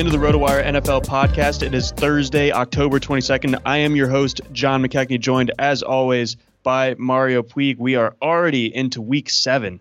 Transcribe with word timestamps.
Into 0.00 0.10
the 0.10 0.16
RotoWire 0.16 0.64
NFL 0.64 1.04
podcast. 1.04 1.62
It 1.62 1.74
is 1.74 1.90
Thursday, 1.90 2.50
October 2.50 2.98
22nd. 2.98 3.60
I 3.66 3.76
am 3.76 3.94
your 3.94 4.08
host, 4.08 4.40
John 4.50 4.82
McKechnie, 4.82 5.20
joined 5.20 5.52
as 5.58 5.82
always 5.82 6.38
by 6.62 6.94
Mario 6.96 7.42
Puig. 7.42 7.76
We 7.76 7.96
are 7.96 8.16
already 8.22 8.74
into 8.74 9.02
week 9.02 9.28
seven 9.28 9.78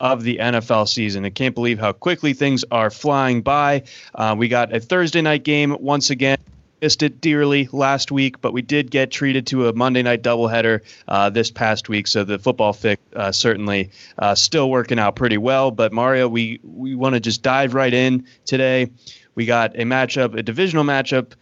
of 0.00 0.24
the 0.24 0.38
NFL 0.38 0.88
season. 0.88 1.24
I 1.24 1.30
can't 1.30 1.54
believe 1.54 1.78
how 1.78 1.92
quickly 1.92 2.32
things 2.32 2.64
are 2.72 2.90
flying 2.90 3.40
by. 3.40 3.84
Uh, 4.16 4.34
we 4.36 4.48
got 4.48 4.74
a 4.74 4.80
Thursday 4.80 5.22
night 5.22 5.44
game 5.44 5.76
once 5.78 6.10
again. 6.10 6.38
Missed 6.80 7.04
it 7.04 7.20
dearly 7.20 7.68
last 7.70 8.10
week, 8.10 8.40
but 8.40 8.52
we 8.52 8.62
did 8.62 8.90
get 8.90 9.12
treated 9.12 9.46
to 9.46 9.68
a 9.68 9.72
Monday 9.72 10.02
night 10.02 10.24
doubleheader 10.24 10.80
uh, 11.06 11.30
this 11.30 11.52
past 11.52 11.88
week. 11.88 12.08
So 12.08 12.24
the 12.24 12.40
football 12.40 12.72
fix 12.72 13.00
uh, 13.14 13.30
certainly 13.30 13.90
uh, 14.18 14.34
still 14.34 14.68
working 14.68 14.98
out 14.98 15.14
pretty 15.14 15.38
well. 15.38 15.70
But 15.70 15.92
Mario, 15.92 16.26
we 16.26 16.58
we 16.64 16.96
want 16.96 17.14
to 17.14 17.20
just 17.20 17.42
dive 17.42 17.74
right 17.74 17.94
in 17.94 18.26
today. 18.44 18.90
We 19.34 19.46
got 19.46 19.74
a 19.76 19.82
matchup, 19.82 20.36
a 20.36 20.42
divisional 20.42 20.84
matchup 20.84 21.32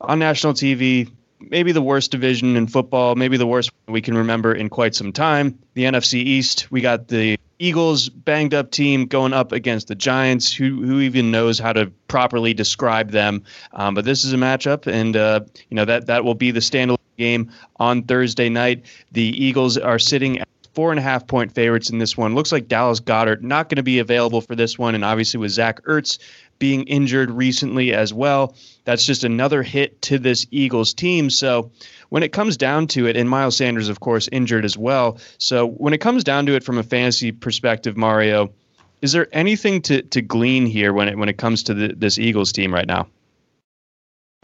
on 0.00 0.18
national 0.18 0.54
TV. 0.54 1.10
Maybe 1.40 1.72
the 1.72 1.82
worst 1.82 2.12
division 2.12 2.56
in 2.56 2.68
football, 2.68 3.16
maybe 3.16 3.36
the 3.36 3.46
worst 3.46 3.72
we 3.88 4.00
can 4.00 4.16
remember 4.16 4.54
in 4.54 4.68
quite 4.68 4.94
some 4.94 5.12
time. 5.12 5.58
The 5.74 5.84
NFC 5.84 6.14
East. 6.14 6.70
We 6.70 6.80
got 6.80 7.08
the 7.08 7.36
Eagles 7.58 8.08
banged 8.08 8.54
up 8.54 8.70
team 8.70 9.06
going 9.06 9.32
up 9.32 9.52
against 9.52 9.88
the 9.88 9.94
Giants. 9.94 10.52
Who 10.52 10.84
who 10.84 11.00
even 11.00 11.30
knows 11.30 11.58
how 11.58 11.72
to 11.72 11.86
properly 12.08 12.54
describe 12.54 13.10
them? 13.10 13.44
Um, 13.72 13.94
but 13.94 14.04
this 14.04 14.24
is 14.24 14.32
a 14.32 14.36
matchup, 14.36 14.86
and 14.86 15.16
uh, 15.16 15.40
you 15.68 15.76
know 15.76 15.84
that 15.84 16.06
that 16.06 16.24
will 16.24 16.34
be 16.34 16.50
the 16.50 16.60
standalone 16.60 16.98
game 17.18 17.50
on 17.76 18.02
Thursday 18.02 18.48
night. 18.48 18.84
The 19.12 19.22
Eagles 19.22 19.78
are 19.78 19.98
sitting 19.98 20.38
at 20.40 20.48
four 20.74 20.90
and 20.90 20.98
a 20.98 21.02
half 21.02 21.26
point 21.26 21.52
favorites 21.52 21.90
in 21.90 21.98
this 21.98 22.16
one. 22.16 22.34
Looks 22.34 22.52
like 22.52 22.68
Dallas 22.68 23.00
Goedert 23.00 23.42
not 23.42 23.68
going 23.68 23.76
to 23.76 23.82
be 23.82 23.98
available 23.98 24.40
for 24.40 24.56
this 24.56 24.78
one, 24.78 24.94
and 24.94 25.04
obviously 25.04 25.38
with 25.38 25.52
Zach 25.52 25.82
Ertz 25.84 26.18
being 26.58 26.84
injured 26.84 27.30
recently 27.30 27.92
as 27.92 28.14
well, 28.14 28.54
that's 28.84 29.04
just 29.04 29.24
another 29.24 29.62
hit 29.62 30.00
to 30.02 30.18
this 30.18 30.46
Eagles 30.50 30.94
team. 30.94 31.30
So 31.30 31.70
when 32.08 32.22
it 32.22 32.32
comes 32.32 32.56
down 32.56 32.86
to 32.88 33.06
it, 33.06 33.16
and 33.16 33.28
Miles 33.28 33.56
Sanders, 33.56 33.88
of 33.88 34.00
course, 34.00 34.28
injured 34.30 34.64
as 34.64 34.76
well. 34.76 35.18
So 35.38 35.66
when 35.66 35.92
it 35.92 35.98
comes 35.98 36.24
down 36.24 36.46
to 36.46 36.54
it 36.54 36.62
from 36.64 36.78
a 36.78 36.82
fantasy 36.82 37.32
perspective, 37.32 37.96
Mario, 37.96 38.52
is 39.00 39.12
there 39.12 39.28
anything 39.32 39.82
to, 39.82 40.02
to 40.02 40.22
glean 40.22 40.66
here 40.66 40.92
when 40.92 41.08
it 41.08 41.18
when 41.18 41.28
it 41.28 41.36
comes 41.36 41.64
to 41.64 41.74
the, 41.74 41.94
this 41.96 42.18
Eagles 42.18 42.52
team 42.52 42.72
right 42.72 42.86
now? 42.86 43.08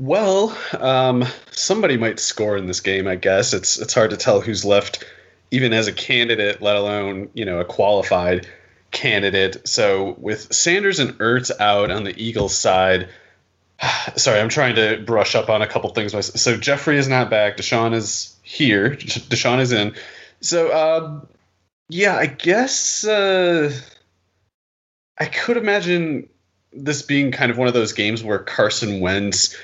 Well, 0.01 0.57
um, 0.79 1.25
somebody 1.51 1.97
might 1.97 2.21
score 2.21 2.57
in 2.57 2.67
this 2.67 2.81
game. 2.81 3.09
I 3.09 3.17
guess 3.17 3.53
it's 3.53 3.79
it's 3.79 3.95
hard 3.95 4.11
to 4.11 4.17
tell 4.17 4.41
who's 4.41 4.65
left, 4.65 5.05
even 5.51 5.73
as 5.73 5.89
a 5.89 5.93
candidate, 5.93 6.61
let 6.61 6.77
alone 6.77 7.31
you 7.35 7.45
know 7.45 7.61
a 7.61 7.65
qualified 7.65 8.49
candidate. 8.91 9.69
So 9.69 10.15
with 10.19 10.53
Sanders 10.53 10.99
and 10.99 11.19
Ertz 11.19 11.51
out 11.61 11.91
on 11.91 12.05
the 12.05 12.21
Eagles 12.23 12.57
side, 12.57 13.09
sorry, 14.17 14.41
I'm 14.41 14.49
trying 14.49 14.77
to 14.77 15.03
brush 15.05 15.35
up 15.35 15.49
on 15.49 15.63
a 15.63 15.67
couple 15.67 15.91
things. 15.91 16.41
So 16.41 16.57
Jeffery 16.57 16.99
is 16.99 17.09
not 17.09 17.31
back. 17.31 17.57
DeSean 17.57 17.95
is 17.95 18.37
here. 18.43 18.91
DeSean 18.97 19.61
is 19.61 19.73
in. 19.73 19.95
So 20.41 20.69
uh, 20.69 21.21
yeah, 21.89 22.17
I 22.17 22.27
guess 22.27 23.05
uh, 23.05 23.73
I 25.19 25.27
could 25.27 25.57
imagine 25.57 26.29
this 26.73 27.03
being 27.03 27.33
kind 27.33 27.51
of 27.51 27.59
one 27.59 27.69
of 27.69 27.75
those 27.75 27.93
games 27.93 28.23
where 28.23 28.39
Carson 28.39 29.01
Wentz 29.01 29.57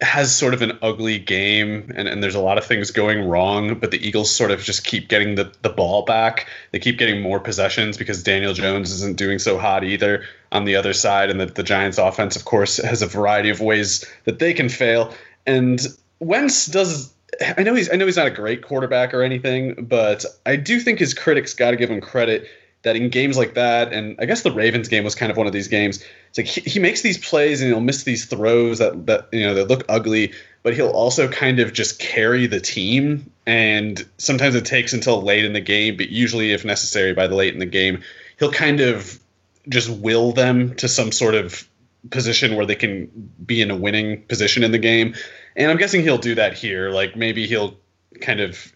has 0.00 0.34
sort 0.34 0.54
of 0.54 0.62
an 0.62 0.78
ugly 0.82 1.18
game 1.18 1.92
and, 1.94 2.08
and 2.08 2.22
there's 2.22 2.34
a 2.34 2.40
lot 2.40 2.58
of 2.58 2.64
things 2.64 2.90
going 2.90 3.28
wrong, 3.28 3.78
but 3.78 3.90
the 3.90 4.06
Eagles 4.06 4.34
sort 4.34 4.50
of 4.50 4.62
just 4.62 4.84
keep 4.84 5.08
getting 5.08 5.34
the, 5.36 5.52
the 5.62 5.68
ball 5.68 6.02
back. 6.02 6.48
They 6.72 6.78
keep 6.78 6.98
getting 6.98 7.22
more 7.22 7.40
possessions 7.40 7.96
because 7.96 8.22
Daniel 8.22 8.54
Jones 8.54 8.90
isn't 8.90 9.16
doing 9.16 9.38
so 9.38 9.58
hot 9.58 9.84
either 9.84 10.24
on 10.52 10.64
the 10.64 10.76
other 10.76 10.92
side. 10.92 11.30
And 11.30 11.40
the, 11.40 11.46
the 11.46 11.62
Giants 11.62 11.98
offense, 11.98 12.36
of 12.36 12.44
course, 12.44 12.76
has 12.78 13.02
a 13.02 13.06
variety 13.06 13.50
of 13.50 13.60
ways 13.60 14.04
that 14.24 14.38
they 14.38 14.52
can 14.52 14.68
fail. 14.68 15.14
And 15.46 15.80
Wentz 16.20 16.66
does 16.66 17.14
I 17.56 17.62
know 17.62 17.74
he's 17.74 17.90
I 17.92 17.96
know 17.96 18.06
he's 18.06 18.16
not 18.16 18.26
a 18.26 18.30
great 18.30 18.62
quarterback 18.62 19.14
or 19.14 19.22
anything, 19.22 19.74
but 19.86 20.24
I 20.46 20.56
do 20.56 20.80
think 20.80 20.98
his 20.98 21.14
critics 21.14 21.54
gotta 21.54 21.76
give 21.76 21.90
him 21.90 22.00
credit. 22.00 22.46
that 22.82 22.96
in 22.96 23.08
games 23.08 23.36
like 23.36 23.54
that, 23.54 23.92
and 23.92 24.14
I 24.20 24.26
guess 24.26 24.42
the 24.42 24.52
Ravens 24.52 24.88
game 24.88 25.04
was 25.04 25.14
kind 25.14 25.32
of 25.32 25.36
one 25.36 25.46
of 25.46 25.52
these 25.52 25.68
games. 25.68 26.04
It's 26.34 26.38
like 26.38 26.64
he, 26.64 26.68
he 26.68 26.78
makes 26.80 27.02
these 27.02 27.18
plays 27.18 27.60
and 27.60 27.70
he'll 27.70 27.80
miss 27.80 28.02
these 28.02 28.24
throws 28.24 28.78
that 28.80 29.06
that 29.06 29.28
you 29.30 29.46
know 29.46 29.54
that 29.54 29.68
look 29.68 29.84
ugly, 29.88 30.32
but 30.64 30.74
he'll 30.74 30.88
also 30.88 31.28
kind 31.28 31.60
of 31.60 31.72
just 31.72 32.00
carry 32.00 32.46
the 32.46 32.60
team. 32.60 33.30
And 33.46 34.04
sometimes 34.18 34.54
it 34.54 34.64
takes 34.64 34.92
until 34.92 35.22
late 35.22 35.44
in 35.44 35.52
the 35.52 35.60
game, 35.60 35.96
but 35.96 36.08
usually, 36.08 36.52
if 36.52 36.64
necessary, 36.64 37.12
by 37.12 37.28
the 37.28 37.36
late 37.36 37.52
in 37.52 37.60
the 37.60 37.66
game, 37.66 38.02
he'll 38.38 38.50
kind 38.50 38.80
of 38.80 39.20
just 39.68 39.88
will 39.88 40.32
them 40.32 40.74
to 40.76 40.88
some 40.88 41.12
sort 41.12 41.34
of 41.34 41.68
position 42.10 42.56
where 42.56 42.66
they 42.66 42.74
can 42.74 43.08
be 43.46 43.62
in 43.62 43.70
a 43.70 43.76
winning 43.76 44.22
position 44.22 44.64
in 44.64 44.72
the 44.72 44.78
game. 44.78 45.14
And 45.56 45.70
I'm 45.70 45.76
guessing 45.76 46.02
he'll 46.02 46.18
do 46.18 46.34
that 46.34 46.54
here. 46.54 46.90
Like 46.90 47.14
maybe 47.14 47.46
he'll 47.46 47.76
kind 48.20 48.40
of 48.40 48.74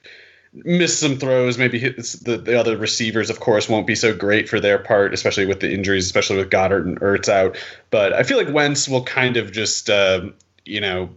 miss 0.65 0.99
some 0.99 1.17
throws. 1.17 1.59
Maybe 1.59 1.79
the, 1.79 2.41
the 2.43 2.59
other 2.59 2.77
receivers, 2.77 3.31
of 3.31 3.41
course, 3.41 3.69
won't 3.69 3.87
be 3.87 3.95
so 3.95 4.15
great 4.15 4.49
for 4.49 4.61
their 4.61 4.79
part, 4.79 5.15
especially 5.15 5.47
with 5.47 5.61
the 5.61 5.73
injuries, 5.73 6.07
especially 6.07 6.37
with 6.37 6.51
Goedert 6.51 6.87
and 6.87 7.01
Ertz 7.01 7.29
out. 7.29 7.57
But 7.91 8.13
I 8.13 8.23
feel 8.23 8.39
like 8.39 8.53
Wentz 8.53 8.89
will 8.89 9.05
kind 9.05 9.37
of 9.37 9.53
just, 9.53 9.91
uh, 9.91 10.29
you 10.65 10.81
know, 10.81 11.11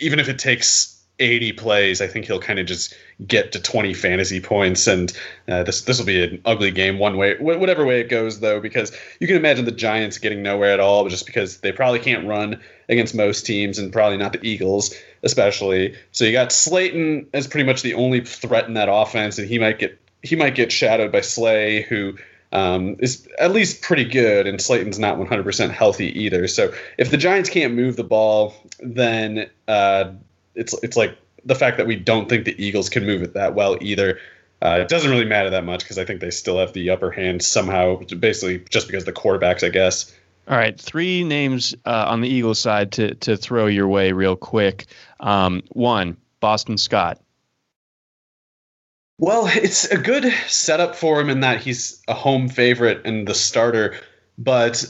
even 0.00 0.18
if 0.18 0.28
it 0.28 0.38
takes 0.38 1.03
80 1.18 1.52
plays, 1.52 2.00
I 2.00 2.06
think 2.06 2.26
he'll 2.26 2.40
kind 2.40 2.58
of 2.58 2.66
just 2.66 2.94
get 3.26 3.52
to 3.52 3.60
20 3.60 3.94
fantasy 3.94 4.40
points. 4.40 4.86
And 4.86 5.12
uh, 5.48 5.62
this 5.62 5.82
this 5.82 5.98
will 5.98 6.06
be 6.06 6.22
an 6.22 6.40
ugly 6.44 6.70
game 6.70 6.98
one 6.98 7.16
way, 7.16 7.36
whatever 7.38 7.84
way 7.84 8.00
it 8.00 8.08
goes, 8.08 8.40
though, 8.40 8.60
because 8.60 8.96
you 9.20 9.26
can 9.26 9.36
imagine 9.36 9.64
the 9.64 9.72
Giants 9.72 10.18
getting 10.18 10.42
nowhere 10.42 10.72
at 10.72 10.80
all, 10.80 11.08
just 11.08 11.26
because 11.26 11.58
they 11.58 11.72
probably 11.72 12.00
can't 12.00 12.26
run 12.26 12.60
against 12.88 13.14
most 13.14 13.46
teams, 13.46 13.78
and 13.78 13.92
probably 13.92 14.18
not 14.18 14.32
the 14.32 14.46
Eagles, 14.46 14.94
especially. 15.22 15.96
So 16.12 16.24
you 16.24 16.32
got 16.32 16.52
Slayton 16.52 17.28
as 17.32 17.46
pretty 17.46 17.66
much 17.66 17.82
the 17.82 17.94
only 17.94 18.20
threat 18.20 18.66
in 18.66 18.74
that 18.74 18.88
offense, 18.90 19.38
and 19.38 19.48
he 19.48 19.58
might 19.58 19.78
get 19.78 20.00
he 20.22 20.36
might 20.36 20.54
get 20.54 20.72
shadowed 20.72 21.12
by 21.12 21.20
Slay, 21.20 21.82
who 21.82 22.16
um, 22.54 22.96
is 23.00 23.28
at 23.38 23.52
least 23.52 23.82
pretty 23.82 24.04
good, 24.04 24.46
and 24.46 24.60
Slayton's 24.60 24.98
not 24.98 25.18
100% 25.18 25.70
healthy 25.70 26.18
either. 26.18 26.48
So 26.48 26.72
if 26.98 27.10
the 27.10 27.16
Giants 27.16 27.50
can't 27.50 27.74
move 27.74 27.96
the 27.96 28.04
ball, 28.04 28.54
then 28.80 29.50
uh, 29.68 30.12
it's 30.54 30.74
it's 30.82 30.96
like 30.96 31.16
the 31.44 31.54
fact 31.54 31.76
that 31.76 31.86
we 31.86 31.96
don't 31.96 32.28
think 32.28 32.44
the 32.44 32.64
Eagles 32.64 32.88
can 32.88 33.04
move 33.04 33.22
it 33.22 33.34
that 33.34 33.54
well 33.54 33.76
either. 33.80 34.18
Uh, 34.62 34.78
it 34.80 34.88
doesn't 34.88 35.10
really 35.10 35.26
matter 35.26 35.50
that 35.50 35.64
much 35.64 35.80
because 35.80 35.98
I 35.98 36.04
think 36.04 36.20
they 36.20 36.30
still 36.30 36.58
have 36.58 36.72
the 36.72 36.90
upper 36.90 37.10
hand 37.10 37.42
somehow, 37.42 37.96
basically 38.18 38.64
just 38.70 38.86
because 38.86 39.04
the 39.04 39.12
quarterbacks, 39.12 39.62
I 39.62 39.68
guess. 39.68 40.14
All 40.48 40.56
right, 40.56 40.78
three 40.78 41.24
names 41.24 41.74
uh, 41.84 42.06
on 42.08 42.20
the 42.20 42.28
Eagles 42.28 42.58
side 42.58 42.92
to 42.92 43.14
to 43.16 43.36
throw 43.36 43.66
your 43.66 43.88
way 43.88 44.12
real 44.12 44.36
quick. 44.36 44.86
Um, 45.20 45.62
one, 45.70 46.16
Boston 46.40 46.78
Scott. 46.78 47.20
Well, 49.18 49.46
it's 49.46 49.84
a 49.86 49.96
good 49.96 50.32
setup 50.48 50.96
for 50.96 51.20
him 51.20 51.30
in 51.30 51.40
that 51.40 51.60
he's 51.60 52.02
a 52.08 52.14
home 52.14 52.48
favorite 52.48 53.06
and 53.06 53.26
the 53.26 53.34
starter, 53.34 53.96
but 54.36 54.84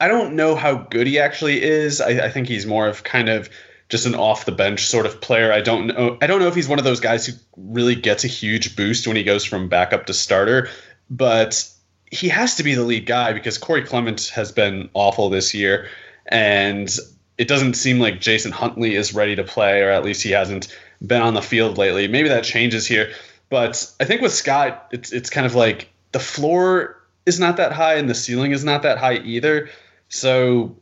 I 0.00 0.08
don't 0.08 0.34
know 0.34 0.54
how 0.54 0.74
good 0.74 1.06
he 1.06 1.18
actually 1.18 1.62
is. 1.62 2.00
I, 2.00 2.26
I 2.26 2.30
think 2.30 2.48
he's 2.48 2.66
more 2.66 2.88
of 2.88 3.04
kind 3.04 3.28
of 3.28 3.50
just 3.88 4.06
an 4.06 4.14
off 4.14 4.44
the 4.44 4.52
bench 4.52 4.86
sort 4.86 5.06
of 5.06 5.20
player. 5.20 5.52
I 5.52 5.60
don't 5.60 5.86
know. 5.86 6.18
I 6.20 6.26
don't 6.26 6.40
know 6.40 6.48
if 6.48 6.54
he's 6.54 6.68
one 6.68 6.78
of 6.78 6.84
those 6.84 7.00
guys 7.00 7.26
who 7.26 7.32
really 7.56 7.94
gets 7.94 8.24
a 8.24 8.28
huge 8.28 8.76
boost 8.76 9.06
when 9.06 9.16
he 9.16 9.24
goes 9.24 9.44
from 9.44 9.68
backup 9.68 10.06
to 10.06 10.14
starter, 10.14 10.68
but 11.10 11.68
he 12.10 12.28
has 12.28 12.54
to 12.56 12.62
be 12.62 12.74
the 12.74 12.82
lead 12.82 13.06
guy 13.06 13.32
because 13.32 13.58
Corey 13.58 13.82
Clement 13.82 14.28
has 14.28 14.52
been 14.52 14.90
awful 14.94 15.30
this 15.30 15.54
year, 15.54 15.88
and 16.26 16.94
it 17.38 17.48
doesn't 17.48 17.74
seem 17.74 17.98
like 17.98 18.20
Jason 18.20 18.52
Huntley 18.52 18.94
is 18.94 19.14
ready 19.14 19.36
to 19.36 19.44
play, 19.44 19.82
or 19.82 19.90
at 19.90 20.04
least 20.04 20.22
he 20.22 20.30
hasn't 20.30 20.76
been 21.06 21.22
on 21.22 21.34
the 21.34 21.42
field 21.42 21.78
lately. 21.78 22.08
Maybe 22.08 22.28
that 22.28 22.44
changes 22.44 22.86
here, 22.86 23.12
but 23.48 23.90
I 24.00 24.04
think 24.04 24.20
with 24.20 24.32
Scott, 24.32 24.88
it's 24.90 25.12
it's 25.12 25.30
kind 25.30 25.46
of 25.46 25.54
like 25.54 25.90
the 26.12 26.20
floor 26.20 27.02
is 27.24 27.38
not 27.38 27.56
that 27.58 27.72
high 27.72 27.94
and 27.94 28.08
the 28.08 28.14
ceiling 28.14 28.52
is 28.52 28.64
not 28.64 28.82
that 28.82 28.98
high 28.98 29.16
either. 29.18 29.68
So 30.08 30.76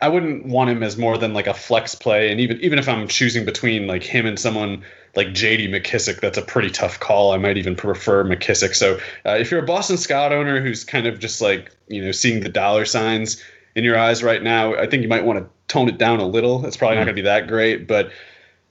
I 0.00 0.08
wouldn't 0.08 0.46
want 0.46 0.70
him 0.70 0.82
as 0.82 0.96
more 0.96 1.18
than 1.18 1.34
like 1.34 1.46
a 1.46 1.54
flex 1.54 1.94
play, 1.94 2.30
and 2.30 2.40
even 2.40 2.60
even 2.60 2.78
if 2.78 2.88
I'm 2.88 3.08
choosing 3.08 3.44
between 3.44 3.86
like 3.86 4.02
him 4.02 4.26
and 4.26 4.38
someone 4.38 4.84
like 5.16 5.32
J.D. 5.34 5.68
McKissic, 5.68 6.20
that's 6.20 6.38
a 6.38 6.42
pretty 6.42 6.70
tough 6.70 7.00
call. 7.00 7.32
I 7.32 7.38
might 7.38 7.56
even 7.56 7.74
prefer 7.74 8.24
McKissic. 8.24 8.74
So 8.74 8.98
uh, 9.26 9.36
if 9.38 9.50
you're 9.50 9.62
a 9.62 9.66
Boston 9.66 9.96
Scott 9.96 10.32
owner 10.32 10.60
who's 10.60 10.84
kind 10.84 11.06
of 11.06 11.18
just 11.18 11.40
like 11.40 11.70
you 11.88 12.04
know 12.04 12.12
seeing 12.12 12.40
the 12.40 12.48
dollar 12.48 12.84
signs 12.84 13.42
in 13.74 13.84
your 13.84 13.98
eyes 13.98 14.22
right 14.22 14.42
now, 14.42 14.74
I 14.74 14.86
think 14.86 15.02
you 15.02 15.08
might 15.08 15.24
want 15.24 15.40
to 15.40 15.48
tone 15.66 15.88
it 15.88 15.98
down 15.98 16.20
a 16.20 16.26
little. 16.26 16.64
It's 16.64 16.76
probably 16.76 16.96
mm-hmm. 16.96 17.00
not 17.00 17.04
going 17.06 17.16
to 17.16 17.22
be 17.22 17.26
that 17.26 17.48
great, 17.48 17.86
but 17.88 18.10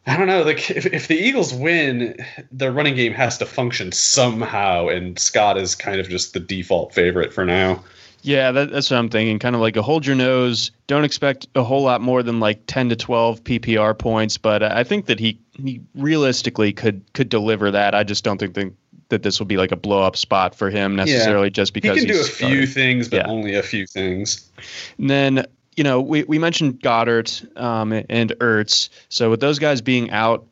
I 0.05 0.15
don't 0.15 0.27
know. 0.27 0.43
Like 0.43 0.71
if, 0.71 0.85
if 0.85 1.07
the 1.07 1.17
Eagles 1.17 1.53
win, 1.53 2.15
their 2.51 2.71
running 2.71 2.95
game 2.95 3.13
has 3.13 3.37
to 3.39 3.45
function 3.45 3.91
somehow, 3.91 4.87
and 4.87 5.19
Scott 5.19 5.57
is 5.57 5.75
kind 5.75 5.99
of 5.99 6.07
just 6.07 6.33
the 6.33 6.39
default 6.39 6.93
favorite 6.93 7.33
for 7.33 7.45
now. 7.45 7.83
Yeah, 8.27 8.51
that, 8.51 8.71
that's 8.71 8.91
what 8.91 8.97
I'm 8.97 9.07
thinking. 9.07 9.39
Kind 9.39 9.55
of 9.55 9.61
like 9.61 9.77
a 9.77 9.81
hold 9.81 10.05
your 10.05 10.17
nose. 10.17 10.71
Don't 10.87 11.05
expect 11.05 11.47
a 11.55 11.63
whole 11.63 11.81
lot 11.81 12.01
more 12.01 12.21
than 12.21 12.41
like 12.41 12.61
10 12.67 12.89
to 12.89 12.97
12 12.97 13.41
PPR 13.45 13.97
points, 13.97 14.37
but 14.37 14.61
I 14.61 14.83
think 14.83 15.05
that 15.05 15.17
he 15.17 15.39
he 15.53 15.79
realistically 15.95 16.73
could 16.73 17.01
could 17.13 17.29
deliver 17.29 17.71
that. 17.71 17.95
I 17.95 18.03
just 18.03 18.25
don't 18.25 18.37
think 18.37 18.53
the, 18.53 18.73
that 19.07 19.23
this 19.23 19.39
will 19.39 19.45
be 19.45 19.55
like 19.55 19.71
a 19.71 19.77
blow 19.77 20.03
up 20.03 20.17
spot 20.17 20.53
for 20.53 20.69
him 20.69 20.97
necessarily, 20.97 21.47
yeah. 21.47 21.51
just 21.51 21.73
because 21.73 22.01
he 22.01 22.05
can 22.05 22.15
do 22.15 22.19
a 22.19 22.25
few 22.25 22.67
things, 22.67 23.07
but 23.07 23.25
yeah. 23.25 23.31
only 23.31 23.55
a 23.55 23.63
few 23.63 23.87
things. 23.87 24.51
And 24.97 25.09
then 25.09 25.45
you 25.77 25.85
know 25.85 26.01
we 26.01 26.25
we 26.25 26.37
mentioned 26.37 26.81
Goedert 26.81 27.57
um, 27.57 27.93
and 27.93 28.31
Ertz. 28.41 28.89
So 29.07 29.29
with 29.29 29.39
those 29.39 29.57
guys 29.57 29.79
being 29.79 30.11
out, 30.11 30.45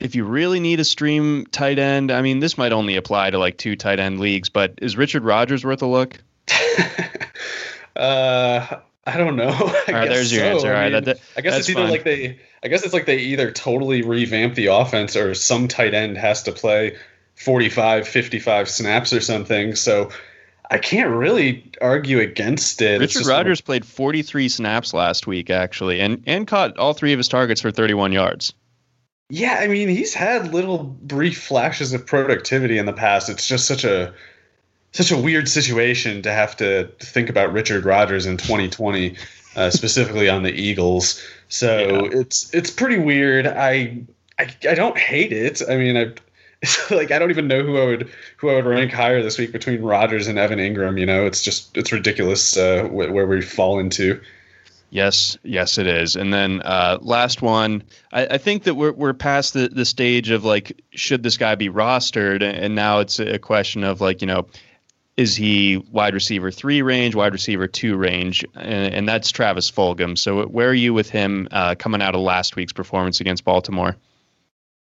if 0.00 0.14
you 0.14 0.24
really 0.24 0.60
need 0.60 0.80
a 0.80 0.84
stream 0.84 1.46
tight 1.46 1.78
end, 1.78 2.10
I 2.10 2.20
mean, 2.20 2.40
this 2.40 2.58
might 2.58 2.72
only 2.72 2.96
apply 2.96 3.30
to 3.30 3.38
like 3.38 3.56
two 3.56 3.74
tight 3.74 4.00
end 4.00 4.20
leagues, 4.20 4.50
but 4.50 4.74
is 4.82 4.98
Richard 4.98 5.24
Rodgers 5.24 5.64
worth 5.64 5.80
a 5.80 5.86
look? 5.86 6.22
uh, 7.96 8.76
I 9.06 9.16
don't 9.16 9.36
know. 9.36 9.48
I 9.48 9.84
All 9.88 9.94
right, 9.94 10.08
there's 10.08 10.32
your 10.32 10.42
so. 10.42 10.50
answer. 10.50 10.68
All 10.68 10.74
right, 10.74 10.92
I, 10.92 10.96
mean, 10.96 11.04
that, 11.04 11.20
I 11.36 11.40
guess 11.40 11.58
it's 11.58 11.70
either 11.70 11.82
fine. 11.82 11.90
like 11.90 12.04
they. 12.04 12.38
I 12.62 12.68
guess 12.68 12.84
it's 12.84 12.92
like 12.92 13.06
they 13.06 13.18
either 13.18 13.50
totally 13.50 14.02
revamp 14.02 14.54
the 14.54 14.66
offense 14.66 15.16
or 15.16 15.34
some 15.34 15.66
tight 15.66 15.94
end 15.94 16.18
has 16.18 16.42
to 16.42 16.52
play 16.52 16.96
45, 17.36 18.06
55 18.06 18.68
snaps 18.68 19.14
or 19.14 19.20
something. 19.22 19.74
So 19.74 20.10
I 20.70 20.78
can't 20.78 21.08
really 21.08 21.70
argue 21.80 22.20
against 22.20 22.82
it. 22.82 23.00
Richard 23.00 23.26
Rodgers 23.26 23.60
played 23.60 23.84
43 23.84 24.48
snaps 24.48 24.92
last 24.92 25.26
week, 25.26 25.50
actually, 25.50 26.00
and 26.00 26.22
and 26.26 26.46
caught 26.46 26.76
all 26.76 26.92
three 26.92 27.12
of 27.12 27.18
his 27.18 27.28
targets 27.28 27.60
for 27.60 27.70
31 27.70 28.12
yards. 28.12 28.52
Yeah, 29.30 29.58
I 29.60 29.68
mean, 29.68 29.88
he's 29.88 30.12
had 30.12 30.52
little 30.52 30.84
brief 30.84 31.42
flashes 31.42 31.92
of 31.92 32.04
productivity 32.04 32.78
in 32.78 32.86
the 32.86 32.92
past. 32.92 33.28
It's 33.28 33.46
just 33.46 33.66
such 33.66 33.84
a 33.84 34.12
such 34.92 35.10
a 35.10 35.16
weird 35.16 35.48
situation 35.48 36.22
to 36.22 36.32
have 36.32 36.56
to 36.56 36.88
think 36.98 37.28
about 37.28 37.52
Richard 37.52 37.84
Rodgers 37.84 38.26
in 38.26 38.36
2020, 38.36 39.16
uh, 39.56 39.70
specifically 39.70 40.28
on 40.28 40.42
the 40.42 40.52
Eagles. 40.52 41.22
So 41.48 42.04
yeah. 42.04 42.20
it's 42.20 42.52
it's 42.54 42.70
pretty 42.70 42.98
weird. 42.98 43.46
I, 43.46 44.02
I 44.38 44.54
I 44.68 44.74
don't 44.74 44.98
hate 44.98 45.32
it. 45.32 45.62
I 45.68 45.76
mean, 45.76 45.96
I 45.96 46.12
like 46.94 47.10
I 47.10 47.18
don't 47.18 47.30
even 47.30 47.48
know 47.48 47.62
who 47.62 47.78
I 47.78 47.86
would 47.86 48.10
who 48.36 48.50
I 48.50 48.54
would 48.54 48.66
rank 48.66 48.92
higher 48.92 49.22
this 49.22 49.38
week 49.38 49.52
between 49.52 49.82
Rodgers 49.82 50.26
and 50.26 50.38
Evan 50.38 50.58
Engram. 50.58 50.98
You 50.98 51.06
know, 51.06 51.26
it's 51.26 51.42
just 51.42 51.76
it's 51.76 51.92
ridiculous 51.92 52.56
uh, 52.56 52.84
wh- 52.84 53.12
where 53.12 53.26
we 53.26 53.42
fall 53.42 53.78
into. 53.78 54.20
Yes, 54.92 55.38
yes, 55.44 55.78
it 55.78 55.86
is. 55.86 56.16
And 56.16 56.34
then 56.34 56.62
uh, 56.62 56.98
last 57.00 57.42
one, 57.42 57.84
I, 58.12 58.26
I, 58.26 58.38
think 58.38 58.64
that 58.64 58.74
we're 58.74 58.90
we're 58.92 59.12
past 59.12 59.54
the 59.54 59.68
the 59.68 59.84
stage 59.84 60.30
of 60.30 60.44
like, 60.44 60.82
should 60.90 61.22
this 61.22 61.36
guy 61.36 61.54
be 61.54 61.68
rostered? 61.68 62.42
And 62.42 62.74
now 62.74 62.98
it's 62.98 63.20
a 63.20 63.38
question 63.38 63.84
of 63.84 64.00
like, 64.00 64.20
you 64.20 64.26
know, 64.26 64.48
is 65.16 65.36
he 65.36 65.76
wide 65.90 66.14
receiver 66.14 66.50
three 66.50 66.82
range, 66.82 67.14
wide 67.14 67.32
receiver 67.32 67.66
two 67.66 67.96
range, 67.96 68.44
and, 68.54 68.94
and 68.94 69.08
that's 69.08 69.30
Travis 69.30 69.70
Fulgham. 69.70 70.16
So 70.16 70.46
where 70.46 70.68
are 70.68 70.74
you 70.74 70.94
with 70.94 71.10
him 71.10 71.48
uh, 71.50 71.74
coming 71.74 72.00
out 72.00 72.14
of 72.14 72.20
last 72.20 72.56
week's 72.56 72.72
performance 72.72 73.20
against 73.20 73.44
Baltimore? 73.44 73.96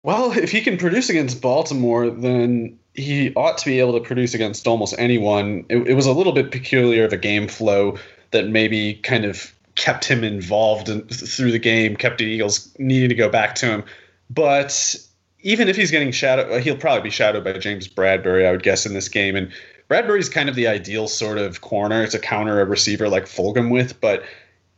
Well, 0.02 0.32
if 0.32 0.52
he 0.52 0.60
can 0.60 0.78
produce 0.78 1.10
against 1.10 1.42
Baltimore, 1.42 2.10
then 2.10 2.78
he 2.94 3.32
ought 3.34 3.58
to 3.58 3.66
be 3.66 3.80
able 3.80 3.92
to 3.92 4.00
produce 4.00 4.34
against 4.34 4.66
almost 4.66 4.94
anyone. 4.98 5.66
It, 5.68 5.88
it 5.88 5.94
was 5.94 6.06
a 6.06 6.12
little 6.12 6.32
bit 6.32 6.50
peculiar 6.50 7.04
of 7.04 7.12
a 7.12 7.16
game 7.16 7.48
flow 7.48 7.98
that 8.30 8.48
maybe 8.48 8.94
kind 8.94 9.24
of 9.24 9.52
kept 9.74 10.04
him 10.04 10.24
involved 10.24 10.88
in, 10.88 11.02
through 11.08 11.52
the 11.52 11.58
game, 11.58 11.96
kept 11.96 12.18
the 12.18 12.24
Eagles 12.24 12.74
needing 12.78 13.08
to 13.08 13.14
go 13.14 13.28
back 13.28 13.54
to 13.56 13.66
him. 13.66 13.84
But 14.30 14.96
even 15.40 15.68
if 15.68 15.76
he's 15.76 15.90
getting 15.90 16.10
shadowed, 16.12 16.62
he'll 16.62 16.76
probably 16.76 17.02
be 17.02 17.10
shadowed 17.10 17.44
by 17.44 17.58
James 17.58 17.86
Bradberry, 17.86 18.46
I 18.46 18.52
would 18.52 18.62
guess, 18.62 18.86
in 18.86 18.94
this 18.94 19.08
game. 19.08 19.36
And 19.36 19.52
Bradberry's 19.88 20.28
kind 20.28 20.48
of 20.48 20.54
the 20.54 20.66
ideal 20.66 21.08
sort 21.08 21.38
of 21.38 21.60
corner 21.60 22.06
to 22.06 22.18
counter 22.18 22.60
a 22.60 22.64
receiver 22.64 23.08
like 23.08 23.26
Fulgham 23.26 23.70
with, 23.70 24.00
but 24.00 24.24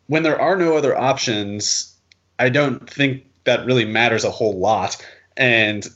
when 0.07 0.23
there 0.23 0.41
are 0.41 0.57
no 0.57 0.77
other 0.77 0.97
options, 0.97 1.95
I 2.39 2.49
don't 2.49 2.89
think 2.89 3.25
that 3.45 3.65
really 3.67 3.85
matters 3.85 4.25
a 4.25 4.31
whole 4.31 4.59
lot. 4.59 4.97
And 5.37 5.87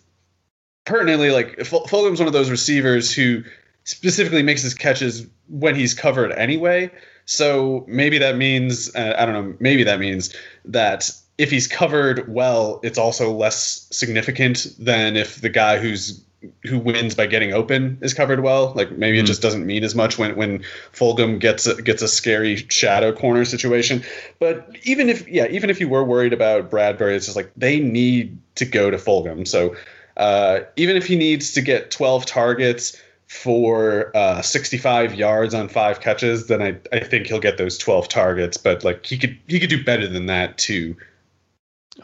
pertinently, 0.84 1.30
like 1.30 1.58
Fulgham's 1.58 2.20
one 2.20 2.26
of 2.26 2.32
those 2.32 2.50
receivers 2.50 3.12
who 3.12 3.42
specifically 3.84 4.42
makes 4.42 4.62
his 4.62 4.74
catches 4.74 5.26
when 5.48 5.74
he's 5.74 5.94
covered 5.94 6.32
anyway. 6.32 6.90
So 7.24 7.84
maybe 7.88 8.18
that 8.18 8.36
means 8.36 8.94
uh, 8.94 9.14
I 9.18 9.26
don't 9.26 9.34
know. 9.34 9.56
Maybe 9.60 9.84
that 9.84 10.00
means 10.00 10.34
that 10.64 11.10
if 11.38 11.50
he's 11.50 11.66
covered 11.66 12.32
well, 12.32 12.80
it's 12.82 12.98
also 12.98 13.32
less 13.32 13.86
significant 13.90 14.66
than 14.78 15.16
if 15.16 15.40
the 15.40 15.48
guy 15.48 15.78
who's 15.78 16.22
who 16.64 16.78
wins 16.78 17.14
by 17.14 17.26
getting 17.26 17.52
open 17.52 17.98
is 18.00 18.14
covered 18.14 18.40
well. 18.40 18.72
Like 18.74 18.92
maybe 18.92 19.16
mm-hmm. 19.16 19.24
it 19.24 19.26
just 19.26 19.42
doesn't 19.42 19.66
mean 19.66 19.84
as 19.84 19.94
much 19.94 20.18
when 20.18 20.36
when 20.36 20.64
Fulgham 20.92 21.38
gets 21.38 21.66
a, 21.66 21.80
gets 21.80 22.02
a 22.02 22.08
scary 22.08 22.56
shadow 22.56 23.12
corner 23.12 23.44
situation. 23.44 24.02
But 24.38 24.76
even 24.84 25.08
if 25.08 25.28
yeah, 25.28 25.46
even 25.48 25.70
if 25.70 25.80
you 25.80 25.88
were 25.88 26.04
worried 26.04 26.32
about 26.32 26.70
Bradberry, 26.70 27.14
it's 27.14 27.26
just 27.26 27.36
like 27.36 27.50
they 27.56 27.80
need 27.80 28.38
to 28.56 28.64
go 28.64 28.90
to 28.90 28.96
Fulgham. 28.96 29.46
So 29.46 29.76
uh, 30.16 30.60
even 30.76 30.96
if 30.96 31.06
he 31.06 31.16
needs 31.16 31.52
to 31.52 31.60
get 31.60 31.90
12 31.90 32.26
targets 32.26 33.00
for 33.26 34.14
uh, 34.14 34.42
65 34.42 35.14
yards 35.14 35.54
on 35.54 35.68
five 35.68 36.00
catches, 36.00 36.48
then 36.48 36.60
I, 36.60 36.76
I 36.92 37.00
think 37.00 37.26
he'll 37.26 37.40
get 37.40 37.56
those 37.56 37.78
12 37.78 38.08
targets. 38.08 38.56
But 38.56 38.84
like 38.84 39.06
he 39.06 39.16
could 39.16 39.38
he 39.46 39.58
could 39.58 39.70
do 39.70 39.82
better 39.82 40.06
than 40.06 40.26
that 40.26 40.58
too. 40.58 40.96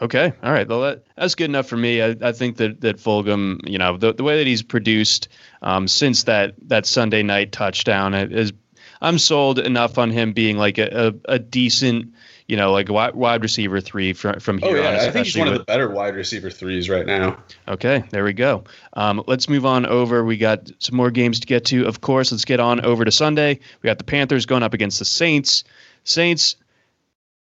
Okay, 0.01 0.31
all 0.43 0.51
right. 0.51 0.67
Well, 0.67 0.81
that, 0.81 1.03
that's 1.17 1.35
good 1.35 1.49
enough 1.49 1.67
for 1.67 1.77
me. 1.77 2.01
I, 2.01 2.15
I 2.21 2.31
think 2.31 2.57
that 2.57 2.81
that 2.81 2.97
Fulgham, 2.97 3.59
you 3.67 3.77
know, 3.77 3.97
the, 3.97 4.13
the 4.13 4.23
way 4.23 4.37
that 4.37 4.47
he's 4.47 4.61
produced 4.61 5.27
um, 5.61 5.87
since 5.87 6.23
that 6.23 6.55
that 6.67 6.85
Sunday 6.85 7.23
night 7.23 7.51
touchdown 7.51 8.13
is, 8.13 8.53
I'm 9.01 9.17
sold 9.17 9.59
enough 9.59 9.97
on 9.97 10.11
him 10.11 10.33
being 10.33 10.57
like 10.57 10.77
a, 10.77 11.13
a, 11.25 11.33
a 11.33 11.39
decent 11.39 12.13
you 12.49 12.57
know, 12.57 12.71
like 12.71 12.89
wide, 12.89 13.13
wide 13.13 13.43
receiver 13.43 13.79
three 13.79 14.11
from 14.11 14.39
from 14.39 14.57
here 14.57 14.77
oh, 14.77 14.81
yeah. 14.81 14.89
on. 14.89 14.95
I 14.95 15.11
think 15.11 15.27
he's 15.27 15.37
one 15.37 15.45
with, 15.45 15.53
of 15.53 15.59
the 15.59 15.65
better 15.65 15.87
wide 15.87 16.15
receiver 16.15 16.49
threes 16.49 16.89
right 16.89 17.05
now. 17.05 17.37
Okay, 17.67 18.03
there 18.09 18.23
we 18.23 18.33
go. 18.33 18.63
Um, 18.93 19.23
let's 19.27 19.47
move 19.47 19.67
on 19.67 19.85
over. 19.85 20.25
We 20.25 20.35
got 20.35 20.71
some 20.79 20.97
more 20.97 21.11
games 21.11 21.39
to 21.41 21.47
get 21.47 21.65
to. 21.65 21.85
Of 21.85 22.01
course, 22.01 22.31
let's 22.31 22.45
get 22.45 22.59
on 22.59 22.83
over 22.83 23.05
to 23.05 23.11
Sunday. 23.11 23.59
We 23.83 23.87
got 23.87 23.99
the 23.99 24.03
Panthers 24.03 24.47
going 24.47 24.63
up 24.63 24.73
against 24.73 24.97
the 24.97 25.05
Saints. 25.05 25.63
Saints, 26.05 26.55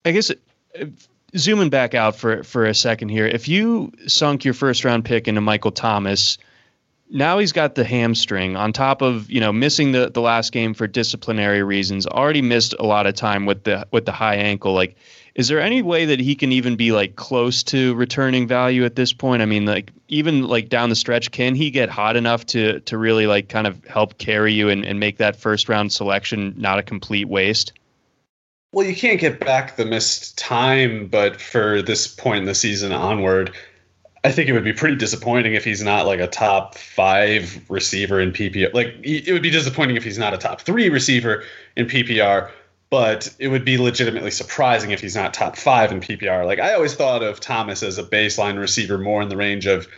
I 0.05 0.11
guess. 0.11 0.33
Zooming 1.37 1.71
back 1.71 1.95
out 1.95 2.17
for 2.17 2.43
for 2.43 2.67
a 2.67 2.75
second 2.75 3.09
here, 3.09 3.27
if 3.27 3.49
you 3.49 3.93
sunk 4.07 4.45
your 4.45 4.55
first 4.55 4.85
round 4.85 5.05
pick 5.05 5.29
into 5.29 5.41
Michael 5.41 5.73
Thomas 5.73 6.39
now 7.11 7.39
he's 7.39 7.53
got 7.53 7.75
the 7.75 7.85
hamstring 7.85 8.57
on 8.57 8.73
top 8.73 9.03
of 9.03 9.31
you 9.31 9.41
know 9.41 9.53
missing 9.53 9.93
the, 9.93 10.11
the 10.11 10.21
last 10.21 10.53
game 10.53 10.75
for 10.75 10.87
disciplinary 10.87 11.63
reasons 11.63 12.07
already 12.07 12.43
missed 12.43 12.75
a 12.79 12.85
lot 12.85 13.07
of 13.07 13.15
time 13.15 13.47
with 13.47 13.65
the 13.65 13.87
with 13.91 14.07
the 14.07 14.13
high 14.13 14.37
ankle. 14.37 14.73
Like 14.73 14.97
is 15.35 15.49
there 15.49 15.61
any 15.61 15.83
way 15.83 16.07
that 16.07 16.21
he 16.21 16.35
can 16.35 16.53
even 16.53 16.77
be 16.77 16.93
like 16.93 17.17
close 17.17 17.63
to 17.65 17.95
returning 17.95 18.47
value 18.47 18.85
at 18.85 18.97
this 18.97 19.13
point? 19.13 19.43
I 19.43 19.47
mean 19.47 19.67
like 19.67 19.93
even 20.09 20.45
like 20.45 20.69
down 20.69 20.89
the 20.89 20.97
stretch 20.97 21.31
can 21.31 21.55
he 21.55 21.71
get 21.71 21.89
hot 21.89 22.17
enough 22.17 22.47
to 22.47 22.81
to 22.81 22.97
really 22.97 23.27
like 23.27 23.49
kind 23.49 23.67
of 23.67 23.85
help 23.85 24.19
carry 24.19 24.53
you 24.53 24.69
and, 24.69 24.85
and 24.85 25.01
make 25.01 25.19
that 25.19 25.37
first 25.37 25.69
round 25.69 25.93
selection 25.93 26.55
not 26.57 26.79
a 26.79 26.83
complete 26.83 27.29
waste 27.29 27.73
well 28.73 28.87
you 28.87 28.95
can't 28.95 29.21
get 29.21 29.41
back 29.41 29.77
the 29.77 29.85
missed 29.85 30.39
time 30.39 31.07
but 31.07 31.41
for 31.41 31.83
this 31.83 32.07
point 32.07 32.39
in 32.39 32.45
the 32.45 32.55
season 32.55 32.93
onward 32.93 33.53
I 34.23 34.31
think 34.31 34.49
it 34.49 34.53
would 34.53 34.65
be 34.65 34.73
pretty 34.73 34.97
disappointing 34.97 35.55
if 35.55 35.65
he's 35.65 35.83
not 35.83 36.07
like 36.07 36.21
a 36.21 36.27
top 36.27 36.75
five 36.75 37.65
receiver 37.71 38.21
in 38.21 38.33
PPR. 38.33 38.73
Like 38.75 38.95
it 39.03 39.33
would 39.33 39.43
be 39.43 39.51
disappointing 39.51 39.97
if 39.97 40.05
he's 40.05 40.19
not 40.19 40.35
a 40.35 40.39
top 40.39 40.61
three 40.61 40.91
receiver 40.91 41.43
in 41.75 41.87
PPR, 41.87 42.51
but 42.91 43.35
it 43.39 43.49
would 43.49 43.65
be 43.65 43.79
legitimately 43.79 44.31
surprising 44.31 44.91
if 44.91 45.01
he's 45.01 45.17
not 45.17 45.33
top 45.33 45.57
five 45.57 45.91
in 45.91 46.01
PPR. 46.01 46.45
Like 46.45 46.59
I 46.59 46.75
always 46.75 46.95
thought 46.95 47.23
of 47.23 47.41
Thomas 47.41 47.83
as 47.83 47.97
a 47.97 48.03
baseline 48.03 48.59
receiver 48.59 48.99
more 48.99 49.23
in 49.23 49.31
the 49.31 49.37
range 49.37 49.67
of 49.67 49.89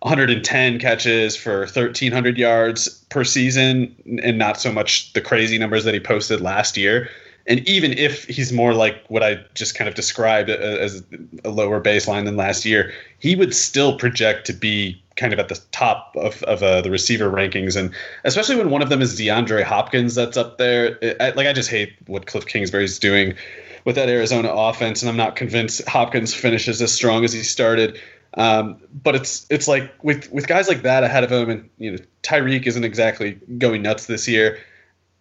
110 0.00 0.78
catches 0.78 1.36
for 1.36 1.60
1,300 1.60 2.38
yards 2.38 2.88
per 3.10 3.24
season, 3.24 3.94
and 4.22 4.38
not 4.38 4.60
so 4.60 4.72
much 4.72 5.12
the 5.14 5.20
crazy 5.20 5.58
numbers 5.58 5.84
that 5.84 5.94
he 5.94 6.00
posted 6.00 6.40
last 6.40 6.76
year. 6.76 7.10
And 7.48 7.66
even 7.68 7.92
if 7.92 8.24
he's 8.24 8.52
more 8.52 8.74
like 8.74 9.04
what 9.08 9.22
I 9.22 9.38
just 9.54 9.76
kind 9.76 9.88
of 9.88 9.94
described 9.94 10.50
as 10.50 11.02
a 11.44 11.50
lower 11.50 11.80
baseline 11.80 12.24
than 12.24 12.36
last 12.36 12.64
year, 12.64 12.92
he 13.18 13.36
would 13.36 13.54
still 13.54 13.96
project 13.96 14.46
to 14.46 14.52
be 14.52 15.00
kind 15.16 15.32
of 15.32 15.38
at 15.38 15.48
the 15.48 15.60
top 15.72 16.14
of, 16.16 16.42
of 16.42 16.62
uh, 16.62 16.82
the 16.82 16.90
receiver 16.90 17.30
rankings. 17.30 17.76
And 17.76 17.94
especially 18.24 18.56
when 18.56 18.70
one 18.70 18.82
of 18.82 18.88
them 18.88 19.00
is 19.00 19.18
DeAndre 19.18 19.62
Hopkins 19.62 20.14
that's 20.14 20.36
up 20.36 20.58
there. 20.58 20.98
It, 21.00 21.16
I, 21.20 21.30
like, 21.30 21.46
I 21.46 21.52
just 21.52 21.70
hate 21.70 21.94
what 22.06 22.26
Cliff 22.26 22.46
Kingsbury's 22.46 22.98
doing 22.98 23.34
with 23.84 23.94
that 23.94 24.08
Arizona 24.08 24.48
offense. 24.48 25.02
And 25.02 25.08
I'm 25.08 25.16
not 25.16 25.36
convinced 25.36 25.86
Hopkins 25.88 26.34
finishes 26.34 26.82
as 26.82 26.92
strong 26.92 27.24
as 27.24 27.32
he 27.32 27.42
started. 27.42 27.98
Um, 28.34 28.76
but 29.02 29.14
it's 29.14 29.46
it's 29.48 29.66
like 29.66 29.90
with 30.02 30.30
with 30.30 30.46
guys 30.46 30.68
like 30.68 30.82
that 30.82 31.02
ahead 31.02 31.24
of 31.24 31.32
him, 31.32 31.48
and 31.48 31.70
you 31.78 31.92
know 31.92 31.98
Tyreek 32.22 32.66
isn't 32.66 32.84
exactly 32.84 33.32
going 33.56 33.80
nuts 33.80 34.06
this 34.06 34.28
year. 34.28 34.58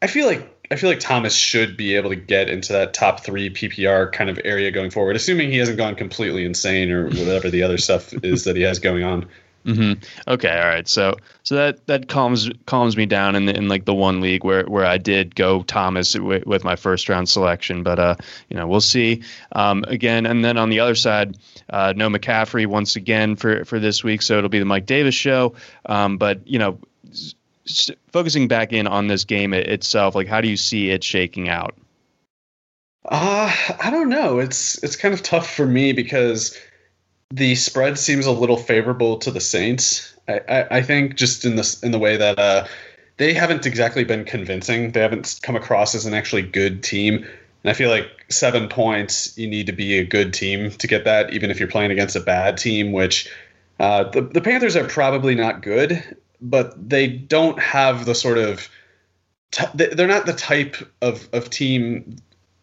I 0.01 0.07
feel 0.07 0.27
like 0.27 0.54
I 0.71 0.75
feel 0.75 0.89
like 0.89 0.99
Thomas 0.99 1.35
should 1.35 1.77
be 1.77 1.95
able 1.95 2.09
to 2.09 2.15
get 2.15 2.49
into 2.49 2.73
that 2.73 2.93
top 2.93 3.23
three 3.23 3.49
PPR 3.49 4.11
kind 4.11 4.29
of 4.29 4.39
area 4.43 4.71
going 4.71 4.89
forward, 4.89 5.15
assuming 5.15 5.51
he 5.51 5.57
hasn't 5.57 5.77
gone 5.77 5.95
completely 5.95 6.45
insane 6.45 6.91
or 6.91 7.05
whatever 7.05 7.49
the 7.49 7.63
other 7.63 7.77
stuff 7.77 8.13
is 8.23 8.45
that 8.45 8.55
he 8.55 8.63
has 8.63 8.79
going 8.79 9.03
on. 9.03 9.27
Mm-hmm. 9.65 10.03
Okay, 10.27 10.59
all 10.59 10.67
right. 10.67 10.87
So 10.87 11.15
so 11.41 11.55
that 11.55 11.87
that 11.87 12.07
calms 12.07 12.49
calms 12.67 12.95
me 12.95 13.07
down 13.07 13.35
in 13.35 13.47
the, 13.47 13.55
in 13.55 13.67
like 13.67 13.85
the 13.85 13.95
one 13.95 14.21
league 14.21 14.43
where 14.43 14.63
where 14.65 14.85
I 14.85 14.99
did 14.99 15.35
go 15.35 15.63
Thomas 15.63 16.15
with 16.15 16.63
my 16.63 16.75
first 16.75 17.09
round 17.09 17.27
selection, 17.27 17.81
but 17.81 17.97
uh 17.97 18.15
you 18.47 18.57
know 18.57 18.67
we'll 18.67 18.79
see 18.79 19.23
um, 19.53 19.83
again. 19.87 20.27
And 20.27 20.45
then 20.45 20.57
on 20.57 20.69
the 20.69 20.79
other 20.81 20.93
side, 20.93 21.37
uh, 21.71 21.93
no 21.95 22.09
McCaffrey 22.09 22.67
once 22.67 22.95
again 22.95 23.35
for 23.35 23.65
for 23.65 23.79
this 23.79 24.03
week, 24.03 24.21
so 24.21 24.37
it'll 24.37 24.51
be 24.51 24.59
the 24.59 24.65
Mike 24.65 24.85
Davis 24.85 25.15
show. 25.15 25.55
Um, 25.87 26.19
but 26.19 26.47
you 26.47 26.59
know 26.59 26.77
focusing 28.11 28.47
back 28.47 28.73
in 28.73 28.87
on 28.87 29.07
this 29.07 29.23
game 29.23 29.53
itself, 29.53 30.15
like 30.15 30.27
how 30.27 30.41
do 30.41 30.47
you 30.47 30.57
see 30.57 30.91
it 30.91 31.03
shaking 31.03 31.49
out? 31.49 31.75
Uh, 33.05 33.53
I 33.83 33.89
don't 33.91 34.09
know. 34.09 34.39
It's 34.39 34.83
it's 34.83 34.95
kind 34.95 35.13
of 35.13 35.21
tough 35.21 35.49
for 35.49 35.65
me 35.65 35.93
because 35.93 36.57
the 37.29 37.55
spread 37.55 37.99
seems 37.99 38.25
a 38.25 38.31
little 38.31 38.57
favorable 38.57 39.17
to 39.19 39.31
the 39.31 39.41
Saints. 39.41 40.13
I, 40.27 40.41
I, 40.47 40.77
I 40.77 40.81
think 40.81 41.15
just 41.15 41.45
in 41.45 41.55
this 41.55 41.81
in 41.83 41.91
the 41.91 41.99
way 41.99 42.17
that 42.17 42.39
uh, 42.39 42.67
they 43.17 43.33
haven't 43.33 43.65
exactly 43.65 44.03
been 44.03 44.25
convincing. 44.25 44.91
They 44.91 45.01
haven't 45.01 45.39
come 45.43 45.55
across 45.55 45.95
as 45.95 46.05
an 46.05 46.13
actually 46.13 46.43
good 46.43 46.83
team. 46.83 47.17
And 47.17 47.71
I 47.71 47.73
feel 47.73 47.89
like 47.89 48.25
seven 48.29 48.69
points, 48.69 49.37
you 49.37 49.47
need 49.47 49.65
to 49.67 49.71
be 49.71 49.97
a 49.97 50.05
good 50.05 50.33
team 50.33 50.71
to 50.71 50.87
get 50.87 51.05
that, 51.05 51.33
even 51.33 51.49
if 51.49 51.59
you're 51.59 51.69
playing 51.69 51.91
against 51.91 52.15
a 52.15 52.19
bad 52.19 52.57
team, 52.57 52.91
which 52.91 53.31
uh, 53.79 54.03
the, 54.03 54.21
the 54.21 54.41
Panthers 54.41 54.75
are 54.75 54.87
probably 54.87 55.33
not 55.35 55.61
good 55.61 56.03
but 56.41 56.89
they 56.89 57.07
don't 57.07 57.59
have 57.59 58.05
the 58.05 58.15
sort 58.15 58.37
of 58.37 58.69
t- 59.51 59.65
they're 59.73 60.07
not 60.07 60.25
the 60.25 60.33
type 60.33 60.75
of, 61.01 61.27
of 61.33 61.49
team 61.49 62.17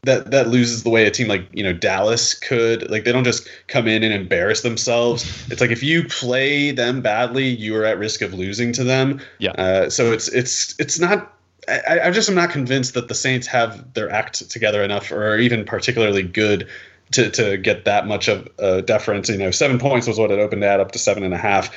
that 0.05 0.33
that 0.33 0.49
loses 0.49 0.83
the 0.83 0.91
way 0.91 1.07
a 1.07 1.11
team 1.11 1.29
like 1.29 1.49
you 1.53 1.63
know 1.63 1.73
Dallas 1.73 2.35
could. 2.35 2.91
Like 2.91 3.05
they 3.05 3.13
don't 3.13 3.25
just 3.25 3.49
come 3.69 3.87
in 3.87 4.03
and 4.03 4.13
embarrass 4.13 4.63
themselves. 4.63 5.25
It's 5.51 5.61
like 5.61 5.71
if 5.71 5.83
you 5.83 6.05
play 6.05 6.73
them 6.73 7.03
badly, 7.03 7.49
you 7.49 7.77
are 7.77 7.85
at 7.85 7.99
risk 7.99 8.21
of 8.21 8.35
losing 8.35 8.73
to 8.73 8.85
them. 8.85 9.21
Yeah. 9.39 9.53
Uh, 9.53 9.91
so 9.91 10.13
it's 10.13 10.29
it's 10.29 10.79
it's 10.81 10.99
not. 10.99 11.33
I, 11.69 12.01
I 12.05 12.11
just 12.11 12.29
am 12.29 12.35
not 12.35 12.51
convinced 12.51 12.95
that 12.95 13.07
the 13.07 13.15
Saints 13.15 13.47
have 13.47 13.95
their 13.95 14.11
act 14.11 14.51
together 14.51 14.83
enough, 14.83 15.13
or 15.13 15.39
even 15.39 15.65
particularly 15.65 16.25
good 16.25 16.69
to 17.13 17.31
to 17.31 17.57
get 17.57 17.85
that 17.85 18.09
much 18.09 18.27
of 18.27 18.49
a 18.59 18.83
deference. 18.83 19.29
You 19.29 19.39
know, 19.39 19.53
seven 19.53 19.79
points 19.79 20.09
was 20.09 20.19
what 20.19 20.33
it 20.33 20.41
opened 20.41 20.65
at, 20.65 20.81
up 20.81 20.91
to 20.93 20.99
seven 20.99 21.23
and 21.23 21.33
a 21.33 21.39
half. 21.39 21.71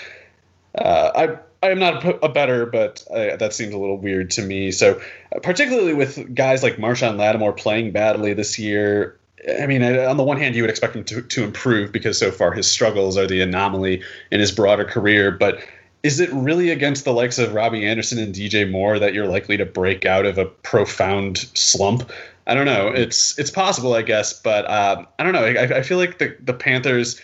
Uh, 0.74 1.38
I 1.66 1.72
am 1.72 1.80
not 1.80 2.24
a, 2.24 2.30
better, 2.30 2.66
but 2.66 3.04
uh, 3.10 3.36
that 3.38 3.54
seems 3.54 3.74
a 3.74 3.78
little 3.78 3.98
weird 3.98 4.30
to 4.32 4.44
me. 4.44 4.72
So, 4.72 5.02
uh, 5.36 5.40
particularly 5.40 5.94
with 5.94 6.36
guys 6.36 6.62
like 6.62 6.78
Marshon 6.78 7.18
Lattimore 7.18 7.54
playing 7.54 7.92
badly 7.92 8.34
this 8.34 8.60
year, 8.60 9.18
I 9.60 9.66
mean, 9.66 9.84
on 9.84 10.18
the 10.18 10.24
one 10.24 10.38
hand, 10.38 10.56
you 10.56 10.64
would 10.64 10.70
expect 10.70 10.96
him 10.96 11.04
to, 11.06 11.22
to 11.22 11.44
improve 11.44 11.92
because 11.92 12.18
so 12.18 12.32
far 12.32 12.52
his 12.52 12.70
struggles 12.70 13.18
are 13.18 13.28
the 13.28 13.42
anomaly 13.42 14.04
in 14.32 14.40
his 14.40 14.52
broader 14.52 14.86
career. 14.86 15.32
But 15.32 15.60
is 16.04 16.20
it 16.20 16.32
really 16.34 16.70
against 16.70 17.04
the 17.04 17.14
likes 17.14 17.40
of 17.40 17.54
Robbie 17.54 17.86
Anderson 17.86 18.20
and 18.20 18.34
DJ 18.34 18.70
Moore 18.70 19.00
that 19.00 19.14
you're 19.14 19.28
likely 19.28 19.58
to 19.58 19.66
break 19.66 20.06
out 20.06 20.26
of 20.26 20.38
a 20.38 20.46
profound 20.46 21.40
slump? 21.56 22.12
I 22.48 22.54
don't 22.54 22.66
know. 22.66 22.90
It's 22.90 23.38
it's 23.40 23.50
possible, 23.50 23.96
I 23.96 24.04
guess, 24.04 24.40
but 24.40 24.66
uh, 24.66 25.04
I 25.18 25.24
don't 25.24 25.34
know. 25.34 25.46
I, 25.46 25.78
I 25.78 25.82
feel 25.82 25.98
like 25.98 26.20
the 26.20 26.38
the 26.40 26.54
Panthers 26.54 27.20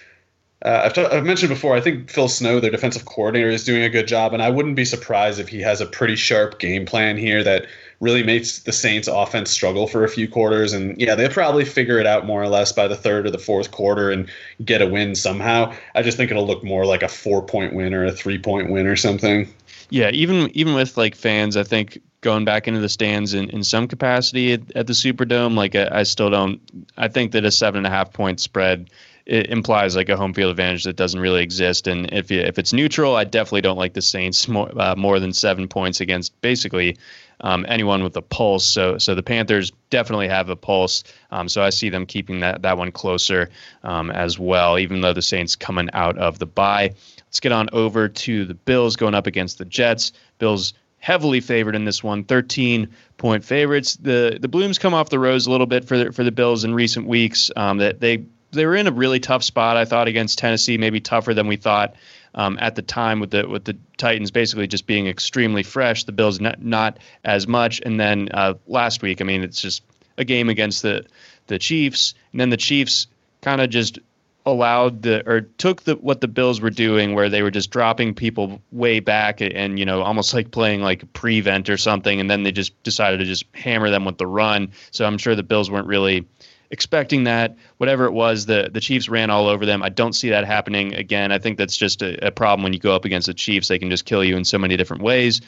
uh, 0.63 0.81
I've, 0.85 0.93
t- 0.93 1.05
I've 1.05 1.25
mentioned 1.25 1.49
before, 1.49 1.75
I 1.75 1.81
think 1.81 2.09
Phil 2.09 2.27
Snow, 2.27 2.59
their 2.59 2.71
defensive 2.71 3.05
coordinator, 3.05 3.49
is 3.49 3.63
doing 3.63 3.83
a 3.83 3.89
good 3.89 4.07
job, 4.07 4.33
and 4.33 4.43
I 4.43 4.49
wouldn't 4.49 4.75
be 4.75 4.85
surprised 4.85 5.39
if 5.39 5.49
he 5.49 5.61
has 5.61 5.81
a 5.81 5.85
pretty 5.85 6.15
sharp 6.15 6.59
game 6.59 6.85
plan 6.85 7.17
here 7.17 7.43
that 7.43 7.65
really 7.99 8.23
makes 8.23 8.59
the 8.59 8.71
Saints' 8.71 9.07
offense 9.07 9.49
struggle 9.49 9.87
for 9.87 10.03
a 10.03 10.09
few 10.09 10.27
quarters. 10.27 10.73
And 10.73 10.99
yeah, 10.99 11.15
they'll 11.15 11.29
probably 11.29 11.65
figure 11.65 11.99
it 11.99 12.05
out 12.05 12.25
more 12.25 12.41
or 12.41 12.47
less 12.47 12.71
by 12.71 12.87
the 12.87 12.95
third 12.95 13.25
or 13.25 13.31
the 13.31 13.37
fourth 13.37 13.71
quarter 13.71 14.11
and 14.11 14.29
get 14.65 14.81
a 14.81 14.87
win 14.87 15.15
somehow. 15.15 15.73
I 15.95 16.01
just 16.01 16.17
think 16.17 16.31
it'll 16.31 16.47
look 16.47 16.63
more 16.63 16.85
like 16.85 17.03
a 17.03 17.07
four 17.07 17.43
point 17.43 17.73
win 17.73 17.93
or 17.93 18.05
a 18.05 18.11
three 18.11 18.39
point 18.39 18.71
win 18.71 18.87
or 18.87 18.95
something. 18.95 19.51
Yeah, 19.91 20.09
even 20.11 20.49
even 20.55 20.73
with 20.73 20.97
like 20.97 21.15
fans, 21.15 21.55
I 21.55 21.63
think 21.63 22.01
going 22.21 22.45
back 22.45 22.67
into 22.67 22.79
the 22.79 22.89
stands 22.89 23.33
in, 23.33 23.49
in 23.49 23.63
some 23.63 23.87
capacity 23.87 24.53
at, 24.53 24.61
at 24.75 24.87
the 24.87 24.93
Superdome, 24.93 25.55
like 25.55 25.75
I, 25.75 25.89
I 25.91 26.03
still 26.03 26.29
don't. 26.29 26.59
I 26.97 27.07
think 27.07 27.33
that 27.33 27.45
a 27.45 27.51
seven 27.51 27.79
and 27.79 27.87
a 27.87 27.89
half 27.89 28.13
point 28.13 28.39
spread 28.39 28.89
it 29.31 29.47
implies 29.47 29.95
like 29.95 30.09
a 30.09 30.17
home 30.17 30.33
field 30.33 30.51
advantage 30.51 30.83
that 30.83 30.97
doesn't 30.97 31.21
really 31.21 31.41
exist. 31.41 31.87
And 31.87 32.11
if 32.11 32.29
you, 32.29 32.41
if 32.41 32.59
it's 32.59 32.73
neutral, 32.73 33.15
I 33.15 33.23
definitely 33.23 33.61
don't 33.61 33.77
like 33.77 33.93
the 33.93 34.01
Saints 34.01 34.45
more, 34.49 34.69
uh, 34.77 34.93
more 34.97 35.21
than 35.21 35.31
seven 35.31 35.69
points 35.69 36.01
against 36.01 36.39
basically 36.41 36.97
um, 37.39 37.65
anyone 37.69 38.03
with 38.03 38.17
a 38.17 38.21
pulse. 38.21 38.65
So 38.65 38.97
so 38.97 39.15
the 39.15 39.23
Panthers 39.23 39.71
definitely 39.89 40.27
have 40.27 40.49
a 40.49 40.57
pulse. 40.57 41.05
Um, 41.31 41.47
so 41.47 41.63
I 41.63 41.69
see 41.69 41.87
them 41.87 42.05
keeping 42.05 42.41
that 42.41 42.61
that 42.63 42.77
one 42.77 42.91
closer 42.91 43.49
um, 43.83 44.11
as 44.11 44.37
well, 44.37 44.77
even 44.77 44.99
though 44.99 45.13
the 45.13 45.21
Saints 45.21 45.55
coming 45.55 45.89
out 45.93 46.17
of 46.17 46.39
the 46.39 46.45
bye. 46.45 46.93
Let's 47.19 47.39
get 47.39 47.53
on 47.53 47.69
over 47.71 48.09
to 48.09 48.43
the 48.43 48.53
Bills 48.53 48.97
going 48.97 49.15
up 49.15 49.27
against 49.27 49.59
the 49.59 49.65
Jets. 49.65 50.11
Bills 50.39 50.73
heavily 50.99 51.39
favored 51.39 51.73
in 51.73 51.85
this 51.85 52.03
one, 52.03 52.25
13 52.25 52.85
point 53.17 53.45
favorites. 53.45 53.95
The 53.95 54.39
the 54.41 54.49
blooms 54.49 54.77
come 54.77 54.93
off 54.93 55.09
the 55.09 55.19
rose 55.19 55.47
a 55.47 55.51
little 55.51 55.67
bit 55.67 55.85
for 55.85 55.97
the, 55.97 56.11
for 56.11 56.25
the 56.25 56.33
Bills 56.33 56.65
in 56.65 56.75
recent 56.75 57.07
weeks. 57.07 57.49
Um, 57.55 57.77
that 57.77 58.01
they 58.01 58.25
they 58.51 58.65
were 58.65 58.75
in 58.75 58.87
a 58.87 58.91
really 58.91 59.19
tough 59.19 59.43
spot, 59.43 59.77
I 59.77 59.85
thought, 59.85 60.07
against 60.07 60.37
Tennessee, 60.39 60.77
maybe 60.77 60.99
tougher 60.99 61.33
than 61.33 61.47
we 61.47 61.55
thought 61.55 61.95
um, 62.35 62.57
at 62.61 62.75
the 62.75 62.81
time 62.81 63.19
with 63.19 63.31
the 63.31 63.47
with 63.47 63.65
the 63.65 63.77
Titans 63.97 64.31
basically 64.31 64.67
just 64.67 64.85
being 64.85 65.07
extremely 65.07 65.63
fresh. 65.63 66.03
The 66.03 66.11
Bills 66.11 66.39
not 66.39 66.61
not 66.61 66.99
as 67.23 67.47
much, 67.47 67.81
and 67.85 67.99
then 67.99 68.29
uh, 68.33 68.55
last 68.67 69.01
week, 69.01 69.21
I 69.21 69.23
mean, 69.23 69.43
it's 69.43 69.61
just 69.61 69.83
a 70.17 70.25
game 70.25 70.49
against 70.49 70.81
the 70.81 71.05
the 71.47 71.59
Chiefs, 71.59 72.13
and 72.31 72.39
then 72.39 72.49
the 72.49 72.57
Chiefs 72.57 73.07
kind 73.41 73.61
of 73.61 73.69
just 73.69 73.99
allowed 74.45 75.03
the 75.03 75.27
or 75.29 75.41
took 75.41 75.83
the 75.83 75.95
what 75.97 76.21
the 76.21 76.27
Bills 76.27 76.61
were 76.61 76.71
doing 76.71 77.13
where 77.13 77.29
they 77.29 77.43
were 77.43 77.51
just 77.51 77.69
dropping 77.69 78.15
people 78.15 78.59
way 78.71 78.99
back 78.99 79.39
and 79.39 79.77
you 79.77 79.85
know 79.85 80.01
almost 80.01 80.33
like 80.33 80.49
playing 80.49 80.81
like 80.81 81.11
prevent 81.13 81.69
or 81.69 81.77
something. 81.77 82.19
And 82.19 82.29
then 82.29 82.43
they 82.43 82.51
just 82.51 82.81
decided 82.83 83.17
to 83.17 83.25
just 83.25 83.45
hammer 83.53 83.89
them 83.89 84.05
with 84.05 84.17
the 84.17 84.27
run. 84.27 84.71
So 84.91 85.05
I'm 85.05 85.17
sure 85.17 85.35
the 85.35 85.43
Bills 85.43 85.69
weren't 85.69 85.87
really 85.87 86.25
expecting 86.71 87.25
that 87.25 87.55
whatever 87.77 88.05
it 88.05 88.13
was 88.13 88.45
the 88.45 88.69
the 88.71 88.79
Chiefs 88.79 89.09
ran 89.09 89.29
all 89.29 89.47
over 89.47 89.65
them 89.65 89.83
I 89.83 89.89
don't 89.89 90.13
see 90.13 90.29
that 90.29 90.45
happening 90.45 90.95
again 90.95 91.31
I 91.31 91.37
think 91.37 91.57
that's 91.57 91.77
just 91.77 92.01
a, 92.01 92.27
a 92.27 92.31
problem 92.31 92.63
when 92.63 92.73
you 92.73 92.79
go 92.79 92.95
up 92.95 93.05
against 93.05 93.27
the 93.27 93.33
Chiefs 93.33 93.67
they 93.67 93.79
can 93.79 93.89
just 93.89 94.05
kill 94.05 94.23
you 94.23 94.35
in 94.35 94.45
so 94.45 94.57
many 94.57 94.77
different 94.77 95.03
ways 95.03 95.41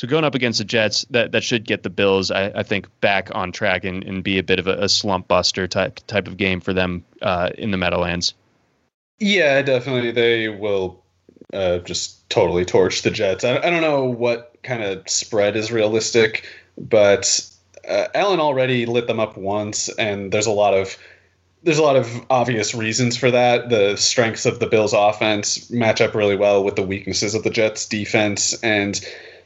so 0.00 0.08
going 0.08 0.24
up 0.24 0.34
against 0.34 0.58
the 0.58 0.64
Jets, 0.64 1.04
that, 1.10 1.32
that 1.32 1.42
should 1.44 1.66
get 1.66 1.82
the 1.82 1.90
Bills, 1.90 2.30
I, 2.30 2.46
I 2.54 2.62
think, 2.62 2.88
back 3.02 3.28
on 3.34 3.52
track 3.52 3.84
and, 3.84 4.02
and 4.04 4.24
be 4.24 4.38
a 4.38 4.42
bit 4.42 4.58
of 4.58 4.66
a, 4.66 4.84
a 4.84 4.88
slump 4.88 5.28
buster 5.28 5.68
type 5.68 6.00
type 6.06 6.26
of 6.26 6.38
game 6.38 6.60
for 6.60 6.72
them 6.72 7.04
uh, 7.20 7.50
in 7.58 7.70
the 7.70 7.76
Meadowlands. 7.76 8.32
Yeah, 9.18 9.60
definitely. 9.60 10.12
They 10.12 10.48
will 10.48 11.02
uh, 11.52 11.80
just 11.80 12.28
totally 12.30 12.64
torch 12.64 13.02
the 13.02 13.10
Jets. 13.10 13.44
I, 13.44 13.58
I 13.58 13.68
don't 13.68 13.82
know 13.82 14.04
what 14.04 14.56
kind 14.62 14.82
of 14.82 15.06
spread 15.06 15.54
is 15.54 15.70
realistic, 15.70 16.46
but 16.78 17.49
uh, 17.90 18.08
Allen 18.14 18.40
already 18.40 18.86
lit 18.86 19.06
them 19.06 19.20
up 19.20 19.36
once, 19.36 19.88
and 19.90 20.32
there's 20.32 20.46
a 20.46 20.52
lot 20.52 20.74
of 20.74 20.96
there's 21.62 21.78
a 21.78 21.82
lot 21.82 21.96
of 21.96 22.24
obvious 22.30 22.74
reasons 22.74 23.16
for 23.16 23.30
that. 23.30 23.68
The 23.68 23.96
strengths 23.96 24.46
of 24.46 24.60
the 24.60 24.66
Bills' 24.66 24.94
offense 24.94 25.70
match 25.70 26.00
up 26.00 26.14
really 26.14 26.36
well 26.36 26.64
with 26.64 26.76
the 26.76 26.82
weaknesses 26.82 27.34
of 27.34 27.42
the 27.42 27.50
Jets' 27.50 27.86
defense, 27.86 28.54
and 28.62 28.98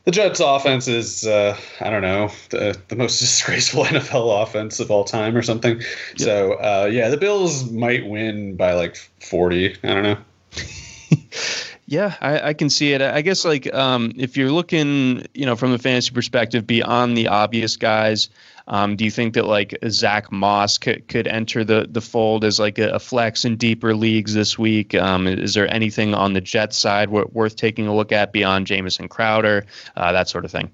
the 0.04 0.10
Jets' 0.10 0.40
offense 0.40 0.86
is, 0.86 1.26
uh, 1.26 1.56
I 1.80 1.90
don't 1.90 2.02
know, 2.02 2.30
the, 2.50 2.78
the 2.88 2.96
most 2.96 3.18
disgraceful 3.20 3.84
NFL 3.86 4.42
offense 4.42 4.78
of 4.78 4.90
all 4.90 5.04
time 5.04 5.36
or 5.36 5.42
something. 5.42 5.78
Yep. 5.78 5.86
So, 6.18 6.52
uh, 6.54 6.88
yeah, 6.92 7.08
the 7.08 7.16
Bills 7.16 7.70
might 7.70 8.06
win 8.06 8.56
by 8.56 8.74
like 8.74 8.96
40. 8.96 9.76
I 9.82 9.86
don't 9.88 10.02
know. 10.02 10.18
yeah, 11.86 12.16
I, 12.20 12.48
I, 12.48 12.54
can 12.54 12.70
see 12.70 12.92
it. 12.92 13.02
I 13.02 13.20
guess, 13.20 13.44
like, 13.44 13.72
um, 13.74 14.12
if 14.16 14.36
you're 14.36 14.50
looking, 14.50 15.26
you 15.34 15.44
know, 15.44 15.54
from 15.54 15.72
the 15.72 15.78
fantasy 15.78 16.12
perspective, 16.12 16.66
beyond 16.66 17.16
the 17.16 17.28
obvious 17.28 17.76
guys, 17.76 18.30
um, 18.68 18.96
do 18.96 19.04
you 19.04 19.10
think 19.10 19.34
that 19.34 19.44
like 19.44 19.76
Zach 19.88 20.32
Moss 20.32 20.78
could, 20.78 21.06
could 21.08 21.26
enter 21.26 21.62
the, 21.62 21.86
the 21.90 22.00
fold 22.00 22.44
as 22.44 22.58
like 22.58 22.78
a, 22.78 22.92
a 22.92 22.98
flex 22.98 23.44
in 23.44 23.56
deeper 23.56 23.94
leagues 23.94 24.32
this 24.32 24.58
week? 24.58 24.94
Um, 24.94 25.26
is 25.26 25.52
there 25.52 25.72
anything 25.72 26.14
on 26.14 26.32
the 26.32 26.40
Jets 26.40 26.78
side 26.78 27.06
w- 27.06 27.28
worth 27.32 27.56
taking 27.56 27.86
a 27.86 27.94
look 27.94 28.12
at 28.12 28.32
beyond 28.32 28.66
Jamison 28.66 29.08
Crowder, 29.08 29.66
uh, 29.96 30.12
that 30.12 30.28
sort 30.28 30.46
of 30.46 30.50
thing? 30.50 30.70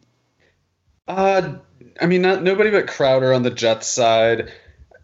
Uh, 1.08 1.54
I 2.00 2.06
mean, 2.06 2.22
not 2.22 2.44
nobody 2.44 2.70
but 2.70 2.86
Crowder 2.86 3.32
on 3.32 3.42
the 3.42 3.50
Jets 3.50 3.88
side. 3.88 4.52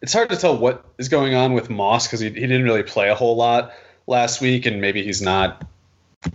It's 0.03 0.13
hard 0.13 0.29
to 0.31 0.37
tell 0.37 0.57
what 0.57 0.85
is 0.99 1.09
going 1.09 1.35
on 1.35 1.53
with 1.53 1.69
Moss 1.69 2.07
because 2.07 2.21
he, 2.21 2.29
he 2.29 2.41
didn't 2.43 2.63
really 2.63 2.85
play 2.85 3.09
a 3.09 3.15
whole 3.17 3.35
lot 3.35 3.73
last 4.07 4.41
week, 4.41 4.67
and 4.67 4.81
maybe 4.81 5.03
he's 5.03 5.21
not 5.21 5.67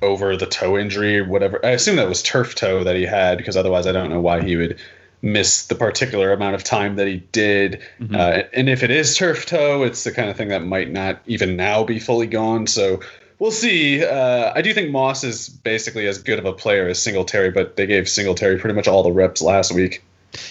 over 0.01 0.36
the 0.36 0.45
toe 0.45 0.77
injury 0.77 1.19
or 1.19 1.25
whatever. 1.25 1.63
I 1.65 1.69
assume 1.69 1.95
that 1.98 2.10
was 2.10 2.21
turf 2.21 2.55
toe 2.55 2.83
that 2.83 2.95
he 2.95 3.05
had 3.05 3.38
because 3.38 3.57
otherwise 3.57 3.88
I 3.88 3.91
don't 3.91 4.10
know 4.10 4.21
why 4.21 4.41
he 4.41 4.55
would 4.55 4.79
miss 5.21 5.67
the 5.67 5.75
particular 5.75 6.33
amount 6.33 6.55
of 6.55 6.63
time 6.63 6.95
that 6.95 7.07
he 7.07 7.17
did. 7.31 7.81
Mm-hmm. 8.00 8.15
Uh, 8.15 8.43
and 8.53 8.69
if 8.69 8.83
it 8.83 8.91
is 8.91 9.15
turf 9.15 9.45
toe, 9.45 9.84
it's 9.84 10.04
the 10.04 10.12
kind 10.12 10.30
of 10.30 10.38
thing 10.38 10.49
that 10.49 10.63
might 10.63 10.91
not 10.91 11.21
even 11.27 11.56
now 11.56 11.84
be 11.84 11.99
fully 11.99 12.27
gone. 12.27 12.67
So 12.67 13.01
we'll 13.39 13.51
see. 13.51 14.04
Uh, 14.04 14.51
I 14.56 14.62
do 14.62 14.73
think 14.73 14.91
Moss 14.91 15.23
is 15.23 15.49
basically 15.49 16.08
as 16.08 16.17
good 16.17 16.39
of 16.39 16.45
a 16.45 16.54
player 16.54 16.88
as 16.88 17.01
Singletary, 17.01 17.51
but 17.51 17.75
they 17.75 17.86
gave 17.86 18.10
Singletary 18.10 18.58
pretty 18.58 18.75
much 18.75 18.88
all 18.88 19.04
the 19.04 19.12
reps 19.12 19.41
last 19.41 19.73
week. 19.73 20.04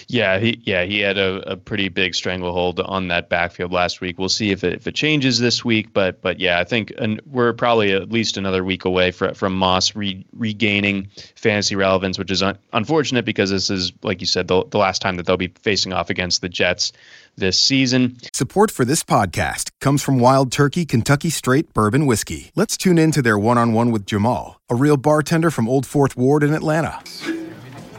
Yeah, 0.07 0.39
he 0.39 0.61
yeah 0.63 0.83
he 0.83 0.99
had 0.99 1.17
a, 1.17 1.51
a 1.51 1.57
pretty 1.57 1.89
big 1.89 2.15
stranglehold 2.15 2.79
on 2.79 3.07
that 3.09 3.29
backfield 3.29 3.71
last 3.71 4.01
week. 4.01 4.17
We'll 4.19 4.29
see 4.29 4.51
if 4.51 4.63
it 4.63 4.73
if 4.73 4.87
it 4.87 4.95
changes 4.95 5.39
this 5.39 5.63
week, 5.63 5.93
but 5.93 6.21
but 6.21 6.39
yeah, 6.39 6.59
I 6.59 6.63
think 6.63 6.91
and 6.97 7.21
we're 7.25 7.53
probably 7.53 7.91
at 7.93 8.11
least 8.11 8.37
another 8.37 8.63
week 8.63 8.85
away 8.85 9.11
from 9.11 9.33
from 9.33 9.53
Moss 9.53 9.95
re, 9.95 10.25
regaining 10.33 11.07
fantasy 11.35 11.75
relevance, 11.75 12.17
which 12.17 12.31
is 12.31 12.43
un, 12.43 12.57
unfortunate 12.73 13.25
because 13.25 13.49
this 13.49 13.69
is 13.69 13.91
like 14.03 14.21
you 14.21 14.27
said 14.27 14.47
the, 14.47 14.63
the 14.65 14.77
last 14.77 15.01
time 15.01 15.15
that 15.17 15.25
they'll 15.25 15.37
be 15.37 15.53
facing 15.61 15.93
off 15.93 16.09
against 16.09 16.41
the 16.41 16.49
Jets 16.49 16.91
this 17.37 17.59
season. 17.59 18.17
Support 18.33 18.71
for 18.71 18.85
this 18.85 19.03
podcast 19.03 19.71
comes 19.79 20.01
from 20.03 20.19
Wild 20.19 20.51
Turkey 20.51 20.85
Kentucky 20.85 21.29
Straight 21.29 21.73
Bourbon 21.73 22.05
Whiskey. 22.05 22.51
Let's 22.55 22.77
tune 22.77 22.97
in 22.97 23.11
to 23.13 23.21
their 23.21 23.37
one-on-one 23.37 23.91
with 23.91 24.05
Jamal, 24.05 24.59
a 24.69 24.75
real 24.75 24.97
bartender 24.97 25.49
from 25.49 25.67
Old 25.67 25.85
Fourth 25.85 26.17
Ward 26.17 26.43
in 26.43 26.53
Atlanta. 26.53 26.99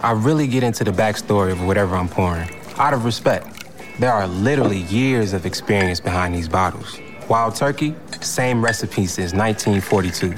I 0.02 0.10
really 0.10 0.48
get 0.48 0.64
into 0.64 0.82
the 0.82 0.90
backstory 0.90 1.52
of 1.52 1.64
whatever 1.64 1.94
I'm 1.94 2.08
pouring, 2.08 2.50
out 2.76 2.92
of 2.92 3.04
respect. 3.04 3.46
There 4.00 4.12
are 4.12 4.26
literally 4.26 4.78
years 4.78 5.32
of 5.32 5.46
experience 5.46 6.00
behind 6.00 6.34
these 6.34 6.48
bottles. 6.48 6.98
Wild 7.28 7.54
Turkey, 7.54 7.94
same 8.20 8.64
recipe 8.64 9.06
since 9.06 9.32
1942. 9.32 10.32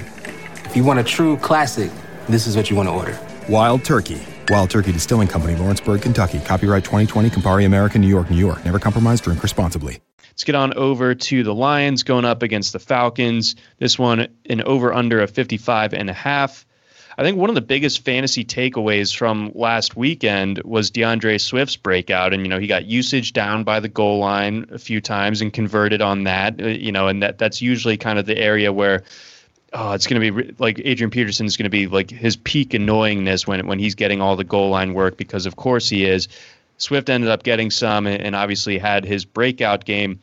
If 0.67 0.77
you 0.77 0.85
want 0.85 0.99
a 0.99 1.03
true 1.03 1.39
classic, 1.39 1.91
this 2.29 2.47
is 2.47 2.57
what 2.57 2.69
you 2.69 2.77
want 2.77 2.91
to 2.91 2.93
order. 2.93 3.19
Wild 3.49 3.83
Turkey. 3.85 4.21
Wild 4.51 4.69
Turkey 4.69 4.93
Distilling 4.93 5.29
Company, 5.29 5.57
Lawrenceburg, 5.57 6.03
Kentucky. 6.03 6.41
Copyright 6.41 6.85
2020, 6.85 7.31
Campari 7.31 7.65
American, 7.65 8.03
New 8.03 8.09
York, 8.09 8.31
New 8.31 8.37
York. 8.37 8.63
Never 8.67 8.79
compromise, 8.79 9.23
drink 9.23 9.43
responsibly. 9.43 9.99
Let's 10.19 10.45
get 10.45 10.57
on 10.57 10.75
over 10.75 11.15
to 11.15 11.43
the 11.43 11.55
Lions 11.55 12.03
going 12.03 12.27
up 12.27 12.43
against 12.43 12.75
the 12.75 12.79
Falcons. 12.79 13.57
This 13.79 13.99
one, 13.99 14.29
an 14.51 14.61
over 14.65 14.93
under 14.93 15.21
of 15.21 15.31
55 15.31 15.95
and 15.95 16.11
a 16.11 16.13
half. 16.13 16.67
I 17.17 17.23
think 17.23 17.39
one 17.39 17.49
of 17.49 17.55
the 17.55 17.61
biggest 17.61 18.05
fantasy 18.05 18.45
takeaways 18.45 19.17
from 19.17 19.53
last 19.55 19.97
weekend 19.97 20.61
was 20.65 20.91
D'Andre 20.91 21.39
Swift's 21.39 21.77
breakout, 21.77 22.35
and 22.35 22.43
you 22.43 22.49
know 22.49 22.59
he 22.59 22.67
got 22.67 22.87
usage 22.87 23.33
down 23.33 23.65
by 23.65 23.81
the 23.81 23.89
goal 23.89 24.19
line 24.19 24.67
a 24.73 24.79
few 24.79 25.01
times 25.01 25.41
and 25.41 25.53
converted 25.53 26.03
on 26.03 26.25
that. 26.25 26.61
Uh, 26.61 26.67
you 26.67 26.93
know, 26.93 27.09
and 27.09 27.23
that 27.23 27.39
that's 27.39 27.63
usually 27.63 27.97
kind 27.97 28.19
of 28.19 28.27
the 28.27 28.37
area 28.37 28.73
where. 28.73 29.05
Oh, 29.77 29.91
it's 29.91 30.07
going 30.07 30.23
to 30.23 30.33
be 30.33 30.55
like 30.61 30.81
Adrian 30.85 31.11
Peterson 31.11 31.47
is 31.47 31.57
going 31.57 31.65
to 31.65 31.69
be 31.71 31.89
like 31.89 32.09
his 32.09 32.37
peak 32.37 32.71
annoyingness 32.71 33.45
when 33.45 33.67
when 33.67 33.81
he's 33.81 33.97
getting 33.97 34.21
all 34.21 34.37
the 34.37 34.45
goal 34.45 34.71
line 34.71 34.95
work 34.95 35.17
because 35.17 35.47
of 35.47 35.57
course 35.57 35.89
he 35.89 36.05
is. 36.05 36.29
Swift 36.79 37.09
ended 37.11 37.29
up 37.29 37.43
getting 37.43 37.73
some 37.73 38.07
and 38.07 38.37
obviously 38.37 38.79
had 38.79 39.05
his 39.05 39.25
breakout 39.25 39.85
game. 39.85 40.21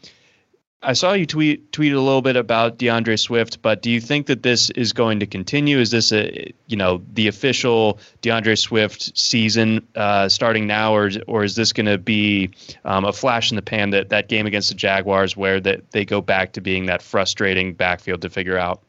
I 0.84 0.94
saw 0.94 1.14
you 1.14 1.28
tweet 1.28 1.72
tweet 1.72 1.94
a 1.94 2.02
little 2.02 2.24
bit 2.24 2.36
about 2.36 2.80
D'Andre 2.80 3.16
Swift, 3.16 3.62
but 3.62 3.84
do 3.84 3.92
you 3.92 4.02
think 4.02 4.26
that 4.28 4.42
this 4.42 4.72
is 4.72 4.94
going 4.94 5.20
to 5.20 5.28
continue? 5.28 5.78
Is 5.78 5.92
this 5.92 6.12
a 6.12 6.52
you 6.66 6.76
know 6.76 7.04
the 7.14 7.28
official 7.28 8.00
D'Andre 8.22 8.56
Swift 8.56 9.16
season 9.16 9.88
uh, 9.96 10.28
starting 10.28 10.66
now, 10.66 10.96
or 10.96 11.12
or 11.28 11.44
is 11.44 11.56
this 11.56 11.72
going 11.72 11.86
to 11.86 12.00
be 12.00 12.50
um, 12.84 13.06
a 13.06 13.14
flash 13.14 13.52
in 13.52 13.58
the 13.58 13.62
pan 13.62 13.92
that 13.92 14.10
that 14.10 14.28
game 14.28 14.48
against 14.48 14.70
the 14.70 14.76
Jaguars 14.76 15.38
where 15.38 15.60
that 15.60 15.92
they 15.92 16.04
go 16.04 16.20
back 16.20 16.54
to 16.54 16.62
being 16.62 16.88
that 16.88 17.04
frustrating 17.04 17.76
backfield 17.76 18.24
to 18.24 18.30
figure 18.30 18.58
out? 18.58 18.82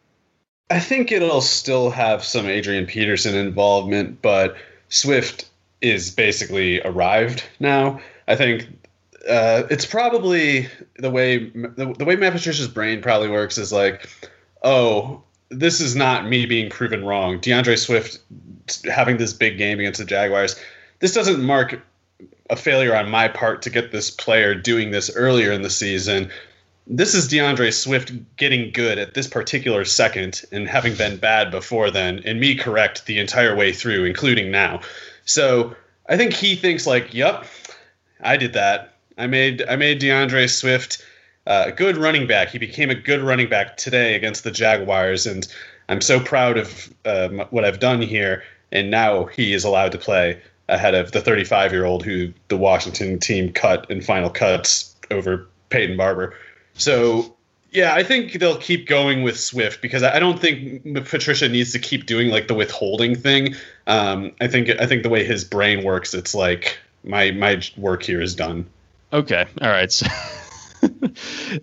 I 0.70 0.80
think 0.80 1.12
it'll 1.12 1.42
still 1.42 1.90
have 1.90 2.24
some 2.24 2.46
Adrian 2.46 2.86
Peterson 2.86 3.34
involvement, 3.34 4.22
but 4.22 4.56
Swift 4.88 5.46
is 5.82 6.10
basically 6.10 6.80
arrived 6.80 7.44
now. 7.60 8.00
I 8.26 8.36
think 8.36 8.66
uh, 9.28 9.64
it's 9.70 9.86
probably 9.86 10.68
the 10.98 11.10
way 11.10 11.48
the, 11.50 11.94
the 11.98 12.04
way 12.04 12.16
Matt 12.16 12.32
Patricia's 12.32 12.68
brain 12.68 13.00
probably 13.02 13.28
works 13.28 13.58
is 13.58 13.72
like, 13.72 14.08
oh, 14.62 15.22
this 15.50 15.80
is 15.80 15.94
not 15.94 16.26
me 16.26 16.46
being 16.46 16.70
proven 16.70 17.04
wrong. 17.04 17.38
D'Andre 17.40 17.76
Swift 17.76 18.18
having 18.90 19.18
this 19.18 19.32
big 19.32 19.58
game 19.58 19.78
against 19.78 19.98
the 19.98 20.04
Jaguars, 20.04 20.58
this 21.00 21.12
doesn't 21.12 21.42
mark 21.42 21.80
a 22.50 22.56
failure 22.56 22.94
on 22.94 23.10
my 23.10 23.28
part 23.28 23.62
to 23.62 23.70
get 23.70 23.92
this 23.92 24.10
player 24.10 24.54
doing 24.54 24.90
this 24.90 25.14
earlier 25.14 25.52
in 25.52 25.62
the 25.62 25.70
season. 25.70 26.30
This 26.86 27.14
is 27.14 27.28
D'Andre 27.28 27.70
Swift 27.70 28.12
getting 28.36 28.72
good 28.72 28.98
at 28.98 29.14
this 29.14 29.28
particular 29.28 29.84
second 29.84 30.42
and 30.50 30.66
having 30.66 30.96
been 30.96 31.16
bad 31.16 31.50
before 31.50 31.90
then, 31.90 32.20
and 32.24 32.40
me 32.40 32.56
correct 32.56 33.06
the 33.06 33.18
entire 33.18 33.54
way 33.54 33.72
through, 33.72 34.04
including 34.04 34.50
now. 34.50 34.80
So 35.24 35.76
I 36.08 36.16
think 36.16 36.32
he 36.32 36.56
thinks 36.56 36.86
like, 36.86 37.14
"Yep, 37.14 37.46
I 38.20 38.36
did 38.36 38.54
that. 38.54 38.91
I 39.18 39.26
made 39.26 39.62
I 39.68 39.76
made 39.76 39.98
D'Andre 39.98 40.46
Swift 40.46 41.04
uh, 41.46 41.64
a 41.66 41.72
good 41.72 41.96
running 41.96 42.26
back. 42.26 42.48
He 42.48 42.58
became 42.58 42.90
a 42.90 42.94
good 42.94 43.20
running 43.20 43.48
back 43.48 43.76
today 43.76 44.14
against 44.14 44.44
the 44.44 44.50
Jaguars, 44.50 45.26
and 45.26 45.46
I'm 45.88 46.00
so 46.00 46.20
proud 46.20 46.58
of 46.58 46.94
uh, 47.04 47.28
what 47.50 47.64
I've 47.64 47.80
done 47.80 48.02
here. 48.02 48.42
And 48.70 48.90
now 48.90 49.24
he 49.26 49.52
is 49.52 49.64
allowed 49.64 49.92
to 49.92 49.98
play 49.98 50.40
ahead 50.68 50.94
of 50.94 51.12
the 51.12 51.20
35 51.20 51.72
year 51.72 51.84
old 51.84 52.04
who 52.04 52.32
the 52.48 52.56
Washington 52.56 53.18
team 53.18 53.52
cut 53.52 53.90
in 53.90 54.00
final 54.00 54.30
cuts 54.30 54.94
over 55.10 55.46
Peyton 55.68 55.96
Barber. 55.96 56.34
So 56.74 57.36
Yeah, 57.72 57.94
I 57.94 58.02
think 58.02 58.34
they'll 58.34 58.58
keep 58.58 58.86
going 58.86 59.22
with 59.22 59.38
Swift 59.38 59.82
because 59.82 60.02
I 60.02 60.18
don't 60.18 60.38
think 60.38 60.84
Patricia 61.06 61.48
needs 61.48 61.72
to 61.72 61.78
keep 61.78 62.06
doing 62.06 62.28
like 62.28 62.48
the 62.48 62.54
withholding 62.54 63.14
thing. 63.14 63.54
Um, 63.86 64.32
I 64.40 64.46
think 64.46 64.68
I 64.80 64.86
think 64.86 65.02
the 65.02 65.08
way 65.08 65.24
his 65.24 65.44
brain 65.44 65.84
works, 65.84 66.14
it's 66.14 66.34
like 66.34 66.78
my 67.04 67.30
my 67.32 67.60
work 67.76 68.02
here 68.02 68.20
is 68.20 68.34
done. 68.34 68.66
Okay, 69.12 69.46
all 69.60 69.68
right. 69.68 69.92
So 69.92 70.06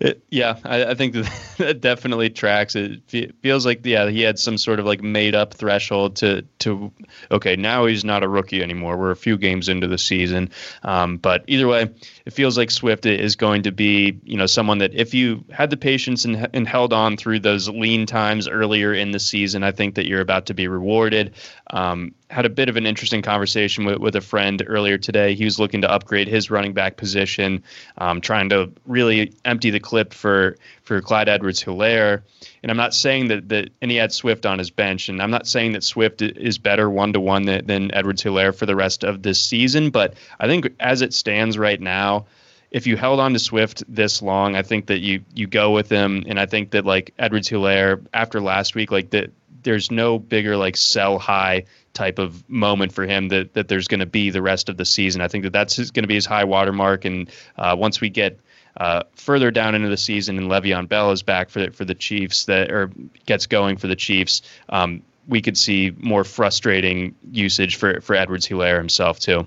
it, 0.00 0.22
yeah, 0.30 0.56
I, 0.64 0.84
I, 0.86 0.94
think 0.94 1.14
that, 1.14 1.80
definitely 1.80 2.30
tracks. 2.30 2.74
It 2.74 3.02
feels 3.42 3.66
like 3.66 3.84
yeah, 3.84 4.08
he 4.08 4.22
had 4.22 4.38
some 4.38 4.56
sort 4.56 4.80
of 4.80 4.86
like 4.86 5.02
made 5.02 5.34
up 5.34 5.54
threshold 5.54 6.16
to 6.16 6.42
to 6.60 6.92
okay, 7.30 7.56
now 7.56 7.86
he's 7.86 8.04
not 8.04 8.22
a 8.22 8.28
rookie 8.28 8.62
anymore. 8.62 8.96
We're 8.96 9.10
a 9.10 9.16
few 9.16 9.36
games 9.36 9.68
into 9.68 9.88
the 9.88 9.98
season, 9.98 10.50
um, 10.82 11.18
but 11.18 11.44
either 11.48 11.68
way, 11.68 11.90
it 12.24 12.32
feels 12.32 12.56
like 12.56 12.70
Swift 12.70 13.04
is 13.04 13.36
going 13.36 13.62
to 13.64 13.72
be 13.72 14.18
you 14.24 14.36
know 14.36 14.46
someone 14.46 14.78
that 14.78 14.94
if 14.94 15.12
you 15.12 15.44
had 15.50 15.70
the 15.70 15.76
patience 15.76 16.24
and 16.24 16.48
and 16.54 16.66
held 16.66 16.92
on 16.92 17.16
through 17.16 17.40
those 17.40 17.68
lean 17.68 18.06
times 18.06 18.48
earlier 18.48 18.94
in 18.94 19.10
the 19.10 19.20
season, 19.20 19.62
I 19.62 19.72
think 19.72 19.96
that 19.96 20.06
you're 20.06 20.20
about 20.20 20.46
to 20.46 20.54
be 20.54 20.68
rewarded. 20.68 21.34
Um, 21.70 22.14
had 22.30 22.46
a 22.46 22.48
bit 22.48 22.68
of 22.68 22.76
an 22.76 22.86
interesting 22.86 23.22
conversation 23.22 23.84
with, 23.84 23.98
with 23.98 24.14
a 24.14 24.20
friend 24.20 24.62
earlier 24.66 24.96
today. 24.96 25.34
He 25.34 25.44
was 25.44 25.58
looking 25.58 25.82
to 25.82 25.90
upgrade 25.90 26.28
his 26.28 26.48
running 26.48 26.72
back 26.72 26.96
position, 26.96 27.64
um, 27.98 28.20
trying 28.20 28.48
to 28.50 28.70
really 28.86 29.34
empty 29.44 29.70
the 29.70 29.80
clip 29.80 30.14
for 30.14 30.56
for 30.84 31.00
Clyde 31.00 31.28
Edwards 31.28 31.62
Helaire. 31.62 32.22
And 32.62 32.70
I'm 32.70 32.76
not 32.76 32.94
saying 32.94 33.28
that, 33.28 33.48
that 33.48 33.70
and 33.82 33.90
he 33.90 33.96
had 33.96 34.12
Swift 34.12 34.46
on 34.46 34.58
his 34.58 34.70
bench, 34.70 35.08
and 35.08 35.20
I'm 35.20 35.30
not 35.30 35.46
saying 35.46 35.72
that 35.72 35.82
Swift 35.82 36.22
is 36.22 36.58
better 36.58 36.88
one 36.88 37.12
to 37.14 37.20
one 37.20 37.44
than 37.44 37.92
Edwards 37.92 38.22
Helaire 38.22 38.54
for 38.54 38.66
the 38.66 38.76
rest 38.76 39.02
of 39.02 39.22
this 39.22 39.42
season. 39.42 39.90
But 39.90 40.14
I 40.38 40.46
think 40.46 40.68
as 40.78 41.02
it 41.02 41.12
stands 41.12 41.58
right 41.58 41.80
now, 41.80 42.26
if 42.70 42.86
you 42.86 42.96
held 42.96 43.18
on 43.18 43.32
to 43.32 43.40
Swift 43.40 43.82
this 43.88 44.22
long, 44.22 44.54
I 44.54 44.62
think 44.62 44.86
that 44.86 45.00
you 45.00 45.24
you 45.34 45.48
go 45.48 45.72
with 45.72 45.88
him, 45.88 46.24
and 46.28 46.38
I 46.38 46.46
think 46.46 46.70
that 46.70 46.86
like 46.86 47.12
Edwards 47.18 47.48
Helaire 47.48 48.06
after 48.14 48.40
last 48.40 48.76
week, 48.76 48.92
like 48.92 49.10
that 49.10 49.32
there's 49.62 49.90
no 49.90 50.18
bigger 50.18 50.56
like 50.56 50.76
sell 50.76 51.18
high 51.18 51.64
type 51.92 52.18
of 52.18 52.48
moment 52.48 52.92
for 52.92 53.06
him 53.06 53.28
that 53.28 53.54
that 53.54 53.68
there's 53.68 53.88
going 53.88 54.00
to 54.00 54.06
be 54.06 54.30
the 54.30 54.42
rest 54.42 54.68
of 54.68 54.76
the 54.76 54.84
season. 54.84 55.20
I 55.20 55.28
think 55.28 55.44
that 55.44 55.52
that's 55.52 55.76
going 55.90 56.04
to 56.04 56.08
be 56.08 56.14
his 56.14 56.26
high 56.26 56.44
watermark, 56.44 57.04
and 57.04 57.30
uh, 57.58 57.74
once 57.78 58.00
we 58.00 58.08
get 58.08 58.38
uh, 58.76 59.02
further 59.14 59.50
down 59.50 59.74
into 59.74 59.88
the 59.88 59.96
season 59.96 60.38
and 60.38 60.50
Le'Veon 60.50 60.88
Bell 60.88 61.10
is 61.10 61.22
back 61.22 61.50
for 61.50 61.60
the, 61.60 61.70
for 61.70 61.84
the 61.84 61.94
Chiefs 61.94 62.44
that 62.44 62.70
or 62.70 62.90
gets 63.26 63.46
going 63.46 63.76
for 63.76 63.88
the 63.88 63.96
Chiefs, 63.96 64.42
um, 64.68 65.02
we 65.28 65.42
could 65.42 65.58
see 65.58 65.92
more 65.98 66.24
frustrating 66.24 67.14
usage 67.32 67.76
for 67.76 68.00
for 68.00 68.14
Edwards 68.14 68.46
Helaire 68.46 68.78
himself 68.78 69.18
too. 69.18 69.46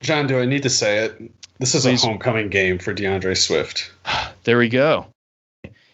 John, 0.00 0.26
do 0.26 0.38
I 0.38 0.44
need 0.44 0.62
to 0.62 0.70
say 0.70 1.04
it? 1.04 1.32
This 1.58 1.74
is 1.74 1.82
Please. 1.82 2.04
a 2.04 2.06
homecoming 2.06 2.50
game 2.50 2.78
for 2.78 2.92
D'Andre 2.92 3.34
Swift. 3.34 3.90
there 4.44 4.58
we 4.58 4.68
go 4.68 5.06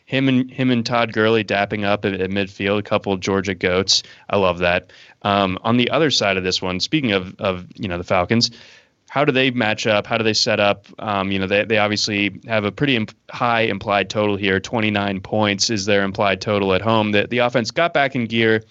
him 0.04 0.28
and 0.28 0.50
him 0.50 0.70
and 0.70 0.84
Todd 0.84 1.12
Gurley 1.12 1.44
dapping 1.44 1.84
up 1.84 2.04
at, 2.04 2.14
at 2.14 2.30
midfield, 2.30 2.78
a 2.78 2.82
couple 2.82 3.16
Georgia 3.16 3.54
goats. 3.54 4.02
I 4.28 4.36
love 4.36 4.58
that. 4.58 4.92
Um, 5.22 5.58
on 5.62 5.76
the 5.76 5.90
other 5.90 6.10
side 6.10 6.36
of 6.36 6.44
this 6.44 6.60
one, 6.60 6.80
speaking 6.80 7.12
of 7.12 7.34
of 7.40 7.66
you 7.74 7.88
know 7.88 7.98
the 7.98 8.04
Falcons, 8.04 8.50
how 9.08 9.24
do 9.24 9.32
they 9.32 9.50
match 9.50 9.86
up? 9.86 10.06
How 10.06 10.18
do 10.18 10.24
they 10.24 10.34
set 10.34 10.58
up? 10.58 10.86
Um, 10.98 11.30
you 11.30 11.38
know, 11.38 11.46
they, 11.46 11.64
they 11.64 11.78
obviously 11.78 12.40
have 12.46 12.64
a 12.64 12.72
pretty 12.72 12.96
imp- 12.96 13.14
high 13.30 13.60
implied 13.60 14.10
total 14.10 14.36
here. 14.36 14.58
29 14.58 15.20
points 15.20 15.70
is 15.70 15.86
their 15.86 16.02
implied 16.02 16.40
total 16.40 16.74
at 16.74 16.82
home. 16.82 17.12
That 17.12 17.30
the 17.30 17.38
offense 17.38 17.70
got 17.70 17.94
back 17.94 18.16
in 18.16 18.26
gear 18.26 18.64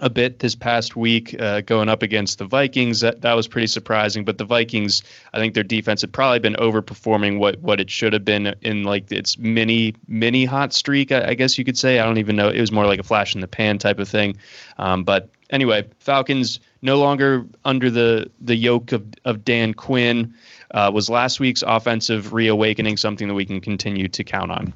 a 0.00 0.10
bit 0.10 0.40
this 0.40 0.54
past 0.54 0.96
week 0.96 1.38
uh, 1.40 1.60
going 1.60 1.88
up 1.88 2.02
against 2.02 2.38
the 2.38 2.44
Vikings. 2.44 3.00
That, 3.00 3.20
that 3.20 3.34
was 3.34 3.46
pretty 3.46 3.66
surprising. 3.66 4.24
But 4.24 4.38
the 4.38 4.44
Vikings, 4.44 5.02
I 5.32 5.38
think 5.38 5.54
their 5.54 5.62
defense 5.62 6.00
had 6.00 6.12
probably 6.12 6.38
been 6.38 6.54
overperforming 6.54 7.38
what 7.38 7.60
what 7.60 7.80
it 7.80 7.90
should 7.90 8.12
have 8.12 8.24
been 8.24 8.54
in 8.62 8.84
like 8.84 9.12
its 9.12 9.38
mini 9.38 9.94
mini 10.08 10.44
hot 10.44 10.72
streak. 10.72 11.12
I, 11.12 11.28
I 11.28 11.34
guess 11.34 11.58
you 11.58 11.64
could 11.64 11.78
say. 11.78 11.98
I 11.98 12.04
don't 12.04 12.18
even 12.18 12.36
know. 12.36 12.48
It 12.48 12.60
was 12.60 12.72
more 12.72 12.86
like 12.86 12.98
a 12.98 13.04
flash 13.04 13.34
in 13.34 13.40
the 13.40 13.48
pan 13.48 13.78
type 13.78 13.98
of 13.98 14.08
thing. 14.08 14.36
Um, 14.78 15.04
but 15.04 15.28
anyway, 15.50 15.86
Falcons 16.00 16.60
no 16.82 16.98
longer 16.98 17.46
under 17.64 17.90
the 17.90 18.30
the 18.40 18.56
yoke 18.56 18.92
of 18.92 19.04
of 19.24 19.44
Dan 19.44 19.74
Quinn. 19.74 20.34
Uh, 20.72 20.90
was 20.92 21.10
last 21.10 21.40
week's 21.40 21.62
offensive 21.66 22.32
reawakening 22.32 22.96
something 22.96 23.28
that 23.28 23.34
we 23.34 23.44
can 23.44 23.60
continue 23.60 24.06
to 24.06 24.22
count 24.22 24.52
on? 24.52 24.72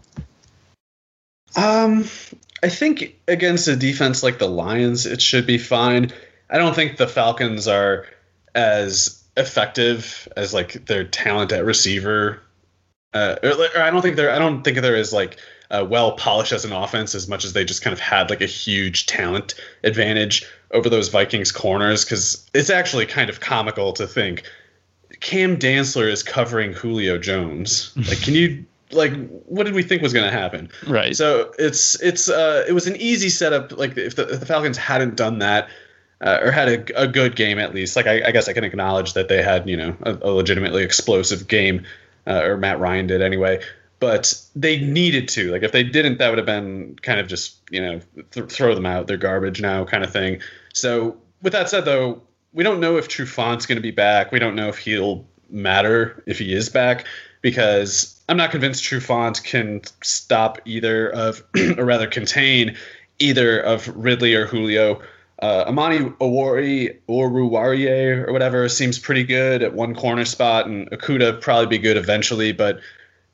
Um, 1.57 2.05
I 2.65 2.71
think 2.71 3.15
against 3.29 3.69
a 3.69 3.77
defense 3.77 4.23
like 4.23 4.39
the 4.39 4.49
Lions, 4.49 5.05
it 5.05 5.21
should 5.21 5.47
be 5.47 5.59
fine. 5.59 6.11
I 6.49 6.57
don't 6.57 6.75
think 6.75 6.97
the 6.97 7.07
Falcons 7.07 7.69
are 7.69 8.07
as 8.55 9.23
effective 9.37 10.27
as 10.35 10.55
like 10.55 10.87
their 10.87 11.05
talent 11.05 11.53
at 11.53 11.67
receiver. 11.67 12.41
Uh, 13.13 13.37
or, 13.43 13.51
or 13.51 13.83
I 13.83 13.91
don't 13.91 14.01
think 14.01 14.17
they're. 14.17 14.31
I 14.31 14.39
don't 14.39 14.63
think 14.65 14.81
they're 14.81 14.97
as 14.97 15.13
like 15.13 15.37
uh, 15.71 15.85
well 15.87 16.13
polished 16.13 16.53
as 16.53 16.65
an 16.65 16.73
offense 16.73 17.15
as 17.15 17.29
much 17.29 17.45
as 17.45 17.53
they 17.53 17.67
just 17.67 17.83
kind 17.83 17.93
of 17.93 18.01
had 18.01 18.31
like 18.31 18.41
a 18.41 18.47
huge 18.47 19.05
talent 19.05 19.55
advantage 19.83 20.47
over 20.71 20.89
those 20.89 21.11
Vikings 21.11 21.53
corners. 21.53 22.03
Because 22.03 22.49
it's 22.55 22.71
actually 22.71 23.05
kind 23.05 23.29
of 23.29 23.41
comical 23.41 23.93
to 23.93 24.07
think 24.07 24.45
Cam 25.21 25.59
Dantzler 25.59 26.11
is 26.11 26.23
covering 26.23 26.73
Julio 26.73 27.19
Jones. 27.19 27.93
Like, 28.09 28.23
can 28.23 28.33
you 28.33 28.65
like 28.95 29.13
what 29.47 29.65
did 29.65 29.75
we 29.75 29.83
think 29.83 30.03
was 30.03 30.13
going 30.13 30.25
to 30.25 30.37
happen? 30.37 30.71
Right. 30.87 31.15
So 31.15 31.53
it's 31.59 32.01
it's 32.03 32.29
uh 32.29 32.65
it 32.69 32.73
was 32.73 32.87
an 32.87 32.97
easy 32.97 33.29
setup 33.29 33.73
like 33.73 33.97
if 33.97 34.17
the, 34.17 34.29
if 34.29 34.41
the 34.41 34.47
falcons 34.47 34.77
hadn't 34.77 35.17
done 35.17 35.41
that 35.41 35.69
uh, 36.21 36.39
or 36.43 36.51
had 36.51 36.69
a, 36.69 37.03
a 37.03 37.07
good 37.07 37.37
game 37.37 37.59
at 37.59 37.75
least 37.75 37.97
like 37.97 38.07
I, 38.07 38.29
I, 38.29 38.31
guess 38.31 38.49
i 38.49 38.53
can 38.53 38.63
acknowledge 38.63 39.15
that 39.15 39.29
they 39.29 39.43
had 39.43 39.69
you 39.69 39.77
know 39.77 39.97
a, 40.03 40.13
a 40.23 40.31
legitimately 40.31 40.83
explosive 40.83 41.49
game 41.49 41.85
uh, 42.27 42.43
or 42.45 42.57
matt 42.57 42.79
ryan 42.79 43.09
did 43.09 43.21
anyway 43.21 43.61
but 44.05 44.39
they 44.55 44.79
needed 44.79 45.29
to. 45.29 45.51
Like 45.51 45.63
if 45.63 45.73
they 45.73 45.83
didn't 45.83 46.19
that 46.19 46.29
would 46.29 46.37
have 46.37 46.47
been 46.47 46.97
kind 47.01 47.19
of 47.19 47.27
just 47.27 47.57
you 47.71 47.81
know 47.81 48.01
th- 48.33 48.51
throw 48.51 48.75
them 48.75 48.85
out 48.85 49.07
they're 49.07 49.17
garbage 49.17 49.63
now 49.63 49.85
kind 49.87 50.05
of 50.05 50.13
thing. 50.13 50.41
So 50.75 51.17
with 51.41 51.55
that 51.55 51.71
said 51.71 51.87
though 51.87 52.21
we 52.53 52.63
don't 52.63 52.81
know 52.81 52.99
if 52.99 53.09
Trufant's 53.09 53.65
going 53.65 53.77
to 53.77 53.83
be 53.83 53.91
back. 53.91 54.31
We 54.31 54.39
don't 54.39 54.55
know 54.55 54.69
if 54.69 54.79
he'll 54.79 55.25
matter 55.49 56.23
if 56.27 56.39
he 56.39 56.53
is 56.53 56.69
back 56.69 57.07
because 57.41 58.14
I'm 58.29 58.37
not 58.37 58.51
convinced 58.51 58.85
Trufant 58.85 59.43
can 59.45 59.83
stop 60.03 60.59
either 60.65 61.11
of, 61.11 61.43
or 61.79 61.85
rather 61.85 62.07
contain 62.07 62.77
either 63.19 63.61
of 63.61 63.89
Ridley 63.95 64.35
or 64.35 64.47
Julio. 64.47 65.03
Uh, 65.43 65.65
Amani 65.67 65.99
Awori 65.99 66.97
or 67.07 67.29
Ruwarie 67.29 68.27
or 68.27 68.33
whatever 68.33 68.69
seems 68.69 68.99
pretty 68.99 69.25
good 69.25 69.63
at 69.63 69.75
one 69.75 69.95
corner 69.95 70.25
spot, 70.25 70.67
and 70.67 70.91
Okudah 70.91 71.41
probably 71.41 71.67
be 71.67 71.79
good 71.79 71.97
eventually. 71.97 72.53
But 72.53 72.81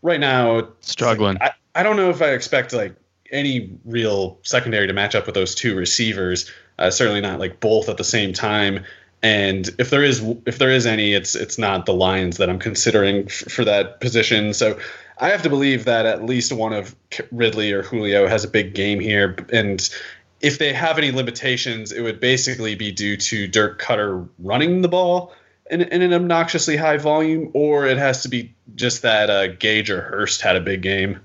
right 0.03 0.19
now, 0.19 0.69
struggling. 0.81 1.39
I, 1.41 1.53
I 1.75 1.83
don't 1.83 1.97
know 1.97 2.11
if 2.11 2.21
I 2.21 2.31
expect 2.31 2.73
like 2.73 2.95
any 3.31 3.73
real 3.85 4.39
secondary 4.43 4.87
to 4.87 4.93
match 4.93 5.15
up 5.15 5.27
with 5.27 5.35
those 5.35 5.55
two 5.55 5.77
receivers. 5.77 6.51
Uh, 6.79 6.91
certainly 6.91 7.21
not 7.21 7.39
like 7.39 7.61
both 7.61 7.89
at 7.89 7.97
the 7.97 8.05
same 8.05 8.33
time. 8.33 8.85
And 9.23 9.69
if 9.79 9.91
there 9.91 10.03
is 10.03 10.25
if 10.47 10.59
there 10.59 10.71
is 10.71 10.87
any, 10.87 11.13
it's 11.13 11.35
it's 11.35 11.59
not 11.59 11.87
the 11.87 11.93
Lions 11.93 12.39
that 12.39 12.49
I'm 12.49 12.59
considering 12.59 13.27
f- 13.27 13.33
for 13.33 13.65
that 13.65 14.01
position. 14.01 14.55
So 14.55 14.79
I 15.19 15.29
have 15.29 15.43
to 15.43 15.51
believe 15.51 15.85
that 15.85 16.07
at 16.07 16.25
least 16.25 16.53
one 16.53 16.73
of 16.73 16.97
Ridley 17.31 17.73
or 17.73 17.83
Julio 17.83 18.27
has 18.27 18.45
a 18.45 18.49
big 18.49 18.75
game 18.75 18.99
here. 18.99 19.37
And 19.53 19.87
if 20.41 20.59
they 20.59 20.73
have 20.73 20.97
any 20.97 21.13
limitations, 21.13 21.93
it 21.93 22.01
would 22.01 22.19
basically 22.19 22.75
be 22.75 22.91
due 22.93 23.19
to 23.19 23.47
Dirk 23.47 23.79
Cutter 23.79 24.27
running 24.39 24.81
the 24.81 24.89
ball 24.89 25.35
in, 25.71 25.83
in 25.83 26.01
an 26.01 26.13
obnoxiously 26.13 26.77
high 26.77 26.97
volume, 26.97 27.51
or 27.53 27.87
it 27.87 27.99
has 27.99 28.23
to 28.23 28.29
be 28.29 28.55
just 28.75 29.03
that 29.03 29.29
uh, 29.29 29.49
Gage 29.49 29.91
or 29.91 30.01
Hurst 30.01 30.41
had 30.41 30.57
a 30.57 30.61
big 30.61 30.81
game. 30.81 31.21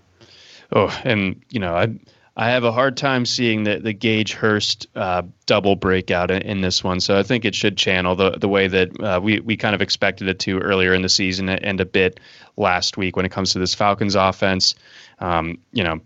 Oh, 0.73 0.93
and 1.05 1.41
you 1.49 1.60
know, 1.60 1.75
I 1.75 1.95
I 2.38 2.50
have 2.50 2.65
a 2.65 2.71
hard 2.71 2.98
time 2.98 3.26
seeing 3.26 3.63
the 3.63 3.80
the 3.80 3.93
Gage 3.93 4.34
Hurst 4.34 4.88
uh, 4.95 5.21
double 5.45 5.76
breakout 5.76 6.32
in, 6.32 6.41
in, 6.41 6.62
this 6.62 6.84
one. 6.84 7.00
So 7.00 7.17
I 7.17 7.24
think 7.24 7.45
it 7.45 7.56
should 7.56 7.78
channel 7.78 8.15
the 8.15 8.32
the 8.32 8.50
way 8.50 8.67
that 8.67 9.02
uh, 9.02 9.19
we 9.21 9.39
we 9.39 9.56
kind 9.56 9.74
of 9.74 9.82
expected 9.82 10.28
it 10.28 10.39
to 10.39 10.60
earlier 10.60 10.93
in 10.93 11.02
the 11.02 11.10
season 11.10 11.48
and 11.48 11.80
a 11.80 11.86
bit 11.86 12.19
last 12.58 12.98
week 12.98 13.15
when 13.15 13.26
it 13.26 13.32
comes 13.32 13.54
to 13.54 13.60
this 13.60 13.74
Falcons 13.74 14.15
offense. 14.15 14.76
Um, 15.19 15.60
you 15.71 15.84
know, 15.84 16.02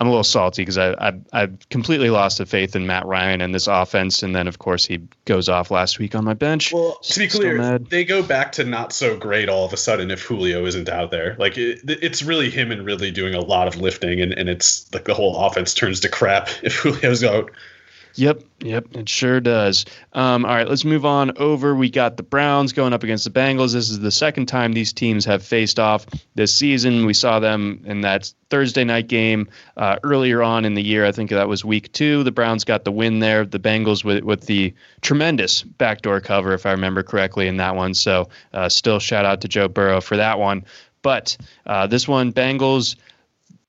I'm 0.00 0.06
a 0.06 0.10
little 0.10 0.24
salty 0.24 0.62
because 0.62 0.78
I, 0.78 0.92
I 0.92 1.12
I 1.32 1.48
completely 1.68 2.08
lost 2.08 2.38
the 2.38 2.46
faith 2.46 2.74
in 2.74 2.86
Matt 2.86 3.04
Ryan 3.04 3.42
and 3.42 3.54
this 3.54 3.66
offense, 3.66 4.22
and 4.22 4.34
then 4.34 4.48
of 4.48 4.58
course 4.58 4.86
he 4.86 5.02
goes 5.26 5.50
off 5.50 5.70
last 5.70 5.98
week 5.98 6.14
on 6.14 6.24
my 6.24 6.32
bench. 6.32 6.72
Well, 6.72 6.98
to 7.02 7.18
be 7.18 7.28
clear, 7.28 7.78
they 7.78 8.06
go 8.06 8.22
back 8.22 8.52
to 8.52 8.64
not 8.64 8.94
so 8.94 9.14
great 9.18 9.50
all 9.50 9.66
of 9.66 9.74
a 9.74 9.76
sudden 9.76 10.10
if 10.10 10.22
Julio 10.22 10.64
isn't 10.64 10.88
out 10.88 11.10
there. 11.10 11.36
Like 11.38 11.58
it, 11.58 11.80
it's 11.84 12.22
really 12.22 12.48
him 12.48 12.72
and 12.72 12.86
Ridley 12.86 13.10
doing 13.10 13.34
a 13.34 13.40
lot 13.40 13.68
of 13.68 13.76
lifting, 13.76 14.22
and, 14.22 14.32
and 14.32 14.48
it's 14.48 14.90
like 14.94 15.04
the 15.04 15.12
whole 15.12 15.36
offense 15.44 15.74
turns 15.74 16.00
to 16.00 16.08
crap 16.08 16.48
if 16.62 16.82
Julio's 16.82 17.22
out. 17.22 17.50
Yep, 18.14 18.42
yep, 18.60 18.86
it 18.92 19.08
sure 19.08 19.40
does. 19.40 19.84
Um, 20.12 20.44
all 20.44 20.54
right, 20.54 20.68
let's 20.68 20.84
move 20.84 21.04
on 21.04 21.36
over. 21.38 21.74
We 21.74 21.90
got 21.90 22.16
the 22.16 22.22
Browns 22.22 22.72
going 22.72 22.92
up 22.92 23.02
against 23.02 23.24
the 23.24 23.30
Bengals. 23.30 23.72
This 23.72 23.90
is 23.90 24.00
the 24.00 24.10
second 24.10 24.46
time 24.46 24.72
these 24.72 24.92
teams 24.92 25.24
have 25.24 25.42
faced 25.42 25.78
off 25.78 26.06
this 26.34 26.54
season. 26.54 27.06
We 27.06 27.14
saw 27.14 27.40
them 27.40 27.82
in 27.84 28.00
that 28.02 28.32
Thursday 28.50 28.84
night 28.84 29.06
game 29.06 29.48
uh, 29.76 29.96
earlier 30.02 30.42
on 30.42 30.64
in 30.64 30.74
the 30.74 30.82
year. 30.82 31.06
I 31.06 31.12
think 31.12 31.30
that 31.30 31.48
was 31.48 31.64
week 31.64 31.92
two. 31.92 32.22
The 32.24 32.32
Browns 32.32 32.64
got 32.64 32.84
the 32.84 32.92
win 32.92 33.20
there. 33.20 33.44
The 33.44 33.60
Bengals 33.60 34.04
with 34.04 34.24
with 34.24 34.46
the 34.46 34.74
tremendous 35.00 35.62
backdoor 35.62 36.20
cover, 36.20 36.52
if 36.52 36.66
I 36.66 36.72
remember 36.72 37.02
correctly, 37.02 37.46
in 37.46 37.56
that 37.58 37.76
one. 37.76 37.94
So 37.94 38.28
uh, 38.52 38.68
still 38.68 38.98
shout 38.98 39.24
out 39.24 39.40
to 39.42 39.48
Joe 39.48 39.68
Burrow 39.68 40.00
for 40.00 40.16
that 40.16 40.38
one. 40.38 40.64
But 41.02 41.36
uh, 41.66 41.86
this 41.86 42.06
one, 42.06 42.32
Bengals 42.32 42.96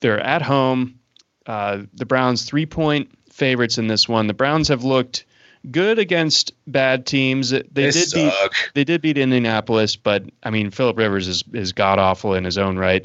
they're 0.00 0.20
at 0.20 0.42
home. 0.42 0.98
Uh, 1.46 1.82
the 1.94 2.06
Browns 2.06 2.44
three 2.44 2.66
point 2.66 3.10
favorites 3.42 3.76
in 3.76 3.88
this 3.88 4.08
one. 4.08 4.28
The 4.28 4.34
Browns 4.34 4.68
have 4.68 4.84
looked 4.84 5.24
good 5.68 5.98
against 5.98 6.52
bad 6.68 7.06
teams. 7.06 7.50
They, 7.50 7.64
They 7.72 7.90
did 7.90 8.12
beat 8.14 8.32
they 8.74 8.84
did 8.84 9.02
beat 9.02 9.18
Indianapolis, 9.18 9.96
but 9.96 10.22
I 10.44 10.50
mean 10.50 10.70
Philip 10.70 10.96
Rivers 10.96 11.26
is 11.26 11.42
is 11.52 11.72
god 11.72 11.98
awful 11.98 12.34
in 12.34 12.44
his 12.44 12.56
own 12.56 12.78
right. 12.78 13.04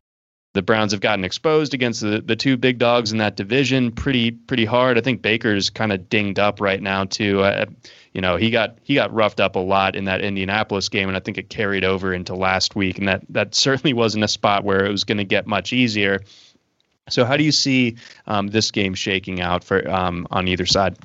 The 0.54 0.62
Browns 0.62 0.92
have 0.92 1.02
gotten 1.02 1.26
exposed 1.26 1.74
against 1.74 2.02
the, 2.02 2.22
the 2.24 2.36
two 2.36 2.56
big 2.56 2.78
dogs 2.78 3.12
in 3.12 3.18
that 3.18 3.36
division 3.36 3.92
pretty 3.92 4.30
pretty 4.30 4.66
hard. 4.66 5.00
I 5.00 5.02
think 5.02 5.24
Baker's 5.24 5.72
kind 5.72 5.92
of 5.92 6.08
dinged 6.08 6.38
up 6.38 6.62
right 6.62 6.84
now 6.84 7.06
too. 7.06 7.42
Uh, 7.42 7.66
you 8.14 8.22
know 8.22 8.36
he 8.36 8.52
got 8.52 8.78
he 8.84 8.94
got 8.94 9.12
roughed 9.12 9.40
up 9.40 9.56
a 9.56 9.60
lot 9.60 9.96
in 9.96 10.06
that 10.06 10.22
Indianapolis 10.22 10.88
game, 10.88 11.08
and 11.08 11.18
I 11.18 11.20
think 11.20 11.40
it 11.40 11.50
carried 11.50 11.84
over 11.84 12.14
into 12.14 12.36
last 12.36 12.76
week. 12.76 13.00
And 13.00 13.08
that 13.08 13.24
that 13.30 13.56
certainly 13.56 13.94
wasn't 13.94 14.24
a 14.24 14.28
spot 14.28 14.64
where 14.64 14.86
it 14.86 14.92
was 14.92 15.04
going 15.04 15.18
to 15.18 15.26
get 15.26 15.48
much 15.48 15.74
easier. 15.74 16.22
So 17.10 17.26
how 17.26 17.38
do 17.38 17.44
you 17.44 17.52
see 17.52 17.96
um, 18.28 18.48
this 18.48 18.72
game 18.72 18.94
shaking 18.94 19.42
out 19.42 19.64
for 19.64 19.88
um, 19.90 20.28
on 20.32 20.48
either 20.48 20.66
side? 20.66 20.98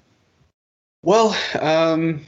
Well, 1.02 1.36
um, 1.60 2.20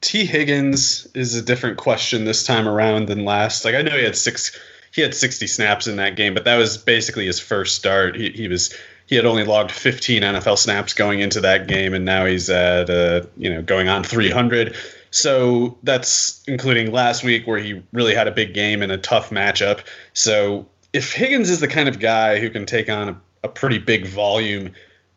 Tee 0.00 0.24
Higgins 0.24 1.06
is 1.14 1.34
a 1.34 1.42
different 1.42 1.78
question 1.78 2.24
this 2.24 2.44
time 2.44 2.68
around 2.68 3.08
than 3.08 3.24
last. 3.24 3.64
Like 3.64 3.74
I 3.74 3.82
know 3.82 3.96
he 3.96 4.04
had 4.04 4.16
six, 4.16 4.56
he 4.92 5.00
had 5.00 5.14
60 5.14 5.46
snaps 5.46 5.86
in 5.86 5.96
that 5.96 6.16
game, 6.16 6.34
but 6.34 6.44
that 6.44 6.56
was 6.56 6.76
basically 6.76 7.26
his 7.26 7.40
first 7.40 7.76
start. 7.76 8.16
He, 8.16 8.30
he 8.30 8.48
was 8.48 8.74
he 9.06 9.16
had 9.16 9.26
only 9.26 9.44
logged 9.44 9.72
15 9.72 10.22
NFL 10.22 10.58
snaps 10.58 10.94
going 10.94 11.20
into 11.20 11.40
that 11.40 11.66
game, 11.66 11.94
and 11.94 12.04
now 12.04 12.24
he's 12.24 12.48
at 12.48 12.88
uh, 12.88 13.22
you 13.36 13.50
know 13.50 13.62
going 13.62 13.88
on 13.88 14.04
300. 14.04 14.76
So 15.10 15.76
that's 15.82 16.42
including 16.48 16.90
last 16.90 17.22
week 17.22 17.46
where 17.46 17.58
he 17.58 17.82
really 17.92 18.14
had 18.14 18.26
a 18.26 18.30
big 18.30 18.54
game 18.54 18.80
and 18.80 18.90
a 18.90 18.96
tough 18.96 19.30
matchup. 19.30 19.80
So 20.14 20.66
if 20.92 21.12
Higgins 21.12 21.50
is 21.50 21.60
the 21.60 21.68
kind 21.68 21.88
of 21.88 21.98
guy 21.98 22.38
who 22.38 22.50
can 22.50 22.66
take 22.66 22.88
on 22.88 23.08
a, 23.08 23.20
a 23.44 23.48
pretty 23.48 23.78
big 23.78 24.06
volume, 24.06 24.72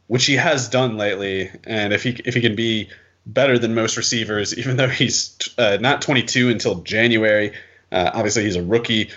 which 0.07 0.25
he 0.25 0.35
has 0.35 0.69
done 0.69 0.97
lately, 0.97 1.51
and 1.65 1.93
if 1.93 2.03
he 2.03 2.11
if 2.25 2.33
he 2.33 2.41
can 2.41 2.55
be 2.55 2.89
better 3.25 3.57
than 3.57 3.75
most 3.75 3.97
receivers, 3.97 4.57
even 4.57 4.77
though 4.77 4.89
he's 4.89 5.37
uh, 5.57 5.77
not 5.79 6.01
22 6.01 6.49
until 6.49 6.75
January, 6.81 7.51
uh, 7.91 8.11
obviously 8.13 8.43
he's 8.43 8.55
a 8.55 8.63
rookie. 8.63 9.09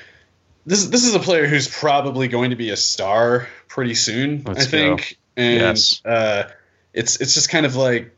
This 0.67 0.87
this 0.87 1.05
is 1.05 1.15
a 1.15 1.21
player 1.21 1.47
who's 1.47 1.69
probably 1.69 2.29
going 2.29 2.51
to 2.51 2.57
be 2.57 2.71
a 2.71 2.77
star 2.77 3.49
pretty 3.69 3.95
soon, 3.95 4.43
Let's 4.45 4.67
I 4.67 4.67
think. 4.67 5.19
And 5.37 5.61
Yes. 5.61 6.05
uh, 6.05 6.51
it's 6.93 7.21
it's 7.21 7.35
just 7.35 7.49
kind 7.49 7.65
of 7.65 7.77
like 7.77 8.18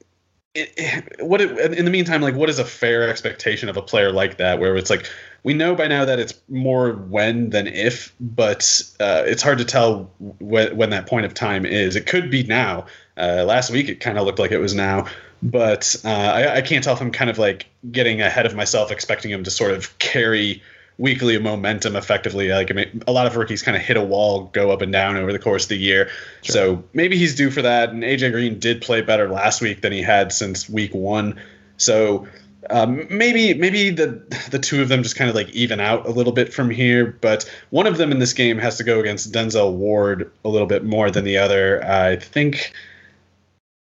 what 1.20 1.40
it, 1.40 1.74
in 1.74 1.84
the 1.84 1.90
meantime 1.92 2.20
like 2.20 2.34
what 2.34 2.50
is 2.50 2.58
a 2.58 2.64
fair 2.64 3.08
expectation 3.08 3.68
of 3.68 3.76
a 3.76 3.82
player 3.82 4.10
like 4.10 4.38
that 4.38 4.58
where 4.58 4.76
it's 4.76 4.90
like 4.90 5.08
we 5.44 5.54
know 5.54 5.76
by 5.76 5.86
now 5.86 6.04
that 6.04 6.18
it's 6.18 6.34
more 6.48 6.92
when 6.92 7.50
than 7.50 7.68
if 7.68 8.12
but 8.18 8.82
uh, 8.98 9.22
it's 9.26 9.42
hard 9.42 9.58
to 9.58 9.64
tell 9.64 10.10
when, 10.40 10.76
when 10.76 10.90
that 10.90 11.06
point 11.06 11.24
of 11.24 11.34
time 11.34 11.64
is. 11.64 11.94
It 11.94 12.06
could 12.06 12.30
be 12.30 12.42
now. 12.42 12.86
Uh, 13.16 13.44
last 13.46 13.70
week 13.70 13.88
it 13.88 14.00
kind 14.00 14.18
of 14.18 14.26
looked 14.26 14.38
like 14.38 14.50
it 14.50 14.58
was 14.58 14.74
now 14.74 15.06
but 15.42 15.96
uh, 16.04 16.08
I, 16.08 16.56
I 16.56 16.60
can't 16.62 16.84
tell 16.84 16.94
if 16.94 17.00
i'm 17.00 17.10
kind 17.10 17.30
of 17.30 17.38
like 17.38 17.66
getting 17.90 18.20
ahead 18.20 18.46
of 18.46 18.54
myself 18.54 18.90
expecting 18.90 19.30
him 19.30 19.44
to 19.44 19.50
sort 19.50 19.72
of 19.72 19.98
carry 19.98 20.62
weekly 21.00 21.38
momentum 21.38 21.96
effectively. 21.96 22.50
Like 22.50 22.70
I 22.70 22.74
mean, 22.74 23.02
a 23.08 23.12
lot 23.12 23.26
of 23.26 23.34
rookies 23.34 23.62
kind 23.62 23.76
of 23.76 23.82
hit 23.82 23.96
a 23.96 24.04
wall 24.04 24.44
go 24.52 24.70
up 24.70 24.82
and 24.82 24.92
down 24.92 25.16
over 25.16 25.32
the 25.32 25.38
course 25.38 25.64
of 25.64 25.70
the 25.70 25.78
year. 25.78 26.10
So 26.42 26.84
maybe 26.92 27.16
he's 27.16 27.34
due 27.34 27.50
for 27.50 27.62
that. 27.62 27.88
And 27.88 28.02
aj 28.02 28.30
green 28.30 28.58
did 28.58 28.82
play 28.82 29.00
better 29.00 29.28
last 29.28 29.62
week 29.62 29.80
than 29.80 29.92
he 29.92 30.02
had 30.02 30.30
since 30.32 30.68
week 30.68 30.94
one. 30.94 31.40
So 31.78 32.28
um, 32.68 33.06
maybe 33.10 33.54
maybe 33.54 33.88
the 33.88 34.22
the 34.50 34.58
two 34.58 34.82
of 34.82 34.88
them 34.88 35.02
just 35.02 35.16
kind 35.16 35.30
of 35.30 35.34
like 35.34 35.48
even 35.50 35.80
out 35.80 36.06
a 36.06 36.10
little 36.10 36.34
bit 36.34 36.52
from 36.52 36.68
here. 36.68 37.16
But 37.22 37.50
one 37.70 37.86
of 37.86 37.96
them 37.96 38.12
in 38.12 38.18
this 38.18 38.34
game 38.34 38.58
has 38.58 38.76
to 38.76 38.84
go 38.84 39.00
against 39.00 39.32
denzel 39.32 39.72
ward 39.72 40.30
a 40.44 40.50
little 40.50 40.68
bit 40.68 40.84
more 40.84 41.10
than 41.10 41.24
the 41.24 41.38
other. 41.38 41.82
I 41.84 42.16
think 42.16 42.74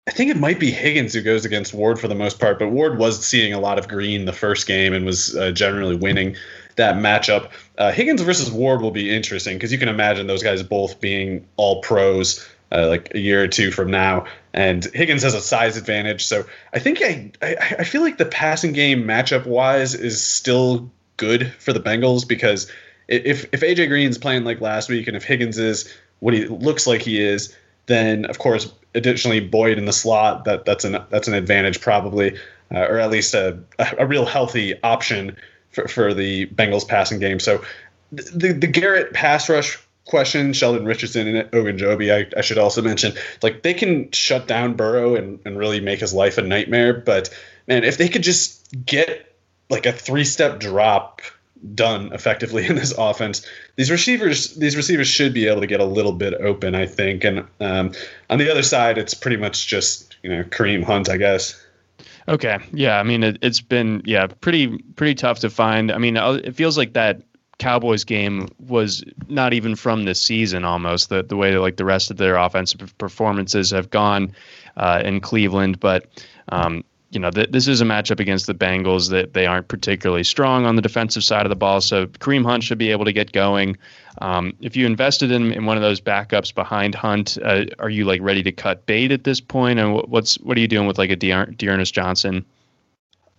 I 0.07 0.11
think 0.11 0.31
it 0.31 0.38
might 0.38 0.59
be 0.59 0.71
Higgins 0.71 1.12
who 1.12 1.21
goes 1.21 1.44
against 1.44 1.75
Ward 1.75 2.01
for 2.01 2.09
the 2.09 2.14
most 2.14 2.40
part, 2.40 2.59
but 2.59 2.71
Ward 2.71 2.97
was 2.97 3.23
seeing 3.23 3.53
a 3.53 3.61
lot 3.61 3.79
of 3.79 3.88
green 3.88 4.25
the 4.25 4.33
first 4.33 4.66
game 4.66 4.94
and 4.94 5.05
was 5.05 5.37
uh, 5.37 5.51
generally 5.51 5.97
winning 5.97 6.35
that 6.79 6.97
matchup. 6.97 7.51
Uh, 7.77 7.93
Higgins 7.93 8.23
versus 8.23 8.51
Ward 8.51 8.81
will 8.81 8.91
be 8.91 9.14
interesting 9.14 9.57
because 9.57 9.71
you 9.71 9.79
can 9.79 9.88
imagine 9.88 10.27
those 10.27 10.43
guys 10.43 10.62
both 10.62 11.01
being 11.01 11.47
all 11.57 11.83
pros 11.83 12.49
uh, 12.73 12.88
like 12.88 13.14
a 13.14 13.19
year 13.19 13.45
or 13.45 13.49
two 13.49 13.71
from 13.71 13.91
now. 13.91 14.25
And 14.55 14.85
Higgins 14.95 15.23
has 15.23 15.35
a 15.35 15.41
size 15.41 15.77
advantage, 15.77 16.25
so 16.25 16.45
I 16.73 16.79
think 16.79 17.03
I 17.03 17.31
I, 17.43 17.77
I 17.81 17.85
feel 17.85 18.01
like 18.01 18.19
the 18.19 18.27
passing 18.27 18.73
game 18.73 19.05
matchup 19.05 19.47
wise 19.47 19.95
is 19.95 20.25
still 20.25 20.91
good 21.17 21.53
for 21.59 21.73
the 21.73 21.81
Bengals 21.81 22.27
because 22.27 22.71
if 23.07 23.47
if 23.53 23.61
AJ 23.61 23.88
Green's 23.88 24.19
playing 24.19 24.45
like 24.45 24.61
last 24.61 24.88
week 24.88 25.07
and 25.07 25.17
if 25.17 25.25
Higgins 25.25 25.59
is 25.59 25.93
what 26.21 26.35
he 26.35 26.47
looks 26.47 26.87
like 26.87 27.03
he 27.03 27.21
is, 27.21 27.55
then 27.87 28.25
of 28.25 28.38
course 28.38 28.73
additionally 28.95 29.41
Boyd 29.41 29.79
in 29.79 29.85
the 29.85 29.93
slot 29.93 30.45
that 30.45 30.64
that's 30.64 30.85
an 30.85 30.99
that's 31.11 31.29
an 31.29 31.35
advantage 31.35 31.81
probably, 31.81 32.37
uh, 32.73 32.81
or 32.81 32.99
at 32.99 33.11
least 33.11 33.35
a 33.35 33.59
a 33.99 34.07
real 34.07 34.27
healthy 34.27 34.81
option 34.83 35.37
for, 35.70 35.88
for 35.88 36.14
the 36.14 36.46
Bengals 36.46 36.87
passing 36.87 37.18
game. 37.18 37.40
So 37.40 37.62
the 38.12 38.52
the 38.52 38.66
Garrett 38.66 39.12
pass 39.12 39.48
rush 39.48 39.78
question, 40.07 40.52
Sheldon 40.52 40.87
Richardson 40.87 41.28
and 41.28 41.50
Ogunjobi, 41.50 42.12
I, 42.14 42.38
I 42.38 42.40
should 42.40 42.59
also 42.59 42.81
mention, 42.81 43.12
like 43.42 43.62
they 43.62 43.74
can 43.74 44.11
shut 44.11 44.48
down 44.48 44.74
Burrow 44.74 45.14
and, 45.14 45.38
and 45.44 45.59
really 45.59 45.81
make 45.81 46.00
his 46.00 46.14
life 46.14 46.38
a 46.38 46.42
nightmare. 46.42 46.94
But 46.94 47.28
man, 47.66 47.85
if 47.85 47.98
they 47.98 48.09
could 48.09 48.22
just 48.22 48.87
get 48.87 49.37
like 49.70 49.87
a 49.87 49.92
three 49.92 50.24
step 50.24 50.59
drop 50.59 51.20
done 51.74 52.12
effectively 52.12 52.66
in 52.68 52.76
this 52.76 52.92
offense. 52.96 53.46
These 53.76 53.90
receivers, 53.90 54.54
these 54.54 54.76
receivers 54.76 55.09
should 55.09 55.35
be 55.35 55.46
able 55.46 55.61
to 55.61 55.66
get 55.66 55.81
a 55.81 55.85
little 55.85 56.12
bit 56.12 56.35
open, 56.35 56.74
I 56.74 56.87
think. 56.87 57.24
And 57.24 57.46
um, 57.61 57.92
on 58.31 58.38
the 58.38 58.50
other 58.50 58.62
side, 58.62 58.98
it's 58.98 59.14
pretty 59.14 59.37
much 59.37 59.66
just 59.66 60.16
you 60.22 60.31
know 60.31 60.44
Kareem 60.44 60.85
Hunt, 60.85 61.09
I 61.09 61.16
guess. 61.16 61.61
Okay. 62.29 62.59
Yeah. 62.73 62.99
I 62.99 63.03
mean, 63.03 63.25
it, 63.25 63.38
it's 63.43 63.61
been 63.61 64.03
yeah 64.05 64.27
pretty 64.27 64.79
pretty 64.97 65.14
tough 65.14 65.41
to 65.41 65.51
find. 65.51 65.91
I 65.91 65.99
mean, 65.99 66.17
uh, 66.17 66.33
it 66.45 66.55
feels 66.55 66.77
like 66.77 66.93
that 66.93 67.23
Cowboys 67.59 68.05
game 68.05 68.49
was 68.59 69.03
not 69.29 69.53
even 69.53 69.75
from 69.75 70.05
this 70.05 70.21
season 70.21 70.64
almost 70.64 71.09
the 71.09 71.23
the 71.23 71.37
way 71.37 71.53
that 71.53 71.61
like 71.61 71.77
the 71.77 71.85
rest 71.85 72.11
of 72.11 72.19
their 72.19 72.37
offensive 72.37 72.97
performances 72.99 73.71
have 73.71 73.91
gone 73.91 74.33
uh, 74.77 75.03
in 75.05 75.21
Cleveland, 75.21 75.81
but. 75.81 76.07
Um, 76.51 76.83
you 77.11 77.19
know, 77.21 77.31
th- 77.31 77.51
this 77.51 77.69
is 77.69 77.81
a 77.81 77.85
matchup 77.85 78.21
against 78.21 78.47
the 78.47 78.55
Bengals 78.55 79.11
that 79.11 79.33
they 79.33 79.47
aren't 79.47 79.69
particularly 79.69 80.25
strong 80.25 80.67
on 80.67 80.77
the 80.77 80.83
defensive 80.83 81.25
side 81.25 81.47
of 81.47 81.51
the 81.51 81.57
ball. 81.57 81.81
So 81.81 82.07
Kareem 82.07 82.45
Hunt 82.45 82.62
should 82.62 82.79
be 82.79 82.91
able 82.91 83.07
to 83.07 83.12
get 83.12 83.33
going. 83.33 83.79
Um, 84.20 84.54
if 84.61 84.76
you 84.76 84.87
invested 84.87 85.31
in, 85.31 85.52
in 85.52 85.66
one 85.66 85.76
of 85.76 85.83
those 85.83 86.00
backups 86.00 86.54
behind 86.54 86.94
Hunt, 86.94 87.38
uh, 87.42 87.66
are 87.78 87.90
you 87.90 88.04
like 88.04 88.20
ready 88.20 88.42
to 88.42 88.52
cut 88.52 88.87
bait 88.87 89.12
at 89.12 89.24
this 89.24 89.40
point? 89.40 89.78
And 89.78 89.94
what, 89.94 90.09
what's 90.09 90.37
what 90.40 90.57
are 90.57 90.61
you 90.61 90.68
doing 90.68 90.87
with 90.87 90.98
like 90.98 91.11
a 91.11 91.16
Dear- 91.16 91.46
D'Ernest 91.46 91.94
Johnson? 91.94 92.44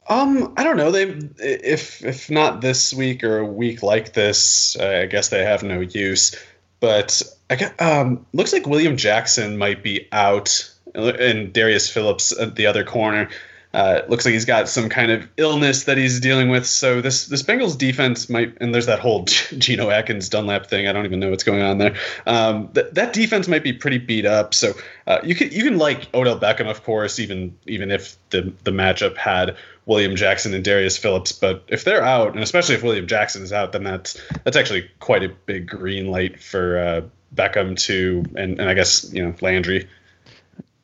Um, 0.08 0.54
I 0.58 0.64
don't 0.64 0.78
know. 0.78 0.92
They 0.92 1.04
if 1.38 2.04
if 2.04 2.30
not 2.32 2.62
this 2.62 2.94
week 2.94 3.24
or 3.24 3.40
a 3.40 3.46
week 3.46 3.84
like 3.84 4.14
this, 4.14 4.76
uh, 4.80 5.02
I 5.04 5.06
guess 5.06 5.30
they 5.30 5.44
have 5.44 5.64
no 5.64 5.82
use. 5.82 6.36
But 6.80 7.22
I 7.50 7.56
got, 7.56 7.82
um, 7.82 8.26
looks 8.34 8.54
like 8.54 8.66
William 8.66 8.96
Jackson 8.96 9.58
might 9.58 9.84
be 9.84 10.08
out, 10.12 10.74
and 10.96 11.52
Darius 11.54 11.90
Phillips 11.90 12.38
at 12.40 12.56
the 12.56 12.66
other 12.66 12.84
corner. 12.84 13.30
Uh, 13.72 14.00
it 14.04 14.10
looks 14.10 14.26
like 14.26 14.34
he's 14.34 14.46
got 14.46 14.68
some 14.68 14.90
kind 14.90 15.12
of 15.12 15.28
illness 15.38 15.84
that 15.84 15.96
he's 15.96 16.20
dealing 16.20 16.50
with. 16.50 16.66
So 16.66 17.02
this 17.02 17.28
this 17.28 17.44
Bengals 17.44 17.78
defense 17.78 18.28
might, 18.28 18.58
and 18.60 18.74
there's 18.74 18.88
that 18.88 19.00
whole 19.00 19.26
Geno 19.58 19.92
Atkins 19.92 20.28
Dunlap 20.28 20.66
thing. 20.66 20.88
I 20.88 20.94
don't 20.94 21.06
even 21.06 21.20
know 21.20 21.30
what's 21.30 21.44
going 21.44 21.62
on 21.62 21.78
there. 21.78 21.96
Um, 22.26 22.70
that 22.74 22.96
that 22.96 23.14
defense 23.14 23.48
might 23.48 23.64
be 23.64 23.72
pretty 23.72 24.00
beat 24.00 24.26
up. 24.26 24.56
So 24.56 24.74
uh, 25.06 25.20
you 25.24 25.36
can 25.36 25.52
you 25.52 25.64
can 25.64 25.78
like 25.78 26.12
Odell 26.16 26.40
Beckham, 26.40 26.68
of 26.68 26.84
course, 26.84 27.20
even 27.20 27.56
even 27.68 27.92
if 27.92 28.18
the 28.32 28.52
the 28.64 28.72
matchup 28.72 29.16
had 29.18 29.56
William 29.86 30.16
Jackson 30.16 30.54
and 30.56 30.64
Darius 30.64 30.98
Phillips. 30.98 31.32
But 31.32 31.64
if 31.68 31.84
they're 31.84 32.04
out, 32.04 32.34
and 32.34 32.42
especially 32.42 32.74
if 32.74 32.82
William 32.82 33.06
Jackson 33.06 33.44
is 33.44 33.54
out, 33.54 33.72
then 33.72 33.84
that's 33.84 34.20
that's 34.46 34.58
actually 34.58 34.90
quite 35.00 35.24
a 35.24 35.30
big 35.30 35.68
green 35.68 36.08
light 36.08 36.42
for 36.42 36.80
uh, 36.80 37.02
Beckham 37.36 37.78
to, 37.86 38.24
and, 38.36 38.60
and 38.60 38.68
I 38.68 38.74
guess 38.74 39.12
you 39.14 39.24
know 39.24 39.36
Landry. 39.42 39.88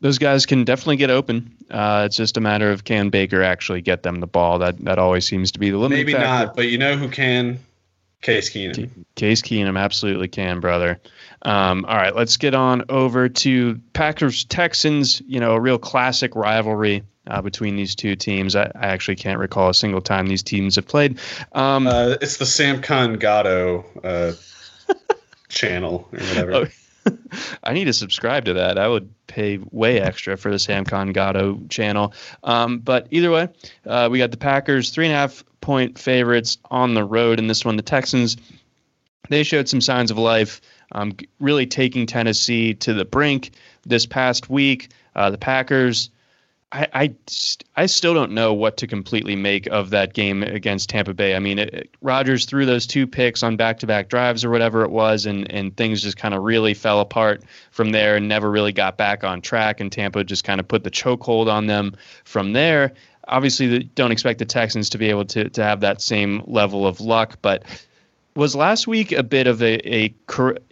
Those 0.06 0.20
guys 0.20 0.46
can 0.46 0.66
definitely 0.66 0.98
get 0.98 1.10
open. 1.10 1.52
Uh, 1.72 2.04
it's 2.06 2.16
just 2.16 2.38
a 2.38 2.40
matter 2.40 2.70
of 2.70 2.84
can 2.84 3.10
Baker 3.10 3.42
actually 3.42 3.82
get 3.82 4.04
them 4.04 4.20
the 4.20 4.28
ball. 4.28 4.60
That 4.60 4.78
that 4.86 5.00
always 5.00 5.26
seems 5.26 5.52
to 5.54 5.60
be 5.60 5.72
the 5.72 5.80
limiting 5.80 6.06
Maybe 6.06 6.14
factor. 6.14 6.46
not, 6.46 6.56
but 6.56 6.68
you 6.68 6.78
know 6.78 6.96
who 6.96 7.10
can? 7.10 7.58
Case 8.22 8.52
Keenum. 8.52 8.92
Case 9.16 9.42
Keenum 9.42 9.80
absolutely 9.80 10.28
can, 10.28 10.60
brother. 10.60 11.00
Um, 11.42 11.86
all 11.86 11.96
right, 11.96 12.16
let's 12.16 12.38
get 12.38 12.54
on 12.54 12.84
over 12.88 13.28
to 13.28 13.82
Packers 13.94 14.46
Texans. 14.46 15.24
You 15.26 15.40
know, 15.40 15.54
a 15.54 15.60
real 15.60 15.80
classic 15.80 16.36
rivalry 16.36 17.02
uh, 17.26 17.42
between 17.42 17.76
these 17.76 17.96
two 17.96 18.16
teams. 18.16 18.56
I, 18.56 18.66
I 18.76 18.90
actually 18.90 19.16
can't 19.16 19.40
recall 19.40 19.70
a 19.70 19.74
single 19.74 20.02
time 20.02 20.28
these 20.28 20.44
teams 20.44 20.76
have 20.76 20.88
played. 20.88 21.18
Um, 21.54 21.88
Uh, 21.88 22.18
it's 22.22 22.38
the 22.38 22.46
Sam 22.46 22.80
Con 22.80 23.16
Gatto 23.16 23.84
uh, 24.04 24.34
channel 25.50 26.08
or 26.14 26.20
whatever. 26.20 26.70
I 27.64 27.74
need 27.74 27.86
to 27.86 27.94
subscribe 27.94 28.46
to 28.46 28.54
that. 28.54 28.78
I 28.78 28.88
would 28.88 29.14
pay 29.28 29.60
way 29.72 30.00
extra 30.00 30.38
for 30.38 30.52
the 30.52 30.60
Sam 30.60 30.86
Con 30.86 31.12
Gatto 31.12 31.60
channel. 31.70 32.14
Um, 32.44 32.80
but 32.80 33.08
either 33.12 33.32
way, 33.32 33.50
uh, 33.86 34.10
we 34.12 34.20
got 34.20 34.32
the 34.32 34.38
Packers 34.38 34.90
three 34.90 35.06
and 35.06 35.14
a 35.14 35.18
half 35.18 35.44
point 35.62 35.98
favorites 35.98 36.58
on 36.70 36.94
the 36.94 37.04
road 37.04 37.40
in 37.40 37.48
this 37.48 37.66
one. 37.66 37.76
The 37.76 37.82
Texans 37.82 38.38
they 39.30 39.44
showed 39.44 39.68
some 39.68 39.82
signs 39.82 40.12
of 40.12 40.18
life, 40.18 40.62
um, 40.92 41.16
really 41.40 41.66
taking 41.66 42.06
Tennessee 42.06 42.74
to 42.76 42.94
the 42.94 43.06
brink 43.06 43.52
this 43.86 44.06
past 44.06 44.50
week. 44.50 44.90
Uh, 45.16 45.30
the 45.30 45.38
Packers 45.38 46.10
I, 46.76 46.88
I, 46.94 47.16
I 47.78 47.86
still 47.86 48.14
don't 48.14 48.34
know 48.34 48.54
what 48.54 48.76
to 48.78 48.88
completely 48.88 49.38
make 49.38 49.66
of 49.68 49.92
that 49.92 50.14
game 50.14 50.44
against 50.44 50.90
Tampa 50.90 51.14
Bay. 51.14 51.34
I 51.34 51.40
mean, 51.40 51.60
it, 51.60 51.90
Rodgers 52.02 52.44
threw 52.44 52.66
those 52.66 52.86
two 52.86 53.08
picks 53.08 53.44
on 53.44 53.56
back-to-back 53.56 54.10
drives 54.10 54.44
or 54.44 54.50
whatever 54.50 54.84
it 54.84 54.92
was, 54.92 55.26
and 55.26 55.50
and 55.50 55.76
things 55.78 56.04
just 56.04 56.18
kind 56.18 56.34
of 56.34 56.44
really 56.44 56.74
fell 56.74 57.00
apart 57.00 57.44
from 57.72 57.94
there 57.94 58.18
and 58.18 58.28
never 58.28 58.52
really 58.52 58.74
got 58.74 58.98
back 58.98 59.24
on 59.24 59.42
track. 59.42 59.80
And 59.80 59.90
Tampa 59.90 60.26
just 60.26 60.44
kind 60.44 60.60
of 60.60 60.68
put 60.68 60.84
the 60.84 60.92
chokehold 60.92 61.48
on 61.48 61.68
them 61.68 61.96
from 62.26 62.52
there. 62.52 62.92
Obviously, 63.30 63.86
don't 63.96 64.12
expect 64.12 64.40
the 64.40 64.46
Texans 64.46 64.90
to 64.90 64.98
be 64.98 65.10
able 65.10 65.26
to 65.26 65.50
to 65.50 65.64
have 65.64 65.80
that 65.80 66.02
same 66.02 66.44
level 66.46 66.86
of 66.86 67.00
luck, 67.00 67.38
but 67.42 67.64
was 68.36 68.54
last 68.54 68.86
week 68.86 69.14
a 69.14 69.24
bit 69.24 69.48
of 69.48 69.64
a 69.64 69.80
a, 69.90 70.14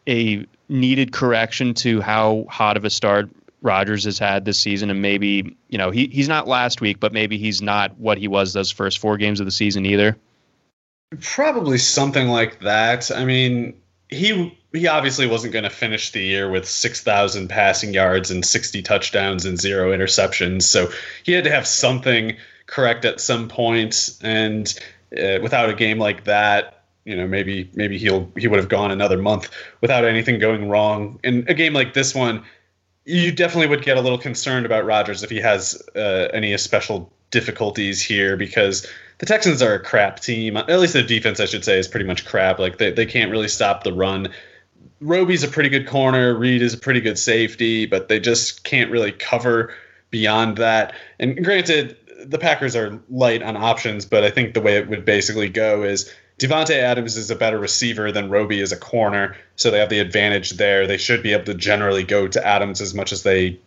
a 0.10 0.46
needed 0.68 1.13
correction 1.13 1.74
to 1.76 2.02
how 2.02 2.46
hot 2.50 2.76
of 2.76 2.84
a 2.84 2.89
start 2.89 3.30
Rodgers 3.63 4.04
has 4.04 4.19
had 4.19 4.45
this 4.45 4.60
season, 4.60 4.91
and 4.91 5.02
maybe 5.02 5.58
you 5.69 5.78
know 5.78 5.89
he 5.89 6.08
he's 6.08 6.28
not 6.28 6.47
last 6.47 6.82
week, 6.82 6.99
but 6.99 7.13
maybe 7.13 7.38
he's 7.38 7.62
not 7.62 7.97
what 7.97 8.17
he 8.17 8.28
was 8.28 8.54
those 8.54 8.69
first 8.69 8.99
four 8.99 9.17
games 9.17 9.39
of 9.39 9.47
the 9.47 9.52
season 9.52 9.86
either. 9.86 10.17
Probably 11.21 11.78
something 11.78 12.28
like 12.28 12.60
that. 12.60 13.10
I 13.10 13.23
mean, 13.23 13.82
he 14.10 14.56
he 14.73 14.88
obviously 14.88 15.28
wasn't 15.28 15.54
going 15.54 15.63
to 15.63 15.69
finish 15.69 16.12
the 16.12 16.21
year 16.21 16.49
with 16.49 16.67
6,000 16.67 17.47
passing 17.47 17.93
yards 17.93 18.32
and 18.32 18.43
60 18.43 18.82
touchdowns 18.82 19.45
and 19.45 19.60
zero 19.60 19.95
interceptions. 19.95 20.63
So 20.63 20.89
he 21.21 21.32
had 21.32 21.43
to 21.43 21.52
have 21.52 21.67
something 21.67 22.38
correct 22.65 23.06
at 23.06 23.21
some 23.21 23.47
point. 23.47 24.17
And 24.23 24.67
uh, 25.15 25.38
without 25.43 25.69
a 25.69 25.76
game 25.76 25.99
like 25.99 26.23
that, 26.23 26.84
you 27.06 27.15
know, 27.15 27.28
maybe 27.28 27.69
maybe 27.76 27.97
he'll 27.97 28.32
he 28.36 28.47
would 28.47 28.60
have 28.60 28.69
gone 28.69 28.91
another 28.91 29.17
month 29.17 29.49
without 29.82 30.06
anything 30.06 30.39
going 30.39 30.69
wrong. 30.69 31.19
In 31.23 31.45
a 31.47 31.54
game 31.54 31.73
like 31.73 31.93
this 31.93 32.15
one, 32.15 32.43
you 33.06 33.32
definitely 33.32 33.68
would 33.68 33.84
get 33.84 33.98
a 33.98 34.02
little 34.02 34.18
concerned 34.18 34.66
about 34.66 34.86
Rodgers 34.86 35.24
if 35.24 35.30
he 35.30 35.39
has 35.39 35.82
uh, 35.96 36.30
any 36.34 36.58
special 36.58 37.12
difficulties 37.32 38.02
here 38.02 38.38
because 38.38 38.88
the 39.18 39.26
Texans 39.26 39.62
are 39.62 39.74
a 39.74 39.80
crap 39.80 40.20
team. 40.20 40.56
At 40.56 40.80
least 40.80 40.94
the 40.94 41.04
defense, 41.04 41.39
I 41.39 41.46
should 41.46 41.66
say, 41.66 41.78
is 41.78 41.88
pretty 41.88 42.06
much 42.06 42.26
crap. 42.26 42.60
Like 42.60 42.78
they, 42.78 42.92
they 42.92 43.06
can't 43.06 43.32
really 43.32 43.48
stop 43.48 43.84
the 43.84 43.94
run. 43.94 44.30
Roby's 45.02 45.44
a 45.44 45.48
pretty 45.48 45.70
good 45.70 45.88
corner. 45.88 46.34
Reid 46.34 46.62
is 46.62 46.74
a 46.74 46.78
pretty 46.78 47.02
good 47.02 47.20
safety, 47.20 47.86
but 47.86 48.08
they 48.08 48.20
just 48.20 48.63
can't 48.63 48.92
really 48.92 49.12
cover 49.12 49.74
beyond 50.12 50.58
that. 50.58 50.94
And 51.20 51.44
granted, 51.44 51.98
the 52.26 52.38
Packers 52.38 52.76
are 52.76 53.00
light 53.10 53.42
on 53.44 53.58
options, 53.58 54.06
but 54.06 54.24
I 54.24 54.30
think 54.30 54.54
the 54.54 54.62
way 54.62 54.78
it 54.78 54.88
would 54.88 55.04
basically 55.04 55.50
go 55.50 55.84
is 55.84 56.13
Davante 56.39 56.76
Adams 56.76 57.15
is 57.15 57.30
a 57.30 57.36
better 57.36 57.60
receiver 57.60 58.12
than 58.12 58.30
Roby 58.30 58.60
is 58.60 58.72
a 58.72 58.78
corner, 58.78 59.36
so 59.56 59.69
they 59.69 59.80
have 59.80 59.89
the 59.89 60.00
advantage 60.00 60.52
there. 60.52 60.88
They 60.88 60.98
should 60.98 61.24
be 61.24 61.34
able 61.34 61.46
to 61.46 61.54
generally 61.54 62.04
go 62.04 62.28
to 62.28 62.46
Adams 62.46 62.82
as 62.82 62.93
much 62.93 63.12
as 63.12 63.24
they 63.24 63.60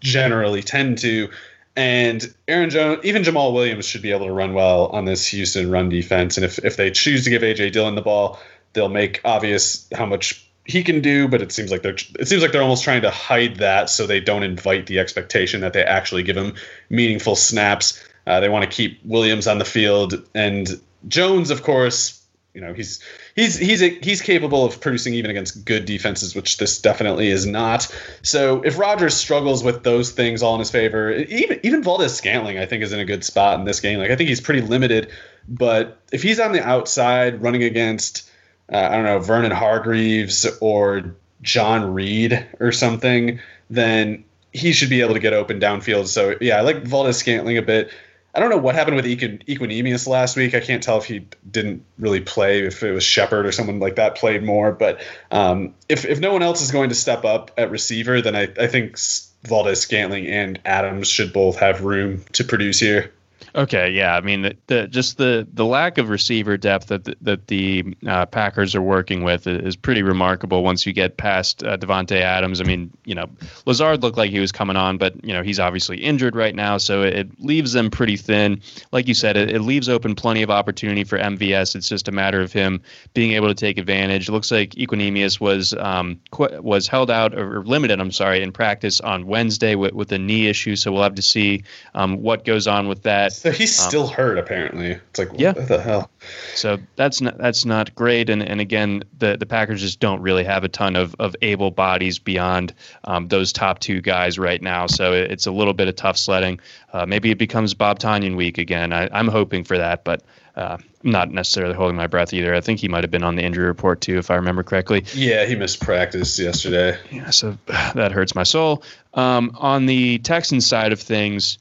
generally 0.00 0.62
tend 0.62 0.98
to. 0.98 1.30
And 1.76 2.32
Aaron 2.46 2.70
Jones, 2.70 3.04
even 3.04 3.22
Jamaal 3.22 3.54
Williams 3.54 3.86
should 3.86 4.02
be 4.02 4.10
able 4.10 4.26
to 4.26 4.32
run 4.32 4.54
well 4.54 4.86
on 4.88 5.06
this 5.06 5.26
Houston 5.28 5.70
run 5.70 5.88
defense. 5.88 6.36
And 6.36 6.44
if, 6.44 6.58
if 6.64 6.76
they 6.76 6.90
choose 6.90 7.24
to 7.24 7.30
give 7.30 7.42
AJ 7.42 7.72
Dillon 7.72 7.94
the 7.94 8.02
ball, 8.02 8.38
they'll 8.72 8.88
make 8.88 9.20
obvious 9.24 9.88
how 9.94 10.06
much 10.06 10.46
he 10.64 10.82
can 10.82 11.00
do, 11.00 11.26
but 11.26 11.42
it 11.42 11.52
seems 11.52 11.70
like 11.70 11.82
they're 11.82 11.96
it 12.18 12.28
seems 12.28 12.42
like 12.42 12.52
they're 12.52 12.62
almost 12.62 12.84
trying 12.84 13.02
to 13.02 13.10
hide 13.10 13.56
that 13.56 13.90
so 13.90 14.06
they 14.06 14.20
don't 14.20 14.42
invite 14.42 14.86
the 14.86 14.98
expectation 14.98 15.60
that 15.62 15.72
they 15.72 15.82
actually 15.82 16.22
give 16.22 16.36
him 16.36 16.54
meaningful 16.90 17.34
snaps. 17.34 18.02
Uh, 18.26 18.40
they 18.40 18.48
want 18.48 18.62
to 18.62 18.70
keep 18.70 19.00
Williams 19.04 19.46
on 19.46 19.58
the 19.58 19.64
field 19.64 20.14
and 20.34 20.80
Jones, 21.08 21.50
of 21.50 21.62
course, 21.62 22.20
you 22.54 22.60
know 22.60 22.74
he's 22.74 23.00
he's 23.36 23.56
he's 23.56 23.82
a, 23.82 23.90
he's 24.00 24.20
capable 24.20 24.64
of 24.64 24.80
producing 24.80 25.14
even 25.14 25.30
against 25.30 25.64
good 25.64 25.84
defenses, 25.84 26.34
which 26.34 26.56
this 26.58 26.80
definitely 26.80 27.28
is 27.28 27.46
not. 27.46 27.86
So 28.22 28.60
if 28.62 28.78
Rodgers 28.78 29.14
struggles 29.14 29.62
with 29.62 29.84
those 29.84 30.10
things 30.10 30.42
all 30.42 30.54
in 30.54 30.58
his 30.58 30.70
favor, 30.70 31.12
even 31.12 31.60
even 31.62 31.82
Valdes-Scantling, 31.82 32.58
I 32.58 32.66
think, 32.66 32.82
is 32.82 32.92
in 32.92 33.00
a 33.00 33.04
good 33.04 33.24
spot 33.24 33.58
in 33.58 33.66
this 33.66 33.80
game. 33.80 33.98
Like 33.98 34.10
I 34.10 34.16
think 34.16 34.28
he's 34.28 34.40
pretty 34.40 34.62
limited, 34.62 35.10
but 35.48 36.00
if 36.12 36.22
he's 36.22 36.40
on 36.40 36.52
the 36.52 36.66
outside 36.66 37.40
running 37.40 37.62
against, 37.62 38.28
uh, 38.72 38.88
I 38.90 38.96
don't 38.96 39.04
know, 39.04 39.20
Vernon 39.20 39.52
Hargreaves 39.52 40.46
or 40.60 41.14
John 41.42 41.94
Reid 41.94 42.46
or 42.58 42.72
something, 42.72 43.38
then 43.70 44.24
he 44.52 44.72
should 44.72 44.90
be 44.90 45.00
able 45.00 45.14
to 45.14 45.20
get 45.20 45.32
open 45.32 45.60
downfield. 45.60 46.08
So 46.08 46.34
yeah, 46.40 46.56
I 46.56 46.62
like 46.62 46.82
Valdes-Scantling 46.82 47.58
a 47.58 47.62
bit. 47.62 47.92
I 48.34 48.40
don't 48.40 48.50
know 48.50 48.58
what 48.58 48.74
happened 48.74 48.96
with 48.96 49.06
Equin- 49.06 49.44
Equanimeous 49.46 50.06
last 50.06 50.36
week. 50.36 50.54
I 50.54 50.60
can't 50.60 50.82
tell 50.82 50.98
if 50.98 51.04
he 51.04 51.26
didn't 51.50 51.84
really 51.98 52.20
play, 52.20 52.64
if 52.64 52.82
it 52.82 52.92
was 52.92 53.02
Shepherd 53.02 53.44
or 53.44 53.52
someone 53.52 53.80
like 53.80 53.96
that 53.96 54.14
played 54.14 54.42
more. 54.42 54.70
But 54.72 55.00
um, 55.30 55.74
if, 55.88 56.04
if 56.04 56.20
no 56.20 56.32
one 56.32 56.42
else 56.42 56.62
is 56.62 56.70
going 56.70 56.90
to 56.90 56.94
step 56.94 57.24
up 57.24 57.50
at 57.56 57.70
receiver, 57.70 58.22
then 58.22 58.36
I, 58.36 58.48
I 58.58 58.68
think 58.68 58.98
Valdes 59.42 59.80
Scantling 59.80 60.26
and 60.26 60.60
Adams 60.64 61.08
should 61.08 61.32
both 61.32 61.56
have 61.56 61.82
room 61.82 62.24
to 62.32 62.44
produce 62.44 62.78
here. 62.78 63.12
Okay, 63.54 63.90
yeah. 63.90 64.16
I 64.16 64.20
mean, 64.20 64.42
the, 64.42 64.56
the, 64.68 64.86
just 64.86 65.18
the 65.18 65.46
the 65.52 65.64
lack 65.64 65.98
of 65.98 66.08
receiver 66.08 66.56
depth 66.56 66.86
that 66.86 67.04
the, 67.04 67.16
that 67.22 67.46
the 67.48 67.96
uh, 68.06 68.26
Packers 68.26 68.74
are 68.74 68.82
working 68.82 69.24
with 69.24 69.46
is 69.46 69.74
pretty 69.74 70.02
remarkable. 70.02 70.62
Once 70.62 70.86
you 70.86 70.92
get 70.92 71.16
past 71.16 71.64
uh, 71.64 71.76
Davante 71.76 72.20
Adams, 72.20 72.60
I 72.60 72.64
mean, 72.64 72.92
you 73.04 73.14
know, 73.14 73.26
Lazard 73.66 74.02
looked 74.02 74.16
like 74.16 74.30
he 74.30 74.38
was 74.38 74.52
coming 74.52 74.76
on, 74.76 74.98
but 74.98 75.24
you 75.24 75.32
know 75.32 75.42
he's 75.42 75.58
obviously 75.58 75.98
injured 75.98 76.36
right 76.36 76.54
now, 76.54 76.78
so 76.78 77.02
it, 77.02 77.28
leaves 77.40 77.72
them 77.72 77.90
pretty 77.90 78.16
thin. 78.16 78.60
Like 78.92 79.08
you 79.08 79.14
said, 79.14 79.36
it, 79.36 79.50
it, 79.50 79.60
leaves 79.62 79.88
open 79.88 80.14
plenty 80.14 80.42
of 80.42 80.50
opportunity 80.50 81.04
for 81.04 81.18
MVS. 81.18 81.74
It's 81.74 81.88
just 81.88 82.08
a 82.08 82.12
matter 82.12 82.40
of 82.40 82.52
him 82.52 82.82
being 83.14 83.32
able 83.32 83.48
to 83.48 83.54
take 83.54 83.78
advantage. 83.78 84.28
It 84.28 84.32
looks 84.32 84.50
like 84.50 84.70
Equanimeous 84.70 85.40
was 85.40 85.72
um, 85.74 86.20
qu- 86.30 86.60
was 86.60 86.86
held 86.86 87.10
out 87.10 87.34
or 87.34 87.64
limited. 87.64 88.00
I'm 88.00 88.12
sorry, 88.12 88.42
in 88.42 88.52
practice 88.52 89.00
on 89.00 89.26
Wednesday 89.26 89.74
with, 89.74 89.92
with 89.94 90.12
a 90.12 90.18
knee 90.18 90.46
issue, 90.46 90.76
so 90.76 90.92
we'll 90.92 91.02
have 91.02 91.14
to 91.16 91.22
see 91.22 91.64
um, 91.94 92.22
what 92.22 92.44
goes 92.44 92.66
on 92.66 92.86
with 92.86 93.02
that. 93.02 93.32
So 93.40 93.50
he's 93.50 93.80
um, 93.80 93.88
still 93.88 94.06
hurt 94.06 94.36
apparently. 94.36 94.90
It's 94.90 95.18
like 95.18 95.30
yeah. 95.34 95.52
what 95.52 95.66
the 95.66 95.80
hell? 95.80 96.10
So 96.56 96.76
that's 96.96 97.22
not 97.22 97.38
that's 97.38 97.64
not 97.64 97.94
great. 97.94 98.28
And 98.28 98.42
and 98.42 98.60
again, 98.60 99.02
the 99.18 99.38
the 99.38 99.46
Packers 99.46 99.80
just 99.80 99.98
don't 99.98 100.20
really 100.20 100.44
have 100.44 100.62
a 100.62 100.68
ton 100.68 100.94
of 100.94 101.16
of 101.18 101.34
able 101.40 101.70
bodies 101.70 102.18
beyond 102.18 102.74
um, 103.04 103.28
those 103.28 103.50
top 103.50 103.78
two 103.78 104.02
guys 104.02 104.38
right 104.38 104.60
now. 104.60 104.86
So 104.86 105.14
it's 105.14 105.46
a 105.46 105.52
little 105.52 105.72
bit 105.72 105.88
of 105.88 105.96
tough 105.96 106.18
sledding. 106.18 106.60
Uh, 106.92 107.06
maybe 107.06 107.30
it 107.30 107.38
becomes 107.38 107.72
Bob 107.72 107.98
Tonyan 107.98 108.36
week 108.36 108.58
again. 108.58 108.92
I, 108.92 109.08
am 109.18 109.28
hoping 109.28 109.64
for 109.64 109.78
that, 109.78 110.04
but. 110.04 110.22
Uh, 110.56 110.76
I'm 111.04 111.12
not 111.12 111.30
necessarily 111.30 111.74
holding 111.74 111.96
my 111.96 112.08
breath 112.08 112.34
either. 112.34 112.54
I 112.54 112.60
think 112.60 112.80
he 112.80 112.88
might 112.88 113.04
have 113.04 113.10
been 113.10 113.22
on 113.22 113.36
the 113.36 113.42
injury 113.42 113.66
report 113.66 114.00
too, 114.00 114.18
if 114.18 114.30
I 114.32 114.34
remember 114.34 114.64
correctly. 114.64 115.04
Yeah, 115.14 115.46
he 115.46 115.54
missed 115.54 115.80
practice 115.80 116.38
yesterday. 116.38 116.98
Yeah, 117.10 117.30
so 117.30 117.56
that 117.66 118.10
hurts 118.12 118.34
my 118.34 118.42
soul. 118.42 118.82
Um, 119.14 119.52
on 119.54 119.86
the 119.86 120.18
Texans 120.18 120.66
side 120.66 120.92
of 120.92 121.00
things, 121.00 121.56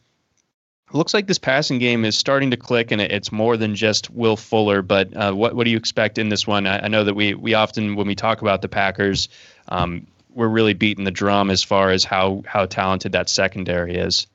it 0.89 0.95
looks 0.95 1.13
like 1.13 1.27
this 1.27 1.37
passing 1.37 1.77
game 1.77 2.03
is 2.03 2.17
starting 2.17 2.51
to 2.51 2.57
click, 2.57 2.91
and 2.91 2.99
it's 2.99 3.31
more 3.31 3.57
than 3.57 3.75
just 3.75 4.09
Will 4.09 4.35
Fuller. 4.35 4.81
But 4.81 5.15
uh, 5.15 5.33
what 5.33 5.55
what 5.55 5.65
do 5.65 5.71
you 5.71 5.77
expect 5.77 6.17
in 6.17 6.29
this 6.29 6.47
one? 6.47 6.65
I, 6.65 6.85
I, 6.85 6.87
know 6.87 7.03
that 7.03 7.13
we 7.13 7.35
we 7.35 7.53
often 7.53 7.95
when 7.95 8.07
we 8.07 8.15
talk 8.15 8.41
about 8.41 8.61
the 8.61 8.69
Packers, 8.69 9.29
um, 9.67 10.07
we're 10.33 10.47
really 10.47 10.73
beating 10.73 11.05
the 11.05 11.11
drum 11.11 11.51
as 11.51 11.63
far 11.63 11.91
as 11.91 12.03
how 12.03 12.43
how 12.45 12.65
talented 12.65 13.11
that 13.11 13.29
secondary 13.29 13.95
is. 13.95 14.25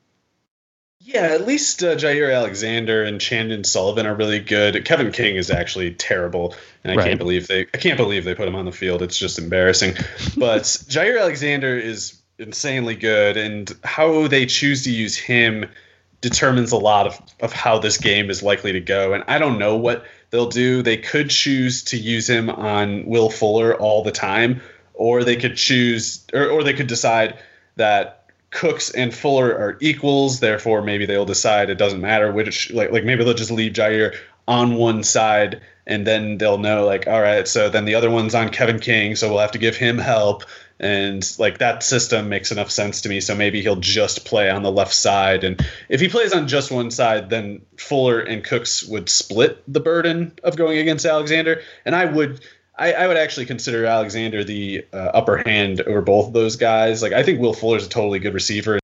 Yeah, 0.99 1.23
at 1.23 1.45
least 1.45 1.83
uh, 1.83 1.95
Jaire 1.95 2.35
Alexander 2.35 3.03
and 3.03 3.21
Chandon 3.21 3.63
Sullivan 3.63 4.07
are 4.07 4.15
really 4.15 4.39
good. 4.39 4.85
Kevin 4.85 5.11
King 5.11 5.35
is 5.35 5.51
actually 5.51 5.93
terrible, 5.93 6.55
and 6.83 6.93
I 6.93 6.95
right. 6.95 7.07
can't 7.07 7.19
believe 7.19 7.47
they 7.47 7.67
I 7.73 7.77
can't 7.77 7.97
believe 7.97 8.23
they 8.23 8.33
put 8.33 8.47
him 8.47 8.55
on 8.55 8.65
the 8.65 8.71
field. 8.71 9.01
It's 9.01 9.17
just 9.17 9.37
embarrassing. 9.37 9.95
But 10.37 10.63
Jaire 10.89 11.19
Alexander 11.19 11.77
is 11.77 12.17
insanely 12.39 12.95
good, 12.95 13.35
and 13.35 13.71
how 13.83 14.27
they 14.27 14.45
choose 14.45 14.83
to 14.85 14.91
use 14.91 15.17
him 15.17 15.69
determines 16.21 16.71
a 16.71 16.77
lot 16.77 17.07
of, 17.07 17.19
of 17.41 17.53
how 17.53 17.79
this 17.79 17.97
game 17.97 18.29
is 18.29 18.41
likely 18.41 18.71
to 18.73 18.79
go. 18.79 19.13
And 19.13 19.23
I 19.27 19.37
don't 19.37 19.59
know 19.59 19.75
what 19.75 20.05
they'll 20.29 20.49
do. 20.49 20.81
They 20.81 20.97
could 20.97 21.29
choose 21.29 21.83
to 21.85 21.97
use 21.97 22.29
him 22.29 22.49
on 22.49 23.05
Will 23.05 23.29
Fuller 23.29 23.75
all 23.75 24.03
the 24.03 24.11
time, 24.11 24.61
or 24.93 25.23
they 25.23 25.35
could 25.35 25.55
choose, 25.57 26.25
or, 26.33 26.47
or 26.47 26.63
they 26.63 26.73
could 26.73 26.87
decide 26.87 27.37
that 27.75 28.29
Cooks 28.49 28.89
and 28.89 29.13
Fuller 29.13 29.51
are 29.51 29.77
equals. 29.81 30.39
Therefore, 30.39 30.81
maybe 30.81 31.05
they'll 31.05 31.25
decide 31.25 31.69
it 31.69 31.77
doesn't 31.77 32.01
matter 32.01 32.31
which, 32.31 32.71
like, 32.71 32.91
like 32.91 33.03
maybe 33.03 33.23
they'll 33.23 33.33
just 33.33 33.51
leave 33.51 33.73
Jaire 33.73 34.15
on 34.47 34.75
one 34.75 35.03
side 35.03 35.61
and 35.87 36.05
then 36.05 36.37
they'll 36.37 36.57
know 36.57 36.85
like 36.85 37.07
all 37.07 37.21
right 37.21 37.47
so 37.47 37.69
then 37.69 37.85
the 37.85 37.95
other 37.95 38.09
one's 38.09 38.35
on 38.35 38.49
kevin 38.49 38.79
king 38.79 39.15
so 39.15 39.29
we'll 39.29 39.39
have 39.39 39.51
to 39.51 39.57
give 39.57 39.75
him 39.75 39.97
help 39.97 40.43
and 40.79 41.35
like 41.39 41.59
that 41.59 41.83
system 41.83 42.27
makes 42.27 42.51
enough 42.51 42.69
sense 42.69 43.01
to 43.01 43.09
me 43.09 43.21
so 43.21 43.33
maybe 43.33 43.61
he'll 43.61 43.77
just 43.77 44.25
play 44.25 44.49
on 44.49 44.63
the 44.63 44.71
left 44.71 44.93
side. 44.93 45.43
And 45.43 45.65
if 45.89 46.01
he 46.01 46.09
plays 46.09 46.33
on 46.33 46.47
just 46.47 46.71
one 46.71 46.91
side 46.91 47.29
then 47.29 47.61
fuller 47.77 48.19
and 48.19 48.43
cooks 48.43 48.83
would 48.83 49.09
split 49.09 49.63
the 49.71 49.79
burden 49.79 50.33
of 50.43 50.57
going 50.57 50.77
against 50.77 51.05
alexander. 51.05 51.61
And 51.85 51.95
i 51.95 52.05
would 52.05 52.41
i, 52.77 52.93
I 52.93 53.07
would 53.07 53.17
actually 53.17 53.45
consider 53.45 53.85
alexander 53.85 54.43
the 54.43 54.85
uh, 54.91 55.11
upper 55.13 55.37
hand 55.37 55.81
over 55.81 56.01
both 56.01 56.27
of 56.27 56.33
those 56.33 56.55
guys. 56.57 57.01
Like 57.01 57.13
i 57.13 57.23
think 57.23 57.39
will 57.39 57.53
fuller's 57.53 57.85
a 57.85 57.89
totally 57.89 58.19
good 58.19 58.33
receiver. 58.33 58.79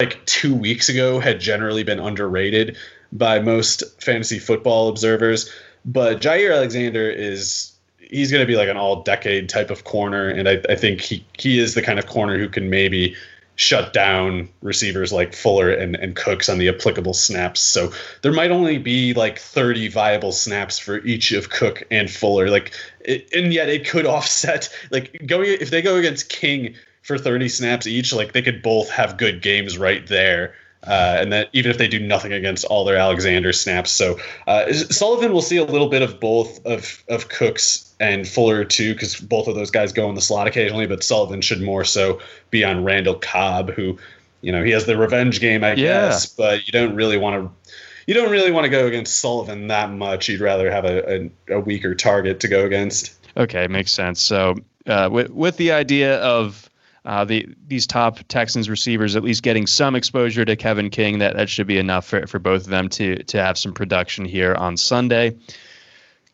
Like 0.00 0.24
two 0.26 0.54
weeks 0.54 0.88
ago 0.88 1.20
had 1.20 1.38
generally 1.38 1.84
been 1.84 2.00
underrated 2.00 2.76
by 3.12 3.38
most 3.38 4.02
fantasy 4.02 4.38
football 4.38 4.88
observers. 4.88 5.50
But 5.84 6.20
jaire 6.20 6.54
alexander 6.54 7.10
is 7.10 7.73
he's 8.10 8.30
going 8.30 8.42
to 8.42 8.46
be 8.46 8.56
like 8.56 8.68
an 8.68 8.76
all 8.76 9.02
decade 9.02 9.48
type 9.48 9.70
of 9.70 9.84
corner, 9.84 10.28
and 10.28 10.48
I, 10.48 10.60
I 10.68 10.76
think 10.76 11.00
he 11.00 11.24
he 11.38 11.58
is 11.58 11.74
the 11.74 11.82
kind 11.82 11.98
of 11.98 12.06
corner 12.06 12.38
who 12.38 12.48
can 12.48 12.70
maybe 12.70 13.16
shut 13.56 13.92
down 13.92 14.48
receivers 14.62 15.12
like 15.12 15.34
Fuller 15.34 15.70
and, 15.70 15.94
and 15.96 16.16
Cooks 16.16 16.48
on 16.48 16.58
the 16.58 16.68
applicable 16.68 17.14
snaps. 17.14 17.60
So 17.60 17.92
there 18.22 18.32
might 18.32 18.50
only 18.50 18.78
be 18.78 19.14
like 19.14 19.38
30 19.38 19.88
viable 19.88 20.32
snaps 20.32 20.78
for 20.78 20.98
each 21.04 21.32
of 21.32 21.50
Cook 21.50 21.84
and 21.90 22.10
Fuller. 22.10 22.50
Like, 22.50 22.72
it, 23.00 23.32
and 23.32 23.52
yet 23.52 23.68
it 23.68 23.86
could 23.86 24.06
offset 24.14 24.68
like 24.90 25.24
going 25.26 25.56
if 25.60 25.70
they 25.70 25.82
go 25.82 25.96
against 25.96 26.28
King 26.28 26.74
for 27.02 27.18
30 27.18 27.48
snaps 27.48 27.86
each, 27.86 28.12
like 28.12 28.32
they 28.32 28.42
could 28.42 28.62
both 28.62 28.90
have 28.90 29.16
good 29.16 29.42
games 29.42 29.78
right 29.78 30.06
there. 30.06 30.54
Uh, 30.82 31.16
and 31.18 31.32
that 31.32 31.48
even 31.54 31.70
if 31.70 31.78
they 31.78 31.88
do 31.88 31.98
nothing 31.98 32.30
against 32.30 32.66
all 32.66 32.84
their 32.84 32.96
Alexander 32.96 33.54
snaps, 33.54 33.90
so 33.90 34.18
uh, 34.46 34.70
Sullivan 34.70 35.32
will 35.32 35.40
see 35.40 35.56
a 35.56 35.64
little 35.64 35.88
bit 35.88 36.02
of 36.02 36.20
both 36.20 36.62
of 36.66 37.02
of 37.08 37.30
Cooks 37.30 37.93
and 38.04 38.28
Fuller 38.28 38.64
too, 38.64 38.92
because 38.92 39.16
both 39.16 39.48
of 39.48 39.54
those 39.54 39.70
guys 39.70 39.92
go 39.92 40.08
in 40.08 40.14
the 40.14 40.20
slot 40.20 40.46
occasionally. 40.46 40.86
But 40.86 41.02
Sullivan 41.02 41.40
should 41.40 41.62
more 41.62 41.84
so 41.84 42.20
be 42.50 42.62
on 42.64 42.84
Randall 42.84 43.14
Cobb, 43.14 43.70
who, 43.70 43.98
you 44.42 44.52
know, 44.52 44.62
he 44.62 44.70
has 44.72 44.84
the 44.84 44.96
revenge 44.96 45.40
game, 45.40 45.64
I 45.64 45.70
yeah. 45.70 46.08
guess, 46.08 46.26
but 46.26 46.66
you 46.66 46.72
don't 46.72 46.94
really 46.94 47.16
want 47.16 47.42
to. 47.42 47.72
You 48.06 48.12
don't 48.12 48.30
really 48.30 48.50
want 48.50 48.64
to 48.64 48.70
go 48.70 48.86
against 48.86 49.18
Sullivan 49.18 49.68
that 49.68 49.90
much. 49.90 50.28
You'd 50.28 50.42
rather 50.42 50.70
have 50.70 50.84
a, 50.84 51.30
a, 51.48 51.54
a 51.54 51.60
weaker 51.60 51.94
target 51.94 52.40
to 52.40 52.48
go 52.48 52.66
against. 52.66 53.14
Okay, 53.34 53.66
makes 53.66 53.92
sense. 53.92 54.20
So, 54.20 54.56
uh, 54.86 55.08
with 55.10 55.30
with 55.30 55.56
the 55.56 55.72
idea 55.72 56.18
of 56.20 56.68
uh, 57.06 57.24
the 57.24 57.48
these 57.66 57.86
top 57.86 58.18
Texans 58.28 58.68
receivers 58.68 59.16
at 59.16 59.24
least 59.24 59.42
getting 59.42 59.66
some 59.66 59.94
exposure 59.94 60.44
to 60.44 60.56
Kevin 60.56 60.90
King. 60.90 61.18
That 61.18 61.36
that 61.36 61.48
should 61.48 61.66
be 61.66 61.78
enough 61.78 62.06
for, 62.06 62.26
for 62.26 62.38
both 62.38 62.64
of 62.64 62.68
them 62.68 62.90
to 62.90 63.22
to 63.24 63.42
have 63.42 63.56
some 63.56 63.72
production 63.72 64.26
here 64.26 64.54
on 64.54 64.76
Sunday. 64.76 65.34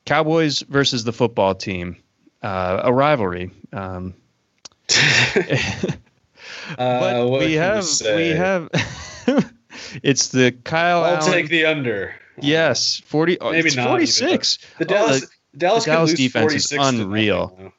Cowboys 0.05 0.61
versus 0.61 1.05
the 1.05 1.13
football 1.13 1.55
team, 1.55 1.97
uh, 2.43 2.81
a 2.85 2.93
rivalry. 2.93 3.51
Um, 3.73 4.15
uh, 6.79 7.27
we 7.29 7.53
have 7.55 7.87
we 8.03 8.29
have 8.31 8.69
it's 10.03 10.29
the 10.29 10.53
Kyle. 10.65 11.05
I'll 11.05 11.17
Allen. 11.17 11.33
take 11.33 11.49
the 11.49 11.67
under. 11.67 12.15
Yes, 12.41 13.03
forty. 13.05 13.37
Maybe 13.41 13.75
not 13.75 13.89
forty 13.89 14.07
six. 14.07 14.59
The 14.79 14.85
Dallas. 14.85 15.23
Oh, 15.25 15.27
the, 15.53 15.59
Dallas, 15.59 15.85
the 15.85 15.91
Dallas 15.91 16.15
defense 16.15 16.55
is 16.55 16.73
unreal. 16.73 17.73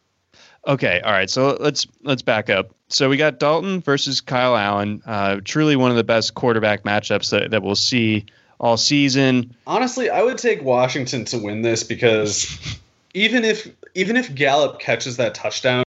Okay, 0.68 1.02
all 1.02 1.12
right. 1.12 1.30
So 1.30 1.58
let's 1.60 1.88
let's 2.04 2.22
back 2.22 2.50
up. 2.50 2.76
So 2.88 3.10
we 3.10 3.18
got 3.18 3.40
Dalton 3.40 3.82
versus 3.82 4.22
Kyle 4.22 4.56
Allen. 4.56 5.02
Uh, 5.06 5.40
truly 5.44 5.76
one 5.76 5.92
of 5.92 5.98
the 5.98 6.04
best 6.04 6.36
quarterback 6.36 6.84
matchups 6.84 7.32
that, 7.32 7.52
that 7.52 7.64
we'll 7.64 7.76
see 7.76 8.26
all 8.62 8.78
season. 8.78 9.54
Honestly, 9.68 10.10
I 10.10 10.22
would 10.22 10.38
take 10.38 10.64
Washington 10.64 11.26
to 11.26 11.38
win 11.40 11.64
this 11.64 11.84
because 11.84 12.80
even 13.14 13.44
if 13.44 13.68
even 13.96 14.16
if 14.16 14.34
Gallup 14.34 14.80
catches 14.80 15.18
that 15.18 15.36
touchdown 15.36 15.84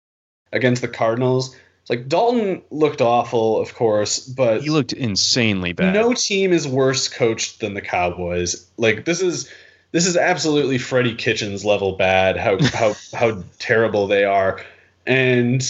against 0.52 0.80
the 0.80 0.88
Cardinals, 0.88 1.54
like 1.90 2.08
Dalton 2.08 2.62
looked 2.70 3.02
awful, 3.02 3.60
of 3.60 3.74
course, 3.74 4.20
but 4.20 4.62
he 4.62 4.70
looked 4.70 4.92
insanely 4.92 5.72
bad. 5.72 5.92
No 5.92 6.14
team 6.14 6.52
is 6.52 6.66
worse 6.66 7.08
coached 7.08 7.60
than 7.60 7.74
the 7.74 7.82
Cowboys. 7.82 8.66
Like 8.78 9.04
this 9.04 9.20
is 9.20 9.50
this 9.92 10.06
is 10.06 10.16
absolutely 10.16 10.78
Freddie 10.78 11.16
Kitchens 11.16 11.64
level 11.64 11.96
bad. 11.96 12.36
How 12.36 12.62
how 12.72 12.94
how 13.12 13.42
terrible 13.58 14.06
they 14.06 14.24
are, 14.24 14.64
and 15.06 15.60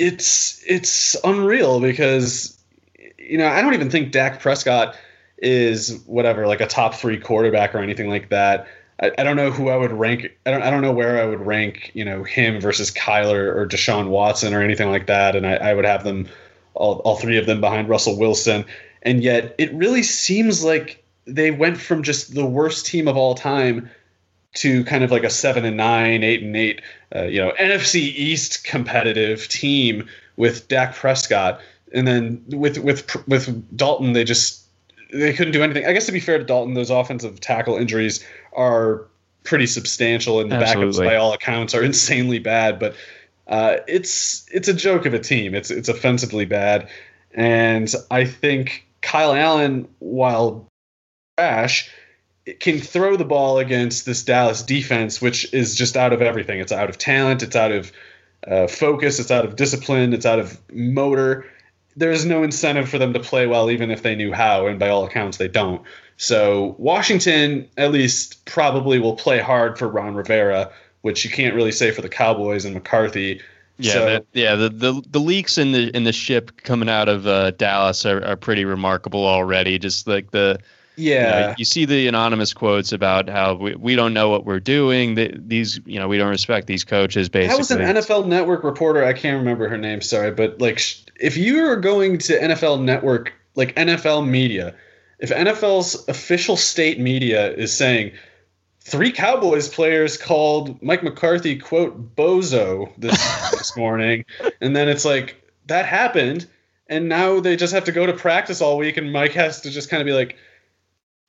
it's 0.00 0.62
it's 0.66 1.16
unreal 1.22 1.78
because 1.78 2.58
you 3.16 3.38
know 3.38 3.46
I 3.46 3.62
don't 3.62 3.74
even 3.74 3.90
think 3.90 4.10
Dak 4.10 4.40
Prescott 4.40 4.96
is 5.40 6.02
whatever 6.06 6.46
like 6.46 6.60
a 6.60 6.66
top 6.66 6.94
three 6.94 7.18
quarterback 7.18 7.74
or 7.74 7.78
anything 7.78 8.08
like 8.08 8.28
that. 8.30 8.66
I, 9.00 9.12
I 9.18 9.24
don't 9.24 9.36
know 9.36 9.50
who 9.50 9.68
I 9.68 9.76
would 9.76 9.92
rank. 9.92 10.30
I 10.46 10.50
don't 10.50 10.62
I 10.62 10.70
don't 10.70 10.82
know 10.82 10.92
where 10.92 11.20
I 11.20 11.26
would 11.26 11.40
rank 11.40 11.90
you 11.94 12.04
know 12.04 12.24
him 12.24 12.60
versus 12.60 12.90
Kyler 12.90 13.54
or 13.54 13.66
Deshaun 13.66 14.08
Watson 14.08 14.54
or 14.54 14.62
anything 14.62 14.90
like 14.90 15.06
that. 15.06 15.36
And 15.36 15.46
I, 15.46 15.54
I 15.56 15.74
would 15.74 15.84
have 15.84 16.04
them 16.04 16.28
all 16.74 16.96
all 17.00 17.16
three 17.16 17.38
of 17.38 17.46
them 17.46 17.60
behind 17.60 17.88
Russell 17.88 18.18
Wilson. 18.18 18.64
And 19.02 19.22
yet 19.22 19.54
it 19.58 19.72
really 19.72 20.02
seems 20.02 20.62
like 20.62 21.02
they 21.26 21.50
went 21.50 21.80
from 21.80 22.02
just 22.02 22.34
the 22.34 22.46
worst 22.46 22.86
team 22.86 23.08
of 23.08 23.16
all 23.16 23.34
time 23.34 23.90
to 24.52 24.84
kind 24.84 25.04
of 25.04 25.10
like 25.10 25.24
a 25.24 25.30
seven 25.30 25.64
and 25.64 25.76
nine, 25.76 26.24
eight 26.24 26.42
and 26.42 26.56
eight, 26.56 26.82
uh, 27.14 27.24
you 27.24 27.40
know, 27.40 27.52
NFC 27.52 27.96
East 27.96 28.64
competitive 28.64 29.48
team 29.48 30.08
with 30.36 30.66
Dak 30.68 30.94
Prescott, 30.94 31.60
and 31.92 32.06
then 32.06 32.42
with 32.48 32.78
with 32.78 33.28
with 33.28 33.76
Dalton, 33.76 34.12
they 34.12 34.24
just 34.24 34.64
they 35.12 35.32
couldn't 35.32 35.52
do 35.52 35.62
anything. 35.62 35.86
I 35.86 35.92
guess 35.92 36.06
to 36.06 36.12
be 36.12 36.20
fair 36.20 36.38
to 36.38 36.44
Dalton, 36.44 36.74
those 36.74 36.90
offensive 36.90 37.40
tackle 37.40 37.76
injuries 37.76 38.24
are 38.52 39.06
pretty 39.44 39.66
substantial, 39.66 40.40
and 40.40 40.50
the 40.50 40.56
Absolutely. 40.56 41.06
backups 41.06 41.10
by 41.10 41.16
all 41.16 41.32
accounts 41.32 41.74
are 41.74 41.82
insanely 41.84 42.38
bad. 42.38 42.78
But 42.78 42.94
uh, 43.46 43.78
it's 43.88 44.46
it's 44.52 44.68
a 44.68 44.74
joke 44.74 45.06
of 45.06 45.14
a 45.14 45.18
team. 45.18 45.54
It's 45.54 45.70
it's 45.70 45.88
offensively 45.88 46.44
bad, 46.44 46.88
and 47.32 47.92
I 48.10 48.24
think 48.24 48.86
Kyle 49.00 49.34
Allen, 49.34 49.88
while 49.98 50.66
trash 51.36 51.90
can 52.58 52.78
throw 52.78 53.16
the 53.16 53.24
ball 53.24 53.58
against 53.58 54.06
this 54.06 54.24
Dallas 54.24 54.62
defense, 54.62 55.20
which 55.20 55.52
is 55.52 55.74
just 55.74 55.96
out 55.96 56.12
of 56.12 56.22
everything. 56.22 56.58
It's 56.58 56.72
out 56.72 56.88
of 56.88 56.98
talent, 56.98 57.42
it's 57.42 57.56
out 57.56 57.72
of 57.72 57.92
uh, 58.46 58.66
focus, 58.66 59.20
it's 59.20 59.30
out 59.30 59.44
of 59.44 59.56
discipline, 59.56 60.12
it's 60.12 60.26
out 60.26 60.38
of 60.38 60.58
motor. 60.72 61.46
There 62.00 62.10
is 62.10 62.24
no 62.24 62.42
incentive 62.42 62.88
for 62.88 62.96
them 62.96 63.12
to 63.12 63.20
play 63.20 63.46
well, 63.46 63.70
even 63.70 63.90
if 63.90 64.02
they 64.02 64.14
knew 64.14 64.32
how, 64.32 64.66
and 64.66 64.78
by 64.78 64.88
all 64.88 65.04
accounts, 65.04 65.36
they 65.36 65.48
don't. 65.48 65.82
So 66.16 66.74
Washington, 66.78 67.68
at 67.76 67.92
least, 67.92 68.42
probably 68.46 68.98
will 68.98 69.16
play 69.16 69.38
hard 69.38 69.78
for 69.78 69.86
Ron 69.86 70.14
Rivera, 70.14 70.72
which 71.02 71.24
you 71.24 71.30
can't 71.30 71.54
really 71.54 71.72
say 71.72 71.90
for 71.90 72.00
the 72.00 72.08
Cowboys 72.08 72.64
and 72.64 72.72
McCarthy. 72.72 73.42
Yeah, 73.76 73.92
so, 73.92 74.04
that, 74.06 74.26
yeah. 74.32 74.54
The, 74.54 74.70
the 74.70 75.02
the 75.10 75.20
leaks 75.20 75.58
in 75.58 75.72
the 75.72 75.94
in 75.94 76.04
the 76.04 76.12
ship 76.12 76.62
coming 76.62 76.88
out 76.88 77.08
of 77.10 77.26
uh, 77.26 77.50
Dallas 77.52 78.06
are, 78.06 78.24
are 78.24 78.36
pretty 78.36 78.64
remarkable 78.64 79.26
already. 79.26 79.78
Just 79.78 80.06
like 80.06 80.30
the 80.30 80.58
yeah. 81.00 81.40
You, 81.40 81.46
know, 81.46 81.54
you, 81.58 81.64
see 81.64 81.84
the 81.84 82.06
anonymous 82.06 82.52
quotes 82.52 82.92
about 82.92 83.28
how 83.28 83.54
we, 83.54 83.74
we 83.74 83.96
don't 83.96 84.12
know 84.14 84.28
what 84.28 84.44
we're 84.44 84.60
doing. 84.60 85.14
The, 85.14 85.34
these, 85.36 85.80
you 85.86 85.98
know, 85.98 86.08
we 86.08 86.18
don't 86.18 86.28
respect 86.28 86.66
these 86.66 86.84
coaches. 86.84 87.28
Basically, 87.28 87.48
that 87.48 87.58
was 87.58 87.70
an 87.70 87.80
NFL 87.80 88.26
Network 88.26 88.64
reporter. 88.64 89.04
I 89.04 89.12
can't 89.12 89.38
remember 89.38 89.68
her 89.68 89.78
name. 89.78 90.00
Sorry, 90.00 90.30
but 90.30 90.60
like, 90.60 90.80
if 91.16 91.36
you 91.36 91.66
are 91.66 91.76
going 91.76 92.18
to 92.18 92.38
NFL 92.38 92.82
Network, 92.82 93.32
like 93.54 93.74
NFL 93.76 94.28
media, 94.28 94.74
if 95.18 95.30
NFL's 95.30 96.08
official 96.08 96.56
state 96.56 96.98
media 96.98 97.52
is 97.52 97.76
saying 97.76 98.12
three 98.80 99.12
Cowboys 99.12 99.68
players 99.68 100.16
called 100.16 100.82
Mike 100.82 101.02
McCarthy 101.02 101.56
quote 101.56 102.16
bozo 102.16 102.92
this 102.98 103.50
this 103.50 103.76
morning, 103.76 104.24
and 104.60 104.74
then 104.74 104.88
it's 104.88 105.04
like 105.04 105.36
that 105.66 105.86
happened, 105.86 106.46
and 106.88 107.08
now 107.08 107.40
they 107.40 107.56
just 107.56 107.72
have 107.72 107.84
to 107.84 107.92
go 107.92 108.06
to 108.06 108.12
practice 108.12 108.60
all 108.60 108.78
week, 108.78 108.96
and 108.96 109.12
Mike 109.12 109.32
has 109.32 109.60
to 109.62 109.70
just 109.70 109.90
kind 109.90 110.00
of 110.00 110.06
be 110.06 110.12
like 110.12 110.36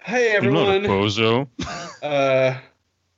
Hey 0.04 0.32
everyone. 0.32 0.84
bozo. 0.84 1.48
uh, 2.04 2.58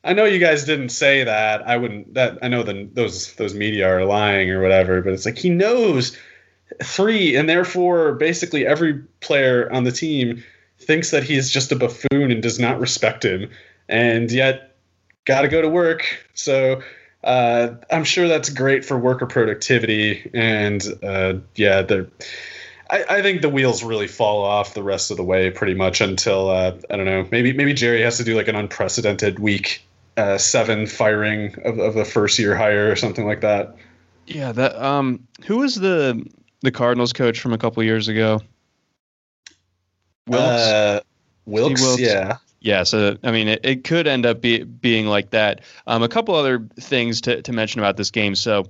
I 0.04 0.14
know 0.14 0.26
you 0.26 0.40
guys 0.40 0.66
didn't 0.66 0.90
say 0.90 1.24
that. 1.24 1.66
I 1.68 1.78
wouldn't. 1.78 2.14
That 2.14 2.40
I 2.42 2.50
know 2.50 2.64
the, 2.64 2.90
those 2.92 3.34
those 3.36 3.54
media 3.54 3.88
are 3.88 4.06
lying 4.06 4.52
or 4.52 4.62
whatever, 4.62 5.02
but 5.02 5.14
it's 5.14 5.26
like 5.26 5.38
he 5.38 5.50
knows 5.50 6.18
three, 6.84 7.36
and 7.38 7.48
therefore 7.48 8.14
basically 8.14 8.68
every 8.68 8.96
player 9.22 9.72
on 9.72 9.86
the 9.86 9.92
team 9.92 10.44
thinks 10.78 11.12
that 11.12 11.24
he's 11.24 11.50
just 11.50 11.72
a 11.72 11.76
buffoon 11.76 12.32
and 12.32 12.44
does 12.44 12.60
not 12.60 12.82
respect 12.82 13.24
him, 13.24 13.50
and 13.88 14.30
yet 14.30 14.76
got 15.24 15.44
to 15.44 15.48
go 15.48 15.62
to 15.62 15.70
work. 15.70 16.28
So 16.34 16.82
uh, 17.24 17.76
I'm 17.90 18.04
sure 18.04 18.28
that's 18.28 18.50
great 18.50 18.84
for 18.84 18.98
worker 18.98 19.26
productivity, 19.26 20.30
and 20.34 20.84
uh, 21.02 21.36
yeah, 21.56 21.82
they're 21.82 22.08
I, 22.94 23.18
I, 23.18 23.22
think 23.22 23.42
the 23.42 23.50
wheels 23.50 23.84
really 23.84 24.08
fall 24.08 24.44
off 24.44 24.76
the 24.76 24.84
rest 24.84 25.10
of 25.10 25.18
the 25.18 25.24
way 25.24 25.50
pretty 25.50 25.74
much 25.74 26.00
until 26.00 26.50
uh, 26.50 26.78
I 26.90 26.96
don't 26.96 27.06
know 27.06 27.28
maybe 27.32 27.52
maybe 27.52 27.74
Jerry 27.74 28.02
has 28.02 28.18
to 28.18 28.24
do 28.24 28.36
like 28.36 28.48
an 28.48 28.56
unprecedented 28.56 29.40
week 29.40 29.84
uh, 30.16 30.38
seven 30.38 30.86
firing 30.86 31.56
of, 31.66 31.80
of 31.80 31.96
the 31.96 32.06
first 32.06 32.38
year 32.38 32.56
hire 32.56 32.92
or 32.92 32.96
something 32.96 33.26
like 33.26 33.42
that. 33.42 33.76
Yeah, 34.28 34.52
that 34.52 34.76
um, 34.82 35.28
who 35.46 35.58
was 35.58 35.76
the 35.76 36.24
the 36.62 36.72
Cardinals 36.72 37.14
coach 37.14 37.40
from 37.40 37.52
a 37.52 37.58
couple 37.58 37.84
years 37.84 38.08
ago? 38.08 38.42
Wilks. 40.28 40.62
Uh, 40.62 41.02
Wilks, 41.46 41.82
Wilks, 41.82 42.02
yeah. 42.02 42.38
Yeah, 42.62 42.84
so 42.84 43.18
I 43.24 43.32
mean, 43.32 43.50
it, 43.50 43.60
it 43.64 43.84
could 43.84 44.08
end 44.08 44.26
up 44.26 44.40
be, 44.40 44.64
being 44.64 45.08
like 45.08 45.32
that. 45.32 45.62
Um, 45.86 46.02
a 46.02 46.08
couple 46.08 46.34
other 46.34 46.66
things 46.80 47.20
to, 47.22 47.42
to 47.42 47.52
mention 47.52 47.80
about 47.80 47.98
this 47.98 48.10
game. 48.10 48.36
So, 48.36 48.64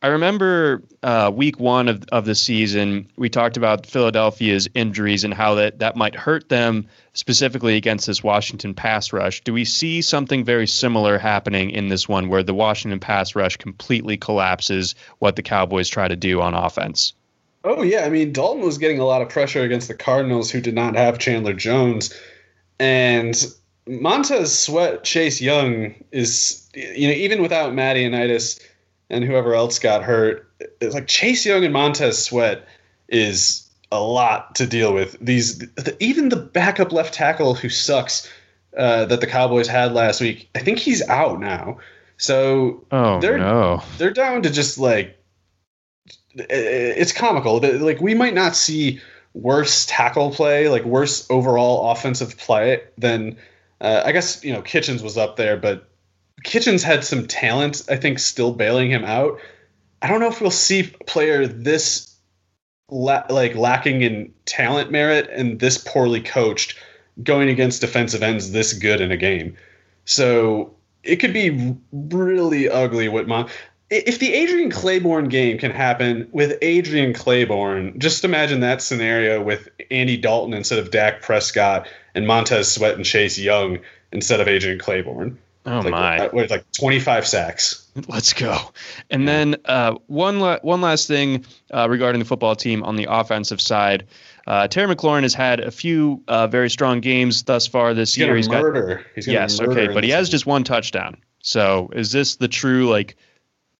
I 0.00 0.08
remember 0.08 0.84
uh, 1.02 1.32
week 1.34 1.58
one 1.58 1.88
of, 1.88 2.04
of 2.12 2.24
the 2.24 2.36
season, 2.36 3.08
we 3.16 3.28
talked 3.28 3.56
about 3.56 3.84
Philadelphia's 3.84 4.68
injuries 4.74 5.24
and 5.24 5.34
how 5.34 5.56
that, 5.56 5.80
that 5.80 5.96
might 5.96 6.14
hurt 6.14 6.48
them 6.48 6.86
specifically 7.14 7.76
against 7.76 8.06
this 8.06 8.22
Washington 8.22 8.74
pass 8.74 9.12
rush. 9.12 9.42
Do 9.42 9.52
we 9.52 9.64
see 9.64 10.00
something 10.00 10.44
very 10.44 10.68
similar 10.68 11.18
happening 11.18 11.70
in 11.70 11.88
this 11.88 12.08
one 12.08 12.28
where 12.28 12.44
the 12.44 12.54
Washington 12.54 13.00
pass 13.00 13.34
rush 13.34 13.56
completely 13.56 14.16
collapses 14.16 14.94
what 15.18 15.34
the 15.34 15.42
Cowboys 15.42 15.88
try 15.88 16.06
to 16.06 16.16
do 16.16 16.40
on 16.40 16.54
offense? 16.54 17.12
Oh, 17.64 17.82
yeah. 17.82 18.04
I 18.04 18.08
mean, 18.08 18.32
Dalton 18.32 18.64
was 18.64 18.78
getting 18.78 19.00
a 19.00 19.04
lot 19.04 19.20
of 19.20 19.28
pressure 19.28 19.62
against 19.62 19.88
the 19.88 19.94
Cardinals, 19.94 20.48
who 20.48 20.60
did 20.60 20.74
not 20.74 20.94
have 20.94 21.18
Chandler 21.18 21.54
Jones. 21.54 22.14
And 22.78 23.34
Montez 23.88 24.56
Sweat, 24.56 25.02
Chase 25.02 25.40
Young 25.40 25.94
is 26.12 26.68
you 26.74 27.08
know 27.08 27.14
even 27.14 27.42
without 27.42 27.74
Matty 27.74 28.08
Ioannidis 28.08 28.60
and 29.10 29.24
whoever 29.24 29.54
else 29.54 29.78
got 29.78 30.02
hurt, 30.02 30.50
it's 30.80 30.94
like 30.94 31.06
Chase 31.06 31.44
Young 31.46 31.64
and 31.64 31.72
Montez 31.72 32.22
Sweat 32.22 32.66
is 33.08 33.68
a 33.90 34.00
lot 34.00 34.54
to 34.56 34.66
deal 34.66 34.92
with. 34.92 35.16
These 35.20 35.58
the, 35.58 35.96
even 36.00 36.28
the 36.28 36.36
backup 36.36 36.92
left 36.92 37.14
tackle 37.14 37.54
who 37.54 37.68
sucks 37.68 38.30
uh, 38.76 39.06
that 39.06 39.20
the 39.20 39.26
Cowboys 39.26 39.66
had 39.66 39.92
last 39.92 40.20
week. 40.20 40.48
I 40.54 40.60
think 40.60 40.78
he's 40.78 41.06
out 41.08 41.40
now. 41.40 41.78
So 42.16 42.84
oh 42.90 43.20
they're 43.20 43.38
no, 43.38 43.82
they're 43.96 44.10
down 44.10 44.42
to 44.42 44.50
just 44.50 44.78
like 44.78 45.18
it's 46.34 47.12
comical. 47.12 47.60
Like 47.60 48.00
we 48.00 48.14
might 48.14 48.34
not 48.34 48.56
see 48.56 49.00
worse 49.34 49.86
tackle 49.86 50.32
play, 50.32 50.68
like 50.68 50.84
worse 50.84 51.28
overall 51.30 51.90
offensive 51.90 52.36
play 52.36 52.82
than 52.98 53.36
uh, 53.80 54.02
I 54.04 54.12
guess 54.12 54.44
you 54.44 54.52
know 54.52 54.62
Kitchens 54.62 55.02
was 55.02 55.16
up 55.16 55.36
there, 55.36 55.56
but 55.56 55.88
Kitchens 56.42 56.82
had 56.82 57.04
some 57.04 57.26
talent. 57.26 57.82
I 57.88 57.96
think 57.96 58.18
still 58.18 58.52
bailing 58.52 58.90
him 58.90 59.04
out. 59.04 59.40
I 60.00 60.08
don't 60.08 60.20
know 60.20 60.28
if 60.28 60.40
we'll 60.40 60.50
see 60.50 60.84
player 61.06 61.46
this 61.46 62.14
la- 62.90 63.24
like 63.28 63.54
lacking 63.54 64.02
in 64.02 64.32
talent 64.44 64.90
merit 64.90 65.28
and 65.30 65.58
this 65.58 65.78
poorly 65.78 66.20
coached 66.20 66.78
going 67.22 67.48
against 67.48 67.80
defensive 67.80 68.22
ends 68.22 68.52
this 68.52 68.72
good 68.72 69.00
in 69.00 69.10
a 69.10 69.16
game. 69.16 69.56
So 70.04 70.74
it 71.02 71.16
could 71.16 71.32
be 71.32 71.76
really 71.92 72.68
ugly 72.68 73.08
what 73.08 73.26
Mon 73.26 73.48
if 73.90 74.18
the 74.18 74.34
Adrian 74.34 74.70
Clayborn 74.70 75.30
game 75.30 75.56
can 75.56 75.70
happen 75.70 76.28
with 76.30 76.58
Adrian 76.60 77.14
Clayborn, 77.14 77.96
just 77.96 78.22
imagine 78.22 78.60
that 78.60 78.82
scenario 78.82 79.42
with 79.42 79.70
Andy 79.90 80.18
Dalton 80.18 80.52
instead 80.52 80.78
of 80.78 80.90
Dak 80.90 81.22
Prescott 81.22 81.88
and 82.14 82.26
Montez 82.26 82.70
Sweat 82.70 82.96
and 82.96 83.04
Chase 83.04 83.38
Young 83.38 83.78
instead 84.12 84.40
of 84.40 84.48
Adrian 84.48 84.78
Clayborn. 84.78 85.36
Oh 85.70 85.80
like, 85.80 85.90
my! 85.90 86.28
With 86.28 86.50
like 86.50 86.64
25 86.72 87.26
sacks. 87.26 87.86
Let's 88.08 88.32
go. 88.32 88.56
And 89.10 89.28
then 89.28 89.56
uh, 89.66 89.96
one 90.06 90.40
la- 90.40 90.60
one 90.62 90.80
last 90.80 91.08
thing 91.08 91.44
uh, 91.72 91.88
regarding 91.90 92.20
the 92.20 92.24
football 92.24 92.56
team 92.56 92.82
on 92.84 92.96
the 92.96 93.06
offensive 93.10 93.60
side. 93.60 94.06
Uh, 94.46 94.66
Terry 94.66 94.94
McLaurin 94.94 95.22
has 95.22 95.34
had 95.34 95.60
a 95.60 95.70
few 95.70 96.22
uh, 96.26 96.46
very 96.46 96.70
strong 96.70 97.00
games 97.00 97.42
thus 97.42 97.66
far 97.66 97.92
this 97.92 98.14
He's 98.14 98.24
year. 98.24 98.34
He's 98.34 98.48
murder. 98.48 98.96
got 98.96 99.06
He's 99.14 99.26
yes, 99.26 99.60
murder 99.60 99.72
okay, 99.72 99.92
but 99.92 100.04
he 100.04 100.10
has 100.10 100.28
game. 100.28 100.32
just 100.32 100.46
one 100.46 100.64
touchdown. 100.64 101.18
So 101.42 101.90
is 101.92 102.12
this 102.12 102.36
the 102.36 102.48
true 102.48 102.88
like? 102.88 103.16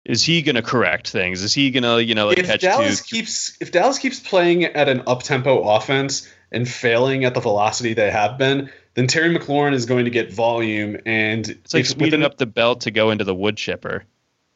Is 0.04 0.22
he 0.22 0.40
going 0.42 0.56
to 0.56 0.62
correct 0.62 1.10
things? 1.10 1.42
Is 1.42 1.52
he 1.54 1.70
going 1.70 1.82
to 1.84 2.04
you 2.04 2.14
know 2.14 2.28
like 2.28 2.38
if 2.38 2.46
catch 2.46 2.60
Dallas 2.60 3.00
two? 3.00 3.16
keeps 3.16 3.56
if 3.60 3.72
Dallas 3.72 3.98
keeps 3.98 4.20
playing 4.20 4.64
at 4.64 4.88
an 4.88 5.02
up 5.06 5.22
tempo 5.22 5.60
offense 5.60 6.28
and 6.52 6.68
failing 6.68 7.24
at 7.24 7.34
the 7.34 7.40
velocity 7.40 7.94
they 7.94 8.10
have 8.10 8.36
been, 8.38 8.70
then 8.98 9.06
Terry 9.06 9.32
McLaurin 9.32 9.74
is 9.74 9.86
going 9.86 10.06
to 10.06 10.10
get 10.10 10.32
volume 10.32 10.96
and 11.06 11.48
It's 11.48 11.72
like 11.72 11.86
speeding 11.86 12.24
up 12.24 12.38
the 12.38 12.46
belt 12.46 12.80
to 12.80 12.90
go 12.90 13.10
into 13.10 13.22
the 13.22 13.34
wood 13.34 13.56
chipper. 13.56 14.04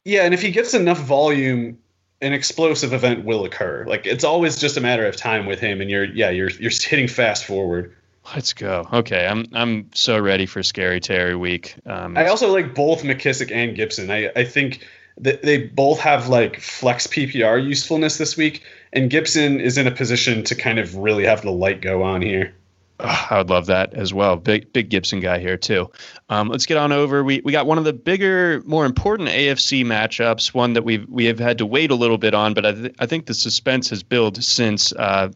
Yeah, 0.05 0.25
and 0.25 0.35
if 0.35 0.43
he 0.43 0.51
gets 0.51 0.75
enough 0.75 0.99
volume, 0.99 1.79
an 2.21 2.33
explosive 2.33 2.93
event 2.93 3.25
will 3.25 3.45
occur. 3.45 3.85
Like 3.87 4.05
it's 4.05 4.25
always 4.25 4.59
just 4.59 4.77
a 4.77 4.81
matter 4.81 5.07
of 5.07 5.15
time 5.15 5.47
with 5.47 5.61
him, 5.61 5.81
and 5.81 5.89
you're 5.89 6.07
yeah 6.07 6.31
you're 6.31 6.51
you're 6.51 6.73
hitting 6.73 7.07
fast 7.07 7.45
forward. 7.45 7.95
Let's 8.35 8.53
go. 8.53 8.89
Okay, 8.93 9.29
I'm 9.29 9.47
I'm 9.53 9.89
so 9.95 10.19
ready 10.19 10.47
for 10.47 10.65
Scary 10.65 10.99
Terry 10.99 11.37
week. 11.37 11.77
Um, 11.87 12.17
I 12.17 12.27
also 12.27 12.53
like 12.53 12.75
both 12.75 13.05
McKissic 13.05 13.53
and 13.53 13.77
Gibson. 13.77 14.11
I 14.11 14.33
I 14.35 14.43
think 14.45 14.85
that 15.19 15.43
they 15.43 15.59
both 15.69 16.01
have 16.01 16.27
like 16.27 16.59
flex 16.59 17.07
PPR 17.07 17.65
usefulness 17.65 18.19
this 18.19 18.37
week, 18.37 18.65
and 18.93 19.09
Gibson 19.09 19.61
is 19.61 19.79
in 19.79 19.87
a 19.87 19.93
position 19.93 20.43
to 20.43 20.57
kind 20.57 20.81
of 20.81 20.97
really 20.97 21.27
have 21.27 21.43
the 21.43 21.53
light 21.53 21.81
go 21.81 22.03
on 22.03 22.23
here. 22.23 22.53
Ugh, 23.01 23.27
I 23.31 23.39
would 23.39 23.51
love 23.51 23.67
that 23.67 23.95
as 23.95 24.15
well. 24.15 24.37
Big 24.37 24.73
big 24.73 24.89
Gibson 24.89 25.21
guy 25.21 25.39
here 25.39 25.57
too. 25.57 25.91
Um, 26.29 26.49
let's 26.49 26.67
get 26.67 26.77
on 26.77 26.93
over. 26.93 27.25
We 27.25 27.41
we 27.45 27.53
got 27.53 27.67
one 27.67 27.79
of 27.79 27.85
the 27.85 27.93
bigger, 27.93 28.63
more 28.65 28.85
important 28.87 29.29
AFC 29.29 29.85
matchups. 29.85 30.55
One 30.55 30.75
that 30.75 30.85
we've 30.85 31.09
we 31.09 31.25
have 31.27 31.39
had 31.39 31.59
to 31.59 31.67
wait 31.67 31.91
a 31.91 31.95
little 31.95 32.19
bit 32.19 32.35
on, 32.35 32.55
but 32.55 32.67
I, 32.67 32.73
th- 32.73 32.95
I 32.99 33.07
think 33.07 33.27
the 33.27 33.35
suspense 33.35 33.91
has 33.91 34.03
built 34.03 34.43
since. 34.43 34.93
Uh, 34.93 35.31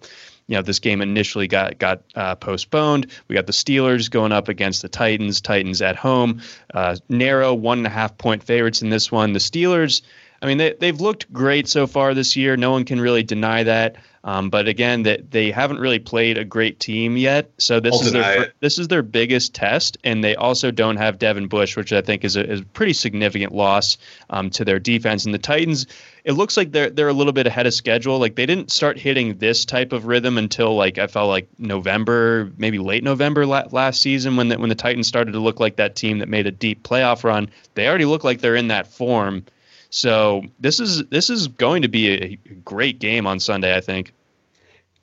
you 0.49 0.55
know, 0.55 0.63
this 0.63 0.79
game 0.79 1.03
initially 1.03 1.49
got 1.49 1.79
got 1.79 2.03
uh, 2.15 2.37
postponed. 2.37 3.09
We 3.29 3.35
got 3.35 3.47
the 3.47 3.53
Steelers 3.53 4.09
going 4.09 4.33
up 4.33 4.49
against 4.49 4.83
the 4.83 4.89
Titans. 4.89 5.41
Titans 5.41 5.83
at 5.83 5.97
home, 5.97 6.41
uh, 6.73 6.97
narrow 7.09 7.53
one 7.53 7.79
and 7.79 7.87
a 7.87 7.91
half 7.91 8.17
point 8.17 8.43
favorites 8.45 8.81
in 8.81 8.91
this 8.91 9.11
one. 9.11 9.33
The 9.33 9.41
Steelers, 9.41 10.03
I 10.41 10.47
mean, 10.47 10.59
they 10.59 10.75
they've 10.75 11.01
looked 11.01 11.33
great 11.33 11.67
so 11.67 11.89
far 11.89 12.15
this 12.15 12.37
year. 12.37 12.57
No 12.57 12.71
one 12.71 12.85
can 12.85 13.01
really 13.01 13.25
deny 13.25 13.65
that. 13.65 13.97
Um, 14.27 14.51
but 14.51 14.67
again, 14.67 15.05
that 15.05 15.31
they 15.31 15.53
haven't 15.53 15.79
really 15.79 16.01
played 16.01 16.37
a 16.37 16.45
great 16.45 16.81
team 16.81 17.17
yet. 17.17 17.49
So 17.59 17.79
this 17.79 17.95
I'll 17.95 18.01
is 18.01 18.13
their 18.13 18.43
it. 18.43 18.55
this 18.59 18.77
is 18.77 18.89
their 18.89 19.05
biggest 19.05 19.55
test, 19.55 19.99
and 20.03 20.25
they 20.25 20.35
also 20.35 20.73
don't 20.73 20.97
have 20.97 21.21
Devin 21.21 21.47
Bush, 21.47 21.77
which 21.77 21.93
I 21.93 22.01
think 22.01 22.25
is 22.25 22.35
a, 22.35 22.45
is 22.45 22.61
a 22.61 22.65
pretty 22.65 22.93
significant 22.93 23.55
loss 23.55 23.99
um, 24.31 24.51
to 24.51 24.65
their 24.65 24.81
defense. 24.81 25.27
And 25.27 25.33
the 25.33 25.39
Titans, 25.39 25.87
it 26.25 26.33
looks 26.33 26.57
like 26.57 26.73
they're 26.73 26.91
they're 26.91 27.07
a 27.07 27.13
little 27.13 27.33
bit 27.33 27.47
ahead 27.47 27.69
of 27.69 27.75
schedule. 27.75 28.19
Like 28.19 28.35
they 28.35 28.47
didn't 28.47 28.73
start 28.73 28.99
hitting 28.99 29.39
this 29.39 29.65
type 29.65 29.93
of 29.93 30.07
rhythm 30.07 30.39
until 30.39 30.75
like 30.75 30.99
I 30.99 31.07
felt 31.07 31.29
like 31.29 31.47
November, 31.59 32.51
maybe 32.59 32.81
late 32.81 33.05
November 33.05 33.47
la- 33.47 33.69
last 33.71 34.03
season 34.03 34.37
when 34.37 34.49
the, 34.49 34.59
when 34.59 34.71
the 34.71 34.75
Titans 34.75 35.07
started 35.07 35.33
to 35.33 35.41
look 35.41 35.61
like 35.61 35.77
that 35.77 35.95
team 35.95 36.19
that 36.19 36.29
made 36.29 36.49
a 36.49 36.53
deep 36.53 36.83
playoff 36.83 37.23
run. 37.23 37.49
They 37.75 37.87
already 37.87 38.07
look 38.07 38.25
like 38.25 38.41
they're 38.41 38.57
in 38.57 38.69
that 38.69 38.89
form. 38.89 39.45
So 39.91 40.43
this 40.59 40.81
is 40.81 41.05
this 41.07 41.31
is 41.31 41.47
going 41.47 41.83
to 41.83 41.89
be 41.89 42.09
a 42.11 42.37
great 42.65 42.99
game 42.99 43.25
on 43.25 43.39
Sunday, 43.39 43.77
I 43.77 43.81
think. 43.81 44.13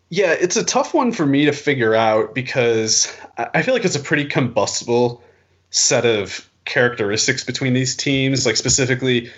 Yeah, 0.10 0.34
it's 0.34 0.58
a 0.58 0.64
tough 0.64 0.94
one 0.94 1.12
for 1.12 1.26
me 1.26 1.46
to 1.46 1.52
figure 1.52 1.96
out 1.96 2.36
because 2.36 3.16
I 3.38 3.64
feel 3.64 3.74
like 3.74 3.86
it's 3.86 3.96
a 3.96 4.00
pretty 4.00 4.26
combustible 4.26 5.24
set 5.72 6.06
of 6.06 6.48
characteristics 6.66 7.44
between 7.44 7.74
these 7.74 7.96
teams. 7.96 8.46
Like 8.46 8.56
specifically, 8.56 9.32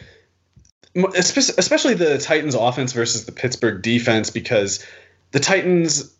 especially 1.15 1.93
the 1.93 2.17
Titans' 2.17 2.55
offense 2.55 2.93
versus 2.93 3.25
the 3.25 3.31
Pittsburgh 3.31 3.81
defense, 3.81 4.29
because 4.29 4.85
the 5.31 5.39
Titans, 5.39 6.13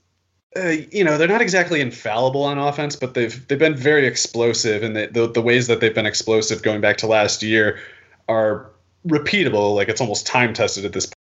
uh, 0.55 0.73
you 0.91 1.03
know, 1.03 1.17
they're 1.17 1.27
not 1.27 1.41
exactly 1.41 1.81
infallible 1.81 2.43
on 2.43 2.57
offense, 2.57 2.95
but 2.95 3.13
they've 3.13 3.47
they've 3.47 3.59
been 3.59 3.75
very 3.75 4.07
explosive, 4.07 4.83
and 4.83 4.95
the, 4.95 5.07
the 5.07 5.27
the 5.27 5.41
ways 5.41 5.67
that 5.67 5.79
they've 5.79 5.95
been 5.95 6.05
explosive 6.05 6.61
going 6.61 6.81
back 6.81 6.97
to 6.97 7.07
last 7.07 7.43
year 7.43 7.79
are 8.27 8.69
repeatable. 9.07 9.75
Like 9.75 9.89
it's 9.89 10.01
almost 10.01 10.27
time 10.27 10.53
tested 10.53 10.85
at 10.85 10.93
this 10.93 11.05
point. 11.05 11.15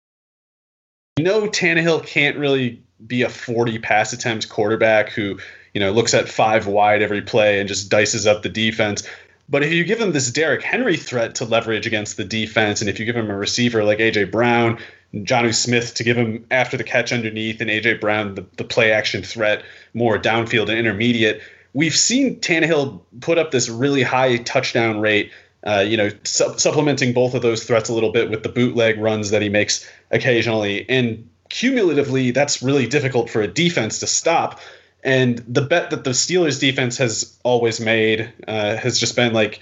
Know, 1.19 1.47
Tannehill 1.47 2.05
can't 2.05 2.37
really 2.37 2.81
be 3.05 3.23
a 3.23 3.29
40 3.29 3.79
pass 3.79 4.13
attempt 4.13 4.49
quarterback 4.49 5.09
who, 5.09 5.39
you 5.73 5.79
know, 5.79 5.91
looks 5.91 6.13
at 6.13 6.29
five 6.29 6.67
wide 6.67 7.01
every 7.01 7.21
play 7.21 7.59
and 7.59 7.67
just 7.67 7.89
dices 7.89 8.27
up 8.27 8.43
the 8.43 8.49
defense. 8.49 9.07
But 9.49 9.63
if 9.63 9.73
you 9.73 9.83
give 9.83 9.99
him 9.99 10.13
this 10.13 10.31
Derrick 10.31 10.63
Henry 10.63 10.95
threat 10.95 11.35
to 11.35 11.45
leverage 11.45 11.85
against 11.85 12.15
the 12.15 12.23
defense, 12.23 12.79
and 12.79 12.89
if 12.89 12.99
you 12.99 13.05
give 13.05 13.17
him 13.17 13.29
a 13.29 13.35
receiver 13.35 13.83
like 13.83 13.99
AJ 13.99 14.31
Brown, 14.31 14.79
Jonnu 15.13 15.53
Smith 15.53 15.93
to 15.95 16.03
give 16.05 16.15
him 16.15 16.45
after 16.51 16.77
the 16.77 16.85
catch 16.85 17.11
underneath, 17.11 17.59
and 17.59 17.69
AJ 17.69 17.99
Brown 17.99 18.35
the, 18.35 18.45
the 18.55 18.63
play 18.63 18.91
action 18.91 19.23
threat 19.23 19.63
more 19.93 20.17
downfield 20.17 20.69
and 20.69 20.79
intermediate, 20.79 21.41
we've 21.73 21.95
seen 21.95 22.39
Tannehill 22.39 23.01
put 23.19 23.37
up 23.37 23.51
this 23.51 23.67
really 23.69 24.03
high 24.03 24.37
touchdown 24.37 25.01
rate. 25.01 25.31
Uh, 25.63 25.85
you 25.85 25.95
know, 25.95 26.09
su- 26.23 26.57
supplementing 26.57 27.13
both 27.13 27.35
of 27.35 27.43
those 27.43 27.65
threats 27.65 27.87
a 27.87 27.93
little 27.93 28.11
bit 28.11 28.31
with 28.31 28.41
the 28.41 28.49
bootleg 28.49 28.97
runs 28.99 29.29
that 29.29 29.43
he 29.43 29.49
makes 29.49 29.87
occasionally, 30.09 30.89
and 30.89 31.29
cumulatively, 31.51 32.31
that's 32.31 32.63
really 32.63 32.87
difficult 32.87 33.29
for 33.29 33.41
a 33.41 33.47
defense 33.47 33.99
to 33.99 34.07
stop. 34.07 34.59
And 35.03 35.39
the 35.39 35.61
bet 35.61 35.89
that 35.89 36.03
the 36.03 36.11
Steelers 36.11 36.59
defense 36.59 36.97
has 36.97 37.37
always 37.43 37.79
made 37.79 38.31
uh, 38.47 38.77
has 38.77 38.99
just 38.99 39.15
been 39.15 39.33
like, 39.33 39.59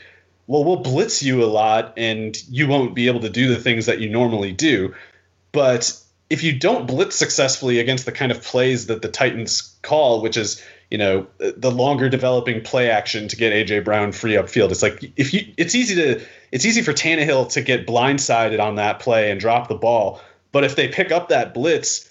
well, 0.47 0.63
we'll 0.63 0.77
blitz 0.77 1.23
you 1.23 1.43
a 1.43 1.45
lot 1.45 1.93
and 1.97 2.37
you 2.49 2.67
won't 2.67 2.95
be 2.95 3.07
able 3.07 3.21
to 3.21 3.29
do 3.29 3.47
the 3.47 3.59
things 3.59 3.85
that 3.87 3.99
you 3.99 4.09
normally 4.09 4.51
do. 4.51 4.93
But 5.51 5.99
if 6.29 6.43
you 6.43 6.57
don't 6.57 6.87
blitz 6.87 7.15
successfully 7.15 7.79
against 7.79 8.05
the 8.05 8.11
kind 8.11 8.31
of 8.31 8.43
plays 8.43 8.87
that 8.87 9.01
the 9.01 9.09
Titans 9.09 9.75
call, 9.81 10.21
which 10.21 10.37
is, 10.37 10.63
you 10.91 10.97
know, 10.97 11.25
the 11.37 11.71
longer 11.71 12.09
developing 12.09 12.61
play 12.61 12.89
action 12.89 13.27
to 13.29 13.35
get 13.35 13.53
AJ 13.53 13.83
Brown 13.83 14.11
free 14.11 14.33
upfield, 14.33 14.71
it's 14.71 14.83
like 14.83 15.11
if 15.15 15.33
you 15.33 15.41
it's 15.57 15.73
easy 15.73 15.95
to 15.95 16.25
it's 16.51 16.65
easy 16.65 16.81
for 16.81 16.93
Tannehill 16.93 17.51
to 17.53 17.61
get 17.61 17.87
blindsided 17.87 18.59
on 18.59 18.75
that 18.75 18.99
play 18.99 19.31
and 19.31 19.39
drop 19.39 19.69
the 19.69 19.75
ball. 19.75 20.21
But 20.51 20.63
if 20.63 20.75
they 20.75 20.87
pick 20.87 21.11
up 21.11 21.29
that 21.29 21.53
blitz, 21.53 22.09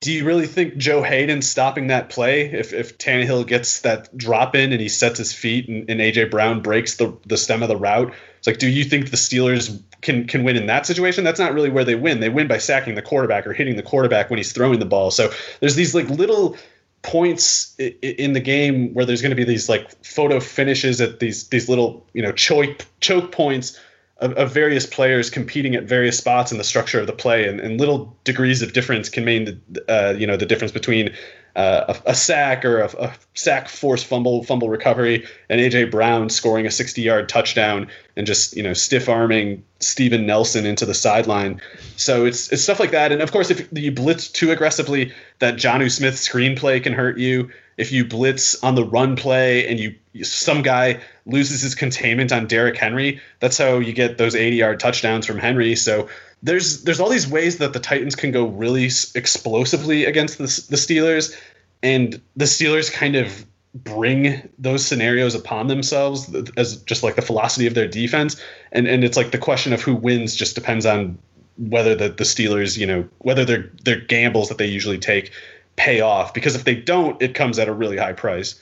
do 0.00 0.12
you 0.12 0.24
really 0.24 0.46
think 0.46 0.76
Joe 0.76 1.02
Haden 1.02 1.42
stopping 1.42 1.88
that 1.88 2.08
play 2.08 2.46
if 2.46 2.72
if 2.72 2.96
Tannehill 2.98 3.46
gets 3.46 3.80
that 3.80 4.16
drop 4.16 4.54
in 4.54 4.72
and 4.72 4.80
he 4.80 4.88
sets 4.88 5.18
his 5.18 5.32
feet 5.32 5.68
and, 5.68 5.88
and 5.90 6.00
AJ 6.00 6.30
Brown 6.30 6.60
breaks 6.60 6.96
the 6.96 7.16
the 7.26 7.36
stem 7.36 7.62
of 7.62 7.68
the 7.68 7.76
route? 7.76 8.12
It's 8.38 8.46
like, 8.46 8.58
do 8.58 8.68
you 8.68 8.84
think 8.84 9.10
the 9.10 9.18
Steelers 9.18 9.78
can 10.00 10.26
can 10.26 10.42
win 10.42 10.56
in 10.56 10.66
that 10.66 10.86
situation? 10.86 11.22
That's 11.22 11.38
not 11.38 11.52
really 11.52 11.68
where 11.68 11.84
they 11.84 11.94
win. 11.94 12.20
They 12.20 12.30
win 12.30 12.48
by 12.48 12.58
sacking 12.58 12.94
the 12.94 13.02
quarterback 13.02 13.46
or 13.46 13.52
hitting 13.52 13.76
the 13.76 13.82
quarterback 13.82 14.30
when 14.30 14.38
he's 14.38 14.52
throwing 14.52 14.78
the 14.78 14.86
ball. 14.86 15.10
So 15.10 15.30
there's 15.60 15.74
these 15.74 15.94
like 15.94 16.08
little 16.08 16.56
points 17.02 17.74
in 17.78 18.32
the 18.32 18.40
game 18.40 18.92
where 18.94 19.04
there's 19.04 19.22
going 19.22 19.30
to 19.30 19.36
be 19.36 19.44
these 19.44 19.68
like 19.68 20.04
photo 20.04 20.40
finishes 20.40 21.00
at 21.00 21.20
these 21.20 21.48
these 21.48 21.68
little 21.68 22.06
you 22.14 22.22
know 22.22 22.32
choke 22.32 22.86
choke 23.00 23.32
points 23.32 23.78
of, 24.20 24.32
of 24.34 24.52
various 24.52 24.86
players 24.86 25.30
competing 25.30 25.74
at 25.74 25.84
various 25.84 26.18
spots 26.18 26.52
in 26.52 26.58
the 26.58 26.64
structure 26.64 27.00
of 27.00 27.06
the 27.06 27.12
play, 27.12 27.48
and, 27.48 27.60
and 27.60 27.80
little 27.80 28.16
degrees 28.24 28.62
of 28.62 28.72
difference 28.72 29.08
can 29.08 29.24
mean 29.24 29.60
the 29.68 29.84
uh, 29.88 30.12
you 30.12 30.26
know 30.26 30.36
the 30.36 30.46
difference 30.46 30.72
between 30.72 31.10
uh, 31.56 31.94
a, 32.06 32.10
a, 32.10 32.14
sack 32.14 32.64
or 32.64 32.80
a, 32.80 32.90
a, 32.98 33.12
sack 33.34 33.68
force 33.68 34.02
fumble 34.02 34.44
fumble 34.44 34.68
recovery, 34.68 35.26
and 35.48 35.60
AJ 35.60 35.90
Brown 35.90 36.28
scoring 36.28 36.66
a 36.66 36.70
60 36.70 37.02
yard 37.02 37.28
touchdown 37.28 37.88
and 38.16 38.26
just 38.26 38.56
you 38.56 38.62
know 38.62 38.74
stiff 38.74 39.08
arming 39.08 39.64
Steven 39.80 40.26
Nelson 40.26 40.66
into 40.66 40.86
the 40.86 40.94
sideline. 40.94 41.60
So 41.96 42.24
it's 42.26 42.52
it's 42.52 42.62
stuff 42.62 42.78
like 42.78 42.92
that, 42.92 43.12
and 43.12 43.22
of 43.22 43.32
course 43.32 43.50
if 43.50 43.66
you 43.72 43.90
blitz 43.90 44.28
too 44.28 44.52
aggressively, 44.52 45.12
that 45.38 45.56
Jonnu 45.56 45.90
Smith 45.90 46.14
screenplay 46.14 46.82
can 46.82 46.92
hurt 46.92 47.18
you. 47.18 47.50
If 47.80 47.92
you 47.92 48.04
blitz 48.04 48.62
on 48.62 48.74
the 48.74 48.84
run 48.84 49.16
play 49.16 49.66
and 49.66 49.80
you 49.80 49.94
some 50.22 50.62
guy 50.62 51.00
loses 51.26 51.62
his 51.62 51.74
containment 51.74 52.32
on 52.32 52.46
Derrick 52.46 52.76
Henry, 52.76 53.20
that's 53.38 53.56
how 53.58 53.78
you 53.78 53.92
get 53.92 54.18
those 54.18 54.34
80 54.34 54.56
yard 54.56 54.80
touchdowns 54.80 55.26
from 55.26 55.38
Henry. 55.38 55.76
So 55.76 56.08
there's 56.42 56.82
there's 56.84 57.00
all 57.00 57.08
these 57.08 57.28
ways 57.28 57.58
that 57.58 57.72
the 57.72 57.80
Titans 57.80 58.16
can 58.16 58.32
go 58.32 58.46
really 58.46 58.90
explosively 59.14 60.04
against 60.04 60.38
the, 60.38 60.44
the 60.44 60.76
Steelers, 60.76 61.36
and 61.82 62.20
the 62.36 62.46
Steelers 62.46 62.92
kind 62.92 63.16
of 63.16 63.46
bring 63.74 64.48
those 64.58 64.84
scenarios 64.84 65.34
upon 65.34 65.68
themselves 65.68 66.34
as 66.56 66.76
just 66.82 67.02
like 67.02 67.14
the 67.14 67.22
philosophy 67.22 67.66
of 67.66 67.74
their 67.74 67.88
defense, 67.88 68.40
and 68.72 68.86
and 68.86 69.04
it's 69.04 69.16
like 69.16 69.30
the 69.30 69.38
question 69.38 69.72
of 69.72 69.82
who 69.82 69.94
wins 69.94 70.34
just 70.34 70.54
depends 70.54 70.86
on 70.86 71.18
whether 71.58 71.94
the, 71.94 72.08
the 72.08 72.24
Steelers, 72.24 72.78
you 72.78 72.86
know, 72.86 73.08
whether 73.18 73.44
their 73.44 73.70
their 73.84 74.00
gambles 74.00 74.48
that 74.48 74.58
they 74.58 74.66
usually 74.66 74.98
take 74.98 75.32
pay 75.80 76.00
off. 76.00 76.34
Because 76.34 76.54
if 76.54 76.64
they 76.64 76.74
don't, 76.74 77.20
it 77.22 77.34
comes 77.34 77.58
at 77.58 77.68
a 77.68 77.72
really 77.72 77.96
high 77.96 78.12
price. 78.12 78.60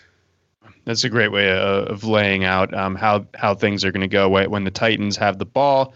That's 0.84 1.04
a 1.04 1.10
great 1.10 1.32
way 1.32 1.50
of, 1.50 1.88
of 1.88 2.04
laying 2.04 2.44
out 2.44 2.72
um, 2.72 2.94
how 2.94 3.26
how 3.34 3.54
things 3.54 3.84
are 3.84 3.92
going 3.92 4.08
to 4.08 4.08
go 4.08 4.28
when 4.48 4.64
the 4.64 4.70
Titans 4.70 5.16
have 5.16 5.38
the 5.38 5.44
ball. 5.44 5.94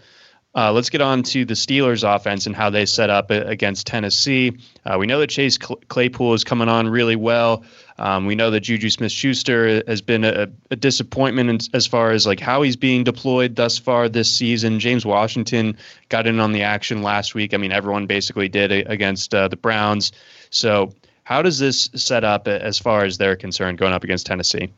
Uh, 0.55 0.71
let's 0.71 0.91
get 0.91 1.01
on 1.01 1.23
to 1.23 1.45
the 1.45 1.55
Steelers' 1.55 2.03
offense 2.03 2.45
and 2.45 2.55
how 2.55 2.69
they 2.69 2.85
set 2.85 3.09
up 3.09 3.31
against 3.31 3.87
Tennessee. 3.87 4.55
Uh, 4.85 4.97
we 4.99 5.07
know 5.07 5.19
that 5.19 5.31
Chase 5.31 5.57
Claypool 5.57 6.35
is 6.35 6.43
coming 6.43 6.69
on 6.69 6.87
really 6.87 7.15
well. 7.15 7.63
Um, 7.97 8.27
we 8.27 8.35
know 8.35 8.51
that 8.51 8.59
Juju 8.59 8.91
Smith-Schuster 8.91 9.81
has 9.87 10.01
been 10.03 10.23
a, 10.23 10.47
a 10.69 10.75
disappointment 10.75 11.49
in, 11.49 11.57
as 11.73 11.87
far 11.87 12.11
as 12.11 12.27
like 12.27 12.39
how 12.39 12.61
he's 12.61 12.75
being 12.75 13.03
deployed 13.03 13.55
thus 13.55 13.79
far 13.79 14.07
this 14.07 14.31
season. 14.31 14.79
James 14.79 15.07
Washington 15.07 15.75
got 16.09 16.27
in 16.27 16.39
on 16.39 16.51
the 16.51 16.61
action 16.61 17.01
last 17.01 17.33
week. 17.33 17.55
I 17.55 17.57
mean, 17.57 17.71
everyone 17.71 18.05
basically 18.05 18.47
did 18.47 18.71
against 18.71 19.33
uh, 19.33 19.47
the 19.47 19.57
Browns. 19.57 20.11
So, 20.51 20.93
how 21.23 21.41
does 21.41 21.59
this 21.59 21.89
set 21.95 22.23
up 22.23 22.47
as 22.47 22.77
far 22.77 23.05
as 23.05 23.17
they're 23.17 23.35
concerned 23.35 23.77
going 23.77 23.93
up 23.93 24.03
against 24.03 24.25
Tennessee? 24.25 24.71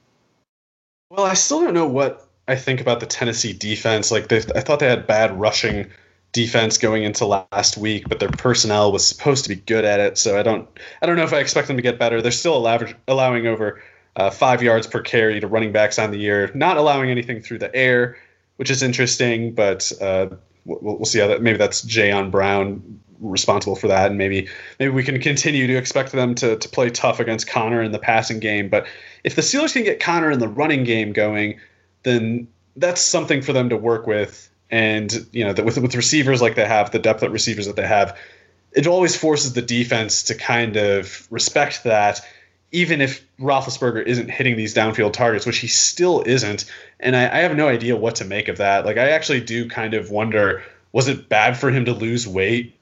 Well, 1.10 1.26
I 1.26 1.34
still 1.34 1.62
don't 1.62 1.74
know 1.74 1.88
what 1.88 2.28
I 2.48 2.56
think 2.56 2.82
about 2.82 3.00
the 3.00 3.06
Tennessee 3.06 3.54
defense. 3.54 4.12
Like 4.12 4.32
I 4.32 4.40
thought 4.40 4.80
they 4.80 4.88
had 4.88 5.08
bad 5.08 5.38
rushing 5.40 5.88
defense 6.32 6.78
going 6.78 7.04
into 7.04 7.26
last 7.26 7.78
week, 7.78 8.10
but 8.10 8.20
their 8.20 8.30
personnel 8.30 8.92
was 8.92 9.08
supposed 9.08 9.46
to 9.46 9.50
be 9.50 9.56
good 9.56 9.86
at 9.86 10.00
it. 10.00 10.18
So 10.18 10.38
I 10.38 10.44
don't 10.44 10.68
I 11.02 11.06
don't 11.06 11.16
know 11.16 11.24
if 11.24 11.34
I 11.34 11.40
expect 11.40 11.68
them 11.68 11.78
to 11.78 11.82
get 11.82 11.98
better. 11.98 12.22
They're 12.22 12.32
still 12.32 12.58
allow, 12.58 12.80
allowing 13.08 13.48
over 13.48 13.82
uh, 14.16 14.30
five 14.30 14.62
yards 14.62 14.88
per 14.88 15.02
carry 15.02 15.40
to 15.40 15.48
running 15.48 15.72
backs 15.72 15.98
on 15.98 16.12
the 16.12 16.18
year, 16.18 16.52
not 16.54 16.78
allowing 16.78 17.10
anything 17.10 17.42
through 17.42 17.60
the 17.60 17.74
air, 17.76 18.18
which 18.58 18.70
is 18.70 18.84
interesting. 18.84 19.54
But 19.54 19.92
uh, 20.02 20.28
we'll, 20.66 20.98
we'll 20.98 21.06
see 21.06 21.20
how 21.20 21.28
that. 21.28 21.42
Maybe 21.42 21.58
that's 21.58 21.84
Jayon 21.84 22.32
Brown 22.32 23.00
responsible 23.22 23.78
for 23.78 23.88
that, 23.88 24.08
and 24.08 24.18
maybe 24.18 24.50
maybe 24.80 24.92
we 24.92 25.04
can 25.04 25.20
continue 25.22 25.68
to 25.68 25.76
expect 25.76 26.12
them 26.12 26.36
to 26.36 26.58
to 26.58 26.70
play 26.70 26.90
tough 26.90 27.20
against 27.20 27.48
Conner 27.48 27.82
in 27.82 27.92
the 27.92 28.00
passing 28.00 28.40
game. 28.40 28.70
But 28.70 28.88
if 29.24 29.36
the 29.36 29.42
Steelers 29.42 29.74
can 29.74 29.84
get 29.84 30.00
Conner 30.00 30.32
in 30.32 30.40
the 30.40 30.48
running 30.48 30.84
game 30.84 31.14
going 31.14 31.60
then 32.06 32.48
that's 32.78 33.02
something 33.02 33.42
for 33.42 33.52
them 33.52 33.70
to 33.70 33.76
work 33.76 34.08
with. 34.08 34.50
And 34.72 35.28
you 35.32 35.44
know, 35.44 35.52
that 35.52 35.66
with 35.66 35.78
with 35.78 35.96
receivers 35.96 36.42
like 36.42 36.56
they 36.56 36.66
have, 36.66 36.92
the 36.92 37.00
depth 37.00 37.22
at 37.22 37.32
receivers 37.32 37.68
that 37.68 37.76
they 37.76 37.86
have, 37.86 38.18
it 38.72 38.88
always 38.88 39.16
forces 39.16 39.54
the 39.54 39.62
defense 39.62 40.24
to 40.24 40.36
kind 40.36 40.78
of 40.78 41.28
respect 41.30 41.84
that, 41.84 42.22
even 42.76 43.00
if 43.00 43.26
Roethlisberger 43.40 44.06
isn't 44.06 44.30
hitting 44.30 44.58
these 44.58 44.76
downfield 44.76 45.14
targets, 45.14 45.46
which 45.46 45.60
he 45.60 45.68
still 45.68 46.22
isn't. 46.26 46.66
And 47.00 47.16
I, 47.16 47.24
I 47.24 47.40
have 47.40 47.56
no 47.56 47.70
idea 47.70 47.96
what 47.96 48.16
to 48.16 48.26
make 48.26 48.50
of 48.50 48.58
that. 48.58 48.86
Like, 48.86 48.98
I 48.98 49.10
actually 49.12 49.40
do 49.40 49.70
kind 49.70 49.94
of 49.94 50.12
wonder: 50.12 50.62
was 50.92 51.08
it 51.08 51.30
bad 51.30 51.58
for 51.58 51.72
him 51.72 51.86
to 51.86 51.94
lose 51.94 52.28
weight? 52.28 52.78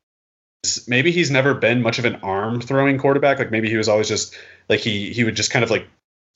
Maybe 0.87 1.11
he's 1.11 1.29
never 1.29 1.53
been 1.53 1.81
much 1.81 1.99
of 1.99 2.05
an 2.05 2.15
arm 2.23 2.59
throwing 2.59 2.97
quarterback. 2.97 3.37
Like 3.37 3.51
maybe 3.51 3.69
he 3.69 3.77
was 3.77 3.87
always 3.87 4.07
just 4.07 4.35
like 4.67 4.79
he 4.79 5.13
he 5.13 5.23
would 5.23 5.35
just 5.35 5.51
kind 5.51 5.63
of 5.63 5.69
like 5.69 5.85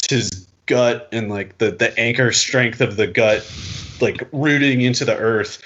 his 0.07 0.47
gut 0.67 1.07
and 1.11 1.29
like 1.29 1.57
the 1.57 1.71
the 1.71 1.97
anchor 1.97 2.31
strength 2.31 2.81
of 2.81 2.97
the 2.97 3.07
gut 3.07 3.49
like 4.01 4.27
rooting 4.33 4.81
into 4.81 5.05
the 5.05 5.17
earth 5.17 5.61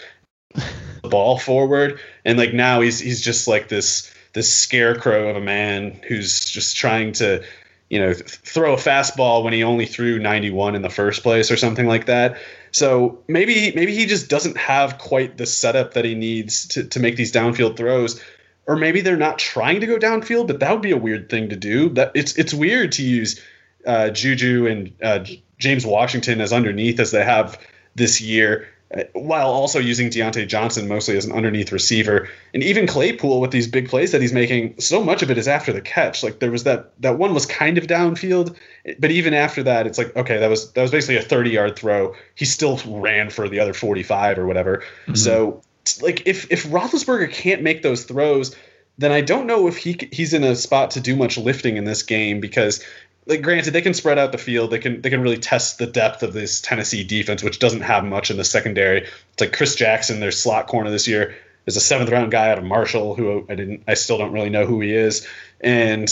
the 0.53 1.09
ball 1.09 1.39
forward 1.39 1.99
and 2.23 2.37
like 2.37 2.53
now 2.53 2.81
he's 2.81 2.99
he's 2.99 3.19
just 3.19 3.47
like 3.47 3.67
this 3.67 4.13
this 4.33 4.53
scarecrow 4.53 5.29
of 5.29 5.35
a 5.35 5.41
man 5.41 5.99
who's 6.07 6.39
just 6.39 6.77
trying 6.77 7.11
to 7.11 7.43
you 7.91 7.99
know 7.99 8.13
th- 8.13 8.25
throw 8.25 8.73
a 8.73 8.77
fastball 8.77 9.43
when 9.43 9.51
he 9.51 9.63
only 9.63 9.85
threw 9.85 10.17
91 10.17 10.75
in 10.75 10.81
the 10.81 10.89
first 10.89 11.23
place 11.23 11.51
or 11.51 11.57
something 11.57 11.85
like 11.85 12.05
that. 12.05 12.37
So 12.71 13.19
maybe 13.27 13.73
maybe 13.75 13.93
he 13.93 14.05
just 14.05 14.29
doesn't 14.29 14.57
have 14.57 14.97
quite 14.97 15.37
the 15.37 15.45
setup 15.45 15.93
that 15.93 16.05
he 16.05 16.15
needs 16.15 16.67
to 16.69 16.85
to 16.85 16.99
make 17.01 17.17
these 17.17 17.33
downfield 17.33 17.75
throws. 17.75 18.19
Or 18.65 18.77
maybe 18.77 19.01
they're 19.01 19.17
not 19.17 19.39
trying 19.39 19.81
to 19.81 19.87
go 19.87 19.97
downfield 19.97 20.47
but 20.47 20.61
that 20.61 20.71
would 20.71 20.81
be 20.81 20.91
a 20.91 20.97
weird 20.97 21.29
thing 21.29 21.49
to 21.49 21.57
do. 21.57 21.89
That 21.89 22.13
it's 22.15 22.37
it's 22.37 22.53
weird 22.53 22.93
to 22.93 23.03
use 23.03 23.41
uh, 23.85 24.09
Juju 24.09 24.67
and 24.67 24.93
uh, 25.03 25.25
James 25.57 25.85
Washington 25.85 26.39
as 26.39 26.53
underneath 26.53 26.99
as 26.99 27.11
they 27.11 27.25
have 27.25 27.59
this 27.95 28.21
year, 28.21 28.69
while 29.13 29.47
also 29.47 29.79
using 29.79 30.09
Diontae 30.09 30.47
Johnson 30.47 30.87
mostly 30.87 31.15
as 31.15 31.25
an 31.25 31.31
underneath 31.31 31.71
receiver. 31.71 32.27
And 32.53 32.61
even 32.61 32.87
Claypool 32.87 33.39
with 33.39 33.51
these 33.51 33.67
big 33.67 33.89
plays 33.89 34.11
that 34.11 34.21
he's 34.21 34.33
making, 34.33 34.79
so 34.79 35.03
much 35.03 35.21
of 35.21 35.31
it 35.31 35.37
is 35.37 35.47
after 35.47 35.71
the 35.71 35.81
catch. 35.81 36.23
Like 36.23 36.39
there 36.39 36.51
was 36.51 36.63
that 36.63 36.91
that 37.01 37.17
one 37.17 37.33
was 37.33 37.45
kind 37.45 37.77
of 37.77 37.87
downfield, 37.87 38.55
but 38.99 39.11
even 39.11 39.33
after 39.33 39.63
that, 39.63 39.87
it's 39.87 39.97
like 39.97 40.15
okay, 40.15 40.39
that 40.39 40.49
was 40.49 40.71
that 40.73 40.81
was 40.81 40.91
basically 40.91 41.17
a 41.17 41.21
30 41.21 41.51
yard 41.51 41.75
throw. 41.77 42.15
He 42.35 42.45
still 42.45 42.79
ran 42.85 43.29
for 43.29 43.47
the 43.47 43.59
other 43.59 43.73
45 43.73 44.37
or 44.37 44.45
whatever. 44.45 44.83
Mm-hmm. 45.03 45.15
So 45.15 45.61
like 46.01 46.27
if 46.27 46.51
if 46.51 46.65
Roethlisberger 46.65 47.31
can't 47.31 47.61
make 47.61 47.83
those 47.83 48.03
throws 48.03 48.55
then 48.97 49.11
I 49.11 49.21
don't 49.21 49.47
know 49.47 49.67
if 49.67 49.77
he 49.77 49.97
he's 50.11 50.33
in 50.33 50.43
a 50.43 50.55
spot 50.55 50.91
to 50.91 50.99
do 50.99 51.15
much 51.15 51.37
lifting 51.37 51.77
in 51.77 51.85
this 51.85 52.03
game 52.03 52.39
because 52.39 52.83
like 53.25 53.41
granted 53.41 53.71
they 53.71 53.81
can 53.81 53.93
spread 53.93 54.17
out 54.17 54.31
the 54.31 54.37
field. 54.37 54.71
They 54.71 54.79
can 54.79 55.01
they 55.01 55.09
can 55.09 55.21
really 55.21 55.37
test 55.37 55.77
the 55.77 55.87
depth 55.87 56.23
of 56.23 56.33
this 56.33 56.61
tennessee 56.61 57.03
defense 57.03 57.43
which 57.43 57.59
doesn't 57.59 57.81
have 57.81 58.03
much 58.03 58.31
in 58.31 58.37
the 58.37 58.43
secondary. 58.43 59.01
It's 59.01 59.41
like 59.41 59.53
chris 59.53 59.75
jackson 59.75 60.19
their 60.19 60.31
slot 60.31 60.67
corner 60.67 60.89
this 60.89 61.07
year 61.07 61.35
is 61.65 61.77
a 61.77 61.81
seventh 61.81 62.09
round 62.09 62.31
guy 62.31 62.49
out 62.49 62.57
of 62.57 62.63
marshall 62.63 63.15
who 63.15 63.45
i 63.49 63.55
didn't 63.55 63.83
i 63.87 63.93
still 63.93 64.17
don't 64.17 64.33
really 64.33 64.49
know 64.49 64.65
who 64.65 64.81
he 64.81 64.93
is. 64.93 65.27
And 65.61 66.03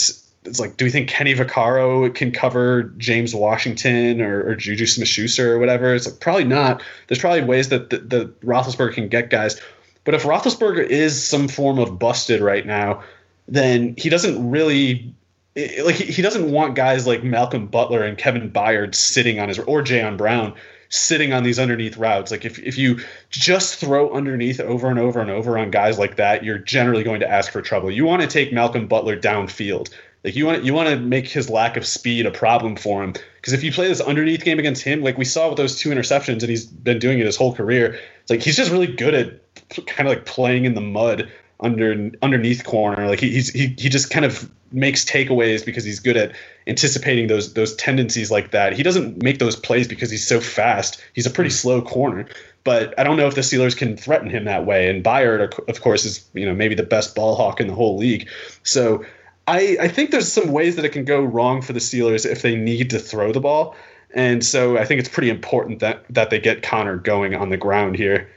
it's 0.44 0.60
like 0.60 0.76
do 0.76 0.84
we 0.84 0.90
think 0.90 1.08
kenny 1.08 1.34
vaccaro 1.34 2.14
can 2.14 2.32
cover 2.32 2.84
james 2.96 3.34
washington 3.34 4.22
or, 4.22 4.48
or 4.48 4.54
juju 4.54 4.86
smith-schuster 4.86 5.54
or 5.54 5.58
whatever? 5.58 5.94
It's 5.94 6.06
like 6.06 6.20
probably 6.20 6.44
not. 6.44 6.82
There's 7.08 7.20
probably 7.20 7.42
ways 7.42 7.68
that 7.70 7.90
the, 7.90 7.98
the 7.98 8.24
roethlisberger 8.44 8.94
can 8.94 9.08
get 9.08 9.30
guys. 9.30 9.60
But 10.04 10.14
if 10.14 10.22
roethlisberger 10.22 10.86
is 10.86 11.22
some 11.22 11.48
form 11.48 11.78
of 11.78 11.98
busted 11.98 12.40
right 12.40 12.64
now 12.64 13.02
then 13.48 13.96
he 13.98 14.08
doesn't 14.08 14.48
really 14.48 15.12
like 15.56 15.96
he 15.96 16.22
doesn't 16.22 16.50
want 16.50 16.76
guys 16.76 17.06
like 17.06 17.24
Malcolm 17.24 17.66
Butler 17.66 18.04
and 18.04 18.16
Kevin 18.16 18.50
Byard 18.50 18.94
sitting 18.94 19.40
on 19.40 19.48
his 19.48 19.58
or 19.58 19.82
Jayon 19.82 20.16
Brown 20.16 20.54
sitting 20.90 21.32
on 21.32 21.44
these 21.44 21.58
underneath 21.58 21.96
routes. 21.96 22.30
Like 22.30 22.44
if 22.44 22.58
if 22.58 22.78
you 22.78 23.00
just 23.30 23.76
throw 23.76 24.12
underneath 24.12 24.60
over 24.60 24.88
and 24.88 24.98
over 24.98 25.20
and 25.20 25.30
over 25.30 25.58
on 25.58 25.70
guys 25.70 25.98
like 25.98 26.16
that, 26.16 26.44
you're 26.44 26.58
generally 26.58 27.02
going 27.02 27.20
to 27.20 27.30
ask 27.30 27.50
for 27.50 27.62
trouble. 27.62 27.90
You 27.90 28.04
want 28.04 28.22
to 28.22 28.28
take 28.28 28.52
Malcolm 28.52 28.86
Butler 28.86 29.18
downfield. 29.18 29.90
Like 30.22 30.36
you 30.36 30.44
want 30.46 30.64
you 30.64 30.74
want 30.74 30.88
to 30.90 30.96
make 30.96 31.28
his 31.28 31.48
lack 31.48 31.76
of 31.76 31.86
speed 31.86 32.26
a 32.26 32.30
problem 32.30 32.76
for 32.76 33.02
him 33.02 33.14
because 33.36 33.54
if 33.54 33.64
you 33.64 33.72
play 33.72 33.88
this 33.88 34.00
underneath 34.00 34.44
game 34.44 34.58
against 34.58 34.82
him, 34.82 35.02
like 35.02 35.16
we 35.16 35.24
saw 35.24 35.48
with 35.48 35.56
those 35.56 35.78
two 35.78 35.88
interceptions, 35.88 36.40
and 36.40 36.50
he's 36.50 36.66
been 36.66 36.98
doing 36.98 37.18
it 37.18 37.26
his 37.26 37.36
whole 37.36 37.54
career, 37.54 37.98
it's 38.20 38.30
like 38.30 38.42
he's 38.42 38.56
just 38.56 38.70
really 38.70 38.86
good 38.86 39.14
at 39.14 39.86
kind 39.86 40.08
of 40.08 40.14
like 40.14 40.26
playing 40.26 40.64
in 40.64 40.74
the 40.74 40.80
mud 40.80 41.30
under 41.60 42.10
underneath 42.22 42.64
corner. 42.64 43.06
Like 43.06 43.20
he, 43.20 43.30
he's 43.30 43.50
he 43.50 43.74
he 43.78 43.88
just 43.88 44.10
kind 44.10 44.24
of 44.24 44.50
makes 44.72 45.04
takeaways 45.04 45.64
because 45.64 45.84
he's 45.84 46.00
good 46.00 46.16
at 46.16 46.32
anticipating 46.66 47.26
those 47.26 47.54
those 47.54 47.74
tendencies 47.76 48.30
like 48.30 48.50
that. 48.52 48.72
He 48.72 48.82
doesn't 48.82 49.22
make 49.22 49.38
those 49.38 49.56
plays 49.56 49.88
because 49.88 50.10
he's 50.10 50.26
so 50.26 50.40
fast. 50.40 51.02
He's 51.12 51.26
a 51.26 51.30
pretty 51.30 51.50
slow 51.50 51.82
corner. 51.82 52.26
But 52.62 52.98
I 52.98 53.04
don't 53.04 53.16
know 53.16 53.26
if 53.26 53.34
the 53.34 53.40
Steelers 53.40 53.76
can 53.76 53.96
threaten 53.96 54.28
him 54.28 54.44
that 54.44 54.66
way. 54.66 54.90
And 54.90 55.02
Byard, 55.02 55.58
of 55.68 55.80
course, 55.80 56.04
is 56.04 56.28
you 56.34 56.46
know 56.46 56.54
maybe 56.54 56.74
the 56.74 56.82
best 56.82 57.14
ball 57.14 57.34
hawk 57.34 57.60
in 57.60 57.68
the 57.68 57.74
whole 57.74 57.96
league. 57.96 58.28
So 58.62 59.04
I, 59.46 59.76
I 59.80 59.88
think 59.88 60.10
there's 60.10 60.30
some 60.30 60.52
ways 60.52 60.76
that 60.76 60.84
it 60.84 60.90
can 60.90 61.04
go 61.04 61.22
wrong 61.22 61.62
for 61.62 61.72
the 61.72 61.80
Steelers 61.80 62.24
if 62.24 62.42
they 62.42 62.54
need 62.54 62.90
to 62.90 62.98
throw 62.98 63.32
the 63.32 63.40
ball. 63.40 63.74
And 64.12 64.44
so 64.44 64.76
I 64.76 64.84
think 64.84 65.00
it's 65.00 65.08
pretty 65.08 65.30
important 65.30 65.80
that 65.80 66.04
that 66.10 66.30
they 66.30 66.38
get 66.38 66.62
Conner 66.62 66.96
going 66.96 67.34
on 67.34 67.48
the 67.48 67.56
ground 67.56 67.96
here. 67.96 68.28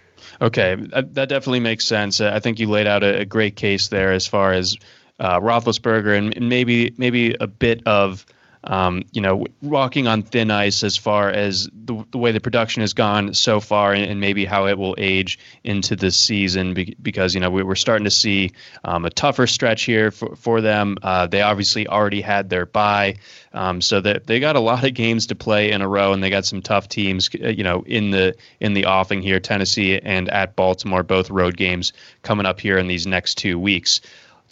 Okay, 0.42 0.76
that 0.76 1.30
definitely 1.30 1.60
makes 1.60 1.86
sense. 1.86 2.22
I 2.22 2.40
think 2.40 2.60
you 2.60 2.70
laid 2.70 2.88
out 2.88 3.04
a, 3.04 3.26
great 3.26 3.56
case 3.56 3.88
there 3.88 4.12
as 4.12 4.28
far 4.28 4.54
as 4.54 4.78
uh, 5.20 5.40
Roethlisberger 5.40 6.18
and 6.18 6.50
maybe 6.50 6.94
maybe 6.98 7.36
a 7.40 7.48
bit 7.48 7.82
of 7.86 8.26
um, 8.66 9.04
you 9.12 9.22
know, 9.22 9.46
walking 9.62 10.08
on 10.08 10.24
thin 10.24 10.50
ice 10.50 10.84
as 10.84 10.96
far 10.96 11.30
as 11.30 11.70
the, 11.74 12.04
the 12.12 12.18
way 12.18 12.32
the 12.32 12.40
production 12.40 12.82
has 12.82 12.94
gone 12.94 13.34
so 13.34 13.60
far 13.60 13.94
and, 13.94 14.10
and 14.10 14.20
maybe 14.20 14.46
how 14.46 14.68
it 14.68 14.78
will 14.78 14.96
age 14.98 15.38
into 15.64 15.96
the 15.96 16.12
season 16.12 16.74
be, 16.74 16.96
because, 17.02 17.34
you 17.34 17.42
know, 17.42 17.50
we, 17.50 17.62
are 17.62 17.76
starting 17.76 18.06
to 18.06 18.12
see 18.12 18.52
um, 18.86 19.06
a 19.06 19.10
tougher 19.10 19.48
stretch 19.48 19.84
here 19.84 20.12
for, 20.12 20.36
for 20.36 20.62
them. 20.62 20.98
Uh, 21.04 21.28
they 21.28 21.42
obviously 21.42 21.88
already 21.88 22.22
had 22.22 22.50
their 22.50 22.66
bye. 22.66 23.16
Um, 23.56 23.82
so 23.82 24.02
that 24.02 24.26
they 24.26 24.40
got 24.40 24.56
a 24.56 24.60
lot 24.60 24.84
of 24.84 24.96
games 24.96 25.28
to 25.28 25.36
play 25.36 25.72
in 25.72 25.82
a 25.82 25.88
row, 25.88 26.12
and 26.12 26.24
they 26.24 26.32
got 26.32 26.44
some 26.44 26.64
tough 26.64 26.90
teams, 26.90 27.30
uh, 27.40 27.50
you 27.50 27.64
know, 27.64 27.84
in 27.86 28.10
the 28.10 28.36
in 28.60 28.74
the 28.74 28.86
offing 28.86 29.22
here. 29.22 29.40
Tennessee 29.40 30.00
and 30.00 30.28
at 30.30 30.56
Baltimore, 30.56 31.04
both 31.04 31.30
road 31.30 31.56
games 31.56 31.94
coming 32.24 32.48
up 32.48 32.60
here 32.60 32.80
in 32.80 32.88
these 32.88 33.06
next 33.06 33.36
two 33.36 33.60
weeks. 33.60 34.02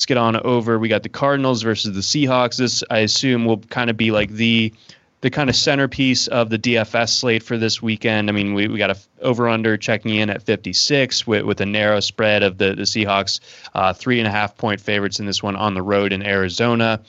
Let's 0.02 0.08
get 0.08 0.18
on 0.18 0.36
over. 0.38 0.80
We 0.80 0.90
got 0.90 1.04
the 1.04 1.10
Cardinals 1.10 1.62
versus 1.62 1.94
the 1.94 2.02
Seahawks. 2.02 2.58
This, 2.58 2.84
I 2.90 3.02
assume, 3.02 3.46
will 3.46 3.60
kind 3.60 3.88
of 3.88 3.98
be 3.98 4.10
like 4.10 4.32
the 4.32 4.74
the 5.22 5.30
kind 5.30 5.48
of 5.48 5.56
centerpiece 5.56 6.26
of 6.26 6.50
the 6.50 6.58
DFS 6.58 7.10
slate 7.10 7.44
for 7.44 7.56
this 7.56 7.84
weekend. 7.84 8.28
I 8.28 8.32
mean, 8.32 8.56
we, 8.56 8.68
we 8.68 8.80
got 8.80 8.90
a 8.90 8.98
over 9.22 9.48
under 9.48 9.78
checking 9.78 10.16
in 10.16 10.32
at 10.32 10.42
56 10.42 11.28
with, 11.28 11.46
with 11.46 11.62
a 11.62 11.68
narrow 11.68 12.00
spread 12.00 12.42
of 12.42 12.58
the, 12.58 12.74
the 12.74 12.82
Seahawks, 12.82 13.42
uh, 13.76 13.94
three 13.94 14.18
and 14.18 14.28
a 14.28 14.32
half 14.32 14.58
point 14.58 14.82
favorites 14.82 15.20
in 15.20 15.28
this 15.28 15.44
one 15.44 15.56
on 15.56 15.76
the 15.76 15.84
road 15.84 16.14
in 16.14 16.26
Arizona. 16.26 17.00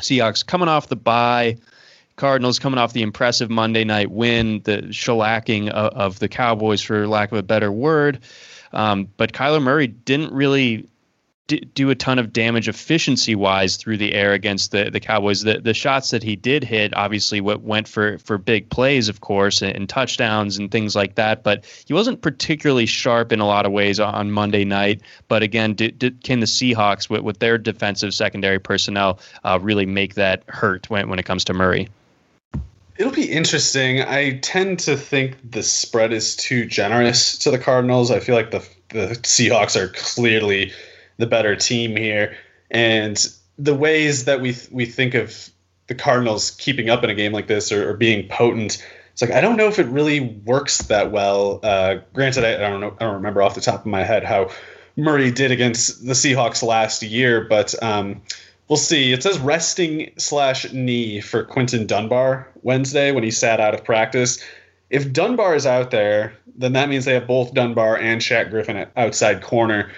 Seahawks 0.00 0.44
coming 0.44 0.66
off 0.68 0.88
the 0.88 0.96
bye. 0.96 1.58
Cardinals 2.16 2.58
coming 2.58 2.78
off 2.80 2.92
the 2.92 3.02
impressive 3.02 3.50
Monday 3.50 3.84
night 3.84 4.10
win, 4.10 4.62
the 4.64 4.78
shellacking 4.88 5.68
of, 5.68 5.92
of 5.92 6.18
the 6.18 6.28
Cowboys, 6.28 6.82
for 6.82 7.06
lack 7.06 7.30
of 7.30 7.38
a 7.38 7.44
better 7.44 7.70
word. 7.70 8.18
Um, 8.72 9.08
but 9.16 9.32
Kyler 9.32 9.62
Murray 9.62 9.86
didn't 9.86 10.32
really 10.32 10.88
do 11.46 11.90
a 11.90 11.94
ton 11.94 12.18
of 12.18 12.32
damage 12.32 12.68
efficiency 12.68 13.34
wise 13.34 13.76
through 13.76 13.96
the 13.96 14.14
air 14.14 14.32
against 14.32 14.70
the 14.70 14.90
the 14.90 15.00
Cowboys. 15.00 15.42
The 15.42 15.60
the 15.60 15.74
shots 15.74 16.10
that 16.10 16.22
he 16.22 16.36
did 16.36 16.64
hit, 16.64 16.94
obviously, 16.96 17.40
what 17.40 17.62
went 17.62 17.88
for 17.88 18.18
for 18.18 18.38
big 18.38 18.70
plays, 18.70 19.08
of 19.08 19.20
course, 19.20 19.62
and, 19.62 19.74
and 19.74 19.88
touchdowns 19.88 20.58
and 20.58 20.70
things 20.70 20.94
like 20.94 21.16
that. 21.16 21.42
But 21.42 21.64
he 21.86 21.94
wasn't 21.94 22.22
particularly 22.22 22.86
sharp 22.86 23.32
in 23.32 23.40
a 23.40 23.46
lot 23.46 23.66
of 23.66 23.72
ways 23.72 23.98
on 23.98 24.30
Monday 24.30 24.64
night. 24.64 25.02
But 25.28 25.42
again, 25.42 25.74
did, 25.74 25.98
did, 25.98 26.22
can 26.22 26.40
the 26.40 26.46
Seahawks 26.46 27.10
with, 27.10 27.22
with 27.22 27.38
their 27.38 27.58
defensive 27.58 28.14
secondary 28.14 28.58
personnel 28.58 29.18
uh, 29.44 29.58
really 29.60 29.86
make 29.86 30.14
that 30.14 30.44
hurt 30.48 30.88
when 30.88 31.08
when 31.08 31.18
it 31.18 31.24
comes 31.24 31.44
to 31.44 31.54
Murray? 31.54 31.88
It'll 32.98 33.12
be 33.12 33.30
interesting. 33.30 34.02
I 34.02 34.38
tend 34.40 34.78
to 34.80 34.96
think 34.96 35.38
the 35.50 35.62
spread 35.62 36.12
is 36.12 36.36
too 36.36 36.66
generous 36.66 37.38
to 37.38 37.50
the 37.50 37.58
Cardinals. 37.58 38.10
I 38.10 38.20
feel 38.20 38.34
like 38.34 38.50
the 38.50 38.66
the 38.90 39.14
Seahawks 39.22 39.76
are 39.76 39.88
clearly 39.88 40.72
the 41.20 41.26
better 41.26 41.54
team 41.54 41.94
here. 41.94 42.36
And 42.70 43.24
the 43.58 43.74
ways 43.74 44.24
that 44.24 44.40
we 44.40 44.56
we 44.70 44.86
think 44.86 45.14
of 45.14 45.50
the 45.86 45.94
Cardinals 45.94 46.52
keeping 46.52 46.88
up 46.88 47.04
in 47.04 47.10
a 47.10 47.14
game 47.14 47.32
like 47.32 47.46
this 47.46 47.70
or, 47.70 47.90
or 47.90 47.94
being 47.94 48.26
potent, 48.28 48.84
it's 49.12 49.22
like 49.22 49.30
I 49.30 49.40
don't 49.40 49.56
know 49.56 49.68
if 49.68 49.78
it 49.78 49.86
really 49.86 50.20
works 50.20 50.78
that 50.78 51.12
well. 51.12 51.60
Uh, 51.62 51.96
granted, 52.12 52.44
I, 52.44 52.54
I 52.54 52.70
don't 52.70 52.80
know, 52.80 52.96
I 53.00 53.04
don't 53.04 53.14
remember 53.14 53.42
off 53.42 53.54
the 53.54 53.60
top 53.60 53.80
of 53.80 53.86
my 53.86 54.02
head 54.02 54.24
how 54.24 54.50
Murray 54.96 55.30
did 55.30 55.50
against 55.50 56.04
the 56.06 56.14
Seahawks 56.14 56.62
last 56.62 57.02
year, 57.02 57.42
but 57.42 57.80
um, 57.82 58.22
we'll 58.68 58.76
see. 58.76 59.12
It 59.12 59.22
says 59.22 59.38
resting 59.38 60.12
slash 60.16 60.72
knee 60.72 61.20
for 61.20 61.44
Quinton 61.44 61.86
Dunbar 61.86 62.48
Wednesday 62.62 63.12
when 63.12 63.24
he 63.24 63.30
sat 63.30 63.60
out 63.60 63.74
of 63.74 63.84
practice. 63.84 64.42
If 64.90 65.12
Dunbar 65.12 65.54
is 65.54 65.66
out 65.66 65.90
there, 65.92 66.32
then 66.56 66.72
that 66.72 66.88
means 66.88 67.04
they 67.04 67.14
have 67.14 67.26
both 67.26 67.54
Dunbar 67.54 67.96
and 67.96 68.20
Shaq 68.20 68.50
Griffin 68.50 68.76
at 68.76 68.90
outside 68.96 69.42
corner 69.42 69.90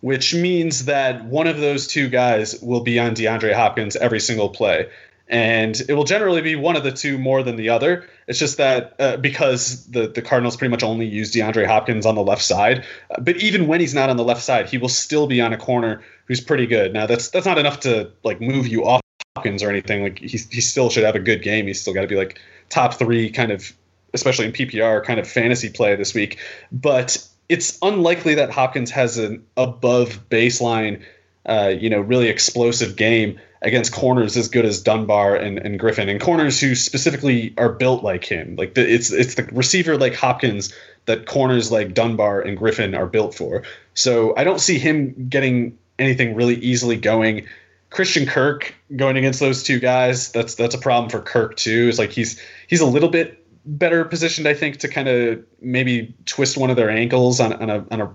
which 0.00 0.34
means 0.34 0.86
that 0.86 1.24
one 1.24 1.46
of 1.46 1.58
those 1.58 1.86
two 1.86 2.08
guys 2.08 2.60
will 2.60 2.80
be 2.80 2.98
on 2.98 3.14
DeAndre 3.14 3.54
Hopkins 3.54 3.96
every 3.96 4.20
single 4.20 4.48
play. 4.48 4.88
And 5.28 5.80
it 5.88 5.94
will 5.94 6.04
generally 6.04 6.40
be 6.40 6.56
one 6.56 6.74
of 6.74 6.82
the 6.82 6.90
two 6.90 7.16
more 7.16 7.44
than 7.44 7.54
the 7.54 7.68
other. 7.68 8.08
It's 8.26 8.38
just 8.38 8.56
that 8.56 8.96
uh, 8.98 9.16
because 9.18 9.86
the, 9.86 10.08
the 10.08 10.22
Cardinals 10.22 10.56
pretty 10.56 10.70
much 10.70 10.82
only 10.82 11.06
use 11.06 11.32
DeAndre 11.32 11.66
Hopkins 11.66 12.04
on 12.04 12.16
the 12.16 12.22
left 12.22 12.42
side. 12.42 12.84
Uh, 13.10 13.20
but 13.20 13.36
even 13.36 13.68
when 13.68 13.78
he's 13.78 13.94
not 13.94 14.10
on 14.10 14.16
the 14.16 14.24
left 14.24 14.42
side, 14.42 14.68
he 14.68 14.76
will 14.76 14.88
still 14.88 15.28
be 15.28 15.40
on 15.40 15.52
a 15.52 15.56
corner 15.56 16.02
who's 16.24 16.40
pretty 16.40 16.66
good. 16.66 16.92
Now 16.92 17.06
that's 17.06 17.30
that's 17.30 17.46
not 17.46 17.58
enough 17.58 17.80
to 17.80 18.10
like 18.24 18.40
move 18.40 18.66
you 18.66 18.84
off 18.84 19.00
Hopkins 19.36 19.62
or 19.62 19.70
anything. 19.70 20.02
Like 20.02 20.18
he 20.18 20.38
he 20.50 20.60
still 20.60 20.90
should 20.90 21.04
have 21.04 21.14
a 21.14 21.20
good 21.20 21.42
game. 21.42 21.68
He's 21.68 21.80
still 21.80 21.94
got 21.94 22.00
to 22.00 22.08
be 22.08 22.16
like 22.16 22.40
top 22.68 22.94
three 22.94 23.30
kind 23.30 23.52
of, 23.52 23.72
especially 24.12 24.46
in 24.46 24.52
PPR 24.52 25.04
kind 25.04 25.20
of 25.20 25.28
fantasy 25.28 25.70
play 25.70 25.94
this 25.94 26.12
week. 26.12 26.38
But 26.72 27.24
it's 27.50 27.76
unlikely 27.82 28.36
that 28.36 28.50
Hopkins 28.50 28.92
has 28.92 29.18
an 29.18 29.44
above 29.56 30.28
baseline, 30.30 31.02
uh, 31.44 31.74
you 31.76 31.90
know, 31.90 32.00
really 32.00 32.28
explosive 32.28 32.94
game 32.94 33.40
against 33.60 33.92
corners 33.92 34.36
as 34.36 34.48
good 34.48 34.64
as 34.64 34.80
Dunbar 34.80 35.34
and, 35.34 35.58
and 35.58 35.76
Griffin, 35.76 36.08
and 36.08 36.20
corners 36.20 36.60
who 36.60 36.76
specifically 36.76 37.52
are 37.58 37.68
built 37.68 38.04
like 38.04 38.24
him. 38.24 38.54
Like 38.54 38.74
the, 38.74 38.88
it's 38.88 39.10
it's 39.10 39.34
the 39.34 39.42
receiver 39.50 39.98
like 39.98 40.14
Hopkins 40.14 40.72
that 41.06 41.26
corners 41.26 41.72
like 41.72 41.92
Dunbar 41.92 42.40
and 42.40 42.56
Griffin 42.56 42.94
are 42.94 43.06
built 43.06 43.34
for. 43.34 43.64
So 43.94 44.32
I 44.36 44.44
don't 44.44 44.60
see 44.60 44.78
him 44.78 45.26
getting 45.28 45.76
anything 45.98 46.36
really 46.36 46.54
easily 46.54 46.96
going. 46.96 47.48
Christian 47.90 48.26
Kirk 48.26 48.72
going 48.94 49.16
against 49.16 49.40
those 49.40 49.64
two 49.64 49.80
guys, 49.80 50.30
that's 50.30 50.54
that's 50.54 50.76
a 50.76 50.78
problem 50.78 51.10
for 51.10 51.20
Kirk 51.20 51.56
too. 51.56 51.88
It's 51.88 51.98
like 51.98 52.12
he's 52.12 52.40
he's 52.68 52.80
a 52.80 52.86
little 52.86 53.08
bit 53.08 53.39
better 53.64 54.04
positioned, 54.04 54.46
I 54.46 54.54
think, 54.54 54.78
to 54.78 54.88
kind 54.88 55.08
of 55.08 55.44
maybe 55.60 56.14
twist 56.26 56.56
one 56.56 56.70
of 56.70 56.76
their 56.76 56.90
ankles 56.90 57.40
on, 57.40 57.52
on 57.54 57.70
a 57.70 57.84
on 57.90 58.00
a 58.00 58.10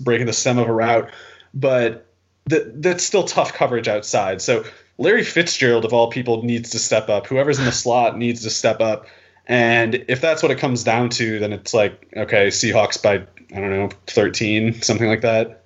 breaking 0.00 0.26
the 0.26 0.32
stem 0.32 0.58
of 0.58 0.68
a 0.68 0.72
route, 0.72 1.10
but 1.54 2.06
that 2.46 2.82
that's 2.82 3.04
still 3.04 3.24
tough 3.24 3.52
coverage 3.54 3.88
outside. 3.88 4.42
So 4.42 4.64
Larry 4.98 5.24
Fitzgerald, 5.24 5.84
of 5.84 5.92
all 5.92 6.10
people, 6.10 6.42
needs 6.42 6.70
to 6.70 6.78
step 6.78 7.08
up. 7.08 7.26
Whoever's 7.26 7.58
in 7.58 7.64
the 7.64 7.72
slot 7.72 8.18
needs 8.18 8.42
to 8.42 8.50
step 8.50 8.80
up. 8.80 9.06
And 9.46 10.04
if 10.08 10.20
that's 10.20 10.42
what 10.42 10.52
it 10.52 10.58
comes 10.58 10.84
down 10.84 11.08
to, 11.10 11.38
then 11.38 11.52
it's 11.52 11.74
like 11.74 12.08
okay, 12.16 12.48
Seahawks 12.48 13.02
by 13.02 13.14
I 13.54 13.60
don't 13.60 13.70
know, 13.70 13.90
thirteen, 14.06 14.80
something 14.82 15.08
like 15.08 15.22
that. 15.22 15.61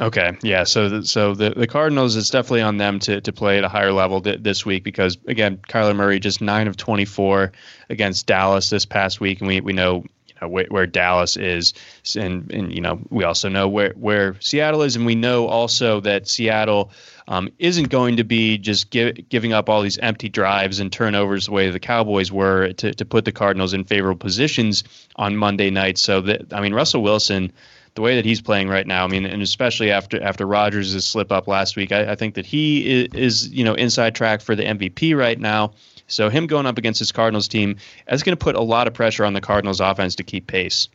Okay, 0.00 0.38
yeah. 0.42 0.62
So, 0.62 0.88
the, 0.88 1.04
so 1.04 1.34
the, 1.34 1.50
the 1.50 1.66
Cardinals, 1.66 2.14
it's 2.14 2.30
definitely 2.30 2.62
on 2.62 2.76
them 2.76 3.00
to, 3.00 3.20
to 3.20 3.32
play 3.32 3.58
at 3.58 3.64
a 3.64 3.68
higher 3.68 3.92
level 3.92 4.20
th- 4.20 4.42
this 4.42 4.64
week 4.64 4.84
because 4.84 5.18
again, 5.26 5.56
Kyler 5.68 5.96
Murray 5.96 6.20
just 6.20 6.40
nine 6.40 6.68
of 6.68 6.76
twenty 6.76 7.04
four 7.04 7.50
against 7.90 8.26
Dallas 8.26 8.70
this 8.70 8.84
past 8.84 9.20
week, 9.20 9.40
and 9.40 9.48
we 9.48 9.60
we 9.60 9.72
know 9.72 10.04
you 10.28 10.34
know 10.40 10.48
where, 10.48 10.66
where 10.68 10.86
Dallas 10.86 11.36
is, 11.36 11.74
and 12.14 12.52
and 12.52 12.72
you 12.72 12.80
know 12.80 13.00
we 13.10 13.24
also 13.24 13.48
know 13.48 13.66
where 13.66 13.92
where 13.94 14.36
Seattle 14.40 14.82
is, 14.82 14.94
and 14.94 15.04
we 15.04 15.16
know 15.16 15.48
also 15.48 16.00
that 16.02 16.28
Seattle 16.28 16.92
um, 17.26 17.48
isn't 17.58 17.88
going 17.88 18.16
to 18.18 18.24
be 18.24 18.56
just 18.56 18.90
give, 18.90 19.28
giving 19.28 19.52
up 19.52 19.68
all 19.68 19.82
these 19.82 19.98
empty 19.98 20.28
drives 20.28 20.78
and 20.78 20.92
turnovers 20.92 21.46
the 21.46 21.52
way 21.52 21.70
the 21.70 21.80
Cowboys 21.80 22.30
were 22.30 22.72
to 22.74 22.94
to 22.94 23.04
put 23.04 23.24
the 23.24 23.32
Cardinals 23.32 23.74
in 23.74 23.82
favorable 23.82 24.18
positions 24.18 24.84
on 25.16 25.36
Monday 25.36 25.70
night. 25.70 25.98
So 25.98 26.20
that 26.20 26.52
I 26.52 26.60
mean 26.60 26.72
Russell 26.72 27.02
Wilson 27.02 27.52
the 27.98 28.02
way 28.02 28.14
that 28.14 28.24
he's 28.24 28.40
playing 28.40 28.68
right 28.68 28.86
now, 28.86 29.02
I 29.02 29.08
mean, 29.08 29.26
and 29.26 29.42
especially 29.42 29.90
after 29.90 30.22
after 30.22 30.46
Rodgers' 30.46 31.04
slip 31.04 31.32
up 31.32 31.48
last 31.48 31.74
week, 31.74 31.90
I, 31.90 32.12
I 32.12 32.14
think 32.14 32.36
that 32.36 32.46
he 32.46 33.02
is, 33.02 33.08
is, 33.12 33.48
you 33.48 33.64
know 33.64 33.74
inside 33.74 34.14
track 34.14 34.40
for 34.40 34.54
the 34.54 34.62
MVP 34.62 35.18
right 35.18 35.36
now. 35.36 35.72
So 36.06 36.28
him 36.28 36.46
going 36.46 36.64
up 36.64 36.78
against 36.78 37.00
his 37.00 37.10
Cardinals 37.10 37.48
team 37.48 37.76
is 38.06 38.22
going 38.22 38.38
to 38.38 38.42
put 38.42 38.54
a 38.54 38.60
lot 38.60 38.86
of 38.86 38.94
pressure 38.94 39.24
on 39.24 39.32
the 39.32 39.40
Cardinals 39.40 39.80
offense 39.80 40.14
to 40.14 40.22
keep 40.22 40.46
pace. 40.46 40.88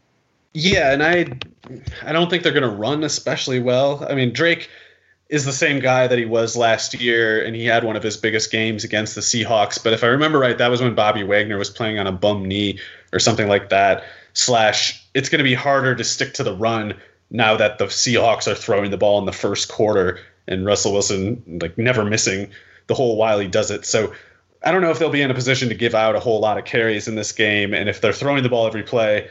Yeah, 0.53 0.93
and 0.93 1.03
I 1.03 1.25
I 2.07 2.13
don't 2.13 2.29
think 2.29 2.43
they're 2.43 2.53
going 2.53 2.63
to 2.63 2.69
run 2.69 3.03
especially 3.03 3.59
well. 3.59 4.07
I 4.09 4.15
mean, 4.15 4.31
Drake 4.31 4.69
is 5.27 5.43
the 5.43 5.51
same 5.51 5.81
guy 5.81 6.07
that 6.07 6.17
he 6.17 6.23
was 6.23 6.55
last 6.55 6.93
year, 6.93 7.43
and 7.43 7.53
he 7.53 7.65
had 7.65 7.83
one 7.83 7.97
of 7.97 8.03
his 8.03 8.15
biggest 8.15 8.49
games 8.49 8.85
against 8.85 9.15
the 9.15 9.21
Seahawks. 9.21 9.83
But 9.83 9.91
if 9.91 10.05
I 10.05 10.07
remember 10.07 10.39
right, 10.39 10.57
that 10.57 10.71
was 10.71 10.81
when 10.81 10.95
Bobby 10.95 11.23
Wagner 11.23 11.57
was 11.57 11.69
playing 11.69 11.99
on 11.99 12.07
a 12.07 12.13
bum 12.13 12.45
knee 12.45 12.79
or 13.11 13.19
something 13.19 13.49
like 13.49 13.67
that 13.71 14.05
slash 14.31 15.02
it's 15.13 15.29
going 15.29 15.39
to 15.39 15.43
be 15.43 15.53
harder 15.53 15.95
to 15.95 16.03
stick 16.03 16.33
to 16.35 16.43
the 16.43 16.55
run 16.55 16.95
now 17.29 17.55
that 17.57 17.77
the 17.77 17.85
Seahawks 17.85 18.51
are 18.51 18.55
throwing 18.55 18.91
the 18.91 18.97
ball 18.97 19.19
in 19.19 19.25
the 19.25 19.31
first 19.31 19.69
quarter 19.69 20.19
and 20.47 20.65
Russell 20.65 20.93
Wilson 20.93 21.59
like 21.61 21.77
never 21.77 22.03
missing 22.03 22.51
the 22.87 22.93
whole 22.93 23.17
while 23.17 23.39
he 23.39 23.47
does 23.47 23.71
it. 23.71 23.85
So 23.85 24.13
I 24.63 24.71
don't 24.71 24.81
know 24.81 24.91
if 24.91 24.99
they'll 24.99 25.09
be 25.09 25.21
in 25.21 25.31
a 25.31 25.35
position 25.35 25.69
to 25.69 25.75
give 25.75 25.95
out 25.95 26.15
a 26.15 26.19
whole 26.19 26.39
lot 26.39 26.57
of 26.57 26.65
carries 26.65 27.07
in 27.07 27.15
this 27.15 27.31
game 27.31 27.73
and 27.73 27.89
if 27.89 28.01
they're 28.01 28.13
throwing 28.13 28.43
the 28.43 28.49
ball 28.49 28.67
every 28.67 28.83
play 28.83 29.27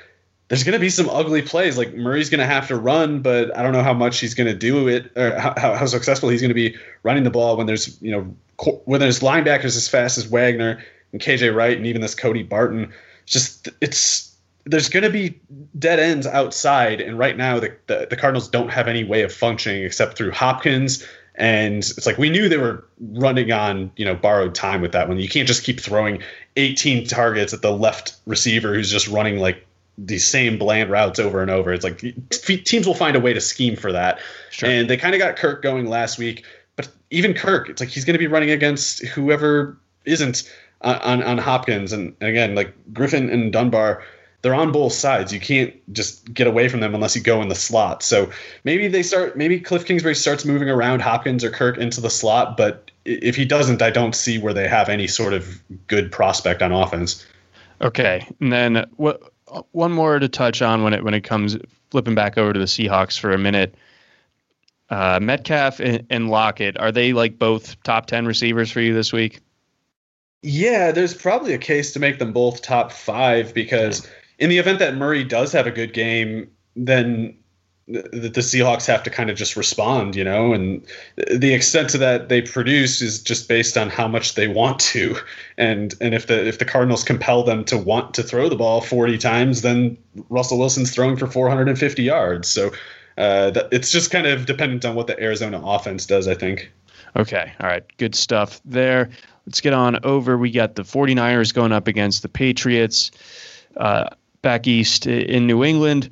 there's 0.52 0.64
going 0.64 0.74
to 0.74 0.78
be 0.78 0.90
some 0.90 1.08
ugly 1.08 1.40
plays. 1.40 1.78
Like 1.78 1.94
Murray's 1.94 2.28
going 2.28 2.40
to 2.40 2.46
have 2.46 2.68
to 2.68 2.76
run, 2.76 3.20
but 3.20 3.56
I 3.56 3.62
don't 3.62 3.72
know 3.72 3.82
how 3.82 3.94
much 3.94 4.18
he's 4.18 4.34
going 4.34 4.48
to 4.48 4.54
do 4.54 4.86
it 4.86 5.10
or 5.16 5.38
how, 5.38 5.54
how 5.56 5.86
successful 5.86 6.28
he's 6.28 6.42
going 6.42 6.50
to 6.50 6.54
be 6.54 6.76
running 7.04 7.24
the 7.24 7.30
ball 7.30 7.56
when 7.56 7.66
there's, 7.66 8.00
you 8.02 8.10
know, 8.10 8.36
when 8.84 9.00
there's 9.00 9.20
linebackers 9.20 9.76
as 9.76 9.88
fast 9.88 10.18
as 10.18 10.26
Wagner 10.26 10.84
and 11.12 11.22
KJ 11.22 11.54
Wright 11.56 11.74
and 11.74 11.86
even 11.86 12.02
this 12.02 12.14
Cody 12.14 12.42
Barton. 12.42 12.92
It's 13.22 13.32
just, 13.32 13.68
it's, 13.80 14.31
there's 14.64 14.88
going 14.88 15.02
to 15.02 15.10
be 15.10 15.40
dead 15.78 15.98
ends 15.98 16.26
outside, 16.26 17.00
and 17.00 17.18
right 17.18 17.36
now 17.36 17.58
the, 17.58 17.76
the, 17.86 18.06
the 18.10 18.16
Cardinals 18.16 18.48
don't 18.48 18.68
have 18.68 18.88
any 18.88 19.04
way 19.04 19.22
of 19.22 19.32
functioning 19.32 19.84
except 19.84 20.16
through 20.16 20.30
Hopkins. 20.30 21.06
And 21.34 21.78
it's 21.78 22.06
like 22.06 22.18
we 22.18 22.28
knew 22.28 22.48
they 22.48 22.58
were 22.58 22.84
running 23.00 23.52
on 23.52 23.90
you 23.96 24.04
know 24.04 24.14
borrowed 24.14 24.54
time 24.54 24.80
with 24.80 24.92
that 24.92 25.08
one. 25.08 25.18
You 25.18 25.28
can't 25.28 25.48
just 25.48 25.64
keep 25.64 25.80
throwing 25.80 26.22
18 26.56 27.06
targets 27.06 27.52
at 27.52 27.62
the 27.62 27.72
left 27.72 28.16
receiver 28.26 28.74
who's 28.74 28.90
just 28.90 29.08
running 29.08 29.38
like 29.38 29.66
these 29.98 30.26
same 30.26 30.58
bland 30.58 30.90
routes 30.90 31.18
over 31.18 31.40
and 31.40 31.50
over. 31.50 31.72
It's 31.72 31.84
like 31.84 31.98
teams 32.64 32.86
will 32.86 32.94
find 32.94 33.16
a 33.16 33.20
way 33.20 33.32
to 33.32 33.40
scheme 33.40 33.76
for 33.76 33.92
that. 33.92 34.20
Sure. 34.50 34.68
And 34.68 34.88
they 34.88 34.96
kind 34.96 35.14
of 35.14 35.18
got 35.18 35.36
Kirk 35.36 35.62
going 35.62 35.86
last 35.86 36.18
week, 36.18 36.44
but 36.76 36.88
even 37.10 37.34
Kirk, 37.34 37.68
it's 37.68 37.80
like 37.80 37.90
he's 37.90 38.04
going 38.04 38.14
to 38.14 38.18
be 38.18 38.26
running 38.26 38.50
against 38.50 39.04
whoever 39.06 39.78
isn't 40.04 40.50
uh, 40.82 40.98
on 41.02 41.22
on 41.22 41.38
Hopkins 41.38 41.92
and, 41.92 42.14
and 42.20 42.28
again 42.28 42.54
like 42.54 42.74
Griffin 42.92 43.30
and 43.30 43.52
Dunbar 43.52 44.02
they're 44.43 44.55
on 44.55 44.72
both 44.72 44.93
sides. 44.93 45.32
You 45.32 45.40
can't 45.40 45.72
just 45.93 46.32
get 46.34 46.47
away 46.47 46.68
from 46.68 46.80
them 46.80 46.95
unless 46.95 47.16
you 47.16 47.22
go 47.22 47.40
in 47.40 47.49
the 47.49 47.55
slot. 47.55 48.03
So 48.03 48.30
maybe 48.64 48.88
they 48.88 49.03
start 49.03 49.36
maybe 49.36 49.61
Cliff 49.61 49.86
Kingsbury 49.86 50.16
starts 50.16 50.45
moving 50.45 50.68
around 50.68 51.01
Hopkins 51.01 51.45
or 51.45 51.51
Kirk 51.51 51.78
into 51.78 52.01
the 52.01 52.11
slot, 52.11 52.57
but 52.57 52.90
if 53.05 53.36
he 53.36 53.45
doesn't, 53.45 53.82
I 53.82 53.90
don't 53.90 54.14
see 54.14 54.38
where 54.38 54.53
they 54.53 54.68
have 54.68 54.88
any 54.88 55.07
sort 55.07 55.32
of 55.32 55.62
good 55.86 56.12
prospect 56.12 56.62
on 56.62 56.72
offense. 56.72 57.24
Okay, 57.80 58.26
and 58.40 58.53
then 58.53 58.84
what? 58.97 59.22
One 59.72 59.93
more 59.93 60.18
to 60.18 60.28
touch 60.28 60.62
on 60.62 60.82
when 60.82 60.95
it 60.95 61.05
when 61.05 61.14
it 61.14 61.22
comes 61.22 61.57
flipping 61.90 62.14
back 62.14 62.38
over 62.38 62.53
to 62.53 62.59
the 62.59 62.64
Seahawks 62.66 63.18
for 63.18 63.32
a 63.32 63.38
minute. 63.38 63.74
Uh, 64.88 65.18
Metcalf 65.22 65.80
and, 65.80 66.07
and 66.11 66.30
Lockett 66.30 66.78
are 66.78 66.93
they 66.93 67.12
like 67.12 67.38
both 67.38 67.80
top 67.82 68.07
ten 68.07 68.26
receivers 68.26 68.70
for 68.70 68.80
you 68.80 68.95
this 68.95 69.12
week? 69.12 69.40
Yeah, 70.43 70.90
there's 70.90 71.14
probably 71.14 71.55
a 71.55 71.59
case 71.59 71.93
to 71.93 72.01
make 72.01 72.18
them 72.18 72.32
both 72.32 72.62
top 72.62 72.93
five 72.93 73.55
because 73.55 74.09
in 74.38 74.50
the 74.50 74.58
event 74.58 74.78
that 74.78 74.96
Murray 74.96 75.24
does 75.24 75.52
have 75.52 75.66
a 75.66 75.70
good 75.70 75.92
game, 75.92 76.50
then 76.74 77.36
the, 77.88 78.02
the 78.28 78.40
Seahawks 78.40 78.86
have 78.86 79.02
to 79.02 79.10
kind 79.10 79.28
of 79.28 79.36
just 79.36 79.56
respond, 79.56 80.14
you 80.14 80.24
know, 80.24 80.52
and 80.52 80.84
the 81.30 81.52
extent 81.52 81.90
to 81.90 81.98
that 81.98 82.28
they 82.28 82.40
produce 82.42 83.02
is 83.02 83.20
just 83.20 83.48
based 83.48 83.76
on 83.76 83.90
how 83.90 84.06
much 84.06 84.34
they 84.34 84.48
want 84.48 84.78
to, 84.80 85.16
and 85.58 85.94
and 86.00 86.14
if 86.14 86.26
the 86.26 86.46
if 86.46 86.58
the 86.58 86.64
Cardinals 86.64 87.02
compel 87.02 87.42
them 87.42 87.64
to 87.66 87.76
want 87.76 88.14
to 88.14 88.22
throw 88.22 88.48
the 88.48 88.56
ball 88.56 88.80
40 88.80 89.18
times, 89.18 89.62
then 89.62 89.98
Russell 90.28 90.58
Wilson's 90.58 90.92
throwing 90.92 91.16
for 91.16 91.26
450 91.26 92.02
yards. 92.02 92.48
So 92.48 92.70
uh, 93.18 93.50
that, 93.50 93.68
it's 93.72 93.90
just 93.90 94.10
kind 94.10 94.26
of 94.26 94.46
dependent 94.46 94.84
on 94.84 94.94
what 94.94 95.06
the 95.06 95.20
Arizona 95.20 95.60
offense 95.62 96.06
does, 96.06 96.28
I 96.28 96.34
think. 96.34 96.70
Okay, 97.16 97.52
all 97.60 97.66
right, 97.66 97.84
good 97.98 98.14
stuff 98.14 98.60
there. 98.64 99.10
Let's 99.46 99.60
get 99.60 99.74
on 99.74 99.98
over. 100.04 100.38
We 100.38 100.50
got 100.50 100.76
the 100.76 100.82
49ers 100.82 101.52
going 101.52 101.72
up 101.72 101.88
against 101.88 102.22
the 102.22 102.28
Patriots. 102.28 103.10
Uh, 103.76 104.08
back 104.43 104.66
east 104.66 105.07
in 105.07 105.47
New 105.47 105.64
England. 105.64 106.11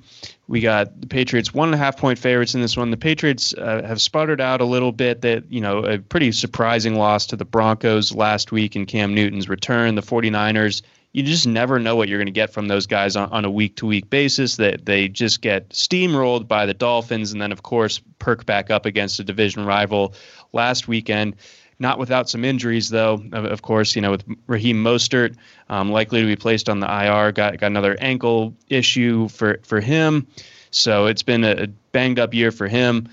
We 0.48 0.60
got 0.60 1.00
the 1.00 1.06
Patriots 1.06 1.54
one 1.54 1.68
and 1.68 1.74
a 1.74 1.78
half 1.78 1.96
point 1.96 2.18
favorites 2.18 2.54
in 2.54 2.60
this 2.60 2.76
one. 2.76 2.90
The 2.90 2.96
Patriots 2.96 3.54
uh, 3.54 3.82
have 3.86 4.00
sputtered 4.00 4.40
out 4.40 4.60
a 4.60 4.64
little 4.64 4.90
bit. 4.90 5.20
That 5.22 5.44
you 5.50 5.60
know 5.60 5.84
a 5.84 5.98
pretty 5.98 6.32
surprising 6.32 6.96
loss 6.96 7.26
to 7.26 7.36
the 7.36 7.44
Broncos 7.44 8.14
last 8.14 8.50
week 8.50 8.74
in 8.74 8.86
Cam 8.86 9.14
Newton's 9.14 9.48
return. 9.48 9.94
The 9.94 10.02
49ers, 10.02 10.82
you 11.12 11.22
just 11.22 11.46
never 11.46 11.78
know 11.78 11.94
what 11.94 12.08
you're 12.08 12.18
going 12.18 12.26
to 12.26 12.32
get 12.32 12.52
from 12.52 12.66
those 12.66 12.86
guys 12.86 13.14
on, 13.14 13.30
on 13.30 13.44
a 13.44 13.50
week 13.50 13.76
to 13.76 13.86
week 13.86 14.10
basis. 14.10 14.56
That 14.56 14.86
they 14.86 15.06
just 15.06 15.40
get 15.40 15.68
steamrolled 15.68 16.48
by 16.48 16.66
the 16.66 16.74
Dolphins, 16.74 17.30
and 17.30 17.40
then 17.40 17.52
of 17.52 17.62
course 17.62 18.00
perk 18.18 18.44
back 18.44 18.70
up 18.70 18.86
against 18.86 19.20
a 19.20 19.24
division 19.24 19.64
rival 19.64 20.14
last 20.52 20.88
weekend. 20.88 21.36
Not 21.80 21.98
without 21.98 22.28
some 22.28 22.44
injuries, 22.44 22.90
though. 22.90 23.14
Of, 23.32 23.46
of 23.46 23.62
course, 23.62 23.96
you 23.96 24.02
know, 24.02 24.10
with 24.10 24.24
Raheem 24.46 24.84
Mostert 24.84 25.34
um, 25.70 25.90
likely 25.90 26.20
to 26.20 26.26
be 26.26 26.36
placed 26.36 26.68
on 26.68 26.78
the 26.78 26.86
IR, 26.86 27.32
got 27.32 27.58
got 27.58 27.66
another 27.66 27.96
ankle 27.98 28.54
issue 28.68 29.28
for 29.28 29.58
for 29.62 29.80
him. 29.80 30.26
So 30.70 31.06
it's 31.06 31.22
been 31.22 31.42
a 31.42 31.66
banged 31.92 32.18
up 32.18 32.34
year 32.34 32.52
for 32.52 32.68
him. 32.68 33.08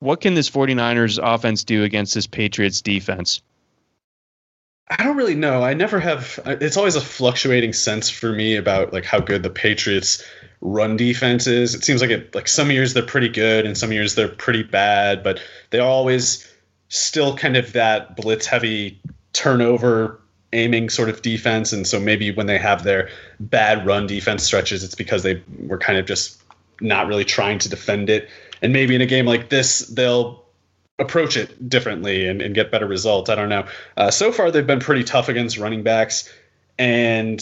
What 0.00 0.20
can 0.20 0.34
this 0.34 0.48
49ers 0.48 1.18
offense 1.20 1.64
do 1.64 1.82
against 1.82 2.14
this 2.14 2.26
Patriots 2.26 2.82
defense? 2.82 3.42
I 4.90 5.02
don't 5.02 5.16
really 5.16 5.34
know. 5.34 5.62
I 5.62 5.74
never 5.74 5.98
have. 5.98 6.38
It's 6.46 6.76
always 6.76 6.94
a 6.94 7.00
fluctuating 7.00 7.72
sense 7.72 8.08
for 8.08 8.32
me 8.32 8.56
about 8.56 8.92
like 8.92 9.04
how 9.04 9.20
good 9.20 9.42
the 9.42 9.50
Patriots 9.50 10.24
run 10.60 10.96
defense 10.96 11.46
is. 11.46 11.74
It 11.74 11.84
seems 11.84 12.00
like 12.00 12.10
it 12.10 12.34
like 12.34 12.48
some 12.48 12.70
years 12.70 12.94
they're 12.94 13.02
pretty 13.02 13.28
good 13.28 13.66
and 13.66 13.76
some 13.76 13.92
years 13.92 14.14
they're 14.14 14.28
pretty 14.28 14.62
bad, 14.62 15.22
but 15.22 15.40
they 15.70 15.78
always 15.78 16.46
still 16.88 17.36
kind 17.36 17.56
of 17.56 17.72
that 17.72 18.16
blitz 18.16 18.46
heavy 18.46 19.00
turnover 19.32 20.20
aiming 20.52 20.88
sort 20.88 21.08
of 21.08 21.22
defense. 21.22 21.72
And 21.72 21.86
so 21.86 22.00
maybe 22.00 22.30
when 22.30 22.46
they 22.46 22.58
have 22.58 22.82
their 22.82 23.10
bad 23.38 23.86
run 23.86 24.06
defense 24.06 24.42
stretches 24.42 24.82
it's 24.82 24.94
because 24.94 25.22
they 25.22 25.42
were 25.66 25.78
kind 25.78 25.98
of 25.98 26.06
just 26.06 26.42
not 26.80 27.06
really 27.06 27.24
trying 27.24 27.58
to 27.60 27.68
defend 27.68 28.08
it. 28.08 28.28
And 28.62 28.72
maybe 28.72 28.94
in 28.94 29.00
a 29.00 29.06
game 29.06 29.26
like 29.26 29.50
this 29.50 29.80
they'll 29.80 30.44
approach 30.98 31.36
it 31.36 31.68
differently 31.68 32.26
and, 32.26 32.42
and 32.42 32.54
get 32.54 32.70
better 32.70 32.86
results. 32.86 33.30
I 33.30 33.34
don't 33.34 33.48
know. 33.48 33.66
Uh, 33.96 34.10
so 34.10 34.32
far 34.32 34.50
they've 34.50 34.66
been 34.66 34.80
pretty 34.80 35.04
tough 35.04 35.28
against 35.28 35.58
running 35.58 35.82
backs. 35.82 36.32
And 36.78 37.40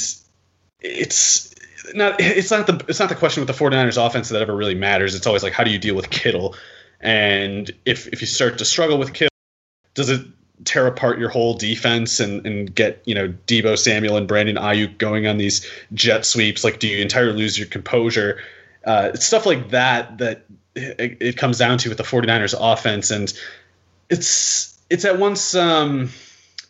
it's 0.81 1.55
not 1.95 2.17
it's 2.19 2.51
not 2.51 2.67
the 2.67 2.85
it's 2.89 2.99
not 2.99 3.09
the 3.09 3.15
question 3.15 3.41
with 3.41 3.57
the 3.57 3.65
49ers 3.65 4.05
offense 4.05 4.29
that 4.31 4.43
ever 4.43 4.55
really 4.55 4.75
matters. 4.75 5.15
It's 5.15 5.27
always 5.27 5.45
like 5.45 5.53
how 5.53 5.63
do 5.63 5.71
you 5.71 5.79
deal 5.79 5.95
with 5.95 6.11
kittle? 6.11 6.57
And 7.01 7.71
if 7.85 8.09
if 8.09 8.21
you 8.21 8.27
start 8.27 8.59
to 8.59 8.65
struggle 8.65 8.99
with 8.99 9.13
kittle 9.13 9.36
does 9.97 10.09
it 10.09 10.25
tear 10.65 10.87
apart 10.87 11.19
your 11.19 11.29
whole 11.29 11.55
defense 11.55 12.21
and, 12.21 12.47
and 12.47 12.75
get 12.75 13.03
you 13.05 13.15
know 13.15 13.35
Deebo 13.47 13.77
Samuel 13.77 14.17
and 14.17 14.29
Brandon 14.29 14.57
Aiyuk 14.57 14.99
going 14.99 15.27
on 15.27 15.39
these 15.39 15.69
jet 15.93 16.25
sweeps? 16.25 16.63
Like, 16.63 16.79
do 16.79 16.87
you 16.87 17.03
entirely 17.03 17.33
lose 17.33 17.59
your 17.59 17.67
composure? 17.67 18.39
Uh, 18.85 19.11
it's 19.13 19.27
stuff 19.27 19.45
like 19.47 19.71
that 19.71 20.19
that 20.19 20.45
it, 20.77 21.17
it, 21.21 21.37
comes 21.37 21.59
down 21.59 21.79
to 21.79 21.89
with 21.89 21.99
the 21.99 22.05
49ers 22.05 22.55
offense, 22.59 23.11
and 23.11 23.33
it's 24.09 24.79
it's 24.89 25.05
at 25.05 25.19
once 25.19 25.55
um, 25.57 26.11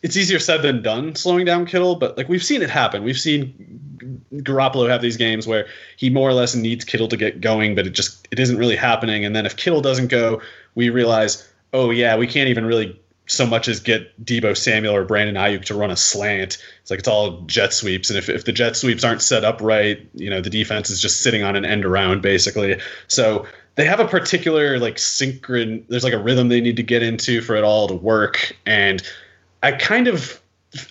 it's 0.01 0.17
easier 0.17 0.39
said 0.39 0.61
than 0.61 0.81
done 0.81 1.15
slowing 1.15 1.45
down 1.45 1.65
Kittle, 1.65 1.95
but 1.95 2.17
like 2.17 2.27
we've 2.29 2.43
seen 2.43 2.61
it 2.61 2.69
happen. 2.69 3.03
We've 3.03 3.19
seen 3.19 4.23
Garoppolo 4.35 4.89
have 4.89 5.01
these 5.01 5.17
games 5.17 5.45
where 5.45 5.67
he 5.97 6.09
more 6.09 6.29
or 6.29 6.33
less 6.33 6.55
needs 6.55 6.85
Kittle 6.85 7.07
to 7.09 7.17
get 7.17 7.41
going, 7.41 7.75
but 7.75 7.85
it 7.85 7.91
just 7.91 8.27
it 8.31 8.39
isn't 8.39 8.57
really 8.57 8.75
happening. 8.75 9.25
And 9.25 9.35
then 9.35 9.45
if 9.45 9.55
Kittle 9.55 9.81
doesn't 9.81 10.07
go, 10.07 10.41
we 10.75 10.89
realize, 10.89 11.47
oh 11.73 11.91
yeah, 11.91 12.17
we 12.17 12.27
can't 12.27 12.49
even 12.49 12.65
really 12.65 12.99
so 13.27 13.45
much 13.45 13.67
as 13.67 13.79
get 13.79 14.25
Deebo 14.25 14.55
Samuel 14.55 14.95
or 14.95 15.03
Brandon 15.03 15.35
Aiyuk 15.35 15.65
to 15.65 15.75
run 15.75 15.91
a 15.91 15.97
slant. 15.97 16.57
It's 16.81 16.89
like 16.89 16.99
it's 16.99 17.07
all 17.07 17.41
jet 17.41 17.73
sweeps, 17.73 18.09
and 18.09 18.17
if, 18.17 18.29
if 18.29 18.45
the 18.45 18.53
jet 18.53 18.75
sweeps 18.75 19.03
aren't 19.03 19.21
set 19.21 19.43
up 19.43 19.61
right, 19.61 19.99
you 20.13 20.29
know 20.29 20.41
the 20.41 20.49
defense 20.49 20.89
is 20.89 21.01
just 21.01 21.21
sitting 21.21 21.43
on 21.43 21.55
an 21.55 21.65
end 21.65 21.85
around 21.85 22.21
basically. 22.21 22.79
So 23.07 23.45
they 23.75 23.85
have 23.85 23.99
a 23.99 24.07
particular 24.07 24.79
like 24.79 24.95
synchron. 24.95 25.83
There's 25.87 26.03
like 26.03 26.13
a 26.13 26.19
rhythm 26.19 26.47
they 26.47 26.61
need 26.61 26.77
to 26.77 26.83
get 26.83 27.03
into 27.03 27.41
for 27.41 27.55
it 27.55 27.63
all 27.63 27.87
to 27.89 27.95
work, 27.95 28.55
and 28.65 29.01
I 29.61 29.73
kind 29.73 30.07
of. 30.07 30.41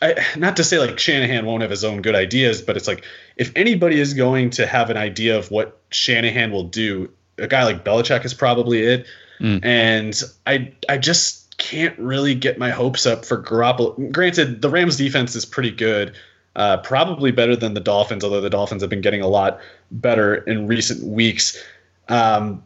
I, 0.01 0.17
not 0.37 0.57
to 0.57 0.65
say 0.65 0.79
like 0.79 0.99
Shanahan 0.99 1.45
won't 1.45 1.61
have 1.61 1.71
his 1.71 1.85
own 1.85 2.01
good 2.01 2.15
ideas, 2.15 2.63
but 2.63 2.79
it's 2.79 2.89
like 2.89 3.05
if 3.37 3.53
anybody 3.55 4.01
is 4.01 4.15
going 4.15 4.51
to 4.51 4.67
have 4.67 4.89
an 4.89 4.97
idea 4.97 5.39
of 5.39 5.51
what 5.51 5.79
Shanahan 5.91 6.51
will 6.51 6.65
do, 6.65 7.11
a 7.37 7.47
guy 7.47 7.63
like 7.65 7.85
Belichick 7.85 8.25
is 8.25 8.33
probably 8.33 8.81
it. 8.81 9.07
Mm. 9.39 9.65
And 9.65 10.23
I 10.47 10.73
I 10.89 10.97
just 10.97 11.46
can't 11.59 11.99
really 11.99 12.35
get 12.35 12.59
my 12.59 12.71
hopes 12.71 13.07
up 13.07 13.25
for 13.25 13.43
Garoppolo. 13.43 14.13
Granted, 14.13 14.63
the 14.63 14.71
Rams 14.71 14.97
defense 14.97 15.35
is 15.35 15.45
pretty 15.45 15.71
good, 15.71 16.15
uh, 16.55 16.79
probably 16.79 17.31
better 17.31 17.57
than 17.57 17.75
the 17.75 17.81
Dolphins, 17.81 18.25
although 18.25 18.41
the 18.41 18.51
Dolphins 18.51 18.83
have 18.83 18.91
been 18.91 19.01
getting 19.01 19.23
a 19.23 19.29
lot 19.29 19.61
better 19.91 20.37
in 20.37 20.67
recent 20.67 21.03
weeks. 21.05 21.63
Um, 22.09 22.63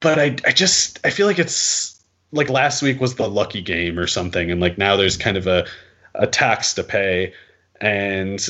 but 0.00 0.18
I, 0.18 0.36
I 0.44 0.52
just 0.52 1.00
I 1.04 1.10
feel 1.10 1.26
like 1.26 1.38
it's 1.38 2.02
like 2.32 2.50
last 2.50 2.82
week 2.82 3.00
was 3.00 3.14
the 3.14 3.28
lucky 3.28 3.62
game 3.62 3.98
or 3.98 4.06
something, 4.06 4.50
and 4.50 4.60
like 4.60 4.78
now 4.78 4.96
there's 4.96 5.16
kind 5.16 5.36
of 5.36 5.46
a 5.46 5.66
a 6.14 6.26
tax 6.26 6.74
to 6.74 6.84
pay, 6.84 7.32
and 7.80 8.48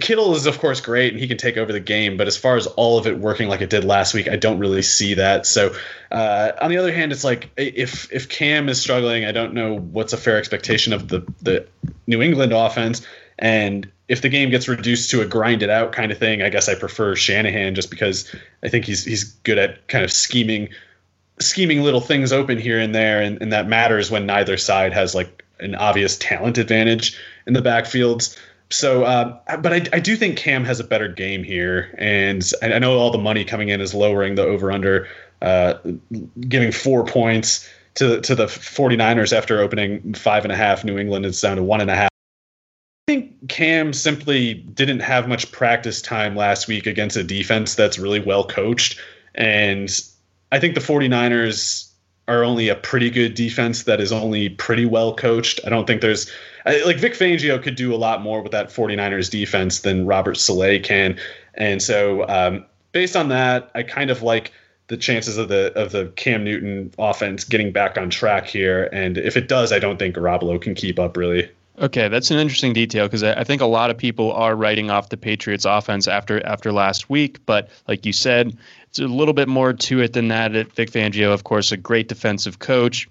Kittle 0.00 0.34
is 0.34 0.46
of 0.46 0.58
course 0.58 0.80
great 0.80 1.12
and 1.12 1.20
he 1.20 1.26
can 1.26 1.38
take 1.38 1.56
over 1.56 1.72
the 1.72 1.80
game, 1.80 2.16
but 2.16 2.26
as 2.26 2.36
far 2.36 2.56
as 2.56 2.66
all 2.68 2.98
of 2.98 3.06
it 3.06 3.18
working 3.18 3.48
like 3.48 3.60
it 3.60 3.70
did 3.70 3.84
last 3.84 4.14
week, 4.14 4.28
I 4.28 4.36
don't 4.36 4.58
really 4.58 4.82
see 4.82 5.14
that. 5.14 5.46
So 5.46 5.74
uh, 6.10 6.52
on 6.60 6.70
the 6.70 6.76
other 6.76 6.92
hand, 6.92 7.12
it's 7.12 7.24
like 7.24 7.50
if 7.56 8.10
if 8.12 8.28
Cam 8.28 8.68
is 8.68 8.80
struggling, 8.80 9.24
I 9.24 9.32
don't 9.32 9.54
know 9.54 9.78
what's 9.78 10.12
a 10.12 10.16
fair 10.16 10.36
expectation 10.36 10.92
of 10.92 11.08
the 11.08 11.20
the 11.42 11.66
New 12.06 12.20
England 12.20 12.52
offense. 12.52 13.06
And 13.38 13.90
if 14.08 14.20
the 14.20 14.28
game 14.28 14.50
gets 14.50 14.68
reduced 14.68 15.10
to 15.12 15.22
a 15.22 15.26
grind 15.26 15.62
it 15.62 15.70
out 15.70 15.92
kind 15.92 16.12
of 16.12 16.18
thing, 16.18 16.42
I 16.42 16.50
guess 16.50 16.68
I 16.68 16.74
prefer 16.74 17.14
Shanahan 17.16 17.74
just 17.74 17.90
because 17.90 18.30
I 18.62 18.68
think 18.68 18.84
he's 18.84 19.04
he's 19.04 19.24
good 19.24 19.58
at 19.58 19.88
kind 19.88 20.04
of 20.04 20.12
scheming 20.12 20.68
scheming 21.38 21.82
little 21.82 22.02
things 22.02 22.32
open 22.32 22.58
here 22.58 22.78
and 22.78 22.94
there, 22.94 23.22
and, 23.22 23.40
and 23.40 23.52
that 23.52 23.66
matters 23.66 24.10
when 24.10 24.26
neither 24.26 24.56
side 24.56 24.92
has 24.92 25.14
like 25.14 25.42
an 25.58 25.74
obvious 25.74 26.16
talent 26.18 26.58
advantage 26.58 27.18
in 27.46 27.54
the 27.54 27.62
backfields. 27.62 28.36
So, 28.70 29.02
uh, 29.02 29.56
but 29.56 29.72
I, 29.72 29.96
I 29.96 30.00
do 30.00 30.16
think 30.16 30.36
Cam 30.36 30.64
has 30.64 30.78
a 30.78 30.84
better 30.84 31.08
game 31.08 31.42
here, 31.42 31.92
and 31.98 32.48
I 32.62 32.78
know 32.78 32.98
all 32.98 33.10
the 33.10 33.18
money 33.18 33.44
coming 33.44 33.68
in 33.68 33.80
is 33.80 33.94
lowering 33.94 34.36
the 34.36 34.44
over 34.44 34.70
under, 34.70 35.08
uh, 35.42 35.74
giving 36.48 36.70
four 36.70 37.04
points 37.04 37.68
to 37.94 38.20
to 38.20 38.34
the 38.36 38.46
49ers 38.46 39.36
after 39.36 39.60
opening 39.60 40.14
five 40.14 40.44
and 40.44 40.52
a 40.52 40.56
half. 40.56 40.84
New 40.84 40.98
England 40.98 41.26
is 41.26 41.40
down 41.40 41.56
to 41.56 41.64
one 41.64 41.80
and 41.80 41.90
a 41.90 41.96
half. 41.96 42.10
I 43.08 43.12
think 43.12 43.48
Cam 43.48 43.92
simply 43.92 44.54
didn't 44.54 45.00
have 45.00 45.26
much 45.26 45.50
practice 45.50 46.00
time 46.00 46.36
last 46.36 46.68
week 46.68 46.86
against 46.86 47.16
a 47.16 47.24
defense 47.24 47.74
that's 47.74 47.98
really 47.98 48.20
well 48.20 48.46
coached, 48.46 49.00
and 49.34 49.90
I 50.52 50.60
think 50.60 50.76
the 50.76 50.80
49ers 50.80 51.90
are 52.28 52.44
only 52.44 52.68
a 52.68 52.76
pretty 52.76 53.10
good 53.10 53.34
defense 53.34 53.82
that 53.84 54.00
is 54.00 54.12
only 54.12 54.48
pretty 54.48 54.86
well 54.86 55.12
coached. 55.16 55.58
I 55.66 55.70
don't 55.70 55.88
think 55.88 56.00
there's 56.00 56.30
like 56.64 56.98
Vic 56.98 57.14
Fangio 57.14 57.62
could 57.62 57.76
do 57.76 57.94
a 57.94 57.96
lot 57.96 58.22
more 58.22 58.42
with 58.42 58.52
that 58.52 58.68
49ers 58.68 59.30
defense 59.30 59.80
than 59.80 60.06
Robert 60.06 60.36
Saleh 60.36 60.82
can. 60.82 61.18
And 61.54 61.82
so 61.82 62.28
um, 62.28 62.64
based 62.92 63.16
on 63.16 63.28
that, 63.28 63.70
I 63.74 63.82
kind 63.82 64.10
of 64.10 64.22
like 64.22 64.52
the 64.88 64.96
chances 64.96 65.38
of 65.38 65.48
the 65.48 65.72
of 65.74 65.92
the 65.92 66.12
Cam 66.16 66.44
Newton 66.44 66.92
offense 66.98 67.44
getting 67.44 67.72
back 67.72 67.96
on 67.96 68.10
track 68.10 68.46
here. 68.46 68.88
And 68.92 69.16
if 69.16 69.36
it 69.36 69.48
does, 69.48 69.72
I 69.72 69.78
don't 69.78 69.98
think 69.98 70.16
Garoppolo 70.16 70.60
can 70.60 70.74
keep 70.74 70.98
up 70.98 71.16
really. 71.16 71.48
Okay, 71.78 72.08
that's 72.08 72.30
an 72.30 72.38
interesting 72.38 72.74
detail 72.74 73.06
because 73.06 73.22
I 73.22 73.42
think 73.44 73.62
a 73.62 73.66
lot 73.66 73.88
of 73.88 73.96
people 73.96 74.32
are 74.32 74.54
writing 74.54 74.90
off 74.90 75.08
the 75.08 75.16
Patriots 75.16 75.64
offense 75.64 76.06
after 76.06 76.44
after 76.44 76.72
last 76.72 77.08
week, 77.08 77.38
but 77.46 77.70
like 77.88 78.04
you 78.04 78.12
said, 78.12 78.54
it's 78.88 78.98
a 78.98 79.06
little 79.06 79.32
bit 79.32 79.48
more 79.48 79.72
to 79.72 80.00
it 80.00 80.12
than 80.12 80.28
that. 80.28 80.52
Vic 80.74 80.90
Fangio, 80.90 81.32
of 81.32 81.44
course, 81.44 81.72
a 81.72 81.78
great 81.78 82.08
defensive 82.08 82.58
coach. 82.58 83.08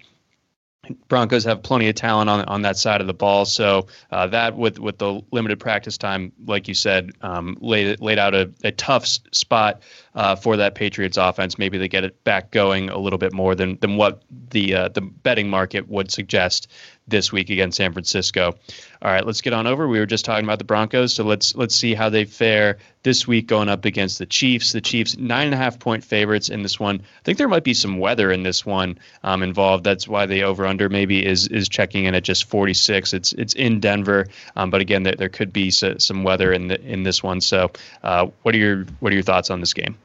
Broncos 1.08 1.44
have 1.44 1.62
plenty 1.62 1.88
of 1.88 1.94
talent 1.94 2.30
on 2.30 2.44
on 2.46 2.62
that 2.62 2.76
side 2.76 3.00
of 3.00 3.06
the 3.06 3.14
ball. 3.14 3.44
So 3.44 3.86
uh, 4.10 4.26
that 4.28 4.56
with 4.56 4.78
with 4.78 4.98
the 4.98 5.20
limited 5.30 5.58
practice 5.60 5.96
time, 5.98 6.32
like 6.46 6.68
you 6.68 6.74
said, 6.74 7.12
um, 7.22 7.56
laid 7.60 8.00
laid 8.00 8.18
out 8.18 8.34
a, 8.34 8.50
a 8.64 8.72
tough 8.72 9.06
spot 9.06 9.82
uh, 10.14 10.36
for 10.36 10.56
that 10.56 10.74
Patriots 10.74 11.16
offense. 11.16 11.58
Maybe 11.58 11.78
they 11.78 11.88
get 11.88 12.04
it 12.04 12.22
back 12.24 12.50
going 12.50 12.90
a 12.90 12.98
little 12.98 13.18
bit 13.18 13.32
more 13.32 13.54
than 13.54 13.78
than 13.80 13.96
what 13.96 14.22
the 14.50 14.74
uh, 14.74 14.88
the 14.88 15.00
betting 15.00 15.48
market 15.48 15.88
would 15.88 16.10
suggest 16.10 16.68
this 17.10 17.32
week 17.32 17.50
against 17.50 17.76
San 17.76 17.92
Francisco. 17.92 18.54
All 19.02 19.10
right, 19.10 19.24
let's 19.24 19.40
get 19.40 19.52
on 19.52 19.66
over. 19.66 19.88
We 19.88 19.98
were 19.98 20.06
just 20.06 20.24
talking 20.24 20.44
about 20.44 20.58
the 20.58 20.64
Broncos, 20.64 21.14
so 21.14 21.24
let's 21.24 21.54
let's 21.54 21.74
see 21.74 21.94
how 21.94 22.08
they 22.08 22.24
fare 22.24 22.78
this 23.02 23.26
week 23.26 23.46
going 23.46 23.68
up 23.68 23.84
against 23.84 24.18
the 24.18 24.26
Chiefs. 24.26 24.72
The 24.72 24.80
Chiefs 24.80 25.16
nine 25.16 25.46
and 25.46 25.54
a 25.54 25.56
half 25.56 25.78
point 25.78 26.04
favorites 26.04 26.48
in 26.48 26.62
this 26.62 26.78
one. 26.78 27.00
I 27.00 27.22
think 27.24 27.38
there 27.38 27.48
might 27.48 27.64
be 27.64 27.74
some 27.74 27.98
weather 27.98 28.30
in 28.30 28.42
this 28.42 28.64
one 28.64 28.98
um, 29.24 29.42
involved. 29.42 29.84
That's 29.84 30.06
why 30.06 30.26
the 30.26 30.42
over 30.42 30.66
under 30.66 30.88
maybe 30.88 31.24
is 31.24 31.48
is 31.48 31.68
checking 31.68 32.04
in 32.04 32.14
at 32.14 32.24
just 32.24 32.44
46. 32.44 33.12
It's 33.12 33.32
it's 33.34 33.54
in 33.54 33.80
Denver, 33.80 34.26
um, 34.56 34.70
but 34.70 34.80
again, 34.80 35.02
there, 35.02 35.14
there 35.16 35.28
could 35.28 35.52
be 35.52 35.70
some 35.70 36.22
weather 36.22 36.52
in 36.52 36.68
the 36.68 36.80
in 36.82 37.02
this 37.02 37.22
one. 37.22 37.40
So, 37.40 37.70
uh, 38.02 38.28
what 38.42 38.54
are 38.54 38.58
your 38.58 38.84
what 39.00 39.12
are 39.12 39.16
your 39.16 39.24
thoughts 39.24 39.50
on 39.50 39.60
this 39.60 39.74
game? 39.74 39.96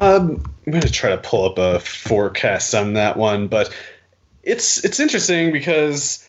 Um, 0.00 0.42
I'm 0.66 0.72
going 0.72 0.82
to 0.82 0.90
try 0.90 1.10
to 1.10 1.18
pull 1.18 1.44
up 1.44 1.58
a 1.58 1.78
forecast 1.80 2.74
on 2.74 2.94
that 2.94 3.16
one, 3.16 3.48
but 3.48 3.74
it's 4.42 4.84
it's 4.84 5.00
interesting 5.00 5.52
because 5.52 6.26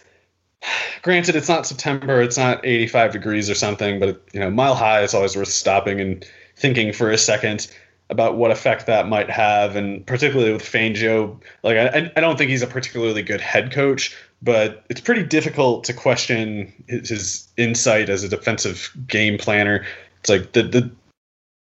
granted 1.02 1.36
it's 1.36 1.50
not 1.50 1.66
September, 1.66 2.22
it's 2.22 2.38
not 2.38 2.66
85 2.66 3.14
degrees 3.14 3.50
or 3.50 3.56
something, 3.56 4.00
but 4.00 4.22
you 4.34 4.40
know, 4.40 4.50
mile 4.50 4.76
high 4.76 5.02
is 5.02 5.14
always 5.14 5.36
worth 5.36 5.48
stopping 5.48 6.00
and 6.00 6.26
thinking 6.56 6.94
for 6.94 7.10
a 7.10 7.18
second 7.18 7.72
about 8.10 8.36
what 8.36 8.52
effect 8.52 8.86
that 8.88 9.08
might 9.08 9.30
have, 9.30 9.76
and 9.76 10.06
particularly 10.06 10.52
with 10.52 10.62
Fangio. 10.62 11.40
Like, 11.64 11.78
I, 11.78 12.12
I 12.16 12.20
don't 12.20 12.38
think 12.38 12.52
he's 12.52 12.62
a 12.62 12.68
particularly 12.68 13.24
good 13.24 13.40
head 13.40 13.72
coach, 13.72 14.16
but 14.42 14.84
it's 14.90 15.00
pretty 15.00 15.24
difficult 15.24 15.86
to 15.86 15.94
question 15.94 16.72
his, 16.88 17.10
his 17.10 17.48
insight 17.56 18.10
as 18.10 18.24
a 18.24 18.30
defensive 18.30 18.92
game 19.08 19.38
planner. 19.38 19.86
It's 20.20 20.30
like 20.30 20.52
the 20.52 20.64
the 20.64 20.92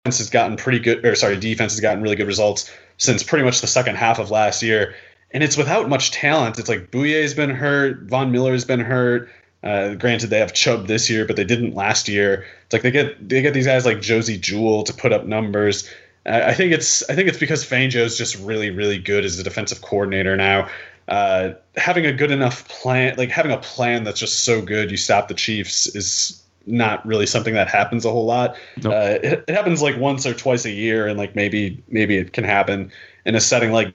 defense 0.03 0.19
has 0.19 0.31
gotten 0.31 0.57
pretty 0.57 0.79
good, 0.79 1.05
or 1.05 1.15
sorry, 1.15 1.37
defense 1.37 1.73
has 1.75 1.81
gotten 1.81 2.03
really 2.03 2.17
good 2.17 2.27
results 2.27 2.73
since 2.97 3.23
pretty 3.23 3.45
much 3.45 3.61
the 3.61 3.67
second 3.67 3.97
half 3.97 4.19
of 4.19 4.31
last 4.31 4.63
year 4.63 4.95
and 5.33 5.43
it's 5.43 5.57
without 5.57 5.89
much 5.89 6.11
talent. 6.11 6.59
It's 6.59 6.69
like 6.69 6.91
Bouye's 6.91 7.35
been 7.35 7.51
hurt, 7.51 8.03
Von 8.05 8.33
Miller's 8.33 8.65
been 8.65 8.81
hurt. 8.81 9.31
Uh, 9.63 9.95
granted, 9.95 10.31
they 10.31 10.39
have 10.39 10.55
Chubb 10.55 10.87
this 10.87 11.11
year, 11.11 11.27
but 11.27 11.37
they 11.37 11.45
didn't 11.45 11.75
last 11.75 12.09
year. 12.09 12.47
It's 12.65 12.73
like 12.73 12.83
they 12.83 12.91
get 12.91 13.29
they 13.29 13.43
get 13.43 13.53
these 13.53 13.67
guys 13.67 13.85
like 13.85 14.01
Josey 14.01 14.39
Jewell 14.39 14.85
to 14.85 14.95
put 14.95 15.13
up 15.13 15.27
numbers. 15.27 15.89
Uh, 16.27 16.43
I 16.47 16.55
think 16.55 16.73
it's 16.73 17.09
I 17.11 17.15
think 17.15 17.29
it's 17.29 17.39
because 17.39 17.65
Fangio's 17.65 18.17
just 18.17 18.39
really 18.39 18.71
really 18.71 18.99
good 18.99 19.25
as 19.25 19.39
a 19.39 19.43
defensive 19.43 19.83
coordinator 19.83 20.37
now. 20.37 20.69
Uh, 21.09 21.55
having 21.77 22.07
a 22.07 22.13
good 22.13 22.31
enough 22.31 22.69
plan, 22.69 23.17
like 23.19 23.31
having 23.31 23.51
a 23.53 23.59
plan 23.59 24.05
that's 24.05 24.21
just 24.21 24.45
so 24.45 24.63
good, 24.63 24.91
you 24.91 24.97
stop 24.97 25.29
the 25.29 25.35
Chiefs 25.35 25.87
is 25.95 26.43
not 26.67 27.05
really 27.05 27.27
something 27.27 27.55
that 27.55 27.69
happens 27.69 28.05
a 28.05 28.11
whole 28.11 28.27
lot. 28.27 28.57
Nope. 28.83 28.93
Uh, 28.93 29.19
it, 29.23 29.45
it 29.49 29.55
happens 29.55 29.83
like 29.83 29.99
once 29.99 30.25
or 30.25 30.35
twice 30.35 30.65
a 30.65 30.71
year, 30.71 31.07
and 31.07 31.19
like 31.19 31.35
maybe 31.35 31.83
maybe 31.89 32.17
it 32.17 32.33
can 32.33 32.45
happen 32.45 32.93
in 33.27 33.35
a 33.35 33.41
setting 33.41 33.73
like 33.73 33.93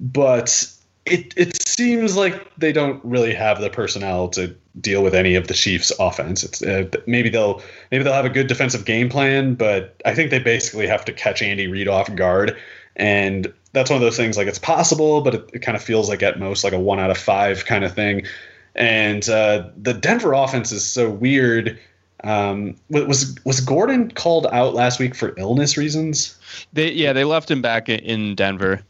but 0.00 0.72
it 1.06 1.32
it 1.36 1.66
seems 1.66 2.16
like 2.16 2.50
they 2.58 2.72
don't 2.72 3.02
really 3.04 3.34
have 3.34 3.60
the 3.60 3.70
personnel 3.70 4.28
to 4.28 4.54
deal 4.80 5.02
with 5.02 5.14
any 5.14 5.34
of 5.34 5.46
the 5.48 5.54
Chiefs' 5.54 5.92
offense. 5.98 6.42
It's 6.42 6.62
uh, 6.62 6.88
maybe 7.06 7.28
they'll 7.28 7.62
maybe 7.90 8.04
they'll 8.04 8.12
have 8.12 8.24
a 8.24 8.30
good 8.30 8.48
defensive 8.48 8.84
game 8.84 9.08
plan, 9.08 9.54
but 9.54 10.00
I 10.04 10.14
think 10.14 10.30
they 10.30 10.38
basically 10.38 10.86
have 10.86 11.04
to 11.06 11.12
catch 11.12 11.42
Andy 11.42 11.68
Reid 11.68 11.88
off 11.88 12.12
guard, 12.14 12.56
and 12.96 13.52
that's 13.72 13.90
one 13.90 13.96
of 13.96 14.02
those 14.02 14.16
things. 14.16 14.36
Like 14.36 14.48
it's 14.48 14.58
possible, 14.58 15.20
but 15.20 15.34
it, 15.34 15.50
it 15.54 15.58
kind 15.60 15.76
of 15.76 15.82
feels 15.82 16.08
like 16.08 16.22
at 16.22 16.38
most 16.38 16.64
like 16.64 16.72
a 16.72 16.80
one 16.80 16.98
out 16.98 17.10
of 17.10 17.18
five 17.18 17.64
kind 17.66 17.84
of 17.84 17.94
thing. 17.94 18.26
And 18.74 19.26
uh, 19.28 19.68
the 19.76 19.94
Denver 19.94 20.34
offense 20.34 20.72
is 20.72 20.86
so 20.86 21.08
weird. 21.08 21.78
Um, 22.24 22.74
was 22.90 23.36
was 23.44 23.60
Gordon 23.60 24.10
called 24.10 24.46
out 24.50 24.74
last 24.74 24.98
week 24.98 25.14
for 25.14 25.34
illness 25.38 25.76
reasons? 25.76 26.36
They 26.72 26.90
yeah 26.90 27.12
they 27.12 27.24
left 27.24 27.50
him 27.50 27.62
back 27.62 27.88
in 27.88 28.34
Denver. 28.34 28.82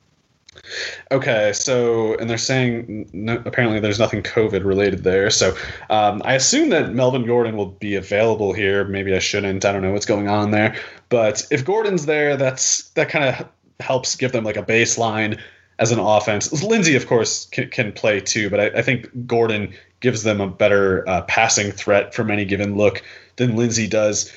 Okay, 1.11 1.53
so 1.53 2.17
and 2.17 2.29
they're 2.29 2.39
saying 2.39 3.09
no, 3.12 3.43
apparently 3.45 3.81
there's 3.81 3.99
nothing 3.99 4.23
COVID 4.23 4.64
related 4.64 5.05
there. 5.05 5.31
So 5.31 5.57
um, 5.91 6.23
I 6.25 6.35
assume 6.35 6.71
that 6.71 6.93
Melvin 6.93 7.27
Gordon 7.27 7.57
will 7.57 7.67
be 7.67 7.95
available 7.95 8.53
here. 8.53 8.85
Maybe 8.85 9.14
I 9.14 9.19
shouldn't. 9.19 9.64
I 9.64 9.73
don't 9.73 9.83
know 9.83 9.93
what's 9.93 10.07
going 10.07 10.29
on 10.29 10.51
there. 10.51 10.77
But 11.09 11.47
if 11.51 11.64
Gordon's 11.64 12.07
there, 12.07 12.37
that's 12.37 12.91
that 12.91 13.09
kind 13.09 13.25
of 13.25 13.49
helps 13.81 14.17
give 14.17 14.33
them 14.33 14.45
like 14.45 14.57
a 14.57 14.62
baseline 14.62 15.41
as 15.79 15.93
an 15.93 15.99
offense. 15.99 16.62
Lindsay, 16.62 16.97
of 16.97 17.07
course, 17.07 17.47
can, 17.47 17.69
can 17.69 17.93
play 17.93 18.21
too, 18.21 18.49
but 18.49 18.61
I, 18.61 18.67
I, 18.79 18.83
think 18.83 19.27
Gordon 19.27 19.75
gives 20.01 20.23
them 20.23 20.41
a 20.41 20.49
better 20.49 21.07
uh, 21.09 21.23
passing 21.23 21.71
threat 21.71 22.14
from 22.14 22.31
any 22.31 22.45
given 22.45 22.77
look 22.77 23.03
than 23.37 23.57
Lindsay 23.57 23.87
does. 23.87 24.35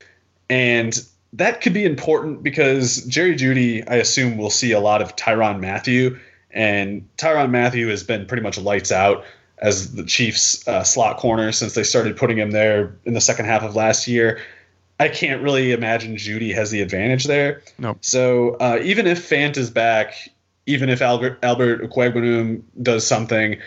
And 0.50 1.02
that 1.34 1.62
could 1.62 1.74
be 1.74 1.86
important 1.86 2.44
because 2.44 3.06
Jerry 3.06 3.36
Jeudy, 3.36 3.84
I 3.88 3.96
assume, 3.96 4.38
will 4.38 4.50
see 4.50 4.72
a 4.72 4.80
lot 4.80 5.02
of 5.02 5.16
Tyrann 5.16 5.60
Mathieu, 5.60 6.18
and 6.52 7.08
Tyrann 7.18 7.52
Mathieu 7.52 7.88
has 7.90 8.04
been 8.04 8.26
pretty 8.26 8.42
much 8.42 8.58
lights 8.58 8.92
out 8.92 9.24
as 9.60 9.94
the 9.94 10.04
Chiefs' 10.04 10.68
uh, 10.68 10.84
slot 10.84 11.18
corner 11.18 11.52
since 11.52 11.74
they 11.74 11.84
started 11.84 12.18
putting 12.18 12.38
him 12.38 12.52
there 12.52 12.96
in 13.06 13.14
the 13.14 13.22
second 13.22 13.46
half 13.46 13.62
of 13.62 13.76
last 13.76 14.08
year. 14.08 14.40
I 15.00 15.08
can't 15.08 15.42
really 15.42 15.72
imagine 15.72 16.16
Jeudy 16.18 16.54
has 16.54 16.72
the 16.72 16.82
advantage 16.82 17.26
there. 17.26 17.62
Nope. 17.78 17.98
So 18.02 18.56
uh, 18.56 18.80
even 18.84 19.08
if 19.08 19.30
Fant 19.30 19.56
is 19.56 19.70
back, 19.70 20.16
even 20.66 20.90
if 20.90 21.02
Albert 21.02 21.40
Albert 21.44 21.90
does 22.82 23.06
something, 23.06 23.58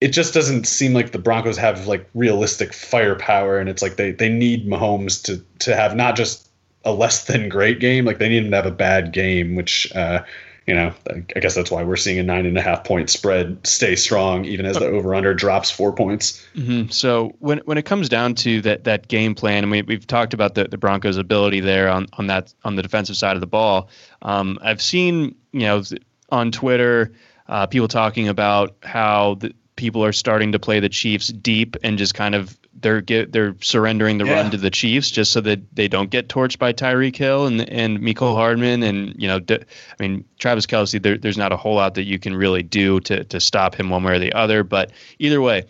it 0.00 0.08
just 0.08 0.32
doesn't 0.32 0.66
seem 0.66 0.94
like 0.94 1.12
the 1.12 1.18
Broncos 1.18 1.56
have 1.56 1.86
like 1.86 2.08
realistic 2.14 2.72
firepower, 2.72 3.58
and 3.58 3.68
it's 3.68 3.82
like 3.82 3.96
they 3.96 4.12
they 4.12 4.28
need 4.28 4.66
Mahomes 4.66 5.22
to 5.24 5.44
to 5.60 5.76
have 5.76 5.96
not 5.96 6.16
just 6.16 6.48
a 6.84 6.92
less 6.92 7.24
than 7.24 7.48
great 7.48 7.80
game. 7.80 8.04
Like 8.04 8.18
they 8.18 8.28
need 8.28 8.44
him 8.44 8.50
to 8.50 8.56
have 8.56 8.66
a 8.66 8.70
bad 8.70 9.12
game, 9.12 9.54
which 9.54 9.90
uh, 9.94 10.22
you 10.66 10.74
know, 10.74 10.94
I 11.36 11.40
guess 11.40 11.54
that's 11.54 11.70
why 11.70 11.82
we're 11.82 11.96
seeing 11.96 12.18
a 12.18 12.22
nine 12.22 12.46
and 12.46 12.56
a 12.56 12.62
half 12.62 12.84
point 12.84 13.10
spread 13.10 13.66
stay 13.66 13.96
strong, 13.96 14.46
even 14.46 14.64
as 14.64 14.78
the 14.78 14.86
over 14.86 15.14
under 15.14 15.34
drops 15.34 15.70
four 15.70 15.92
points. 15.92 16.44
Mm-hmm. 16.56 16.88
So 16.88 17.34
when 17.40 17.58
when 17.66 17.76
it 17.76 17.84
comes 17.84 18.08
down 18.08 18.34
to 18.36 18.62
that 18.62 18.84
that 18.84 19.08
game 19.08 19.34
plan, 19.34 19.64
and 19.64 19.70
we 19.70 19.82
we've 19.82 20.06
talked 20.06 20.32
about 20.32 20.54
the, 20.54 20.64
the 20.64 20.78
Broncos' 20.78 21.18
ability 21.18 21.60
there 21.60 21.90
on 21.90 22.06
on 22.14 22.28
that 22.28 22.54
on 22.64 22.76
the 22.76 22.82
defensive 22.82 23.16
side 23.16 23.36
of 23.36 23.40
the 23.40 23.46
ball. 23.46 23.90
Um, 24.22 24.58
I've 24.62 24.80
seen 24.80 25.34
you 25.52 25.60
know 25.60 25.82
on 26.30 26.50
Twitter 26.50 27.12
uh, 27.48 27.66
people 27.66 27.88
talking 27.88 28.28
about 28.28 28.74
how 28.82 29.34
the 29.34 29.54
people 29.76 30.02
are 30.02 30.12
starting 30.12 30.52
to 30.52 30.58
play 30.58 30.80
the 30.80 30.88
Chiefs 30.88 31.28
deep 31.28 31.76
and 31.82 31.98
just 31.98 32.14
kind 32.14 32.34
of 32.34 32.56
they're 32.80 33.00
get 33.00 33.32
they're 33.32 33.54
surrendering 33.60 34.18
the 34.18 34.26
yeah. 34.26 34.34
run 34.34 34.50
to 34.50 34.56
the 34.56 34.70
Chiefs 34.70 35.10
just 35.10 35.32
so 35.32 35.40
that 35.40 35.74
they 35.74 35.88
don't 35.88 36.10
get 36.10 36.28
torched 36.28 36.58
by 36.58 36.72
Tyreek 36.72 37.16
Hill 37.16 37.46
and 37.46 37.68
and 37.68 37.98
Mecole 38.00 38.34
Hardman 38.34 38.82
and 38.82 39.14
you 39.20 39.28
know 39.28 39.40
I 39.48 39.58
mean 39.98 40.24
Travis 40.38 40.66
Kelce 40.66 41.02
there, 41.02 41.16
there's 41.18 41.38
not 41.38 41.52
a 41.52 41.56
whole 41.56 41.76
lot 41.76 41.94
that 41.94 42.04
you 42.04 42.18
can 42.18 42.34
really 42.34 42.62
do 42.62 43.00
to 43.00 43.24
to 43.24 43.40
stop 43.40 43.74
him 43.74 43.90
one 43.90 44.02
way 44.02 44.12
or 44.12 44.18
the 44.18 44.32
other 44.32 44.62
but 44.64 44.92
either 45.18 45.40
way 45.40 45.64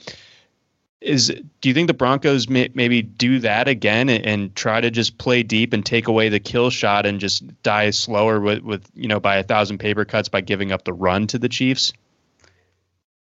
is 1.05 1.29
do 1.61 1.69
you 1.69 1.75
think 1.75 1.87
the 1.87 1.95
Broncos 1.95 2.49
may, 2.49 2.71
maybe 2.75 3.03
do 3.03 3.39
that 3.41 3.69
again 3.69 4.09
and, 4.09 4.25
and, 4.27 4.57
try 4.57 4.81
to 4.81 4.91
just 4.91 5.19
play 5.19 5.43
deep 5.43 5.73
and 5.73 5.85
take 5.85 6.09
away 6.09 6.31
the 6.31 6.41
kill 6.41 6.71
shot 6.71 7.05
and 7.05 7.21
just 7.21 7.63
die 7.63 7.91
slower 7.91 8.41
with 8.41 8.63
with 8.63 8.91
you 8.95 9.07
know 9.07 9.21
by 9.21 9.37
a 9.37 9.43
thousand 9.43 9.79
paper 9.79 10.05
cuts 10.05 10.29
by 10.29 10.41
giving 10.41 10.73
up 10.73 10.85
the 10.85 10.93
run 10.93 11.27
to 11.27 11.39
the 11.39 11.49
Chiefs? 11.49 11.93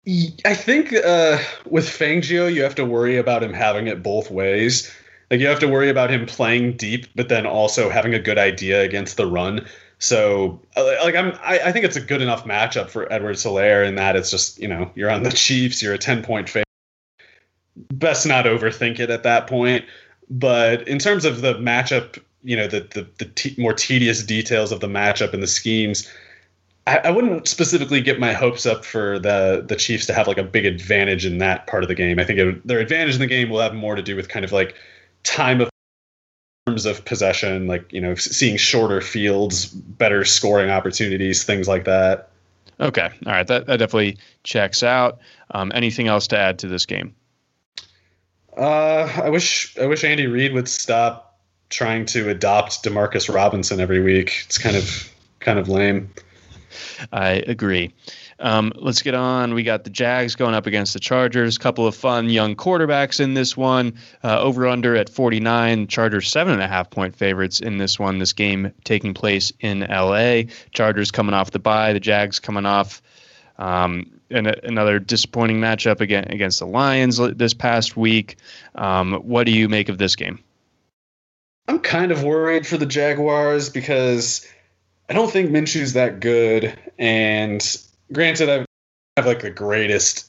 I 0.08 0.56
think 0.56 0.93
uh, 0.93 1.38
with 1.70 1.86
Fangio, 1.86 2.52
you 2.52 2.64
have 2.64 2.76
to 2.76 2.86
worry 2.86 3.18
about 3.18 3.43
him 3.43 3.54
having 3.54 3.86
it 3.88 4.02
both 4.02 4.32
ways. 4.32 4.91
Like 5.30 5.39
you 5.39 5.47
have 5.47 5.60
to 5.60 5.68
worry 5.68 5.89
about 5.89 6.10
him 6.10 6.26
playing 6.26 6.78
deep, 6.78 7.06
but 7.16 7.30
then 7.30 7.45
also 7.45 7.89
having 7.89 8.16
a 8.16 8.20
good 8.20 8.39
idea 8.39 8.82
against 8.82 9.18
the 9.18 9.28
run. 9.28 9.68
So, 9.99 10.60
uh, 10.76 10.95
like 11.04 11.14
I'm, 11.14 11.34
I, 11.43 11.60
I 11.66 11.72
think 11.72 11.86
it's 11.86 11.95
a 11.95 12.02
good 12.02 12.24
enough 12.24 12.45
matchup 12.45 12.89
for 12.89 13.12
Edwards-Helaire 13.14 13.88
in 13.88 13.95
that 13.95 14.16
it's 14.16 14.32
just 14.32 14.58
you 14.60 14.68
know 14.68 14.91
you're 14.95 15.12
on 15.12 15.22
the 15.22 15.32
Chiefs, 15.32 15.84
you're 15.84 15.93
a 15.93 15.99
ten 15.99 16.24
point 16.24 16.49
favorite. 16.49 16.66
Best 17.93 18.26
not 18.26 18.45
overthink 18.45 18.99
it 18.99 19.12
at 19.12 19.22
that 19.24 19.45
point. 19.45 19.86
But 20.32 20.88
in 20.88 20.97
terms 20.97 21.26
of 21.26 21.41
the 21.41 21.54
matchup, 21.56 22.20
you 22.43 22.58
know 22.58 22.66
the 22.66 22.80
the, 22.80 23.08
the 23.20 23.26
te- 23.26 23.56
more 23.60 23.74
tedious 23.74 24.24
details 24.24 24.72
of 24.72 24.80
the 24.80 24.88
matchup 24.88 25.34
and 25.34 25.43
the 25.43 25.47
schemes 25.47 26.12
I, 26.88 26.98
I, 26.98 27.12
wouldn't 27.12 27.48
specifically 27.48 28.02
get 28.02 28.20
my 28.20 28.34
hopes 28.34 28.66
up 28.66 28.84
for 28.84 29.20
the 29.20 29.64
the 29.68 29.76
Chiefs 29.76 30.08
to 30.08 30.14
have 30.14 30.28
like 30.28 30.38
a 30.38 30.44
big 30.44 30.66
advantage 30.66 31.26
in 31.26 31.38
that 31.38 31.68
part 31.68 31.84
of 31.84 31.90
the 31.90 31.96
game. 31.96 32.18
I 32.20 32.24
think 32.24 32.40
it, 32.40 32.68
their 32.68 32.80
advantage 32.80 33.16
in 33.16 33.20
the 33.20 33.28
game 33.28 33.50
will 33.50 33.60
have 33.60 33.76
more 33.76 33.96
to 33.96 34.02
do 34.02 34.16
with 34.16 34.30
kind 34.30 34.44
of 34.44 34.52
like 34.52 34.76
time 35.24 35.62
of 35.62 35.70
terms 36.66 36.86
of 36.86 37.06
possession, 37.06 37.68
like 37.68 37.92
you 37.94 38.02
know, 38.02 38.16
seeing 38.16 38.58
shorter 38.58 39.02
fields, 39.02 39.66
better 39.66 40.26
scoring 40.26 40.70
opportunities, 40.70 41.44
things 41.44 41.68
like 41.68 41.86
that. 41.86 42.30
Okay, 42.80 43.10
all 43.26 43.32
right, 43.32 43.48
that 43.48 43.68
that 43.68 43.78
definitely 43.78 44.18
checks 44.44 44.82
out. 44.82 45.20
Um, 45.52 45.72
anything 45.76 46.08
else 46.08 46.28
to 46.28 46.38
add 46.38 46.60
to 46.60 46.68
this 46.68 46.88
game? 46.88 47.14
Uh, 48.58 49.08
I 49.24 49.30
wish 49.30 49.78
I 49.78 49.86
wish 49.86 50.04
Andy 50.04 50.26
Reid 50.26 50.54
would 50.54 50.68
stop 50.68 51.40
trying 51.70 52.06
to 52.06 52.30
adopt 52.30 52.84
Demarcus 52.84 53.34
Robinson 53.34 53.80
every 53.80 54.02
week. 54.02 54.44
It's 54.46 54.58
kind 54.58 54.76
of 54.76 55.12
kind 55.40 55.60
of 55.60 55.70
lame. 55.70 56.10
I 57.11 57.43
agree. 57.47 57.93
Um, 58.39 58.72
let's 58.76 59.01
get 59.01 59.13
on. 59.13 59.53
We 59.53 59.63
got 59.63 59.84
the 59.84 59.89
Jags 59.89 60.36
going 60.36 60.55
up 60.55 60.65
against 60.65 60.93
the 60.93 60.99
Chargers. 60.99 61.57
Couple 61.57 61.86
of 61.86 61.95
fun 61.95 62.30
young 62.30 62.55
quarterbacks 62.55 63.19
in 63.19 63.34
this 63.34 63.55
one. 63.55 63.93
Uh, 64.24 64.39
over 64.39 64.67
under 64.67 64.95
at 64.95 65.09
49. 65.09 65.88
Chargers 65.88 66.30
seven 66.30 66.53
and 66.53 66.61
a 66.61 66.67
half 66.67 66.89
point 66.89 67.15
favorites 67.15 67.59
in 67.59 67.78
this 67.78 67.99
one. 67.99 68.19
This 68.19 68.34
game 68.34 68.72
taking 68.84 69.13
place 69.13 69.53
in 69.59 69.82
LA. 69.82 70.43
Chargers 70.72 71.11
coming 71.11 71.34
off 71.34 71.51
the 71.51 71.59
bye. 71.59 71.93
The 71.93 71.99
Jags 71.99 72.39
coming 72.39 72.65
off. 72.65 73.01
Um, 73.57 74.09
another 74.32 74.99
disappointing 74.99 75.59
matchup 75.59 76.01
again 76.01 76.26
against 76.30 76.59
the 76.59 76.65
Lions 76.65 77.17
this 77.36 77.53
past 77.53 77.95
week. 77.95 78.38
Um, 78.76 79.13
what 79.15 79.45
do 79.45 79.51
you 79.51 79.69
make 79.69 79.89
of 79.89 79.97
this 79.97 80.15
game? 80.15 80.39
I'm 81.67 81.80
kind 81.80 82.11
of 82.11 82.24
worried 82.24 82.65
for 82.65 82.78
the 82.78 82.86
Jaguars 82.86 83.69
because 83.69 84.47
I 85.12 85.14
don't 85.14 85.30
think 85.30 85.51
Minshew's 85.51 85.91
that 85.91 86.22
good, 86.22 86.74
and 86.97 87.78
granted, 88.14 88.47
I 88.49 88.66
have 89.18 89.26
like 89.26 89.41
the 89.41 89.51
greatest 89.51 90.26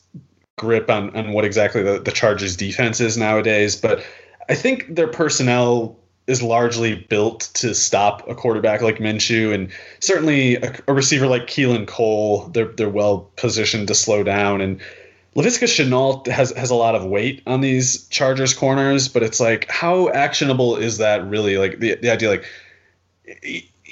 grip 0.59 0.91
on, 0.91 1.15
on 1.15 1.33
what 1.33 1.45
exactly 1.45 1.85
the, 1.85 2.01
the 2.01 2.11
Chargers 2.11 2.57
defense 2.57 2.99
is 3.01 3.17
nowadays, 3.17 3.77
but 3.77 4.05
I 4.49 4.57
think 4.57 4.93
their 4.93 5.07
personnel 5.07 5.97
is 6.27 6.43
largely 6.43 6.97
built 6.97 7.49
to 7.55 7.77
stop 7.77 8.29
a 8.29 8.35
quarterback 8.35 8.83
like 8.83 8.99
Minshew, 8.99 9.55
and 9.55 9.71
certainly 10.01 10.57
a, 10.57 10.77
a 10.89 10.93
receiver 10.93 11.29
like 11.29 11.43
Keelan 11.43 11.87
Cole. 11.87 12.49
They're 12.49 12.73
they're 12.73 12.89
well 12.89 13.31
positioned 13.37 13.87
to 13.87 13.95
slow 13.95 14.25
down, 14.25 14.61
and 14.61 14.81
Laviska 15.37 15.69
Shenault 15.69 16.27
has 16.27 16.51
has 16.57 16.71
a 16.71 16.75
lot 16.75 16.97
of 16.97 17.05
weight 17.05 17.41
on 17.47 17.61
these 17.61 18.09
Chargers 18.09 18.53
corners, 18.53 19.07
but 19.07 19.23
it's 19.23 19.39
like 19.39 19.71
how 19.71 20.09
actionable 20.09 20.75
is 20.75 20.99
that 20.99 21.25
really? 21.25 21.57
Like 21.57 21.79
the 21.79 21.95
the 21.95 22.11
idea 22.11 22.31
like 22.31 22.47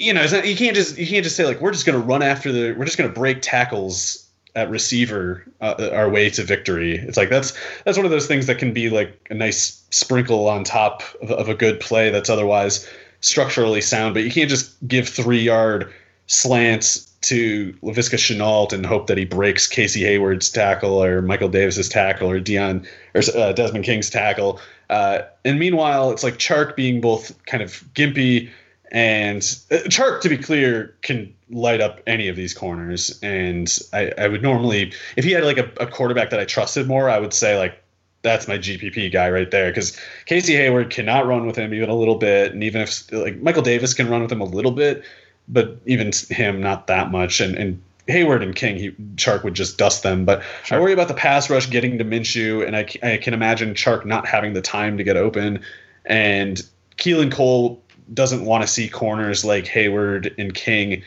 you 0.01 0.15
know, 0.15 0.27
not, 0.27 0.47
you 0.47 0.57
can't 0.57 0.75
just 0.75 0.97
you 0.97 1.07
can't 1.07 1.25
just 1.25 1.37
say 1.37 1.45
like 1.45 1.61
we're 1.61 1.73
just 1.73 1.87
going 1.87 2.01
to 2.01 2.05
run 2.05 2.23
after 2.23 2.51
the 2.51 2.73
we're 2.73 2.85
just 2.85 2.97
going 2.97 3.09
to 3.09 3.15
break 3.15 3.43
tackles 3.43 4.27
at 4.57 4.69
receiver 4.71 5.45
uh, 5.61 5.91
our 5.93 6.09
way 6.09 6.31
to 6.31 6.43
victory. 6.43 6.97
It's 6.97 7.17
like 7.17 7.31
that's 7.31 7.57
that's 7.85 7.99
one 7.99 8.05
of 8.05 8.11
those 8.11 8.27
things 8.27 8.47
that 8.47 8.59
can 8.59 8.73
be 8.73 8.91
like 8.91 9.29
a 9.31 9.35
nice 9.35 9.85
sprinkle 9.91 10.49
on 10.49 10.65
top 10.65 11.03
of, 11.23 11.31
of 11.31 11.49
a 11.49 11.55
good 11.55 11.81
play 11.81 12.11
that's 12.11 12.31
otherwise 12.31 12.89
structurally 13.21 13.81
sound, 13.81 14.15
but 14.15 14.25
you 14.25 14.31
can't 14.31 14.49
just 14.49 14.75
give 14.89 15.09
three 15.09 15.41
yard 15.41 15.93
slants 16.27 17.07
to 17.21 17.75
Laviska 17.83 18.17
Shenault 18.17 18.73
and 18.73 18.87
hope 18.87 19.07
that 19.09 19.19
he 19.19 19.27
breaks 19.27 19.67
Casey 19.67 20.03
Hayward's 20.05 20.51
tackle 20.51 21.03
or 21.03 21.21
Michael 21.21 21.51
Davis's 21.51 21.89
tackle 21.89 22.31
or 22.31 22.41
Dion 22.41 22.87
or 23.15 23.21
uh, 23.37 23.53
Desmond 23.53 23.85
King's 23.85 24.09
tackle. 24.09 24.59
Uh, 24.89 25.21
and 25.45 25.59
meanwhile, 25.59 26.11
it's 26.11 26.25
like 26.25 26.39
Chark 26.39 26.77
being 26.77 27.03
both 27.03 27.35
kind 27.45 27.63
of 27.63 27.85
gimpy 27.95 28.51
and 28.91 29.39
uh, 29.71 29.77
Chark, 29.87 30.21
to 30.23 30.29
be 30.29 30.37
clear, 30.37 30.95
can 31.03 31.33
light 31.49 31.81
up 31.81 32.01
any 32.07 32.29
of 32.29 32.37
these 32.37 32.55
corners. 32.55 33.19
And 33.23 33.79
I, 33.93 34.13
I 34.19 34.29
would 34.29 34.43
normally, 34.43 34.93
if 35.17 35.25
he 35.25 35.33
had 35.33 35.45
like 35.45 35.59
a, 35.59 35.71
a, 35.81 35.87
quarterback 35.87 36.31
that 36.31 36.41
I 36.41 36.45
trusted 36.45 36.89
more, 36.89 37.09
I 37.09 37.19
would 37.19 37.33
say 37.33 37.59
like 37.59 37.81
that's 38.23 38.49
my 38.49 38.59
GPP 38.59 39.13
guy 39.13 39.31
right 39.31 39.51
there. 39.51 39.71
Because 39.71 39.99
Casey 40.27 40.55
Hayward 40.55 40.91
cannot 40.91 41.27
run 41.27 41.47
with 41.47 41.57
him 41.57 41.73
even 41.73 41.89
a 41.89 41.95
little 41.95 42.17
bit, 42.17 42.53
and 42.53 42.65
even 42.65 42.81
if 42.81 43.11
like 43.13 43.41
Michael 43.41 43.63
Davis 43.63 43.95
can 43.95 44.09
run 44.09 44.23
with 44.23 44.33
him 44.33 44.41
a 44.41 44.45
little 44.45 44.73
bit, 44.73 45.05
but 45.49 45.79
even 45.87 46.11
him 46.29 46.61
not 46.61 46.89
that 46.89 47.11
much. 47.11 47.41
And 47.41 47.55
and 47.57 47.81
Hayward 48.09 48.43
and 48.43 48.57
King, 48.57 48.77
he 48.77 48.91
Chark 49.15 49.45
would 49.45 49.55
just 49.55 49.79
dust 49.79 50.03
them. 50.03 50.25
But 50.25 50.43
sure. 50.65 50.79
I 50.79 50.81
worry 50.81 50.93
about 50.93 51.09
the 51.09 51.15
pass 51.15 51.49
rush 51.49 51.71
getting 51.71 51.99
to 51.99 52.05
Minshew, 52.05 52.67
and 52.67 52.77
I, 52.77 52.89
I 53.03 53.19
can 53.19 53.35
imagine 53.35 53.75
Chark 53.75 54.05
not 54.05 54.27
having 54.27 54.53
the 54.53 54.63
time 54.63 54.99
to 54.99 55.05
get 55.05 55.17
open. 55.17 55.63
And 56.05 56.61
Keelan 56.97 57.33
Cole 57.33 57.81
doesn't 58.13 58.45
want 58.45 58.63
to 58.63 58.69
see 58.69 58.89
corners 58.89 59.45
like 59.45 59.67
Hayward 59.67 60.35
and 60.39 60.55
King 60.55 61.03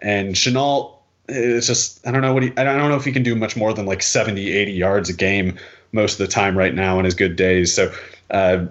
and 0.00 0.34
Shenault. 0.34 0.94
It's 1.28 1.66
just 1.66 2.06
I 2.06 2.10
don't 2.10 2.22
know 2.22 2.34
what 2.34 2.42
he 2.42 2.52
I 2.56 2.64
don't 2.64 2.88
know 2.88 2.96
if 2.96 3.04
he 3.04 3.12
can 3.12 3.22
do 3.22 3.34
much 3.34 3.56
more 3.56 3.72
than 3.74 3.86
like 3.86 4.02
70, 4.02 4.50
80 4.50 4.72
yards 4.72 5.08
a 5.08 5.12
game 5.12 5.58
most 5.92 6.20
of 6.20 6.26
the 6.26 6.32
time 6.32 6.56
right 6.56 6.74
now 6.74 6.98
in 6.98 7.04
his 7.04 7.14
good 7.14 7.36
days. 7.36 7.74
So 7.74 7.92
uh, 8.30 8.66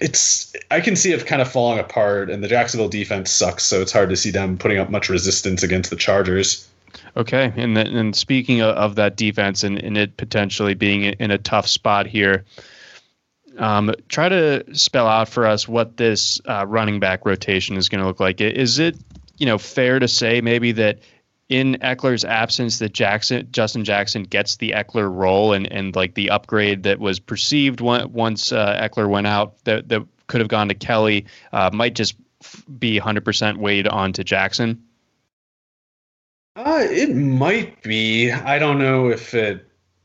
it's 0.00 0.52
I 0.70 0.80
can 0.80 0.96
see 0.96 1.12
it 1.12 1.26
kind 1.26 1.40
of 1.42 1.50
falling 1.50 1.78
apart, 1.78 2.30
and 2.30 2.42
the 2.42 2.48
Jacksonville 2.48 2.88
defense 2.88 3.30
sucks, 3.30 3.64
so 3.64 3.80
it's 3.80 3.92
hard 3.92 4.10
to 4.10 4.16
see 4.16 4.30
them 4.30 4.58
putting 4.58 4.78
up 4.78 4.90
much 4.90 5.08
resistance 5.08 5.62
against 5.62 5.90
the 5.90 5.96
Chargers. 5.96 6.68
Okay, 7.16 7.52
and 7.56 7.76
then, 7.76 7.86
and 7.88 8.16
speaking 8.16 8.60
of, 8.60 8.74
of 8.76 8.94
that 8.96 9.16
defense 9.16 9.62
and, 9.62 9.78
and 9.78 9.96
it 9.96 10.16
potentially 10.16 10.74
being 10.74 11.04
in 11.04 11.30
a 11.30 11.38
tough 11.38 11.68
spot 11.68 12.06
here, 12.06 12.44
um, 13.58 13.94
try 14.08 14.28
to 14.28 14.64
spell 14.74 15.06
out 15.06 15.28
for 15.28 15.46
us 15.46 15.68
what 15.68 15.96
this 15.96 16.40
uh, 16.46 16.66
running 16.66 17.00
back 17.00 17.26
rotation 17.26 17.76
is 17.76 17.88
going 17.88 18.00
to 18.00 18.06
look 18.06 18.20
like. 18.20 18.40
Is 18.40 18.78
it, 18.78 18.96
you 19.36 19.46
know, 19.46 19.58
fair 19.58 19.98
to 19.98 20.08
say 20.08 20.40
maybe 20.40 20.72
that 20.72 21.00
in 21.48 21.76
Ekeler's 21.82 22.24
absence, 22.24 22.78
that 22.78 22.92
Jackson, 22.92 23.48
Justin 23.50 23.84
Jackson, 23.84 24.22
gets 24.22 24.56
the 24.56 24.72
Ekeler 24.72 25.12
role 25.12 25.52
and 25.52 25.70
and 25.72 25.96
like 25.96 26.14
the 26.14 26.30
upgrade 26.30 26.84
that 26.84 26.98
was 26.98 27.18
perceived 27.18 27.80
once 27.80 28.52
uh, 28.52 28.78
Ekeler 28.80 29.08
went 29.08 29.26
out 29.26 29.62
that 29.64 29.88
that 29.88 30.06
could 30.26 30.40
have 30.40 30.48
gone 30.48 30.68
to 30.68 30.74
Kelley 30.74 31.26
uh, 31.52 31.70
might 31.72 31.94
just 31.94 32.14
be 32.78 33.00
100% 33.00 33.56
weighed 33.56 33.88
onto 33.88 34.22
Jackson. 34.22 34.82
Uh, 36.54 36.80
it 36.82 37.14
might 37.14 37.82
be. 37.82 38.30
I 38.30 38.58
don't 38.58 38.78
know 38.78 39.08
if 39.08 39.32
it 39.32 39.64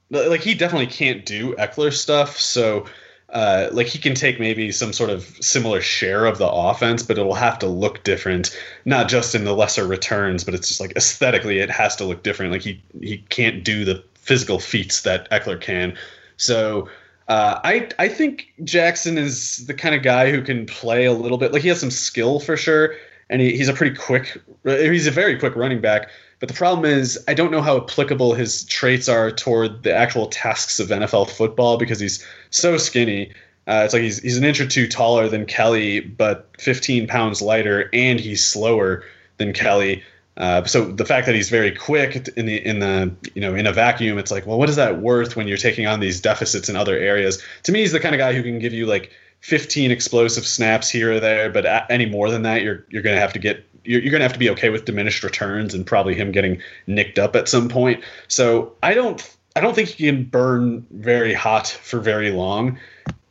like 0.09 0.41
he 0.41 0.53
definitely 0.53 0.87
can't 0.87 1.25
do 1.25 1.55
Ekeler 1.55 1.91
stuff, 1.91 2.39
so 2.39 2.85
uh, 3.33 3.69
like 3.71 3.87
he 3.87 3.97
can 3.97 4.13
take 4.13 4.39
maybe 4.39 4.71
some 4.71 4.93
sort 4.93 5.09
of 5.09 5.23
similar 5.41 5.81
share 5.81 6.25
of 6.25 6.37
the 6.37 6.47
offense, 6.47 7.01
but 7.01 7.17
it'll 7.17 7.33
have 7.33 7.57
to 7.59 7.67
look 7.67 8.03
different, 8.03 8.55
not 8.85 9.09
just 9.09 9.33
in 9.33 9.43
the 9.43 9.53
lesser 9.53 9.87
returns, 9.87 10.43
but 10.43 10.53
it's 10.53 10.67
just 10.67 10.79
like 10.79 10.95
aesthetically 10.95 11.57
it 11.57 11.71
has 11.71 11.95
to 11.95 12.05
look 12.05 12.21
different. 12.21 12.51
Like 12.51 12.61
he 12.61 12.81
he 13.01 13.17
can't 13.29 13.63
do 13.63 13.85
the 13.85 14.03
physical 14.13 14.59
feats 14.59 15.01
that 15.01 15.29
Ekeler 15.31 15.59
can. 15.59 15.97
So 16.37 16.87
uh, 17.27 17.59
I 17.63 17.89
I 17.97 18.07
think 18.07 18.53
Jackson 18.63 19.17
is 19.17 19.65
the 19.65 19.73
kind 19.73 19.95
of 19.95 20.03
guy 20.03 20.29
who 20.29 20.43
can 20.43 20.67
play 20.67 21.05
a 21.05 21.13
little 21.13 21.39
bit. 21.39 21.53
Like 21.53 21.63
he 21.63 21.69
has 21.69 21.79
some 21.79 21.91
skill 21.91 22.39
for 22.39 22.55
sure, 22.55 22.95
and 23.31 23.41
he, 23.41 23.57
he's 23.57 23.67
a 23.67 23.73
pretty 23.73 23.95
quick. 23.95 24.39
He's 24.63 25.07
a 25.07 25.11
very 25.11 25.39
quick 25.39 25.55
running 25.55 25.81
back. 25.81 26.09
But 26.43 26.49
the 26.49 26.55
problem 26.55 26.83
is, 26.83 27.17
I 27.29 27.33
don't 27.33 27.51
know 27.51 27.61
how 27.61 27.77
applicable 27.77 28.33
his 28.33 28.65
traits 28.65 29.07
are 29.07 29.31
toward 29.31 29.83
the 29.83 29.95
actual 29.95 30.27
tasks 30.27 30.77
of 30.77 30.89
NFL 30.89 31.29
football 31.29 31.77
because 31.77 32.01
he's 32.01 32.21
so 32.49 32.75
skinny. 32.75 33.31
Uh, 33.65 33.83
it's 33.85 33.93
like 33.93 34.03
he's 34.03 34.21
he's 34.21 34.37
an 34.37 34.43
inch 34.43 34.59
or 34.59 34.67
two 34.67 34.85
taller 34.85 35.29
than 35.29 35.45
Kelley, 35.45 36.01
but 36.01 36.49
15 36.59 37.07
pounds 37.07 37.41
lighter, 37.41 37.89
and 37.93 38.19
he's 38.19 38.43
slower 38.43 39.05
than 39.37 39.53
Kelley. 39.53 40.03
Uh, 40.35 40.65
so 40.65 40.83
the 40.83 41.05
fact 41.05 41.27
that 41.27 41.33
he's 41.33 41.49
very 41.49 41.71
quick 41.71 42.27
in 42.35 42.45
the 42.45 42.57
in 42.67 42.79
the 42.79 43.15
you 43.35 43.41
know 43.41 43.55
in 43.55 43.65
a 43.65 43.71
vacuum, 43.71 44.17
it's 44.17 44.29
like, 44.29 44.45
well, 44.45 44.59
what 44.59 44.67
is 44.67 44.75
that 44.75 44.99
worth 44.99 45.37
when 45.37 45.47
you're 45.47 45.55
taking 45.55 45.87
on 45.87 46.01
these 46.01 46.19
deficits 46.19 46.67
in 46.67 46.75
other 46.75 46.97
areas? 46.97 47.41
To 47.63 47.71
me, 47.71 47.79
he's 47.79 47.93
the 47.93 48.01
kind 48.01 48.13
of 48.13 48.19
guy 48.19 48.33
who 48.33 48.43
can 48.43 48.59
give 48.59 48.73
you 48.73 48.85
like 48.85 49.11
15 49.39 49.91
explosive 49.91 50.45
snaps 50.45 50.89
here 50.89 51.13
or 51.13 51.19
there, 51.21 51.49
but 51.49 51.89
any 51.89 52.05
more 52.05 52.29
than 52.29 52.41
that, 52.41 52.63
you're 52.63 52.85
you're 52.89 53.01
going 53.01 53.15
to 53.15 53.21
have 53.21 53.31
to 53.31 53.39
get 53.39 53.65
you're, 53.83 54.01
you're 54.01 54.11
going 54.11 54.19
to 54.19 54.25
have 54.25 54.33
to 54.33 54.39
be 54.39 54.49
okay 54.51 54.69
with 54.69 54.85
diminished 54.85 55.23
returns 55.23 55.73
and 55.73 55.85
probably 55.85 56.15
him 56.15 56.31
getting 56.31 56.61
nicked 56.87 57.19
up 57.19 57.35
at 57.35 57.47
some 57.47 57.69
point. 57.69 58.03
So 58.27 58.73
I 58.81 58.93
don't 58.93 59.35
I 59.55 59.61
don't 59.61 59.75
think 59.75 59.89
he 59.89 60.07
can 60.07 60.23
burn 60.25 60.85
very 60.91 61.33
hot 61.33 61.67
for 61.67 61.99
very 61.99 62.31
long. 62.31 62.79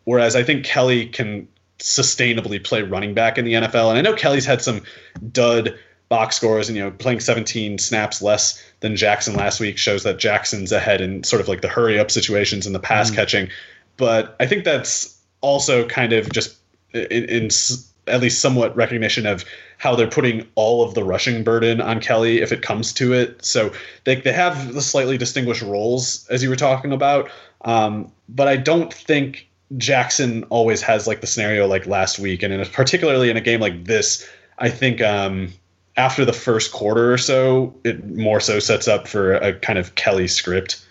Whereas 0.04 0.36
I 0.36 0.42
think 0.42 0.64
Kelley 0.64 1.06
can 1.06 1.48
sustainably 1.78 2.62
play 2.62 2.82
running 2.82 3.14
back 3.14 3.38
in 3.38 3.44
the 3.44 3.54
NFL. 3.54 3.88
And 3.88 3.98
I 3.98 4.00
know 4.02 4.14
Kelley's 4.14 4.46
had 4.46 4.62
some 4.62 4.82
dud 5.32 5.78
box 6.08 6.36
scores 6.36 6.68
and 6.68 6.76
you 6.76 6.84
know 6.84 6.90
playing 6.90 7.20
17 7.20 7.78
snaps 7.78 8.20
less 8.20 8.62
than 8.80 8.96
Jackson 8.96 9.34
last 9.34 9.60
week 9.60 9.78
shows 9.78 10.02
that 10.02 10.18
Jackson's 10.18 10.70
ahead 10.70 11.00
in 11.00 11.24
sort 11.24 11.40
of 11.40 11.48
like 11.48 11.62
the 11.62 11.68
hurry 11.68 11.98
up 11.98 12.10
situations 12.10 12.66
and 12.66 12.74
the 12.74 12.80
pass 12.80 13.10
mm. 13.10 13.14
catching. 13.14 13.48
But 13.96 14.36
I 14.38 14.46
think 14.46 14.64
that's 14.64 15.18
also 15.40 15.86
kind 15.88 16.12
of 16.12 16.30
just 16.30 16.56
in, 16.92 17.24
in 17.24 17.50
at 18.06 18.20
least 18.20 18.40
somewhat 18.40 18.74
recognition 18.76 19.26
of 19.26 19.44
how 19.78 19.94
they're 19.94 20.08
putting 20.08 20.46
all 20.54 20.82
of 20.82 20.94
the 20.94 21.04
rushing 21.04 21.44
burden 21.44 21.80
on 21.80 22.00
Kelley 22.00 22.40
if 22.40 22.52
it 22.52 22.62
comes 22.62 22.92
to 22.94 23.12
it. 23.12 23.44
So 23.44 23.72
they, 24.04 24.16
they 24.16 24.32
have 24.32 24.74
the 24.74 24.82
slightly 24.82 25.18
distinguished 25.18 25.62
roles 25.62 26.26
as 26.28 26.42
you 26.42 26.50
were 26.50 26.56
talking 26.56 26.92
about. 26.92 27.30
Um, 27.64 28.10
but 28.28 28.48
I 28.48 28.56
don't 28.56 28.92
think 28.92 29.48
Jackson 29.76 30.44
always 30.44 30.82
has 30.82 31.06
like 31.06 31.20
the 31.20 31.26
scenario 31.26 31.66
like 31.66 31.86
last 31.86 32.18
week. 32.18 32.42
And 32.42 32.52
in 32.52 32.60
a, 32.60 32.66
particularly 32.66 33.30
in 33.30 33.36
a 33.36 33.40
game 33.40 33.60
like 33.60 33.84
this, 33.84 34.28
I 34.58 34.68
think 34.68 35.00
um, 35.00 35.52
after 35.96 36.24
the 36.24 36.32
first 36.32 36.72
quarter 36.72 37.12
or 37.12 37.18
so, 37.18 37.74
it 37.84 38.04
more 38.16 38.40
so 38.40 38.58
sets 38.58 38.88
up 38.88 39.06
for 39.06 39.34
a 39.34 39.52
kind 39.54 39.78
of 39.78 39.94
Kelley 39.94 40.28
script. 40.28 40.84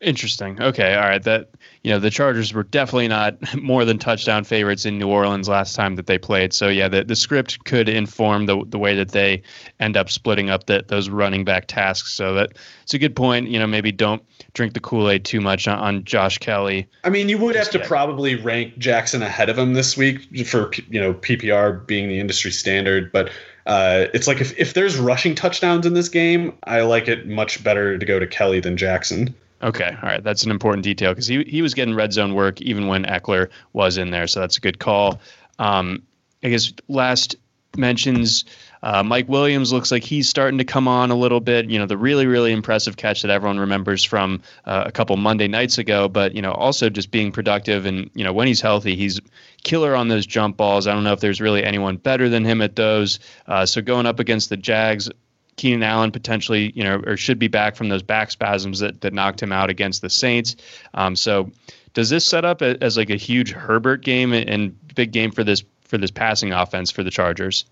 Interesting. 0.00 0.62
Okay. 0.62 0.94
All 0.94 1.02
right. 1.02 1.22
That 1.22 1.50
you 1.82 1.90
know 1.90 1.98
the 1.98 2.08
Chargers 2.08 2.54
were 2.54 2.62
definitely 2.62 3.08
not 3.08 3.54
more 3.62 3.84
than 3.84 3.98
touchdown 3.98 4.44
favorites 4.44 4.86
in 4.86 4.98
New 4.98 5.08
Orleans 5.08 5.46
last 5.46 5.76
time 5.76 5.96
that 5.96 6.06
they 6.06 6.16
played. 6.16 6.54
So 6.54 6.68
yeah, 6.68 6.88
the, 6.88 7.04
the 7.04 7.16
script 7.16 7.64
could 7.64 7.86
inform 7.86 8.46
the 8.46 8.64
the 8.66 8.78
way 8.78 8.96
that 8.96 9.10
they 9.10 9.42
end 9.78 9.98
up 9.98 10.08
splitting 10.08 10.48
up 10.48 10.66
that 10.66 10.88
those 10.88 11.10
running 11.10 11.44
back 11.44 11.66
tasks. 11.66 12.14
So 12.14 12.32
that 12.32 12.52
it's 12.82 12.94
a 12.94 12.98
good 12.98 13.14
point. 13.14 13.48
You 13.48 13.58
know, 13.58 13.66
maybe 13.66 13.92
don't 13.92 14.22
drink 14.54 14.72
the 14.72 14.80
Kool 14.80 15.10
Aid 15.10 15.26
too 15.26 15.40
much 15.40 15.68
on, 15.68 15.78
on, 15.78 16.04
Josh 16.04 16.38
Kelley. 16.38 16.88
I 17.04 17.10
mean, 17.10 17.28
you 17.28 17.36
would 17.36 17.54
have 17.54 17.70
to 17.70 17.78
yet. 17.78 17.86
probably 17.86 18.36
rank 18.36 18.78
Jackson 18.78 19.20
ahead 19.20 19.50
of 19.50 19.58
him 19.58 19.74
this 19.74 19.98
week 19.98 20.22
for 20.46 20.70
you 20.88 20.98
know 20.98 21.12
PPR 21.12 21.86
being 21.86 22.08
the 22.08 22.18
industry 22.18 22.50
standard, 22.50 23.12
but. 23.12 23.30
Uh, 23.66 24.06
it's 24.14 24.26
like 24.26 24.40
if, 24.40 24.58
if 24.58 24.72
there's 24.72 24.96
rushing 24.96 25.34
touchdowns 25.34 25.86
in 25.86 25.92
this 25.92 26.08
game, 26.08 26.52
I 26.64 26.80
like 26.80 27.06
it 27.06 27.28
much 27.28 27.62
better 27.62 27.98
to 27.98 28.06
go 28.06 28.18
to 28.18 28.26
Kelley 28.26 28.58
than 28.58 28.76
Jackson. 28.76 29.34
Okay, 29.62 29.94
all 30.02 30.08
right, 30.08 30.24
that's 30.24 30.42
an 30.44 30.50
important 30.50 30.84
detail 30.84 31.12
because 31.12 31.26
he 31.26 31.44
he 31.44 31.60
was 31.60 31.74
getting 31.74 31.94
red 31.94 32.12
zone 32.12 32.34
work 32.34 32.60
even 32.62 32.86
when 32.86 33.04
Ekeler 33.04 33.50
was 33.72 33.98
in 33.98 34.10
there, 34.10 34.26
so 34.26 34.40
that's 34.40 34.56
a 34.56 34.60
good 34.60 34.78
call. 34.78 35.20
Um, 35.58 36.02
I 36.42 36.48
guess 36.48 36.72
last 36.88 37.36
mentions 37.76 38.44
uh, 38.82 39.02
Mike 39.02 39.28
Williams 39.28 39.72
looks 39.72 39.92
like 39.92 40.02
he's 40.02 40.28
starting 40.28 40.58
to 40.58 40.64
come 40.64 40.88
on 40.88 41.10
a 41.10 41.14
little 41.14 41.40
bit. 41.40 41.68
You 41.68 41.78
know, 41.78 41.84
the 41.84 41.98
really 41.98 42.26
really 42.26 42.52
impressive 42.52 42.96
catch 42.96 43.20
that 43.20 43.30
everyone 43.30 43.60
remembers 43.60 44.02
from 44.02 44.40
uh, 44.64 44.84
a 44.86 44.92
couple 44.92 45.16
Monday 45.18 45.48
nights 45.48 45.76
ago, 45.76 46.08
but 46.08 46.34
you 46.34 46.40
know 46.40 46.52
also 46.52 46.88
just 46.88 47.10
being 47.10 47.30
productive 47.30 47.84
and 47.84 48.10
you 48.14 48.24
know 48.24 48.32
when 48.32 48.46
he's 48.46 48.62
healthy, 48.62 48.96
he's 48.96 49.20
killer 49.62 49.94
on 49.94 50.08
those 50.08 50.26
jump 50.26 50.56
balls. 50.56 50.86
I 50.86 50.94
don't 50.94 51.04
know 51.04 51.12
if 51.12 51.20
there's 51.20 51.40
really 51.40 51.64
anyone 51.64 51.98
better 51.98 52.30
than 52.30 52.46
him 52.46 52.62
at 52.62 52.76
those. 52.76 53.18
Uh, 53.46 53.66
so 53.66 53.82
going 53.82 54.06
up 54.06 54.18
against 54.18 54.48
the 54.48 54.56
Jags, 54.56 55.10
Keenan 55.56 55.82
Allen 55.82 56.10
potentially, 56.10 56.72
you 56.74 56.82
know, 56.82 57.02
or 57.06 57.16
should 57.16 57.38
be 57.38 57.48
back 57.48 57.76
from 57.76 57.88
those 57.88 58.02
back 58.02 58.30
spasms 58.30 58.80
that, 58.80 59.00
that 59.02 59.12
knocked 59.12 59.42
him 59.42 59.52
out 59.52 59.70
against 59.70 60.02
the 60.02 60.10
Saints. 60.10 60.56
Um, 60.94 61.16
so 61.16 61.50
does 61.94 62.10
this 62.10 62.24
set 62.24 62.44
up 62.44 62.62
as 62.62 62.96
like 62.96 63.10
a 63.10 63.16
huge 63.16 63.50
Herbert 63.50 64.02
game 64.02 64.32
and 64.32 64.76
big 64.94 65.12
game 65.12 65.30
for 65.30 65.44
this 65.44 65.64
for 65.82 65.98
this 65.98 66.10
passing 66.10 66.52
offense 66.52 66.90
for 66.90 67.02
the 67.02 67.10
Chargers? 67.10 67.64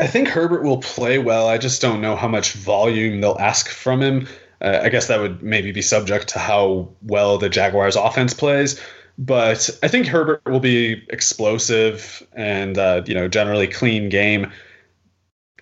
I 0.00 0.06
think 0.06 0.28
Herbert 0.28 0.62
will 0.62 0.78
play 0.78 1.18
well. 1.18 1.48
I 1.48 1.58
just 1.58 1.82
don't 1.82 2.00
know 2.00 2.14
how 2.14 2.28
much 2.28 2.52
volume 2.52 3.20
they'll 3.20 3.36
ask 3.38 3.68
from 3.68 4.00
him. 4.00 4.28
Uh, 4.60 4.80
I 4.82 4.88
guess 4.88 5.06
that 5.08 5.20
would 5.20 5.42
maybe 5.42 5.72
be 5.72 5.82
subject 5.82 6.28
to 6.28 6.38
how 6.38 6.88
well 7.02 7.38
the 7.38 7.48
Jaguars' 7.48 7.96
offense 7.96 8.34
plays. 8.34 8.80
But 9.18 9.70
I 9.82 9.88
think 9.88 10.06
Herbert 10.06 10.42
will 10.46 10.60
be 10.60 11.04
explosive 11.10 12.24
and 12.32 12.78
uh, 12.78 13.02
you 13.06 13.14
know 13.14 13.28
generally 13.28 13.66
clean 13.66 14.08
game 14.08 14.52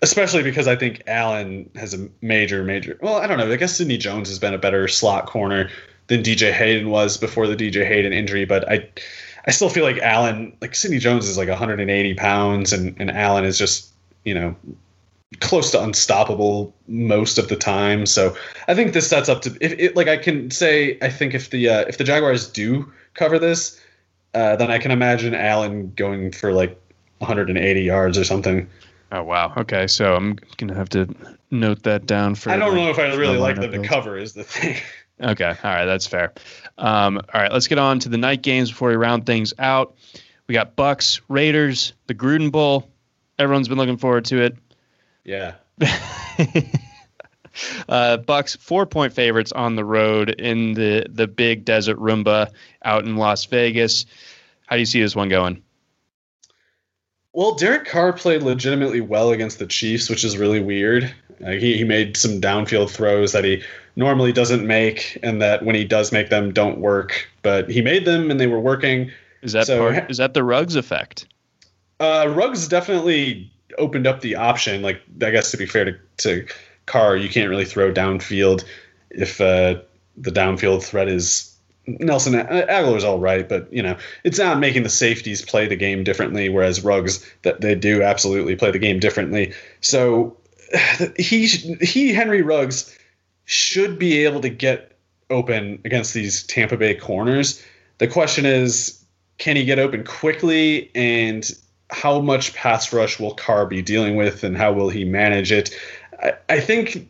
especially 0.06 0.42
because 0.42 0.68
I 0.68 0.76
think 0.76 1.02
Allen 1.06 1.68
has 1.74 1.92
a 1.92 2.08
major, 2.22 2.62
major. 2.62 2.98
Well, 3.02 3.16
I 3.16 3.26
don't 3.26 3.38
know. 3.38 3.50
I 3.50 3.56
guess 3.56 3.76
Sidney 3.76 3.98
Jones 3.98 4.28
has 4.28 4.38
been 4.38 4.54
a 4.54 4.58
better 4.58 4.86
slot 4.88 5.26
corner 5.26 5.68
than 6.06 6.22
DJ 6.22 6.52
Hayden 6.52 6.90
was 6.90 7.16
before 7.16 7.46
the 7.46 7.56
DJ 7.56 7.86
Hayden 7.86 8.12
injury, 8.12 8.44
but 8.44 8.70
I, 8.70 8.88
I 9.46 9.50
still 9.50 9.68
feel 9.68 9.84
like 9.84 9.98
Allen, 9.98 10.56
like 10.60 10.74
Sidney 10.74 10.98
Jones 10.98 11.28
is 11.28 11.36
like 11.36 11.48
180 11.48 12.14
pounds, 12.14 12.72
and 12.72 12.94
and 13.00 13.10
Allen 13.10 13.44
is 13.44 13.58
just 13.58 13.92
you 14.24 14.34
know 14.34 14.54
close 15.40 15.72
to 15.72 15.82
unstoppable 15.82 16.72
most 16.86 17.36
of 17.36 17.48
the 17.48 17.56
time. 17.56 18.06
So 18.06 18.36
I 18.68 18.74
think 18.74 18.92
this 18.92 19.08
sets 19.08 19.28
up 19.28 19.42
to 19.42 19.56
if 19.60 19.72
it 19.72 19.96
like 19.96 20.08
I 20.08 20.16
can 20.16 20.50
say 20.50 20.98
I 21.02 21.08
think 21.08 21.34
if 21.34 21.50
the 21.50 21.68
uh, 21.68 21.84
if 21.88 21.98
the 21.98 22.04
Jaguars 22.04 22.48
do 22.48 22.90
cover 23.14 23.38
this, 23.38 23.80
uh, 24.34 24.54
then 24.56 24.70
I 24.70 24.78
can 24.78 24.92
imagine 24.92 25.34
Allen 25.34 25.92
going 25.96 26.30
for 26.30 26.52
like 26.52 26.80
180 27.18 27.82
yards 27.82 28.18
or 28.18 28.24
something. 28.24 28.68
Oh 29.12 29.22
wow. 29.22 29.52
Okay, 29.56 29.86
so 29.86 30.14
I'm 30.14 30.38
gonna 30.56 30.74
have 30.74 30.88
to 30.90 31.08
note 31.50 31.82
that 31.84 32.06
down 32.06 32.34
for. 32.34 32.50
I 32.50 32.56
don't 32.56 32.74
know 32.74 32.90
if 32.90 32.98
I 32.98 33.14
really 33.14 33.38
like 33.38 33.56
that 33.56 33.70
the 33.70 33.86
cover 33.86 34.18
is 34.18 34.32
the 34.32 34.44
thing. 34.44 34.76
Okay, 35.18 35.48
all 35.48 35.70
right, 35.70 35.86
that's 35.86 36.06
fair. 36.06 36.34
Um, 36.76 37.16
all 37.32 37.40
right, 37.40 37.50
let's 37.50 37.68
get 37.68 37.78
on 37.78 38.00
to 38.00 38.10
the 38.10 38.18
night 38.18 38.42
games 38.42 38.70
before 38.70 38.90
we 38.90 38.96
round 38.96 39.24
things 39.24 39.54
out. 39.58 39.96
We 40.46 40.52
got 40.52 40.76
Bucks, 40.76 41.22
Raiders, 41.28 41.94
the 42.06 42.14
Gruden 42.14 42.52
Bowl. 42.52 42.90
Everyone's 43.38 43.66
been 43.66 43.78
looking 43.78 43.96
forward 43.96 44.26
to 44.26 44.42
it. 44.42 44.56
Yeah. 45.24 45.54
uh, 47.88 48.18
Bucks 48.18 48.56
four 48.56 48.84
point 48.84 49.14
favorites 49.14 49.52
on 49.52 49.74
the 49.74 49.86
road 49.86 50.28
in 50.30 50.74
the 50.74 51.06
the 51.08 51.26
big 51.26 51.64
desert 51.64 51.98
Roomba 51.98 52.50
out 52.84 53.04
in 53.04 53.16
Las 53.16 53.46
Vegas. 53.46 54.04
How 54.66 54.76
do 54.76 54.80
you 54.80 54.86
see 54.86 55.00
this 55.00 55.16
one 55.16 55.30
going? 55.30 55.62
Well, 57.36 57.54
Derek 57.54 57.84
Carr 57.84 58.14
played 58.14 58.42
legitimately 58.42 59.02
well 59.02 59.30
against 59.30 59.58
the 59.58 59.66
Chiefs, 59.66 60.08
which 60.08 60.24
is 60.24 60.38
really 60.38 60.58
weird. 60.58 61.14
Uh, 61.44 61.50
he, 61.50 61.76
he 61.76 61.84
made 61.84 62.16
some 62.16 62.40
downfield 62.40 62.88
throws 62.88 63.32
that 63.32 63.44
he 63.44 63.62
normally 63.94 64.32
doesn't 64.32 64.66
make, 64.66 65.18
and 65.22 65.42
that 65.42 65.62
when 65.62 65.74
he 65.74 65.84
does 65.84 66.12
make 66.12 66.30
them, 66.30 66.50
don't 66.50 66.78
work. 66.78 67.28
But 67.42 67.68
he 67.68 67.82
made 67.82 68.06
them, 68.06 68.30
and 68.30 68.40
they 68.40 68.46
were 68.46 68.58
working. 68.58 69.10
Is 69.42 69.52
that 69.52 69.66
so, 69.66 69.80
part? 69.80 70.10
Is 70.10 70.16
that 70.16 70.32
the 70.32 70.42
Ruggs 70.42 70.76
effect? 70.76 71.26
Uh, 72.00 72.32
Ruggs 72.34 72.68
definitely 72.68 73.52
opened 73.76 74.06
up 74.06 74.22
the 74.22 74.34
option. 74.34 74.80
Like 74.80 75.02
I 75.22 75.30
guess 75.30 75.50
to 75.50 75.58
be 75.58 75.66
fair 75.66 75.84
to, 75.84 75.98
to 76.16 76.46
Carr, 76.86 77.18
you 77.18 77.28
can't 77.28 77.50
really 77.50 77.66
throw 77.66 77.92
downfield 77.92 78.64
if 79.10 79.42
uh, 79.42 79.74
the 80.16 80.30
downfield 80.30 80.82
threat 80.82 81.08
is 81.08 81.54
Nelson 81.86 82.34
Agholor's 82.34 83.04
all 83.04 83.18
right, 83.18 83.48
but 83.48 83.72
you 83.72 83.82
know 83.82 83.96
it's 84.24 84.38
not 84.38 84.58
making 84.58 84.82
the 84.82 84.88
safeties 84.88 85.42
play 85.42 85.66
the 85.66 85.76
game 85.76 86.04
differently. 86.04 86.48
Whereas 86.48 86.84
Ruggs, 86.84 87.24
that 87.42 87.60
they 87.60 87.74
do 87.74 88.02
absolutely 88.02 88.56
play 88.56 88.70
the 88.70 88.78
game 88.78 88.98
differently. 88.98 89.52
So 89.80 90.36
he 91.18 91.46
he 91.46 92.12
Henry 92.12 92.42
Ruggs 92.42 92.96
should 93.44 93.98
be 93.98 94.24
able 94.24 94.40
to 94.40 94.48
get 94.48 94.92
open 95.30 95.80
against 95.84 96.14
these 96.14 96.42
Tampa 96.44 96.76
Bay 96.76 96.94
corners. 96.94 97.62
The 97.98 98.08
question 98.08 98.46
is, 98.46 99.02
can 99.38 99.56
he 99.56 99.64
get 99.64 99.78
open 99.78 100.04
quickly, 100.04 100.90
and 100.94 101.48
how 101.90 102.20
much 102.20 102.54
pass 102.54 102.92
rush 102.92 103.20
will 103.20 103.34
Carr 103.34 103.66
be 103.66 103.82
dealing 103.82 104.16
with, 104.16 104.42
and 104.44 104.56
how 104.56 104.72
will 104.72 104.88
he 104.88 105.04
manage 105.04 105.52
it? 105.52 105.70
I, 106.20 106.32
I 106.48 106.60
think 106.60 107.08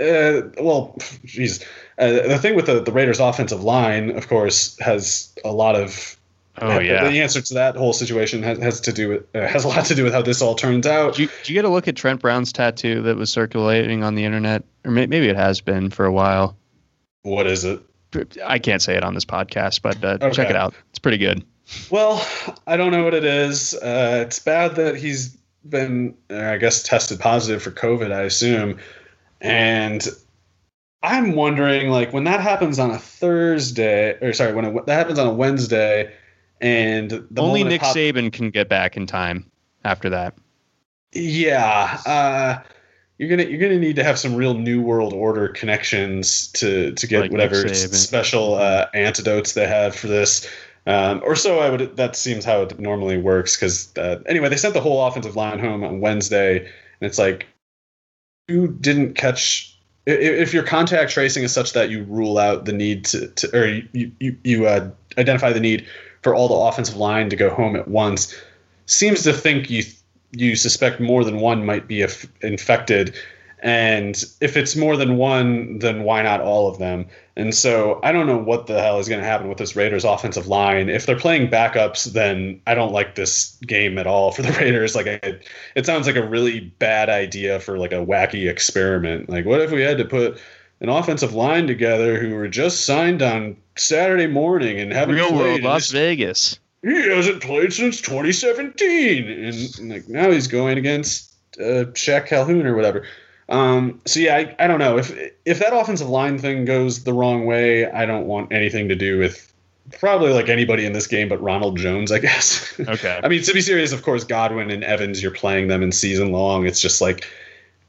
uh, 0.00 0.42
well, 0.58 0.96
geez. 1.24 1.64
Uh, 2.00 2.28
the 2.28 2.38
thing 2.38 2.56
with 2.56 2.64
the, 2.64 2.80
the 2.80 2.92
Raiders' 2.92 3.20
offensive 3.20 3.62
line, 3.62 4.16
of 4.16 4.26
course, 4.26 4.78
has 4.78 5.34
a 5.44 5.52
lot 5.52 5.76
of. 5.76 6.16
Oh 6.58 6.78
yeah. 6.78 7.08
The 7.08 7.20
answer 7.20 7.40
to 7.40 7.54
that 7.54 7.76
whole 7.76 7.92
situation 7.92 8.42
has, 8.42 8.58
has 8.58 8.80
to 8.82 8.92
do 8.92 9.08
with 9.08 9.36
uh, 9.36 9.46
has 9.46 9.64
a 9.64 9.68
lot 9.68 9.84
to 9.86 9.94
do 9.94 10.04
with 10.04 10.12
how 10.12 10.22
this 10.22 10.42
all 10.42 10.54
turns 10.54 10.86
out. 10.86 11.14
Did 11.14 11.22
you, 11.22 11.28
did 11.28 11.48
you, 11.50 11.54
get 11.54 11.64
a 11.64 11.68
look 11.68 11.88
at 11.88 11.96
Trent 11.96 12.20
Brown's 12.20 12.52
tattoo 12.52 13.02
that 13.02 13.16
was 13.16 13.30
circulating 13.30 14.02
on 14.02 14.14
the 14.14 14.24
internet, 14.24 14.64
or 14.84 14.90
may, 14.90 15.06
maybe 15.06 15.28
it 15.28 15.36
has 15.36 15.60
been 15.60 15.90
for 15.90 16.06
a 16.06 16.12
while? 16.12 16.56
What 17.22 17.46
is 17.46 17.64
it? 17.64 17.80
I 18.44 18.58
can't 18.58 18.82
say 18.82 18.96
it 18.96 19.04
on 19.04 19.14
this 19.14 19.26
podcast, 19.26 19.82
but 19.82 20.02
uh, 20.02 20.18
okay. 20.20 20.30
check 20.30 20.50
it 20.50 20.56
out. 20.56 20.74
It's 20.88 20.98
pretty 20.98 21.18
good. 21.18 21.44
Well, 21.90 22.26
I 22.66 22.76
don't 22.76 22.92
know 22.92 23.04
what 23.04 23.14
it 23.14 23.24
is. 23.24 23.74
Uh, 23.74 24.24
it's 24.26 24.38
bad 24.38 24.76
that 24.76 24.96
he's 24.96 25.36
been, 25.68 26.16
I 26.30 26.56
guess, 26.56 26.82
tested 26.82 27.20
positive 27.20 27.62
for 27.62 27.70
COVID. 27.70 28.10
I 28.10 28.22
assume. 28.22 28.78
And 29.40 30.06
I'm 31.02 31.34
wondering, 31.34 31.90
like, 31.90 32.12
when 32.12 32.24
that 32.24 32.40
happens 32.40 32.78
on 32.78 32.90
a 32.90 32.98
Thursday, 32.98 34.18
or 34.20 34.32
sorry, 34.32 34.52
when 34.52 34.64
it, 34.66 34.86
that 34.86 34.94
happens 34.94 35.18
on 35.18 35.26
a 35.26 35.32
Wednesday, 35.32 36.12
and 36.60 37.26
only 37.38 37.64
Nick 37.64 37.80
pop- 37.80 37.96
Saban 37.96 38.32
can 38.32 38.50
get 38.50 38.68
back 38.68 38.96
in 38.96 39.06
time 39.06 39.50
after 39.84 40.10
that. 40.10 40.34
Yeah, 41.12 41.98
uh, 42.06 42.58
you're 43.18 43.28
gonna 43.28 43.44
you're 43.44 43.58
gonna 43.60 43.78
need 43.78 43.96
to 43.96 44.04
have 44.04 44.18
some 44.18 44.34
real 44.34 44.54
New 44.54 44.80
World 44.82 45.12
Order 45.12 45.48
connections 45.48 46.48
to 46.52 46.92
to 46.92 47.06
get 47.06 47.20
like 47.22 47.32
whatever 47.32 47.68
special 47.74 48.54
uh, 48.54 48.86
antidotes 48.94 49.54
they 49.54 49.66
have 49.66 49.94
for 49.94 50.06
this. 50.06 50.48
Um, 50.86 51.20
or 51.24 51.36
so 51.36 51.58
I 51.58 51.70
would. 51.70 51.96
That 51.96 52.16
seems 52.16 52.44
how 52.44 52.62
it 52.62 52.78
normally 52.78 53.18
works. 53.18 53.56
Because 53.56 53.96
uh, 53.96 54.20
anyway, 54.26 54.48
they 54.48 54.56
sent 54.56 54.74
the 54.74 54.80
whole 54.80 55.06
offensive 55.06 55.36
line 55.36 55.58
home 55.58 55.82
on 55.82 56.00
Wednesday, 56.00 56.60
and 56.60 56.68
it's 57.00 57.18
like 57.18 57.46
you 58.48 58.68
didn't 58.68 59.14
catch 59.14 59.69
if 60.06 60.54
your 60.54 60.62
contact 60.62 61.12
tracing 61.12 61.42
is 61.44 61.52
such 61.52 61.72
that 61.72 61.90
you 61.90 62.04
rule 62.04 62.38
out 62.38 62.64
the 62.64 62.72
need 62.72 63.04
to, 63.06 63.28
to 63.28 63.56
or 63.56 63.66
you 63.66 64.10
you, 64.18 64.36
you 64.44 64.66
uh, 64.66 64.88
identify 65.18 65.52
the 65.52 65.60
need 65.60 65.86
for 66.22 66.34
all 66.34 66.48
the 66.48 66.54
offensive 66.54 66.96
line 66.96 67.30
to 67.30 67.36
go 67.36 67.50
home 67.50 67.76
at 67.76 67.88
once 67.88 68.34
seems 68.86 69.22
to 69.22 69.32
think 69.32 69.70
you 69.70 69.82
you 70.32 70.56
suspect 70.56 71.00
more 71.00 71.24
than 71.24 71.40
one 71.40 71.64
might 71.64 71.86
be 71.86 72.06
infected 72.42 73.14
and 73.62 74.24
if 74.40 74.56
it's 74.56 74.76
more 74.76 74.96
than 74.96 75.16
one, 75.16 75.78
then 75.78 76.02
why 76.02 76.22
not 76.22 76.40
all 76.40 76.68
of 76.68 76.78
them? 76.78 77.06
And 77.36 77.54
so 77.54 78.00
I 78.02 78.12
don't 78.12 78.26
know 78.26 78.38
what 78.38 78.66
the 78.66 78.80
hell 78.80 78.98
is 78.98 79.08
going 79.08 79.20
to 79.20 79.26
happen 79.26 79.48
with 79.48 79.58
this 79.58 79.76
Raiders 79.76 80.04
offensive 80.04 80.46
line. 80.46 80.88
If 80.88 81.06
they're 81.06 81.18
playing 81.18 81.48
backups, 81.48 82.12
then 82.12 82.60
I 82.66 82.74
don't 82.74 82.92
like 82.92 83.14
this 83.14 83.56
game 83.66 83.98
at 83.98 84.06
all 84.06 84.32
for 84.32 84.42
the 84.42 84.52
Raiders. 84.60 84.94
Like 84.94 85.06
it, 85.06 85.46
it 85.74 85.86
sounds 85.86 86.06
like 86.06 86.16
a 86.16 86.26
really 86.26 86.60
bad 86.60 87.08
idea 87.08 87.60
for 87.60 87.78
like 87.78 87.92
a 87.92 88.04
wacky 88.04 88.50
experiment. 88.50 89.28
Like 89.28 89.46
what 89.46 89.60
if 89.60 89.70
we 89.70 89.82
had 89.82 89.98
to 89.98 90.04
put 90.04 90.40
an 90.80 90.88
offensive 90.88 91.34
line 91.34 91.66
together 91.66 92.18
who 92.18 92.34
were 92.34 92.48
just 92.48 92.86
signed 92.86 93.22
on 93.22 93.56
Saturday 93.76 94.26
morning 94.26 94.80
and 94.80 94.92
haven't 94.92 95.14
real 95.14 95.34
world 95.34 95.62
Las 95.62 95.90
Vegas. 95.90 96.58
He 96.82 97.10
hasn't 97.10 97.42
played 97.42 97.74
since 97.74 98.00
2017, 98.00 99.28
and 99.28 99.90
like 99.90 100.08
now 100.08 100.30
he's 100.30 100.46
going 100.46 100.78
against 100.78 101.34
uh, 101.58 101.92
Shaq 101.92 102.26
Calhoun 102.26 102.66
or 102.66 102.74
whatever. 102.74 103.04
Um, 103.50 104.00
so 104.06 104.20
yeah, 104.20 104.36
I, 104.36 104.56
I 104.60 104.66
don't 104.68 104.78
know 104.78 104.96
if 104.96 105.12
if 105.44 105.58
that 105.58 105.72
offensive 105.76 106.08
line 106.08 106.38
thing 106.38 106.64
goes 106.64 107.04
the 107.04 107.12
wrong 107.12 107.46
way. 107.46 107.90
I 107.90 108.06
don't 108.06 108.26
want 108.26 108.52
anything 108.52 108.88
to 108.88 108.94
do 108.94 109.18
with 109.18 109.52
probably 109.98 110.32
like 110.32 110.48
anybody 110.48 110.86
in 110.86 110.92
this 110.92 111.08
game, 111.08 111.28
but 111.28 111.42
Ronald 111.42 111.76
Jones, 111.76 112.12
I 112.12 112.20
guess. 112.20 112.72
Okay. 112.88 113.20
I 113.22 113.28
mean, 113.28 113.42
to 113.42 113.52
be 113.52 113.60
serious, 113.60 113.92
of 113.92 114.02
course, 114.02 114.22
Godwin 114.24 114.70
and 114.70 114.84
Evans, 114.84 115.20
you're 115.22 115.32
playing 115.32 115.66
them 115.68 115.82
in 115.82 115.90
season 115.92 116.30
long. 116.32 116.64
It's 116.66 116.80
just 116.80 117.00
like 117.00 117.26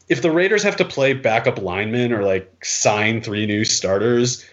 if 0.10 0.22
the 0.24 0.32
Raiders 0.32 0.64
have 0.64 0.76
to 0.78 0.86
play 0.86 1.14
backup 1.14 1.62
linemen 1.62 2.12
or 2.12 2.24
like 2.24 2.66
sign 2.66 3.22
three 3.22 3.46
new 3.46 3.64
starters, 3.64 4.44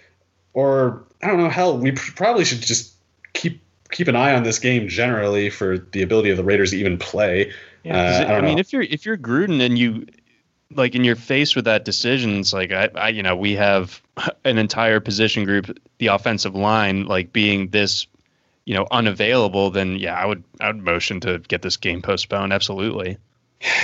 or 0.52 1.02
I 1.22 1.26
don't 1.28 1.38
know, 1.38 1.48
hell, 1.48 1.78
we 1.78 1.92
probably 1.92 2.44
should 2.44 2.60
just 2.60 2.92
keep 3.32 3.60
keep 3.90 4.08
an 4.08 4.16
eye 4.16 4.34
on 4.34 4.42
this 4.42 4.58
game 4.58 4.86
generally 4.88 5.48
for 5.48 5.78
the 5.78 6.02
ability 6.02 6.28
of 6.30 6.36
the 6.36 6.44
Raiders 6.44 6.70
to 6.72 6.76
even 6.76 6.98
play. 6.98 7.50
Yeah, 7.82 7.96
Uh, 7.98 8.20
it- 8.20 8.28
I 8.28 8.36
I, 8.36 8.40
mean, 8.42 8.58
if 8.58 8.72
you're 8.74 8.82
if 8.82 9.06
you're 9.06 9.16
Gruden 9.16 9.60
and 9.64 9.78
you 9.78 10.06
like 10.74 10.94
and 10.94 11.04
you're 11.04 11.16
faced 11.16 11.56
with 11.56 11.64
that 11.64 11.84
decision, 11.84 12.40
it's 12.40 12.52
like 12.52 12.72
I, 12.72 12.90
I 12.94 13.08
you 13.08 13.22
know 13.22 13.36
we 13.36 13.54
have 13.54 14.02
an 14.44 14.58
entire 14.58 15.00
position 15.00 15.44
group, 15.44 15.78
the 15.98 16.08
offensive 16.08 16.54
line, 16.54 17.06
like 17.06 17.32
being 17.32 17.68
this, 17.68 18.06
you 18.64 18.74
know, 18.74 18.86
unavailable. 18.90 19.70
Then 19.70 19.96
yeah, 19.96 20.14
I 20.14 20.26
would 20.26 20.44
I 20.60 20.68
would 20.68 20.82
motion 20.82 21.20
to 21.20 21.38
get 21.38 21.62
this 21.62 21.76
game 21.76 22.02
postponed. 22.02 22.52
Absolutely. 22.52 23.18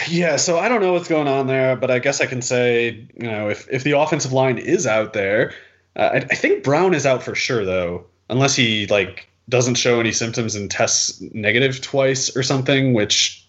Yeah, 0.08 0.36
so 0.36 0.58
I 0.58 0.68
don't 0.68 0.80
know 0.80 0.92
what's 0.92 1.08
going 1.08 1.26
on 1.26 1.48
there, 1.48 1.74
but 1.74 1.90
I 1.90 1.98
guess 1.98 2.20
I 2.20 2.26
can 2.26 2.42
say, 2.42 3.08
you 3.16 3.26
know, 3.26 3.48
if 3.48 3.68
if 3.70 3.82
the 3.82 3.92
offensive 3.92 4.32
line 4.32 4.58
is 4.58 4.86
out 4.86 5.14
there, 5.14 5.52
uh, 5.96 6.10
I, 6.12 6.16
I 6.16 6.34
think 6.34 6.62
Brown 6.62 6.94
is 6.94 7.06
out 7.06 7.22
for 7.22 7.34
sure 7.34 7.64
though, 7.64 8.06
unless 8.30 8.54
he 8.54 8.86
like 8.86 9.28
doesn't 9.48 9.74
show 9.74 10.00
any 10.00 10.12
symptoms 10.12 10.54
and 10.54 10.70
tests 10.70 11.20
negative 11.32 11.80
twice 11.80 12.34
or 12.36 12.42
something, 12.42 12.94
which 12.94 13.43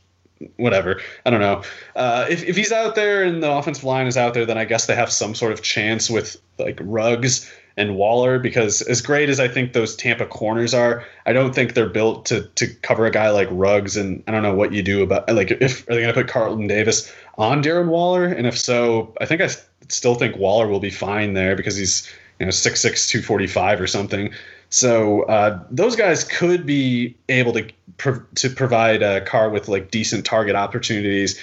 whatever. 0.58 1.02
I 1.26 1.30
don't 1.30 1.40
know. 1.40 1.64
Uh, 1.96 2.26
if 2.30 2.44
if 2.44 2.56
he's 2.56 2.72
out 2.72 2.96
there 2.96 3.24
and 3.24 3.42
the 3.42 3.52
offensive 3.52 3.84
line 3.84 4.08
is 4.08 4.18
out 4.18 4.34
there, 4.34 4.46
then 4.46 4.58
I 4.58 4.66
guess 4.66 4.86
they 4.86 4.96
have 4.96 5.12
some 5.12 5.36
sort 5.36 5.54
of 5.54 5.62
chance 5.62 6.10
with 6.10 6.38
like 6.58 6.80
Ruggs 6.82 7.52
and 7.78 7.98
Waller 7.98 8.40
because 8.40 8.82
as 8.84 9.02
great 9.02 9.30
as 9.30 9.40
I 9.40 9.48
think 9.48 9.74
those 9.74 9.96
Tampa 9.96 10.26
corners 10.26 10.74
are, 10.74 11.04
I 11.26 11.34
don't 11.34 11.54
think 11.54 11.74
they're 11.74 11.90
built 11.90 12.26
to 12.28 12.44
to 12.56 12.68
cover 12.82 13.06
a 13.06 13.12
guy 13.12 13.30
like 13.30 13.48
Ruggs. 13.52 13.98
And 13.98 14.24
I 14.28 14.32
don't 14.32 14.44
know 14.44 14.56
what 14.56 14.74
you 14.74 14.82
do 14.82 15.04
about 15.04 15.30
like 15.34 15.52
if 15.52 15.88
are 15.90 15.94
they 15.94 16.02
going 16.02 16.14
to 16.14 16.22
put 16.22 16.28
Carlton 16.28 16.68
Davis 16.68 17.14
on 17.38 17.64
Darren 17.64 17.88
Waller, 17.88 18.26
and 18.26 18.48
if 18.48 18.58
so, 18.58 19.14
I 19.20 19.26
think 19.26 19.42
I 19.42 19.50
still 19.90 20.16
think 20.16 20.38
Waller 20.38 20.68
will 20.68 20.80
be 20.80 20.90
fine 20.90 21.34
there 21.34 21.56
because 21.56 21.76
he's 21.76 22.12
you 22.40 22.46
know 22.46 22.52
6'6", 22.52 23.10
245 23.10 23.82
or 23.82 23.88
something. 23.88 24.34
So 24.70 25.24
uh, 25.24 25.64
those 25.72 25.96
guys 25.96 26.24
could 26.24 26.66
be 26.66 27.16
able 27.30 27.54
to 27.54 27.70
pro- 27.98 28.24
to 28.36 28.50
provide 28.50 29.02
a 29.02 29.22
Carr 29.22 29.50
with 29.50 29.68
like 29.68 29.92
decent 29.92 30.26
target 30.26 30.56
opportunities 30.56 31.40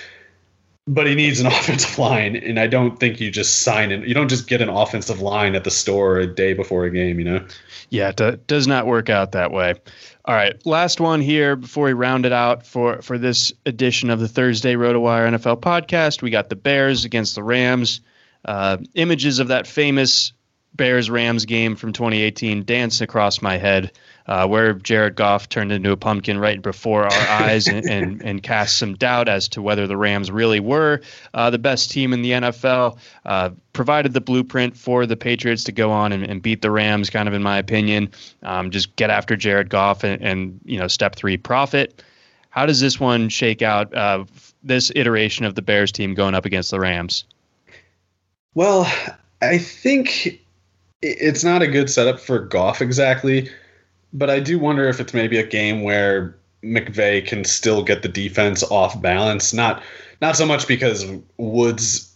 but 0.86 1.06
he 1.06 1.14
needs 1.14 1.40
an 1.40 1.46
offensive 1.48 1.98
line, 1.98 2.36
and 2.36 2.58
I 2.58 2.66
don't 2.66 2.98
think 2.98 3.20
you 3.20 3.30
just 3.30 3.62
sign 3.62 3.92
it. 3.92 4.06
You 4.06 4.14
don't 4.14 4.28
just 4.28 4.48
get 4.48 4.60
an 4.60 4.68
offensive 4.68 5.20
line 5.20 5.54
at 5.54 5.64
the 5.64 5.70
store 5.70 6.18
a 6.18 6.26
day 6.26 6.54
before 6.54 6.84
a 6.84 6.90
game, 6.90 7.18
you 7.18 7.24
know. 7.24 7.44
Yeah, 7.90 8.08
it 8.08 8.16
do- 8.16 8.38
does 8.46 8.66
not 8.66 8.86
work 8.86 9.10
out 9.10 9.32
that 9.32 9.52
way. 9.52 9.74
All 10.24 10.34
right, 10.34 10.54
last 10.64 11.00
one 11.00 11.20
here 11.20 11.56
before 11.56 11.86
we 11.86 11.92
round 11.92 12.26
it 12.26 12.32
out 12.32 12.66
for 12.66 13.02
for 13.02 13.18
this 13.18 13.52
edition 13.66 14.10
of 14.10 14.20
the 14.20 14.28
Thursday 14.28 14.74
RotoWire 14.74 15.28
NFL 15.28 15.60
podcast. 15.60 16.22
We 16.22 16.30
got 16.30 16.48
the 16.48 16.56
Bears 16.56 17.04
against 17.04 17.34
the 17.34 17.42
Rams. 17.42 18.00
Uh, 18.44 18.78
images 18.94 19.38
of 19.38 19.48
that 19.48 19.68
famous 19.68 20.32
Bears 20.74 21.10
Rams 21.10 21.44
game 21.44 21.76
from 21.76 21.92
2018 21.92 22.64
dance 22.64 23.00
across 23.00 23.42
my 23.42 23.58
head, 23.58 23.92
uh, 24.26 24.46
where 24.46 24.72
Jared 24.72 25.16
Goff 25.16 25.48
turned 25.48 25.70
into 25.70 25.92
a 25.92 25.96
pumpkin 25.96 26.38
right 26.38 26.62
before 26.62 27.04
our 27.04 27.12
eyes 27.42 27.68
and, 27.68 27.88
and 27.88 28.22
and 28.22 28.42
cast 28.42 28.78
some 28.78 28.94
doubt 28.94 29.28
as 29.28 29.48
to 29.48 29.60
whether 29.60 29.86
the 29.86 29.96
Rams 29.96 30.30
really 30.30 30.60
were 30.60 31.02
uh, 31.34 31.50
the 31.50 31.58
best 31.58 31.90
team 31.90 32.12
in 32.12 32.22
the 32.22 32.30
NFL. 32.30 32.98
Uh, 33.26 33.50
provided 33.72 34.14
the 34.14 34.20
blueprint 34.20 34.76
for 34.76 35.04
the 35.04 35.16
Patriots 35.16 35.64
to 35.64 35.72
go 35.72 35.90
on 35.90 36.12
and, 36.12 36.24
and 36.24 36.42
beat 36.42 36.62
the 36.62 36.70
Rams, 36.70 37.10
kind 37.10 37.28
of 37.28 37.34
in 37.34 37.42
my 37.42 37.58
opinion. 37.58 38.10
Um, 38.42 38.70
just 38.70 38.94
get 38.96 39.10
after 39.10 39.36
Jared 39.36 39.68
Goff 39.68 40.04
and, 40.04 40.22
and 40.22 40.60
you 40.64 40.78
know 40.78 40.88
step 40.88 41.16
three 41.16 41.36
profit. 41.36 42.02
How 42.48 42.66
does 42.66 42.80
this 42.80 42.98
one 42.98 43.28
shake 43.28 43.62
out? 43.62 43.94
Uh, 43.94 44.24
this 44.62 44.92
iteration 44.94 45.44
of 45.44 45.54
the 45.54 45.62
Bears 45.62 45.92
team 45.92 46.14
going 46.14 46.34
up 46.34 46.44
against 46.44 46.70
the 46.70 46.80
Rams. 46.80 47.24
Well, 48.54 48.90
I 49.40 49.58
think 49.58 50.41
it's 51.02 51.44
not 51.44 51.62
a 51.62 51.66
good 51.66 51.90
setup 51.90 52.20
for 52.20 52.38
Goff 52.38 52.80
exactly, 52.80 53.50
but 54.12 54.30
I 54.30 54.40
do 54.40 54.58
wonder 54.58 54.88
if 54.88 55.00
it's 55.00 55.12
maybe 55.12 55.38
a 55.38 55.46
game 55.46 55.82
where 55.82 56.36
McVay 56.62 57.26
can 57.26 57.44
still 57.44 57.82
get 57.82 58.02
the 58.02 58.08
defense 58.08 58.62
off 58.62 59.00
balance. 59.02 59.52
Not 59.52 59.82
not 60.20 60.36
so 60.36 60.46
much 60.46 60.68
because 60.68 61.04
Woods 61.36 62.12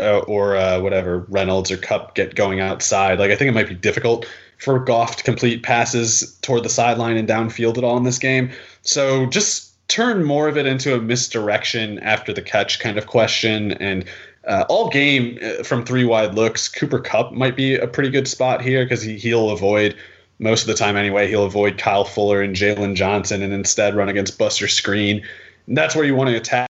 uh, 0.00 0.18
or 0.20 0.56
uh, 0.56 0.80
whatever 0.80 1.26
Reynolds 1.28 1.70
or 1.70 1.76
Kupp 1.76 2.14
get 2.14 2.36
going 2.36 2.60
outside. 2.60 3.18
Like 3.18 3.30
I 3.30 3.36
think 3.36 3.48
it 3.48 3.54
might 3.54 3.68
be 3.68 3.74
difficult 3.74 4.26
for 4.58 4.78
Goff 4.78 5.16
to 5.16 5.24
complete 5.24 5.62
passes 5.62 6.36
toward 6.42 6.64
the 6.64 6.68
sideline 6.68 7.16
and 7.16 7.28
downfield 7.28 7.78
at 7.78 7.84
all 7.84 7.96
in 7.96 8.04
this 8.04 8.18
game. 8.18 8.50
So 8.82 9.26
just 9.26 9.68
turn 9.88 10.22
more 10.22 10.48
of 10.48 10.56
it 10.56 10.66
into 10.66 10.94
a 10.94 11.00
misdirection 11.00 11.98
after 12.00 12.32
the 12.32 12.42
catch 12.42 12.78
kind 12.78 12.98
of 12.98 13.06
question 13.06 13.72
and 13.72 14.04
uh, 14.48 14.64
all 14.68 14.88
game 14.88 15.38
uh, 15.42 15.62
from 15.62 15.84
three 15.84 16.04
wide 16.04 16.34
looks. 16.34 16.68
Cooper 16.68 16.98
Kupp 16.98 17.32
might 17.32 17.54
be 17.54 17.76
a 17.76 17.86
pretty 17.86 18.10
good 18.10 18.26
spot 18.26 18.62
here 18.62 18.84
because 18.84 19.02
he, 19.02 19.18
he'll 19.18 19.50
avoid 19.50 19.94
most 20.38 20.62
of 20.62 20.68
the 20.68 20.74
time 20.74 20.96
anyway. 20.96 21.28
He'll 21.28 21.44
avoid 21.44 21.76
Kyle 21.76 22.04
Fuller 22.04 22.42
and 22.42 22.56
Jaylon 22.56 22.94
Johnson 22.94 23.42
and 23.42 23.52
instead 23.52 23.94
run 23.94 24.08
against 24.08 24.38
Buster 24.38 24.66
Skrine. 24.66 25.22
And 25.66 25.76
that's 25.76 25.94
where 25.94 26.04
you 26.04 26.14
want 26.14 26.30
to 26.30 26.36
attack 26.36 26.68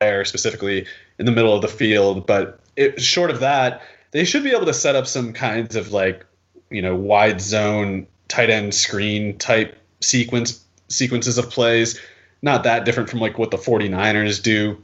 there 0.00 0.24
specifically 0.26 0.86
in 1.18 1.24
the 1.24 1.32
middle 1.32 1.54
of 1.54 1.62
the 1.62 1.68
field. 1.68 2.26
But 2.26 2.60
it, 2.76 3.00
short 3.00 3.30
of 3.30 3.40
that, 3.40 3.82
they 4.10 4.24
should 4.24 4.44
be 4.44 4.50
able 4.50 4.66
to 4.66 4.74
set 4.74 4.94
up 4.94 5.06
some 5.06 5.32
kinds 5.32 5.76
of 5.76 5.92
like 5.92 6.24
you 6.70 6.82
know 6.82 6.94
wide 6.94 7.40
zone 7.40 8.06
tight 8.28 8.50
end 8.50 8.74
screen 8.74 9.38
type 9.38 9.76
sequence 10.00 10.62
sequences 10.88 11.38
of 11.38 11.48
plays. 11.48 11.98
Not 12.42 12.64
that 12.64 12.84
different 12.84 13.08
from 13.08 13.20
like 13.20 13.38
what 13.38 13.50
the 13.50 13.56
49ers 13.56 14.42
do 14.42 14.82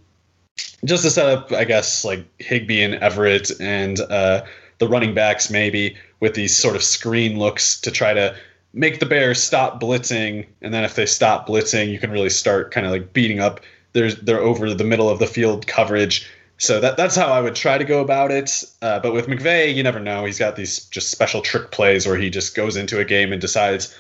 just 0.85 1.03
to 1.05 1.11
set 1.11 1.27
up, 1.27 1.53
I 1.53 1.65
guess, 1.65 2.05
like 2.05 2.25
Higbee 2.39 2.83
and 2.83 2.95
Everett 2.95 3.51
and 3.61 4.01
uh, 4.01 4.45
the 4.79 4.89
running 4.89 5.15
backs 5.15 5.51
maybe 5.51 5.97
with 6.21 6.35
these 6.35 6.57
sort 6.57 6.77
of 6.77 6.83
screen 6.83 7.39
looks 7.39 7.81
to 7.83 7.91
try 7.91 8.15
to 8.15 8.37
make 8.73 9.01
the 9.01 9.07
Bears 9.07 9.43
stop 9.43 9.81
blitzing, 9.81 10.47
and 10.61 10.73
then 10.73 10.85
if 10.85 10.95
they 10.95 11.07
stop 11.07 11.49
blitzing, 11.49 11.91
you 11.91 11.99
can 11.99 12.11
really 12.11 12.31
start 12.31 12.71
kind 12.71 12.87
of 12.87 12.93
like 12.93 13.13
beating 13.13 13.41
up. 13.41 13.61
There's 13.93 14.17
they're 14.17 14.41
over 14.41 14.73
the 14.75 14.85
middle 14.85 15.09
of 15.09 15.19
the 15.19 15.27
field 15.27 15.67
coverage. 15.67 16.31
So 16.59 16.81
that 16.81 16.97
that's 16.97 17.17
how 17.17 17.29
I 17.29 17.41
would 17.41 17.55
try 17.55 17.79
to 17.79 17.85
go 17.85 18.01
about 18.01 18.31
it. 18.31 18.65
Uh, 18.81 19.01
but 19.01 19.13
with 19.13 19.27
McVay, 19.27 19.75
you 19.75 19.83
never 19.83 20.01
know. 20.01 20.25
He's 20.25 20.39
got 20.39 20.57
these 20.57 20.85
just 20.87 21.11
special 21.11 21.43
trick 21.43 21.71
plays 21.71 22.07
where 22.07 22.17
he 22.17 22.31
just 22.31 22.55
goes 22.55 22.77
into 22.77 23.01
a 23.01 23.05
game 23.05 23.33
and 23.33 23.41
decides 23.41 23.95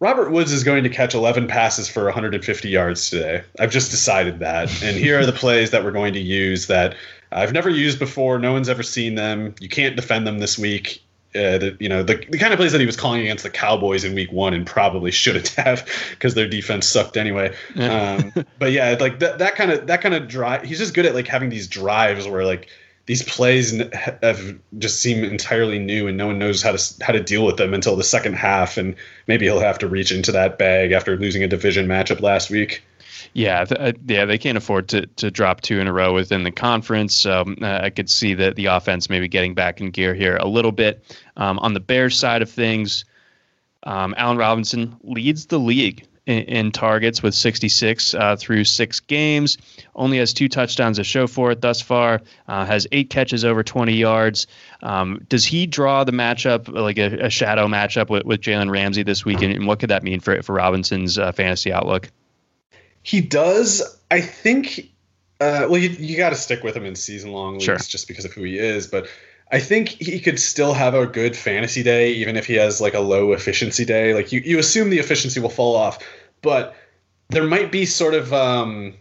Robert 0.00 0.30
Woods 0.30 0.50
is 0.50 0.64
going 0.64 0.82
to 0.82 0.88
catch 0.88 1.14
11 1.14 1.46
passes 1.46 1.86
for 1.86 2.04
150 2.04 2.68
yards 2.68 3.10
today. 3.10 3.44
I've 3.58 3.70
just 3.70 3.90
decided 3.90 4.38
that. 4.38 4.70
And 4.82 4.96
here 4.96 5.20
are 5.20 5.26
the 5.26 5.32
plays 5.32 5.70
that 5.70 5.84
we're 5.84 5.90
going 5.90 6.14
to 6.14 6.20
use 6.20 6.66
that 6.68 6.96
I've 7.30 7.52
never 7.52 7.68
used 7.68 7.98
before. 7.98 8.38
No 8.38 8.52
one's 8.52 8.70
ever 8.70 8.82
seen 8.82 9.14
them. 9.14 9.54
You 9.60 9.68
can't 9.68 9.96
defend 9.96 10.26
them 10.26 10.38
this 10.38 10.58
week. 10.58 11.02
Uh, 11.32 11.58
the, 11.58 11.76
you 11.78 11.88
know 11.88 12.02
the, 12.02 12.16
the 12.28 12.38
kind 12.38 12.52
of 12.52 12.58
plays 12.58 12.72
that 12.72 12.80
he 12.80 12.86
was 12.86 12.96
calling 12.96 13.20
against 13.20 13.44
the 13.44 13.50
Cowboys 13.50 14.02
in 14.02 14.16
Week 14.16 14.32
One 14.32 14.52
and 14.52 14.66
probably 14.66 15.12
shouldn't 15.12 15.48
have 15.50 15.88
because 16.10 16.34
their 16.34 16.48
defense 16.48 16.88
sucked 16.88 17.16
anyway. 17.16 17.54
Um, 17.76 18.32
but 18.58 18.72
yeah, 18.72 18.96
like 18.98 19.20
that 19.20 19.38
that 19.38 19.54
kind 19.54 19.70
of 19.70 19.86
that 19.86 20.00
kind 20.00 20.14
of 20.14 20.26
drive. 20.26 20.64
He's 20.64 20.78
just 20.78 20.92
good 20.92 21.06
at 21.06 21.14
like 21.14 21.28
having 21.28 21.48
these 21.48 21.68
drives 21.68 22.26
where 22.26 22.44
like 22.44 22.68
these 23.06 23.22
plays 23.22 23.74
have 24.22 24.58
just 24.78 25.00
seem 25.00 25.24
entirely 25.24 25.78
new 25.78 26.06
and 26.06 26.16
no 26.16 26.28
one 26.28 26.38
knows 26.38 26.62
how 26.62 26.72
to 26.72 26.94
how 27.04 27.12
to 27.12 27.22
deal 27.22 27.44
with 27.44 27.56
them 27.56 27.74
until 27.74 27.96
the 27.96 28.04
second 28.04 28.34
half 28.34 28.76
and 28.76 28.94
maybe 29.26 29.46
he'll 29.46 29.60
have 29.60 29.78
to 29.78 29.88
reach 29.88 30.12
into 30.12 30.32
that 30.32 30.58
bag 30.58 30.92
after 30.92 31.16
losing 31.16 31.42
a 31.42 31.48
division 31.48 31.86
matchup 31.86 32.20
last 32.20 32.50
week. 32.50 32.82
Yeah, 33.32 33.64
th- 33.64 33.80
uh, 33.80 33.98
yeah, 34.06 34.24
they 34.24 34.38
can't 34.38 34.58
afford 34.58 34.88
to 34.88 35.06
to 35.06 35.30
drop 35.30 35.60
two 35.60 35.78
in 35.78 35.86
a 35.86 35.92
row 35.92 36.14
within 36.14 36.42
the 36.42 36.50
conference. 36.50 37.14
So 37.14 37.44
uh, 37.62 37.80
I 37.82 37.90
could 37.90 38.10
see 38.10 38.34
that 38.34 38.56
the 38.56 38.66
offense 38.66 39.10
maybe 39.10 39.28
getting 39.28 39.54
back 39.54 39.80
in 39.80 39.90
gear 39.90 40.14
here 40.14 40.36
a 40.36 40.48
little 40.48 40.72
bit. 40.72 41.04
Um, 41.36 41.58
on 41.60 41.74
the 41.74 41.80
Bears 41.80 42.18
side 42.18 42.42
of 42.42 42.50
things, 42.50 43.04
um, 43.84 44.14
Allen 44.16 44.36
Robinson 44.36 44.96
leads 45.02 45.46
the 45.46 45.58
league 45.58 46.06
in, 46.26 46.38
in 46.44 46.72
targets 46.72 47.22
with 47.22 47.34
66 47.34 48.14
uh, 48.14 48.36
through 48.36 48.64
six 48.64 49.00
games. 49.00 49.58
Only 49.94 50.18
has 50.18 50.32
two 50.32 50.48
touchdowns 50.48 50.98
to 50.98 51.04
show 51.04 51.26
for 51.26 51.50
it 51.50 51.60
thus 51.60 51.80
far. 51.80 52.20
Uh, 52.46 52.64
has 52.64 52.86
eight 52.92 53.10
catches 53.10 53.44
over 53.44 53.62
20 53.62 53.94
yards. 53.94 54.46
Um, 54.82 55.20
does 55.28 55.44
he 55.44 55.66
draw 55.66 56.04
the 56.04 56.12
matchup 56.12 56.68
like 56.68 56.98
a, 56.98 57.26
a 57.26 57.30
shadow 57.30 57.66
matchup 57.66 58.08
with, 58.10 58.24
with 58.24 58.40
Jalen 58.40 58.70
Ramsey 58.70 59.02
this 59.02 59.24
week? 59.24 59.42
And, 59.42 59.52
and 59.52 59.66
what 59.66 59.80
could 59.80 59.90
that 59.90 60.02
mean 60.02 60.20
for 60.20 60.42
for 60.42 60.54
Robinson's 60.54 61.18
uh, 61.18 61.32
fantasy 61.32 61.72
outlook? 61.72 62.10
He 63.02 63.20
does. 63.20 63.98
I 64.10 64.20
think. 64.20 64.90
Uh, 65.40 65.66
well, 65.70 65.78
you 65.78 65.88
you 65.88 66.16
got 66.18 66.30
to 66.30 66.36
stick 66.36 66.62
with 66.62 66.76
him 66.76 66.84
in 66.84 66.94
season 66.94 67.32
long 67.32 67.54
leagues 67.54 67.64
Sure. 67.64 67.76
just 67.78 68.06
because 68.08 68.26
of 68.26 68.32
who 68.32 68.42
he 68.42 68.58
is. 68.58 68.86
But 68.86 69.06
I 69.52 69.58
think 69.58 69.88
he 69.88 70.20
could 70.20 70.38
still 70.38 70.74
have 70.74 70.94
a 70.94 71.06
good 71.06 71.36
fantasy 71.36 71.82
day, 71.82 72.12
even 72.12 72.36
if 72.36 72.46
he 72.46 72.54
has 72.54 72.80
like 72.80 72.94
a 72.94 73.00
low 73.00 73.32
efficiency 73.32 73.84
day. 73.84 74.14
Like 74.14 74.30
you, 74.32 74.40
you 74.40 74.58
assume 74.58 74.90
the 74.90 74.98
efficiency 74.98 75.40
will 75.40 75.48
fall 75.48 75.74
off, 75.74 75.98
but 76.40 76.76
there 77.30 77.44
might 77.44 77.72
be 77.72 77.84
sort 77.84 78.14
of 78.14 78.32
um, 78.32 78.94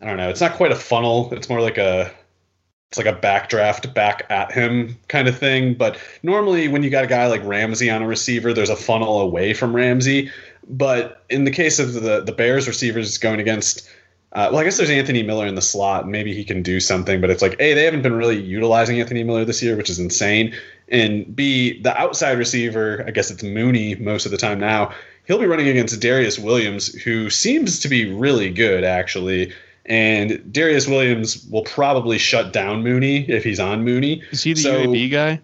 I 0.00 0.06
don't 0.06 0.16
know. 0.16 0.28
It's 0.28 0.40
not 0.40 0.54
quite 0.54 0.72
a 0.72 0.76
funnel. 0.76 1.32
It's 1.32 1.48
more 1.48 1.60
like 1.60 1.78
a 1.78 2.10
it's 2.90 2.98
like 2.98 3.06
a 3.06 3.18
backdraft 3.18 3.92
back 3.94 4.26
at 4.30 4.52
him 4.52 4.96
kind 5.08 5.26
of 5.26 5.38
thing. 5.38 5.74
But 5.74 5.98
normally, 6.22 6.68
when 6.68 6.82
you 6.82 6.90
got 6.90 7.04
a 7.04 7.08
guy 7.08 7.26
like 7.26 7.42
Ramsey 7.44 7.90
on 7.90 8.02
a 8.02 8.06
receiver, 8.06 8.52
there's 8.52 8.70
a 8.70 8.76
funnel 8.76 9.20
away 9.20 9.54
from 9.54 9.74
Ramsey. 9.74 10.30
But 10.68 11.24
in 11.30 11.44
the 11.44 11.50
case 11.50 11.78
of 11.78 11.94
the 11.94 12.20
the 12.20 12.32
Bears 12.32 12.68
receivers 12.68 13.16
going 13.18 13.40
against, 13.40 13.88
uh, 14.34 14.48
well, 14.50 14.60
I 14.60 14.64
guess 14.64 14.76
there's 14.76 14.90
Anthony 14.90 15.22
Miller 15.22 15.46
in 15.46 15.54
the 15.54 15.62
slot, 15.62 16.02
and 16.02 16.12
maybe 16.12 16.34
he 16.34 16.44
can 16.44 16.62
do 16.62 16.80
something. 16.80 17.20
But 17.20 17.30
it's 17.30 17.42
like, 17.42 17.54
a, 17.60 17.74
they 17.74 17.84
haven't 17.84 18.02
been 18.02 18.14
really 18.14 18.40
utilizing 18.40 19.00
Anthony 19.00 19.22
Miller 19.22 19.44
this 19.44 19.62
year, 19.62 19.76
which 19.76 19.88
is 19.90 19.98
insane. 19.98 20.54
And 20.88 21.34
b, 21.34 21.80
the 21.80 21.96
outside 21.98 22.36
receiver, 22.36 23.04
I 23.06 23.10
guess 23.10 23.30
it's 23.30 23.42
Mooney 23.42 23.94
most 23.96 24.26
of 24.26 24.32
the 24.32 24.38
time 24.38 24.58
now. 24.58 24.92
He'll 25.26 25.38
be 25.38 25.46
running 25.46 25.68
against 25.68 25.98
Darious 26.00 26.38
Williams, 26.38 26.88
who 26.88 27.30
seems 27.30 27.78
to 27.80 27.88
be 27.88 28.12
really 28.12 28.50
good 28.50 28.84
actually. 28.84 29.52
And 29.86 30.30
Darious 30.52 30.88
Williams 30.88 31.46
will 31.50 31.62
probably 31.64 32.18
shut 32.18 32.52
down 32.52 32.82
Mooney 32.82 33.28
if 33.30 33.44
he's 33.44 33.60
on 33.60 33.84
Mooney. 33.84 34.22
Is 34.32 34.42
he 34.42 34.52
the 34.52 34.60
So- 34.60 34.84
UAB 34.86 35.10
guy? 35.10 35.40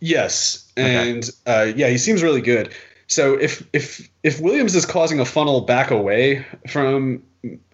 Yes, 0.00 0.70
and 0.76 1.28
uh, 1.46 1.72
yeah, 1.74 1.88
he 1.88 1.98
seems 1.98 2.22
really 2.22 2.40
good. 2.40 2.72
So 3.08 3.34
if 3.34 3.66
if 3.72 4.08
if 4.22 4.40
Williams 4.40 4.76
is 4.76 4.86
causing 4.86 5.18
a 5.18 5.24
funnel 5.24 5.62
back 5.62 5.90
away 5.90 6.46
from, 6.68 7.22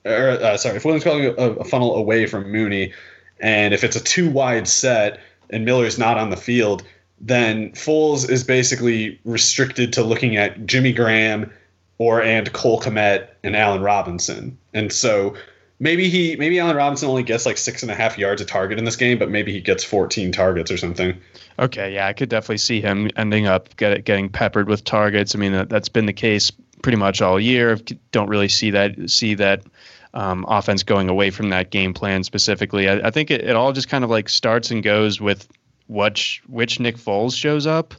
or 0.05 0.29
uh, 0.31 0.57
sorry, 0.57 0.77
if 0.77 0.85
Williams 0.85 1.05
is 1.05 1.11
causing 1.11 1.27
a, 1.27 1.61
a 1.61 1.65
funnel 1.65 1.95
away 1.97 2.27
from 2.27 2.51
Mooney, 2.51 2.93
and 3.41 3.75
if 3.75 3.85
it's 3.85 3.97
a 3.97 4.03
too 4.03 4.31
wide 4.31 4.69
set 4.69 5.21
and 5.51 5.65
Miller's 5.65 5.99
not 5.99 6.19
on 6.19 6.31
the 6.31 6.37
field, 6.37 6.83
then 7.21 7.71
Foles 7.73 8.29
is 8.29 8.45
basically 8.45 9.21
restricted 9.25 9.93
to 9.95 10.03
looking 10.03 10.37
at 10.37 10.67
Jimmy 10.67 10.93
Graham 10.93 11.51
or 11.99 12.23
and 12.23 12.53
Cole 12.53 12.81
Kmet 12.81 13.29
and 13.43 13.57
Allen 13.57 13.83
Robinson, 13.83 14.59
and 14.73 14.93
so 14.93 15.35
maybe 15.81 16.09
he 16.09 16.37
maybe 16.37 16.59
Allen 16.59 16.77
Robinson 16.77 17.09
only 17.09 17.23
gets 17.23 17.47
like 17.47 17.57
six 17.57 17.83
and 17.83 17.91
a 17.91 17.95
half 17.95 18.19
yards 18.19 18.41
a 18.41 18.45
target 18.45 18.79
in 18.79 18.85
this 18.85 18.97
game, 18.97 19.19
but 19.19 19.31
maybe 19.31 19.53
he 19.53 19.61
gets 19.61 19.85
14 19.85 20.33
targets 20.33 20.71
or 20.71 20.77
something. 20.77 21.17
Okay, 21.59 21.95
yeah, 21.95 22.07
I 22.07 22.13
could 22.13 22.29
definitely 22.29 22.59
see 22.59 22.81
him 22.81 23.11
ending 23.17 23.47
up 23.47 23.77
get, 23.77 24.05
getting 24.05 24.29
peppered 24.29 24.69
with 24.69 24.85
targets. 24.85 25.35
I 25.35 25.39
mean, 25.39 25.53
that, 25.53 25.69
that's 25.69 25.89
been 25.89 26.07
the 26.07 26.13
case 26.13 26.51
pretty 26.85 26.99
much 26.99 27.23
all 27.23 27.41
year. 27.41 27.79
Don't 28.13 28.29
really 28.29 28.49
see 28.49 28.71
that 28.71 29.11
see 29.11 29.35
that 29.37 29.65
um, 30.13 30.45
offense 30.47 30.83
going 30.83 31.09
away 31.09 31.31
from 31.31 31.49
that 31.49 31.71
game 31.71 31.95
plan 31.95 32.23
specifically. 32.23 32.91
I, 32.91 33.09
I 33.09 33.11
think 33.11 33.31
it, 33.31 33.41
it 33.41 33.57
all 33.57 33.73
just 33.73 33.89
kind 33.89 34.05
of 34.05 34.11
like 34.11 34.29
starts 34.29 34.71
and 34.71 34.83
goes 34.83 35.19
with 35.19 35.49
which 35.89 36.43
which 36.47 36.79
Nick 36.79 36.99
Foles 36.99 37.35
shows 37.35 37.67
up, 37.67 37.95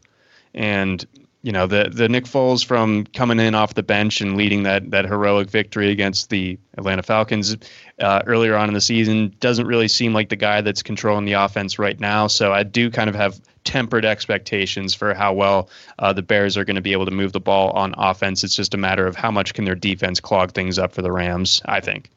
and 0.53 1.03
you 1.45 1.51
know 1.51 1.67
the 1.67 1.91
the 1.93 2.09
Nick 2.09 2.25
Foles 2.25 2.65
from 2.65 3.05
coming 3.13 3.39
in 3.39 3.53
off 3.53 3.75
the 3.75 3.83
bench 3.83 4.19
and 4.19 4.35
leading 4.35 4.63
that 4.63 4.89
that 4.89 5.05
heroic 5.05 5.47
victory 5.47 5.91
against 5.91 6.31
the 6.31 6.57
Atlanta 6.75 7.03
Falcons 7.03 7.55
uh, 8.01 8.23
earlier 8.25 8.55
on 8.55 8.67
in 8.67 8.73
the 8.73 8.81
season 8.81 9.31
doesn't 9.41 9.67
really 9.67 9.87
seem 9.87 10.11
like 10.11 10.29
the 10.29 10.35
guy 10.35 10.61
that's 10.61 10.81
controlling 10.81 11.25
the 11.25 11.33
offense 11.33 11.77
right 11.77 11.99
now. 11.99 12.25
So 12.25 12.51
I 12.51 12.63
do 12.63 12.89
kind 12.89 13.11
of 13.11 13.15
have 13.15 13.39
tempered 13.63 14.05
expectations 14.05 14.95
for 14.95 15.13
how 15.13 15.33
well 15.33 15.69
uh, 15.99 16.11
the 16.13 16.23
Bears 16.23 16.57
are 16.57 16.65
going 16.65 16.77
to 16.77 16.81
be 16.81 16.93
able 16.93 17.05
to 17.05 17.11
move 17.11 17.31
the 17.31 17.39
ball 17.39 17.69
on 17.71 17.93
offense. 17.95 18.43
It's 18.43 18.55
just 18.55 18.73
a 18.73 18.77
matter 18.77 19.05
of 19.05 19.15
how 19.15 19.29
much 19.29 19.53
can 19.53 19.65
their 19.65 19.75
defense 19.75 20.19
clog 20.19 20.51
things 20.51 20.79
up 20.79 20.93
for 20.93 21.03
the 21.03 21.11
Rams. 21.11 21.61
I 21.65 21.79
think. 21.79 22.09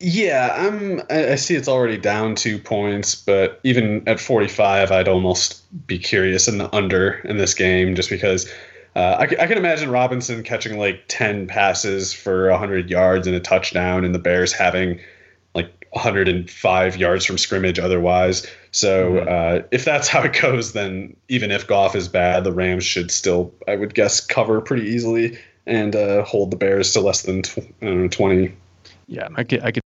Yeah, 0.00 0.54
I'm. 0.56 1.02
I 1.10 1.34
see 1.34 1.56
it's 1.56 1.66
already 1.66 1.96
down 1.96 2.36
two 2.36 2.58
points, 2.58 3.16
but 3.16 3.58
even 3.64 4.08
at 4.08 4.20
45, 4.20 4.92
I'd 4.92 5.08
almost 5.08 5.64
be 5.88 5.98
curious 5.98 6.46
in 6.46 6.58
the 6.58 6.72
under 6.74 7.14
in 7.24 7.36
this 7.36 7.52
game, 7.52 7.96
just 7.96 8.08
because 8.08 8.48
uh, 8.94 9.16
I, 9.18 9.22
I 9.24 9.46
can 9.46 9.58
imagine 9.58 9.90
Robinson 9.90 10.44
catching 10.44 10.78
like 10.78 11.02
10 11.08 11.48
passes 11.48 12.12
for 12.12 12.48
100 12.50 12.90
yards 12.90 13.26
and 13.26 13.34
a 13.34 13.40
touchdown, 13.40 14.04
and 14.04 14.14
the 14.14 14.20
Bears 14.20 14.52
having 14.52 15.00
like 15.56 15.88
105 15.90 16.96
yards 16.96 17.24
from 17.24 17.36
scrimmage 17.36 17.80
otherwise. 17.80 18.46
So 18.70 19.18
uh, 19.18 19.62
if 19.72 19.84
that's 19.84 20.06
how 20.06 20.22
it 20.22 20.40
goes, 20.40 20.74
then 20.74 21.16
even 21.28 21.50
if 21.50 21.66
Goff 21.66 21.96
is 21.96 22.06
bad, 22.06 22.44
the 22.44 22.52
Rams 22.52 22.84
should 22.84 23.10
still, 23.10 23.52
I 23.66 23.74
would 23.74 23.94
guess, 23.94 24.24
cover 24.24 24.60
pretty 24.60 24.86
easily 24.86 25.38
and 25.66 25.96
uh, 25.96 26.22
hold 26.22 26.52
the 26.52 26.56
Bears 26.56 26.92
to 26.92 27.00
less 27.00 27.22
than 27.22 27.42
tw- 27.42 27.58
I 27.82 27.86
don't 27.86 28.02
know, 28.02 28.08
20. 28.08 28.54
Yeah, 29.08 29.28
I 29.34 29.42
could. 29.44 29.62
I 29.62 29.72
could. 29.72 29.82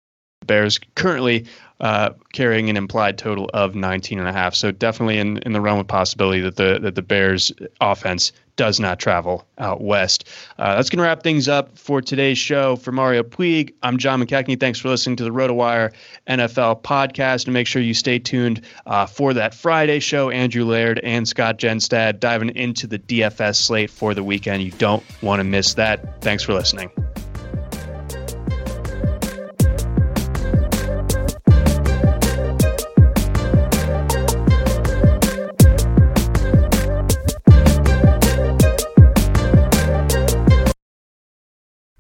Bears 0.47 0.79
currently 0.95 1.47
uh, 1.81 2.11
carrying 2.33 2.71
an 2.71 2.77
implied 2.77 3.19
total 3.19 3.51
of 3.53 3.75
19 3.75 4.19
and 4.19 4.29
a 4.29 4.33
half. 4.33 4.55
So 4.55 4.73
definitely 4.73 5.19
in, 5.19 5.39
in 5.39 5.53
the 5.53 5.61
realm 5.61 5.79
of 5.79 5.87
possibility 5.87 6.41
that 6.41 6.57
the 6.57 6.79
that 6.81 6.95
the 6.95 7.03
Bears 7.03 7.53
offense 7.81 8.33
does 8.57 8.81
not 8.81 8.99
travel 8.99 9.47
out 9.59 9.83
west. 9.83 10.27
Uh, 10.59 10.75
that's 10.75 10.89
going 10.89 10.97
to 10.97 11.03
wrap 11.03 11.23
things 11.23 11.47
up 11.47 11.77
for 11.77 12.01
today's 12.01 12.39
show. 12.39 12.77
For 12.77 12.91
Mario 12.91 13.23
Puig, 13.23 13.75
I'm 13.83 13.99
John 13.99 14.23
McKechnie. 14.23 14.59
Thanks 14.59 14.79
for 14.79 14.89
listening 14.89 15.17
to 15.17 15.25
the 15.25 15.31
RotoWire 15.31 15.93
NFL 16.27 16.81
podcast. 16.83 17.45
And 17.45 17.53
make 17.53 17.67
sure 17.67 17.83
you 17.83 17.93
stay 17.93 18.19
tuned 18.19 18.63
uh, 18.87 19.05
for 19.05 19.35
that 19.35 19.55
Friday 19.55 20.01
show. 20.01 20.31
Andrew 20.31 20.65
Laird 20.65 21.01
and 21.01 21.29
Scott 21.29 21.59
Genstad 21.59 22.19
diving 22.19 22.57
into 22.57 22.87
the 22.87 22.99
DFS 22.99 23.57
slate 23.57 23.91
for 23.91 24.15
the 24.15 24.25
weekend. 24.25 24.63
You 24.63 24.73
don't 24.73 25.05
want 25.23 25.41
to 25.41 25.45
miss 25.45 25.75
that. 25.75 26.23
Thanks 26.23 26.43
for 26.43 26.55
listening. 26.55 26.91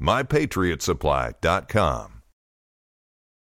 MyPatriotSupply.com. 0.00 2.15